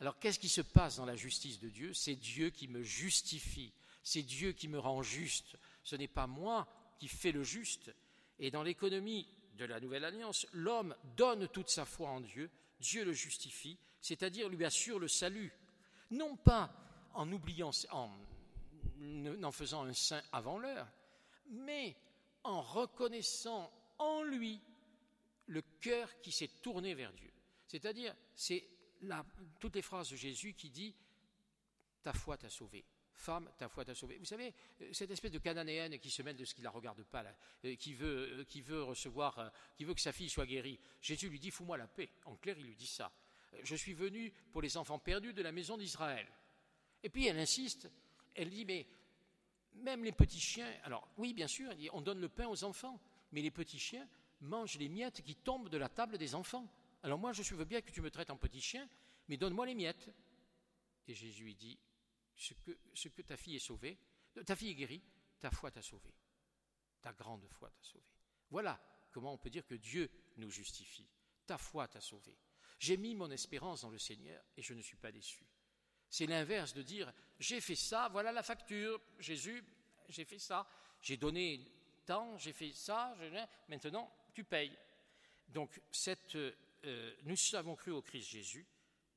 Alors 0.00 0.18
qu'est-ce 0.20 0.38
qui 0.38 0.48
se 0.48 0.60
passe 0.60 0.96
dans 0.96 1.06
la 1.06 1.16
justice 1.16 1.58
de 1.58 1.68
Dieu? 1.68 1.92
C'est 1.92 2.14
Dieu 2.14 2.50
qui 2.50 2.68
me 2.68 2.82
justifie, 2.82 3.72
c'est 4.04 4.22
Dieu 4.22 4.52
qui 4.52 4.68
me 4.68 4.78
rend 4.78 5.02
juste, 5.02 5.58
ce 5.82 5.96
n'est 5.96 6.06
pas 6.06 6.28
moi 6.28 6.68
qui 6.98 7.08
fais 7.08 7.32
le 7.32 7.42
juste. 7.42 7.94
Et 8.38 8.50
dans 8.50 8.62
l'économie 8.62 9.26
de 9.56 9.64
la 9.64 9.80
Nouvelle 9.80 10.04
Alliance, 10.04 10.46
l'homme 10.52 10.94
donne 11.16 11.48
toute 11.48 11.70
sa 11.70 11.84
foi 11.84 12.10
en 12.10 12.20
Dieu, 12.20 12.50
Dieu 12.80 13.04
le 13.04 13.12
justifie, 13.12 13.78
c'est-à-dire 14.00 14.48
lui 14.48 14.64
assure 14.64 14.98
le 14.98 15.08
salut, 15.08 15.52
non 16.10 16.36
pas 16.36 16.72
en 17.14 17.30
oubliant, 17.32 17.70
en 17.90 18.10
en 19.42 19.52
faisant 19.52 19.84
un 19.84 19.92
saint 19.92 20.22
avant 20.32 20.58
l'heure, 20.58 20.88
mais 21.50 21.96
en 22.44 22.60
reconnaissant 22.60 23.70
en 23.98 24.22
lui 24.22 24.60
le 25.46 25.62
cœur 25.80 26.20
qui 26.20 26.32
s'est 26.32 26.50
tourné 26.62 26.94
vers 26.94 27.12
Dieu. 27.12 27.32
C'est-à-dire, 27.66 28.14
c'est 28.34 28.66
toutes 29.60 29.76
les 29.76 29.82
phrases 29.82 30.10
de 30.10 30.16
Jésus 30.16 30.54
qui 30.54 30.70
dit 30.70 30.94
Ta 32.02 32.12
foi 32.12 32.36
t'a 32.36 32.50
sauvé. 32.50 32.84
Femme, 33.18 33.50
ta 33.58 33.68
foi 33.68 33.84
t'a 33.84 33.94
sauvé. 33.94 34.16
Vous 34.18 34.24
savez, 34.24 34.54
cette 34.92 35.10
espèce 35.10 35.32
de 35.32 35.38
cananéenne 35.38 35.98
qui 35.98 36.10
se 36.10 36.22
mêle 36.22 36.36
de 36.36 36.44
ce 36.44 36.54
qui 36.54 36.62
la 36.62 36.70
regarde 36.70 37.02
pas, 37.02 37.24
euh, 37.64 37.74
qui, 37.76 37.92
veut, 37.92 38.40
euh, 38.40 38.44
qui 38.44 38.60
veut 38.62 38.82
recevoir, 38.82 39.38
euh, 39.38 39.48
qui 39.76 39.84
veut 39.84 39.94
que 39.94 40.00
sa 40.00 40.12
fille 40.12 40.30
soit 40.30 40.46
guérie, 40.46 40.78
Jésus 41.02 41.28
lui 41.28 41.40
dit 41.40 41.50
Fous-moi 41.50 41.76
la 41.76 41.88
paix. 41.88 42.10
En 42.24 42.36
clair, 42.36 42.56
il 42.58 42.66
lui 42.66 42.76
dit 42.76 42.86
ça. 42.86 43.12
Je 43.62 43.74
suis 43.74 43.94
venu 43.94 44.32
pour 44.52 44.62
les 44.62 44.76
enfants 44.76 44.98
perdus 44.98 45.32
de 45.32 45.42
la 45.42 45.52
maison 45.52 45.76
d'Israël. 45.76 46.26
Et 47.02 47.08
puis 47.08 47.26
elle 47.26 47.38
insiste 47.38 47.88
elle 48.38 48.50
dit, 48.50 48.64
mais 48.64 48.86
même 49.74 50.04
les 50.04 50.12
petits 50.12 50.40
chiens, 50.40 50.72
alors 50.84 51.08
oui, 51.16 51.34
bien 51.34 51.48
sûr, 51.48 51.72
on 51.92 52.00
donne 52.00 52.20
le 52.20 52.28
pain 52.28 52.46
aux 52.46 52.62
enfants, 52.62 53.00
mais 53.32 53.42
les 53.42 53.50
petits 53.50 53.78
chiens 53.78 54.08
mangent 54.40 54.78
les 54.78 54.88
miettes 54.88 55.22
qui 55.22 55.34
tombent 55.34 55.68
de 55.68 55.76
la 55.76 55.88
table 55.88 56.18
des 56.18 56.36
enfants. 56.36 56.66
Alors 57.02 57.18
moi, 57.18 57.32
je 57.32 57.54
veux 57.54 57.64
bien 57.64 57.80
que 57.80 57.90
tu 57.90 58.00
me 58.00 58.10
traites 58.10 58.30
en 58.30 58.36
petit 58.36 58.60
chien, 58.60 58.88
mais 59.28 59.36
donne-moi 59.36 59.66
les 59.66 59.74
miettes. 59.74 60.08
Et 61.08 61.14
Jésus 61.14 61.42
lui 61.42 61.54
dit, 61.56 61.78
ce 62.38 63.08
que, 63.08 63.22
ta 63.22 63.36
fille 63.36 63.56
est 63.56 63.60
sauvée, 63.60 63.98
ta 64.46 64.54
fille 64.54 64.70
est 64.70 64.74
guérie, 64.74 65.02
ta 65.40 65.50
foi 65.50 65.70
t'a 65.70 65.82
sauvé. 65.82 66.14
Ta 67.02 67.12
grande 67.12 67.46
foi 67.48 67.70
t'a 67.70 67.82
sauvé. 67.82 68.04
Voilà 68.50 68.80
comment 69.10 69.32
on 69.32 69.38
peut 69.38 69.50
dire 69.50 69.66
que 69.66 69.74
Dieu 69.74 70.10
nous 70.36 70.50
justifie. 70.50 71.08
Ta 71.46 71.58
foi 71.58 71.88
t'a 71.88 72.00
sauvé. 72.00 72.36
J'ai 72.78 72.96
mis 72.96 73.14
mon 73.14 73.30
espérance 73.30 73.82
dans 73.82 73.90
le 73.90 73.98
Seigneur 73.98 74.42
et 74.56 74.62
je 74.62 74.74
ne 74.74 74.80
suis 74.80 74.96
pas 74.96 75.10
déçu. 75.10 75.44
C'est 76.08 76.26
l'inverse 76.26 76.72
de 76.74 76.82
dire 76.82 77.12
j'ai 77.38 77.60
fait 77.60 77.74
ça, 77.74 78.08
voilà 78.08 78.32
la 78.32 78.42
facture, 78.42 79.00
Jésus, 79.18 79.64
j'ai 80.08 80.24
fait 80.24 80.38
ça, 80.38 80.66
j'ai 81.02 81.16
donné 81.16 81.60
tant, 82.06 82.38
j'ai 82.38 82.52
fait 82.52 82.72
ça, 82.72 83.16
maintenant 83.68 84.10
tu 84.32 84.44
payes. 84.44 84.76
Donc 85.48 85.80
euh, 86.84 87.14
nous 87.24 87.36
avons 87.54 87.74
cru 87.74 87.90
au 87.90 88.02
Christ 88.02 88.28
Jésus 88.28 88.66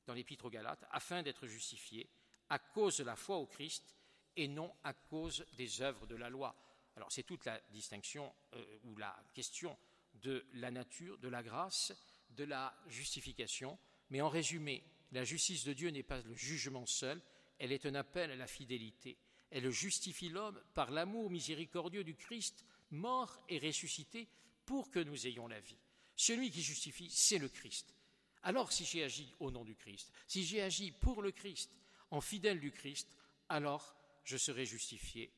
dans 0.06 0.14
l'Épître 0.14 0.44
aux 0.44 0.50
Galates 0.50 0.84
afin 0.90 1.22
d'être 1.22 1.46
justifiés 1.46 2.08
à 2.52 2.58
cause 2.58 2.98
de 2.98 3.04
la 3.04 3.16
foi 3.16 3.38
au 3.38 3.46
Christ 3.46 3.96
et 4.36 4.46
non 4.46 4.70
à 4.84 4.92
cause 4.92 5.46
des 5.56 5.80
œuvres 5.80 6.06
de 6.06 6.16
la 6.16 6.28
loi. 6.28 6.54
Alors 6.96 7.10
c'est 7.10 7.22
toute 7.22 7.46
la 7.46 7.58
distinction 7.70 8.30
euh, 8.52 8.78
ou 8.84 8.96
la 8.96 9.16
question 9.32 9.74
de 10.22 10.44
la 10.52 10.70
nature, 10.70 11.16
de 11.16 11.28
la 11.28 11.42
grâce, 11.42 11.94
de 12.28 12.44
la 12.44 12.74
justification, 12.88 13.78
mais 14.10 14.20
en 14.20 14.28
résumé, 14.28 14.84
la 15.12 15.24
justice 15.24 15.64
de 15.64 15.72
Dieu 15.72 15.88
n'est 15.88 16.02
pas 16.02 16.20
le 16.20 16.34
jugement 16.34 16.84
seul, 16.84 17.22
elle 17.58 17.72
est 17.72 17.86
un 17.86 17.94
appel 17.94 18.30
à 18.30 18.36
la 18.36 18.46
fidélité. 18.46 19.16
Elle 19.50 19.70
justifie 19.70 20.28
l'homme 20.28 20.60
par 20.74 20.90
l'amour 20.90 21.30
miséricordieux 21.30 22.04
du 22.04 22.16
Christ, 22.16 22.66
mort 22.90 23.34
et 23.48 23.60
ressuscité, 23.60 24.28
pour 24.66 24.90
que 24.90 24.98
nous 24.98 25.26
ayons 25.26 25.48
la 25.48 25.60
vie. 25.60 25.78
Celui 26.16 26.50
qui 26.50 26.60
justifie, 26.60 27.08
c'est 27.08 27.38
le 27.38 27.48
Christ. 27.48 27.94
Alors 28.42 28.72
si 28.72 28.84
j'ai 28.84 29.04
agi 29.04 29.34
au 29.40 29.50
nom 29.50 29.64
du 29.64 29.74
Christ, 29.74 30.12
si 30.26 30.44
j'ai 30.44 30.60
agi 30.60 30.90
pour 30.90 31.22
le 31.22 31.32
Christ, 31.32 31.70
en 32.12 32.20
fidèle 32.20 32.60
du 32.60 32.70
Christ, 32.70 33.16
alors 33.48 33.96
je 34.22 34.36
serai 34.36 34.64
justifié 34.64 35.32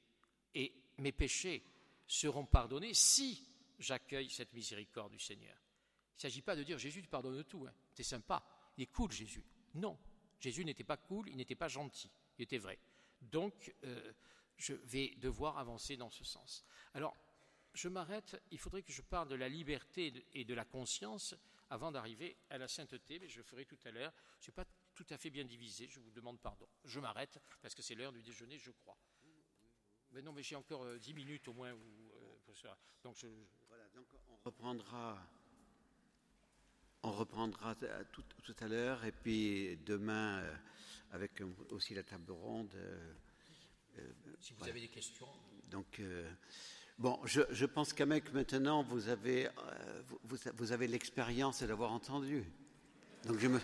et 0.55 0.75
mes 0.99 1.13
péchés 1.13 1.63
seront 2.07 2.45
pardonnés 2.45 2.93
si 2.93 3.49
j'accueille 3.79 4.29
cette 4.29 4.53
miséricorde 4.53 5.13
du 5.13 5.19
Seigneur. 5.19 5.57
Il 5.57 6.17
ne 6.17 6.21
s'agit 6.21 6.43
pas 6.43 6.57
de 6.57 6.63
dire 6.63 6.79
Jésus, 6.79 7.01
tu 7.01 7.09
pardonnes 7.09 7.43
tout, 7.45 7.65
hein. 7.67 7.73
c'est 7.93 8.03
sympa, 8.03 8.45
il 8.77 8.83
est 8.83 8.93
cool 8.93 9.11
Jésus. 9.11 9.45
Non, 9.75 9.97
Jésus 10.41 10.65
n'était 10.65 10.85
pas 10.85 10.97
cool, 10.97 11.29
il 11.29 11.37
n'était 11.37 11.55
pas 11.55 11.69
gentil, 11.69 12.11
il 12.39 12.43
était 12.43 12.59
vrai. 12.59 12.79
Donc, 13.23 13.75
euh, 13.85 14.13
je 14.57 14.75
vais 14.75 15.15
devoir 15.17 15.59
avancer 15.59 15.97
dans 15.97 16.11
ce 16.11 16.25
sens. 16.25 16.65
Alors, 16.93 17.17
je 17.73 17.89
m'arrête, 17.89 18.41
il 18.51 18.59
faudrait 18.59 18.83
que 18.83 18.93
je 18.93 19.03
parle 19.03 19.29
de 19.29 19.35
la 19.37 19.49
liberté 19.49 20.13
et 20.33 20.45
de 20.45 20.55
la 20.55 20.65
conscience 20.65 21.35
avant 21.71 21.91
d'arriver 21.91 22.37
à 22.51 22.59
la 22.59 22.69
sainteté, 22.69 23.19
mais 23.19 23.29
je 23.29 23.39
le 23.39 23.43
ferai 23.45 23.65
tout 23.65 23.79
à 23.85 23.91
l'heure. 23.91 24.13
Je 24.41 24.51
n'ai 24.51 24.55
pas 24.55 24.67
tout 24.95 25.07
à 25.11 25.19
fait 25.19 25.31
bien 25.31 25.45
divisé, 25.45 25.89
je 25.89 26.01
vous 26.01 26.11
demande 26.11 26.41
pardon. 26.41 26.69
Je 26.85 27.01
m'arrête 27.01 27.39
parce 27.61 27.75
que 27.75 27.83
c'est 27.83 27.95
l'heure 27.95 28.13
du 28.13 28.23
déjeuner, 28.23 28.59
je 28.59 28.71
crois. 28.71 28.97
Mais 30.13 30.23
non, 30.23 30.33
mais 30.33 30.43
j'ai 30.43 30.57
encore 30.57 30.85
euh, 30.85 30.99
dix 30.99 31.13
minutes 31.13 31.49
au 31.49 31.53
moins 31.53 31.73
euh, 31.73 32.39
pour 32.45 32.57
ça. 32.57 32.79
Donc, 33.03 33.17
Voilà, 33.69 33.89
donc 33.95 34.07
on 34.29 34.37
reprendra 34.45 35.19
on 37.05 37.13
reprendra 37.13 37.75
tout, 38.13 38.57
à 38.61 38.67
l'heure 38.67 39.05
et 39.05 39.13
puis 39.13 39.79
demain 39.85 40.39
euh, 40.39 40.55
avec 41.13 41.43
aussi 41.71 41.95
la 41.95 42.03
table 42.03 42.33
ronde. 42.33 42.75
Euh, 42.77 43.13
euh, 43.99 44.03
si 44.41 44.55
vous 44.55 44.67
avez 44.67 44.81
des 44.81 44.89
questions. 44.89 45.29
Donc, 45.71 46.01
bon, 46.99 47.21
je, 47.25 47.65
pense 47.67 47.93
qu'à 47.93 48.07
mec 48.07 48.33
maintenant 48.33 48.83
vous 48.83 49.09
avez, 49.09 49.49
vous, 50.25 50.37
vous 50.55 50.73
avez 50.73 50.87
l'expérience 50.89 51.63
d'avoir 51.63 51.93
entendu. 51.93 52.45
Donc 53.27 53.39
je 53.39 53.49
me. 53.49 53.61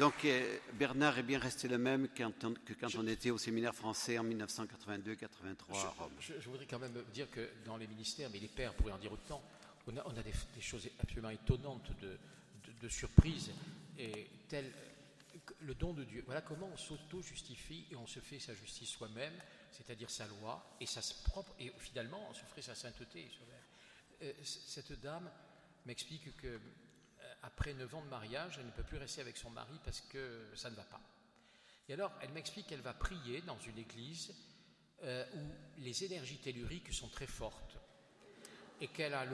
Donc 0.00 0.24
euh, 0.24 0.58
Bernard 0.72 1.18
est 1.18 1.22
bien 1.22 1.38
resté 1.38 1.68
le 1.68 1.76
même 1.76 2.08
quand 2.16 2.44
on- 2.44 2.54
que 2.54 2.72
quand 2.72 2.88
on 2.96 3.06
était 3.06 3.28
au 3.28 3.36
séminaire 3.36 3.74
français 3.74 4.18
en 4.18 4.24
1982-83 4.24 5.84
à 5.84 5.88
Rome. 5.90 6.12
Je, 6.18 6.48
voudrais 6.48 6.64
quand 6.64 6.78
même 6.78 7.04
dire 7.12 7.30
que 7.30 7.50
dans 7.66 7.76
les 7.76 7.86
ministères, 7.86 8.30
mais 8.32 8.38
les 8.38 8.48
pères 8.48 8.72
pourraient 8.72 8.94
en 8.94 8.98
dire 8.98 9.12
autant, 9.12 9.42
on 9.86 9.94
a, 9.98 10.22
des, 10.22 10.60
choses 10.62 10.88
absolument 11.00 11.28
étonnantes 11.28 11.90
de, 12.00 12.08
de, 12.08 12.80
de 12.80 12.88
surprises, 12.88 13.50
et 13.98 14.26
telles 14.48 14.72
le 15.60 15.74
don 15.74 15.92
de 15.92 16.04
Dieu. 16.04 16.22
Voilà 16.24 16.40
comment 16.40 16.70
on 16.72 16.78
s'auto-justifie 16.78 17.84
et 17.90 17.96
on 17.96 18.06
se 18.06 18.20
fait 18.20 18.38
sa 18.38 18.54
justice 18.54 18.88
soi-même, 18.88 19.34
c'est-à-dire 19.70 20.08
sa 20.08 20.26
loi, 20.28 20.76
et 20.80 20.86
sa 20.86 21.02
propre, 21.24 21.54
et 21.60 21.70
finalement 21.78 22.26
on 22.30 22.32
se 22.32 22.44
ferait 22.46 22.62
sa 22.62 22.74
sainteté. 22.74 23.28
Euh, 24.22 24.32
cette 24.42 24.98
dame 25.02 25.30
m'explique 25.84 26.34
que 26.38 26.58
après 27.42 27.74
9 27.74 27.94
ans 27.94 28.02
de 28.02 28.08
mariage, 28.08 28.56
elle 28.58 28.66
ne 28.66 28.70
peut 28.70 28.82
plus 28.82 28.98
rester 28.98 29.20
avec 29.20 29.36
son 29.36 29.50
mari 29.50 29.78
parce 29.84 30.00
que 30.00 30.50
ça 30.54 30.70
ne 30.70 30.76
va 30.76 30.84
pas. 30.84 31.00
Et 31.88 31.94
alors, 31.94 32.12
elle 32.22 32.30
m'explique 32.30 32.68
qu'elle 32.68 32.80
va 32.80 32.94
prier 32.94 33.40
dans 33.42 33.58
une 33.58 33.78
église 33.78 34.34
euh, 35.02 35.24
où 35.34 35.80
les 35.82 36.04
énergies 36.04 36.38
telluriques 36.38 36.92
sont 36.92 37.08
très 37.08 37.26
fortes 37.26 37.78
et 38.80 38.88
qu'elle 38.88 39.14
a, 39.14 39.26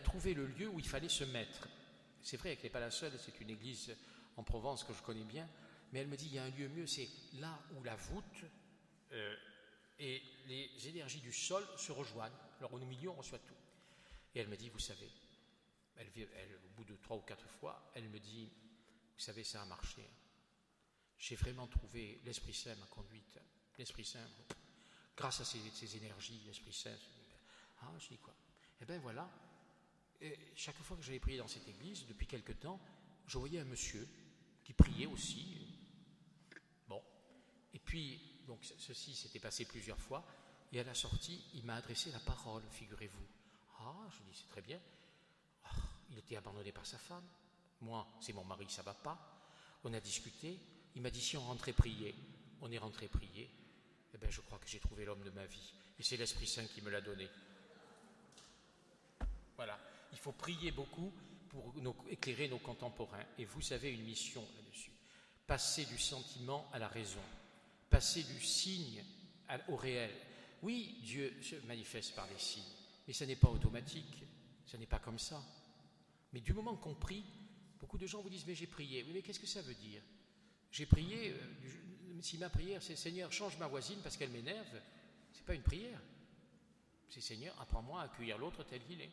trouvé 0.00 0.34
le 0.34 0.46
lieu 0.46 0.68
où 0.68 0.78
il 0.78 0.88
fallait 0.88 1.08
se 1.08 1.24
mettre. 1.24 1.68
C'est 2.22 2.36
vrai 2.36 2.56
qu'elle 2.56 2.64
n'est 2.64 2.70
pas 2.70 2.80
la 2.80 2.90
seule, 2.90 3.12
c'est 3.18 3.40
une 3.40 3.50
église 3.50 3.94
en 4.36 4.42
Provence 4.42 4.84
que 4.84 4.92
je 4.92 5.02
connais 5.02 5.24
bien, 5.24 5.48
mais 5.92 6.00
elle 6.00 6.08
me 6.08 6.16
dit 6.16 6.26
il 6.26 6.34
y 6.34 6.38
a 6.38 6.44
un 6.44 6.50
lieu 6.50 6.68
mieux, 6.68 6.86
c'est 6.86 7.08
là 7.34 7.58
où 7.76 7.82
la 7.82 7.94
voûte 7.94 8.44
euh, 9.12 9.36
et 9.98 10.22
les 10.46 10.88
énergies 10.88 11.20
du 11.20 11.32
sol 11.32 11.64
se 11.76 11.92
rejoignent. 11.92 12.32
Alors 12.58 12.74
au 12.74 12.78
milieu, 12.78 13.10
on 13.10 13.14
reçoit 13.14 13.38
tout. 13.38 13.54
Et 14.34 14.40
elle 14.40 14.48
me 14.48 14.56
dit, 14.56 14.68
vous 14.68 14.78
savez, 14.78 15.10
elle, 15.98 16.10
elle, 16.16 16.56
au 16.64 16.68
bout 16.76 16.84
de 16.84 16.96
trois 16.96 17.16
ou 17.16 17.22
quatre 17.22 17.48
fois, 17.48 17.90
elle 17.94 18.08
me 18.08 18.18
dit, 18.18 18.46
vous 19.14 19.20
savez, 19.20 19.44
ça 19.44 19.62
a 19.62 19.64
marché. 19.64 20.02
J'ai 21.18 21.34
vraiment 21.36 21.66
trouvé 21.66 22.20
l'Esprit 22.24 22.54
Saint 22.54 22.74
m'a 22.76 22.86
conduite. 22.86 23.38
L'Esprit 23.76 24.04
Saint, 24.04 24.28
grâce 25.16 25.40
à 25.40 25.44
ces 25.44 25.96
énergies, 25.96 26.40
l'Esprit 26.46 26.72
Saint. 26.72 26.96
Ah, 27.82 27.92
je 27.98 28.08
dis 28.08 28.18
quoi? 28.18 28.34
Eh 28.80 28.84
bien 28.84 28.98
voilà, 28.98 29.28
chaque 30.54 30.76
fois 30.76 30.96
que 30.96 31.02
j'allais 31.02 31.20
prier 31.20 31.38
dans 31.38 31.48
cette 31.48 31.66
église, 31.68 32.06
depuis 32.06 32.26
quelque 32.26 32.52
temps, 32.52 32.80
je 33.26 33.38
voyais 33.38 33.60
un 33.60 33.64
monsieur 33.64 34.06
qui 34.64 34.72
priait 34.72 35.06
aussi. 35.06 35.78
Bon. 36.88 37.02
Et 37.74 37.78
puis, 37.78 38.20
donc 38.46 38.64
ce- 38.64 38.78
ceci 38.78 39.14
s'était 39.14 39.38
passé 39.40 39.64
plusieurs 39.64 40.00
fois, 40.00 40.24
et 40.72 40.80
à 40.80 40.84
la 40.84 40.94
sortie, 40.94 41.44
il 41.54 41.64
m'a 41.64 41.76
adressé 41.76 42.10
la 42.12 42.20
parole, 42.20 42.62
figurez-vous. 42.70 43.26
Ah, 43.80 44.08
je 44.10 44.18
dis, 44.30 44.38
c'est 44.38 44.48
très 44.48 44.62
bien. 44.62 44.80
Il 46.10 46.18
était 46.18 46.36
abandonné 46.36 46.72
par 46.72 46.86
sa 46.86 46.98
femme. 46.98 47.26
Moi, 47.80 48.06
c'est 48.20 48.32
mon 48.32 48.44
mari, 48.44 48.66
ça 48.68 48.82
va 48.82 48.94
pas. 48.94 49.18
On 49.84 49.92
a 49.92 50.00
discuté. 50.00 50.58
Il 50.94 51.02
m'a 51.02 51.10
dit 51.10 51.20
si 51.20 51.36
on 51.36 51.42
rentrait 51.42 51.72
prier. 51.72 52.14
On 52.60 52.70
est 52.70 52.78
rentré 52.78 53.08
prier. 53.08 53.50
Eh 54.14 54.18
bien, 54.18 54.30
je 54.30 54.40
crois 54.40 54.58
que 54.58 54.68
j'ai 54.68 54.80
trouvé 54.80 55.04
l'homme 55.04 55.22
de 55.22 55.30
ma 55.30 55.46
vie. 55.46 55.74
Et 55.98 56.02
c'est 56.02 56.16
l'Esprit 56.16 56.46
Saint 56.46 56.66
qui 56.66 56.82
me 56.82 56.90
l'a 56.90 57.00
donné. 57.00 57.28
Voilà. 59.56 59.78
Il 60.12 60.18
faut 60.18 60.32
prier 60.32 60.70
beaucoup 60.70 61.12
pour 61.48 61.74
éclairer 62.08 62.48
nos 62.48 62.58
contemporains. 62.58 63.24
Et 63.38 63.44
vous 63.44 63.72
avez 63.72 63.92
une 63.92 64.02
mission 64.02 64.44
là-dessus. 64.56 64.92
Passer 65.46 65.84
du 65.84 65.98
sentiment 65.98 66.68
à 66.72 66.78
la 66.78 66.88
raison. 66.88 67.20
Passer 67.90 68.22
du 68.22 68.40
signe 68.40 69.04
au 69.68 69.76
réel. 69.76 70.10
Oui, 70.62 70.98
Dieu 71.02 71.40
se 71.42 71.54
manifeste 71.66 72.14
par 72.14 72.26
des 72.28 72.38
signes. 72.38 72.62
Mais 73.06 73.12
ça 73.12 73.26
n'est 73.26 73.36
pas 73.36 73.48
automatique. 73.48 74.24
Ça 74.66 74.76
n'est 74.78 74.86
pas 74.86 74.98
comme 74.98 75.18
ça. 75.18 75.42
Mais 76.32 76.40
du 76.40 76.52
moment 76.52 76.76
qu'on 76.76 76.94
prie, 76.94 77.24
beaucoup 77.80 77.98
de 77.98 78.06
gens 78.06 78.20
vous 78.20 78.30
disent 78.30 78.46
Mais 78.46 78.54
j'ai 78.54 78.66
prié. 78.66 79.02
Oui, 79.04 79.12
mais 79.14 79.22
qu'est-ce 79.22 79.40
que 79.40 79.46
ça 79.46 79.62
veut 79.62 79.74
dire? 79.74 80.02
J'ai 80.70 80.86
prié. 80.86 81.30
euh, 81.30 82.20
si 82.20 82.36
ma 82.38 82.48
prière 82.50 82.82
c'est 82.82 82.96
Seigneur, 82.96 83.32
change 83.32 83.56
ma 83.58 83.66
voisine 83.66 84.00
parce 84.02 84.16
qu'elle 84.16 84.30
m'énerve, 84.30 84.80
c'est 85.32 85.44
pas 85.44 85.54
une 85.54 85.62
prière. 85.62 86.00
C'est 87.08 87.20
Seigneur, 87.20 87.58
apprends-moi 87.60 88.00
à 88.00 88.04
accueillir 88.04 88.38
l'autre 88.38 88.64
tel 88.64 88.82
qu'il 88.84 89.00
est. 89.00 89.10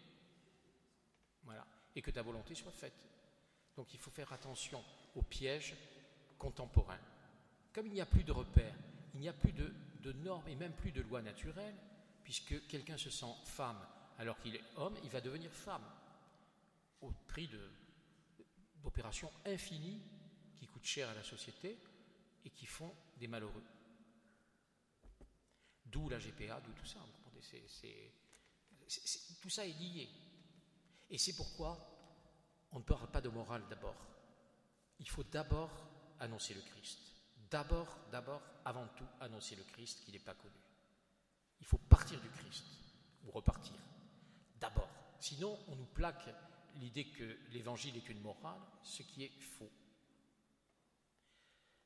Voilà. 1.44 1.66
Et 1.96 2.02
que 2.02 2.12
ta 2.12 2.22
volonté 2.22 2.56
soit 2.56 2.72
faite. 2.72 3.06
Donc 3.76 3.94
il 3.94 4.00
faut 4.00 4.12
faire 4.12 4.32
attention 4.34 4.84
aux 5.16 5.22
pièges 5.22 5.76
contemporains. 6.38 7.00
Comme 7.74 7.88
il 7.88 7.94
n'y 7.94 8.02
a 8.02 8.06
plus 8.06 8.24
de 8.24 8.32
repères, 8.32 8.76
il 9.14 9.22
n'y 9.22 9.30
a 9.30 9.34
plus 9.34 9.54
de, 9.54 9.74
de 10.02 10.12
normes 10.14 10.48
et 10.48 10.56
même 10.56 10.74
plus 10.74 10.92
de 10.92 11.02
lois 11.02 11.22
naturelles, 11.22 11.76
puisque 12.24 12.68
quelqu'un 12.68 12.98
se 12.98 13.10
sent 13.10 13.34
femme 13.46 13.80
alors 14.18 14.40
qu'il 14.40 14.56
est 14.56 14.64
homme, 14.78 14.96
il 15.04 15.10
va 15.10 15.22
devenir 15.22 15.52
femme 15.52 15.84
au 17.02 17.12
prix 17.28 17.50
d'opérations 18.84 19.32
infinies 19.46 20.02
qui 20.56 20.68
coûtent 20.68 20.86
cher 20.86 21.10
à 21.10 21.14
la 21.14 21.24
société 21.24 21.78
et 22.44 22.50
qui 22.50 22.66
font 22.66 22.94
des 23.18 23.28
malheureux. 23.28 23.64
D'où 25.86 26.10
la 26.10 26.20
GPA, 26.20 26.62
d'où 26.62 26.74
tout 26.74 26.86
ça. 26.86 27.00
vous 27.00 27.42
tout 29.42 29.50
ça 29.50 29.66
est 29.66 29.74
lié. 29.74 30.10
Et 31.10 31.18
c'est 31.18 31.36
pourquoi 31.36 31.96
on 32.72 32.80
ne 32.80 32.84
parle 32.84 33.10
pas 33.10 33.22
de 33.22 33.30
morale 33.30 33.64
d'abord. 33.70 33.96
Il 35.00 35.10
faut 35.10 35.24
d'abord 35.24 35.72
annoncer 36.20 36.54
le 36.54 36.62
Christ. 36.62 37.00
D'abord, 37.50 38.00
d'abord, 38.12 38.42
avant 38.64 38.88
tout, 38.98 39.08
annoncer 39.20 39.56
le 39.56 39.64
Christ 39.64 40.04
qui 40.04 40.12
n'est 40.12 40.20
pas 40.20 40.34
connu. 40.34 40.56
Il 41.60 41.66
faut 41.66 41.78
partir 41.78 42.20
du 42.20 42.30
Christ, 42.30 42.66
ou 43.26 43.32
repartir. 43.32 43.76
D'abord. 44.60 44.90
Sinon, 45.20 45.58
on 45.68 45.76
nous 45.76 45.86
plaque 45.86 46.28
l'idée 46.76 47.06
que 47.06 47.38
l'évangile 47.52 47.98
est 47.98 48.10
une 48.10 48.22
morale, 48.22 48.62
ce 48.84 49.04
qui 49.04 49.24
est 49.24 49.40
faux. 49.40 49.72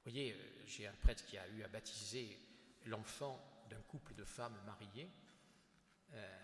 Vous 0.09 0.11
voyez, 0.11 0.33
euh, 0.33 0.63
j'ai 0.65 0.87
un 0.87 0.93
prêtre 0.93 1.25
qui 1.25 1.37
a 1.37 1.47
eu 1.49 1.63
à 1.63 1.67
baptiser 1.67 2.39
l'enfant 2.85 3.39
d'un 3.69 3.81
couple 3.81 4.15
de 4.15 4.23
femmes 4.23 4.57
mariées. 4.65 5.09
Euh, 6.13 6.39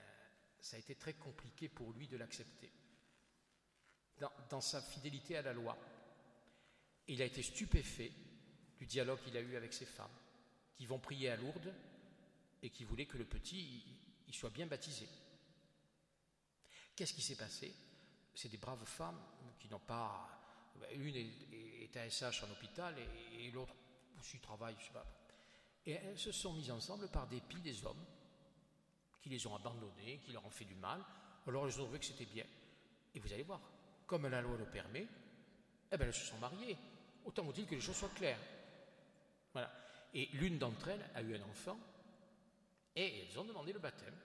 ça 0.59 0.75
a 0.75 0.79
été 0.79 0.95
très 0.95 1.13
compliqué 1.13 1.69
pour 1.69 1.91
lui 1.93 2.07
de 2.07 2.17
l'accepter. 2.17 2.71
Dans, 4.49 4.61
sa 4.61 4.81
fidélité 4.81 5.35
à 5.35 5.41
la 5.41 5.51
loi. 5.51 5.77
Il 7.07 7.21
a 7.21 7.25
été 7.25 7.43
stupéfait 7.43 8.13
du 8.77 8.85
dialogue 8.85 9.19
qu'il 9.21 9.35
a 9.35 9.41
eu 9.41 9.57
avec 9.57 9.73
ces 9.73 9.85
femmes, 9.85 10.17
qui 10.73 10.85
vont 10.85 10.99
prier 10.99 11.29
à 11.29 11.35
Lourdes 11.35 11.73
et 12.61 12.69
qui 12.69 12.85
voulaient 12.85 13.05
que 13.05 13.17
le 13.17 13.25
petit 13.25 13.83
il 14.27 14.33
soit 14.33 14.49
bien 14.49 14.67
baptisé. 14.67 15.07
Qu'est-ce 16.95 17.13
qui 17.13 17.21
s'est 17.21 17.35
passé? 17.35 17.73
C'est 18.35 18.49
des 18.49 18.57
braves 18.57 18.85
femmes 18.85 19.19
qui 19.57 19.67
n'ont 19.69 19.79
pas. 19.79 20.29
Une 20.93 21.15
est, 21.15 21.83
est 21.83 21.97
ASH 21.97 22.43
en 22.43 22.51
hôpital 22.51 22.93
et, 22.99 23.45
et 23.45 23.51
l'autre 23.51 23.73
aussi 24.19 24.39
travaille, 24.39 24.75
je 24.79 24.85
sais 24.85 24.93
pas. 24.93 25.05
Et 25.85 25.93
elles 25.93 26.19
se 26.19 26.31
sont 26.31 26.53
mises 26.53 26.71
ensemble 26.71 27.07
par 27.07 27.27
dépit 27.27 27.61
des 27.61 27.85
hommes 27.85 28.03
qui 29.21 29.29
les 29.29 29.47
ont 29.47 29.55
abandonnées, 29.55 30.19
qui 30.25 30.31
leur 30.31 30.45
ont 30.45 30.49
fait 30.49 30.65
du 30.65 30.75
mal. 30.75 31.01
Alors 31.47 31.65
elles 31.65 31.79
ont 31.79 31.83
trouvé 31.83 31.99
que 31.99 32.05
c'était 32.05 32.25
bien. 32.25 32.45
Et 33.13 33.19
vous 33.19 33.31
allez 33.31 33.43
voir, 33.43 33.61
comme 34.05 34.27
la 34.27 34.41
loi 34.41 34.57
le 34.57 34.65
permet, 34.65 35.07
eh 35.91 35.97
ben 35.97 36.07
elles 36.07 36.13
se 36.13 36.25
sont 36.25 36.37
mariées. 36.37 36.77
Autant 37.23 37.43
vaut-il 37.43 37.65
que 37.65 37.75
les 37.75 37.81
choses 37.81 37.95
soient 37.95 38.09
claires. 38.09 38.39
Voilà. 39.53 39.71
Et 40.13 40.27
l'une 40.33 40.57
d'entre 40.57 40.89
elles 40.89 41.09
a 41.15 41.21
eu 41.21 41.35
un 41.35 41.43
enfant 41.43 41.79
et 42.95 43.21
elles 43.21 43.39
ont 43.39 43.45
demandé 43.45 43.73
le 43.73 43.79
baptême. 43.79 44.15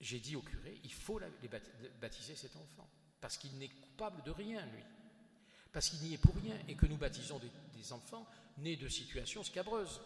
J'ai 0.00 0.18
dit 0.18 0.36
au 0.36 0.42
curé, 0.42 0.80
il 0.82 0.92
faut 0.92 1.18
les 1.18 1.48
bapti- 1.48 1.70
baptiser 2.00 2.34
cet 2.34 2.56
enfant, 2.56 2.88
parce 3.20 3.36
qu'il 3.36 3.56
n'est 3.58 3.68
coupable 3.68 4.22
de 4.22 4.30
rien, 4.30 4.64
lui. 4.66 4.82
Parce 5.72 5.90
qu'il 5.90 6.00
n'y 6.00 6.14
est 6.14 6.18
pour 6.18 6.34
rien, 6.36 6.58
et 6.68 6.74
que 6.74 6.86
nous 6.86 6.96
baptisons 6.96 7.38
des, 7.38 7.50
des 7.74 7.92
enfants 7.92 8.26
nés 8.58 8.76
de 8.76 8.88
situations 8.88 9.44
scabreuses. 9.44 10.00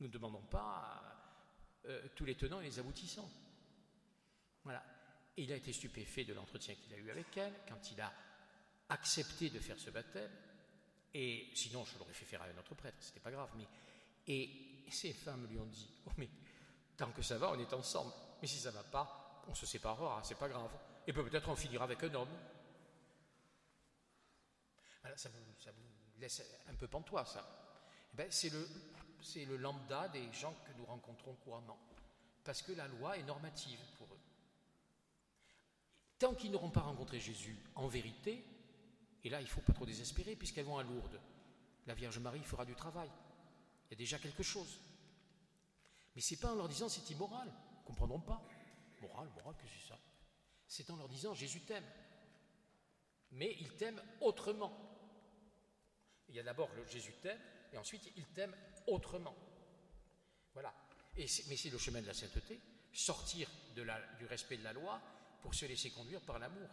Nous 0.00 0.06
ne 0.06 0.12
demandons 0.12 0.42
pas 0.42 1.02
euh, 1.86 2.08
tous 2.14 2.24
les 2.24 2.34
tenants 2.34 2.60
et 2.60 2.64
les 2.64 2.78
aboutissants. 2.78 3.30
Voilà. 4.64 4.84
Et 5.36 5.44
il 5.44 5.52
a 5.52 5.56
été 5.56 5.72
stupéfait 5.72 6.24
de 6.24 6.34
l'entretien 6.34 6.74
qu'il 6.74 6.92
a 6.94 6.98
eu 6.98 7.10
avec 7.10 7.36
elle, 7.36 7.54
quand 7.68 7.90
il 7.90 8.00
a 8.00 8.12
accepté 8.90 9.48
de 9.50 9.58
faire 9.58 9.78
ce 9.78 9.90
baptême. 9.90 10.30
Et 11.14 11.48
sinon, 11.54 11.84
je 11.84 11.98
l'aurais 11.98 12.12
fait 12.12 12.26
faire 12.26 12.42
à 12.42 12.46
un 12.46 12.58
autre 12.58 12.74
prêtre, 12.74 12.98
c'était 13.00 13.20
pas 13.20 13.30
grave. 13.30 13.50
Mais, 13.56 13.66
et 14.26 14.84
ces 14.90 15.12
femmes 15.12 15.46
lui 15.48 15.58
ont 15.58 15.66
dit 15.66 15.88
Oh, 16.06 16.10
mais 16.18 16.28
tant 17.00 17.10
que 17.12 17.22
ça 17.22 17.38
va, 17.38 17.50
on 17.50 17.58
est 17.58 17.72
ensemble. 17.72 18.12
Mais 18.40 18.46
si 18.46 18.58
ça 18.58 18.70
va 18.70 18.82
pas, 18.82 19.42
on 19.48 19.54
se 19.54 19.64
séparera, 19.64 20.20
c'est 20.22 20.38
pas 20.38 20.48
grave. 20.48 20.70
Et 21.06 21.12
peut-être 21.12 21.48
on 21.48 21.56
finira 21.56 21.84
avec 21.84 22.02
un 22.04 22.14
homme. 22.14 22.36
Voilà, 25.00 25.16
ça 25.16 25.30
vous, 25.30 26.20
laisse 26.20 26.42
un 26.68 26.74
peu 26.74 26.86
pantois, 26.86 27.24
ça. 27.24 27.42
Eh 28.12 28.16
ben, 28.16 28.30
c'est 28.30 28.50
le, 28.50 28.68
le 29.46 29.56
lambda 29.56 30.08
des 30.08 30.30
gens 30.32 30.54
que 30.66 30.72
nous 30.76 30.84
rencontrons 30.84 31.34
couramment. 31.36 31.78
Parce 32.44 32.60
que 32.60 32.72
la 32.72 32.86
loi 32.86 33.16
est 33.16 33.22
normative 33.22 33.80
pour 33.96 34.06
eux. 34.12 34.20
Tant 36.18 36.34
qu'ils 36.34 36.50
n'auront 36.50 36.70
pas 36.70 36.80
rencontré 36.80 37.18
Jésus 37.18 37.56
en 37.76 37.88
vérité, 37.88 38.44
et 39.24 39.30
là 39.30 39.40
il 39.40 39.44
ne 39.44 39.48
faut 39.48 39.62
pas 39.62 39.72
trop 39.72 39.86
désespérer 39.86 40.36
puisqu'elles 40.36 40.66
vont 40.66 40.76
à 40.76 40.82
Lourdes, 40.82 41.18
la 41.86 41.94
Vierge 41.94 42.18
Marie 42.18 42.42
fera 42.42 42.66
du 42.66 42.74
travail. 42.74 43.10
Il 43.88 43.92
y 43.92 43.94
a 43.94 43.98
déjà 43.98 44.18
quelque 44.18 44.42
chose. 44.42 44.80
Mais 46.14 46.20
ce 46.20 46.34
n'est 46.34 46.40
pas 46.40 46.52
en 46.52 46.56
leur 46.56 46.68
disant 46.68 46.88
c'est 46.88 47.08
immoral, 47.10 47.52
ils 47.80 47.84
comprendront 47.84 48.20
pas. 48.20 48.42
Moral, 49.00 49.28
moral, 49.36 49.54
que 49.56 49.66
c'est 49.66 49.88
ça? 49.88 49.98
C'est 50.66 50.90
en 50.90 50.96
leur 50.96 51.08
disant 51.08 51.34
Jésus 51.34 51.60
t'aime. 51.62 51.86
Mais 53.32 53.56
il 53.60 53.74
t'aime 53.76 54.02
autrement. 54.20 54.76
Il 56.28 56.34
y 56.34 56.40
a 56.40 56.42
d'abord 56.42 56.70
le 56.74 56.86
Jésus 56.86 57.14
t'aime, 57.20 57.40
et 57.72 57.76
ensuite 57.76 58.12
il 58.16 58.26
t'aime 58.28 58.54
autrement. 58.86 59.34
Voilà. 60.52 60.74
Mais 61.16 61.26
c'est 61.26 61.70
le 61.70 61.78
chemin 61.78 62.00
de 62.00 62.06
la 62.06 62.14
sainteté, 62.14 62.60
sortir 62.92 63.50
du 63.74 64.26
respect 64.26 64.56
de 64.56 64.64
la 64.64 64.72
loi 64.72 65.00
pour 65.42 65.54
se 65.54 65.66
laisser 65.66 65.90
conduire 65.90 66.20
par 66.22 66.38
l'amour. 66.38 66.68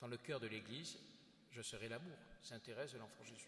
Dans 0.00 0.08
le 0.08 0.18
cœur 0.18 0.38
de 0.40 0.46
l'Église, 0.46 0.98
je 1.50 1.62
serai 1.62 1.88
l'amour, 1.88 2.16
Sainte 2.42 2.62
Thérèse 2.62 2.92
de 2.92 2.98
l'Enfant 2.98 3.24
Jésus. 3.24 3.44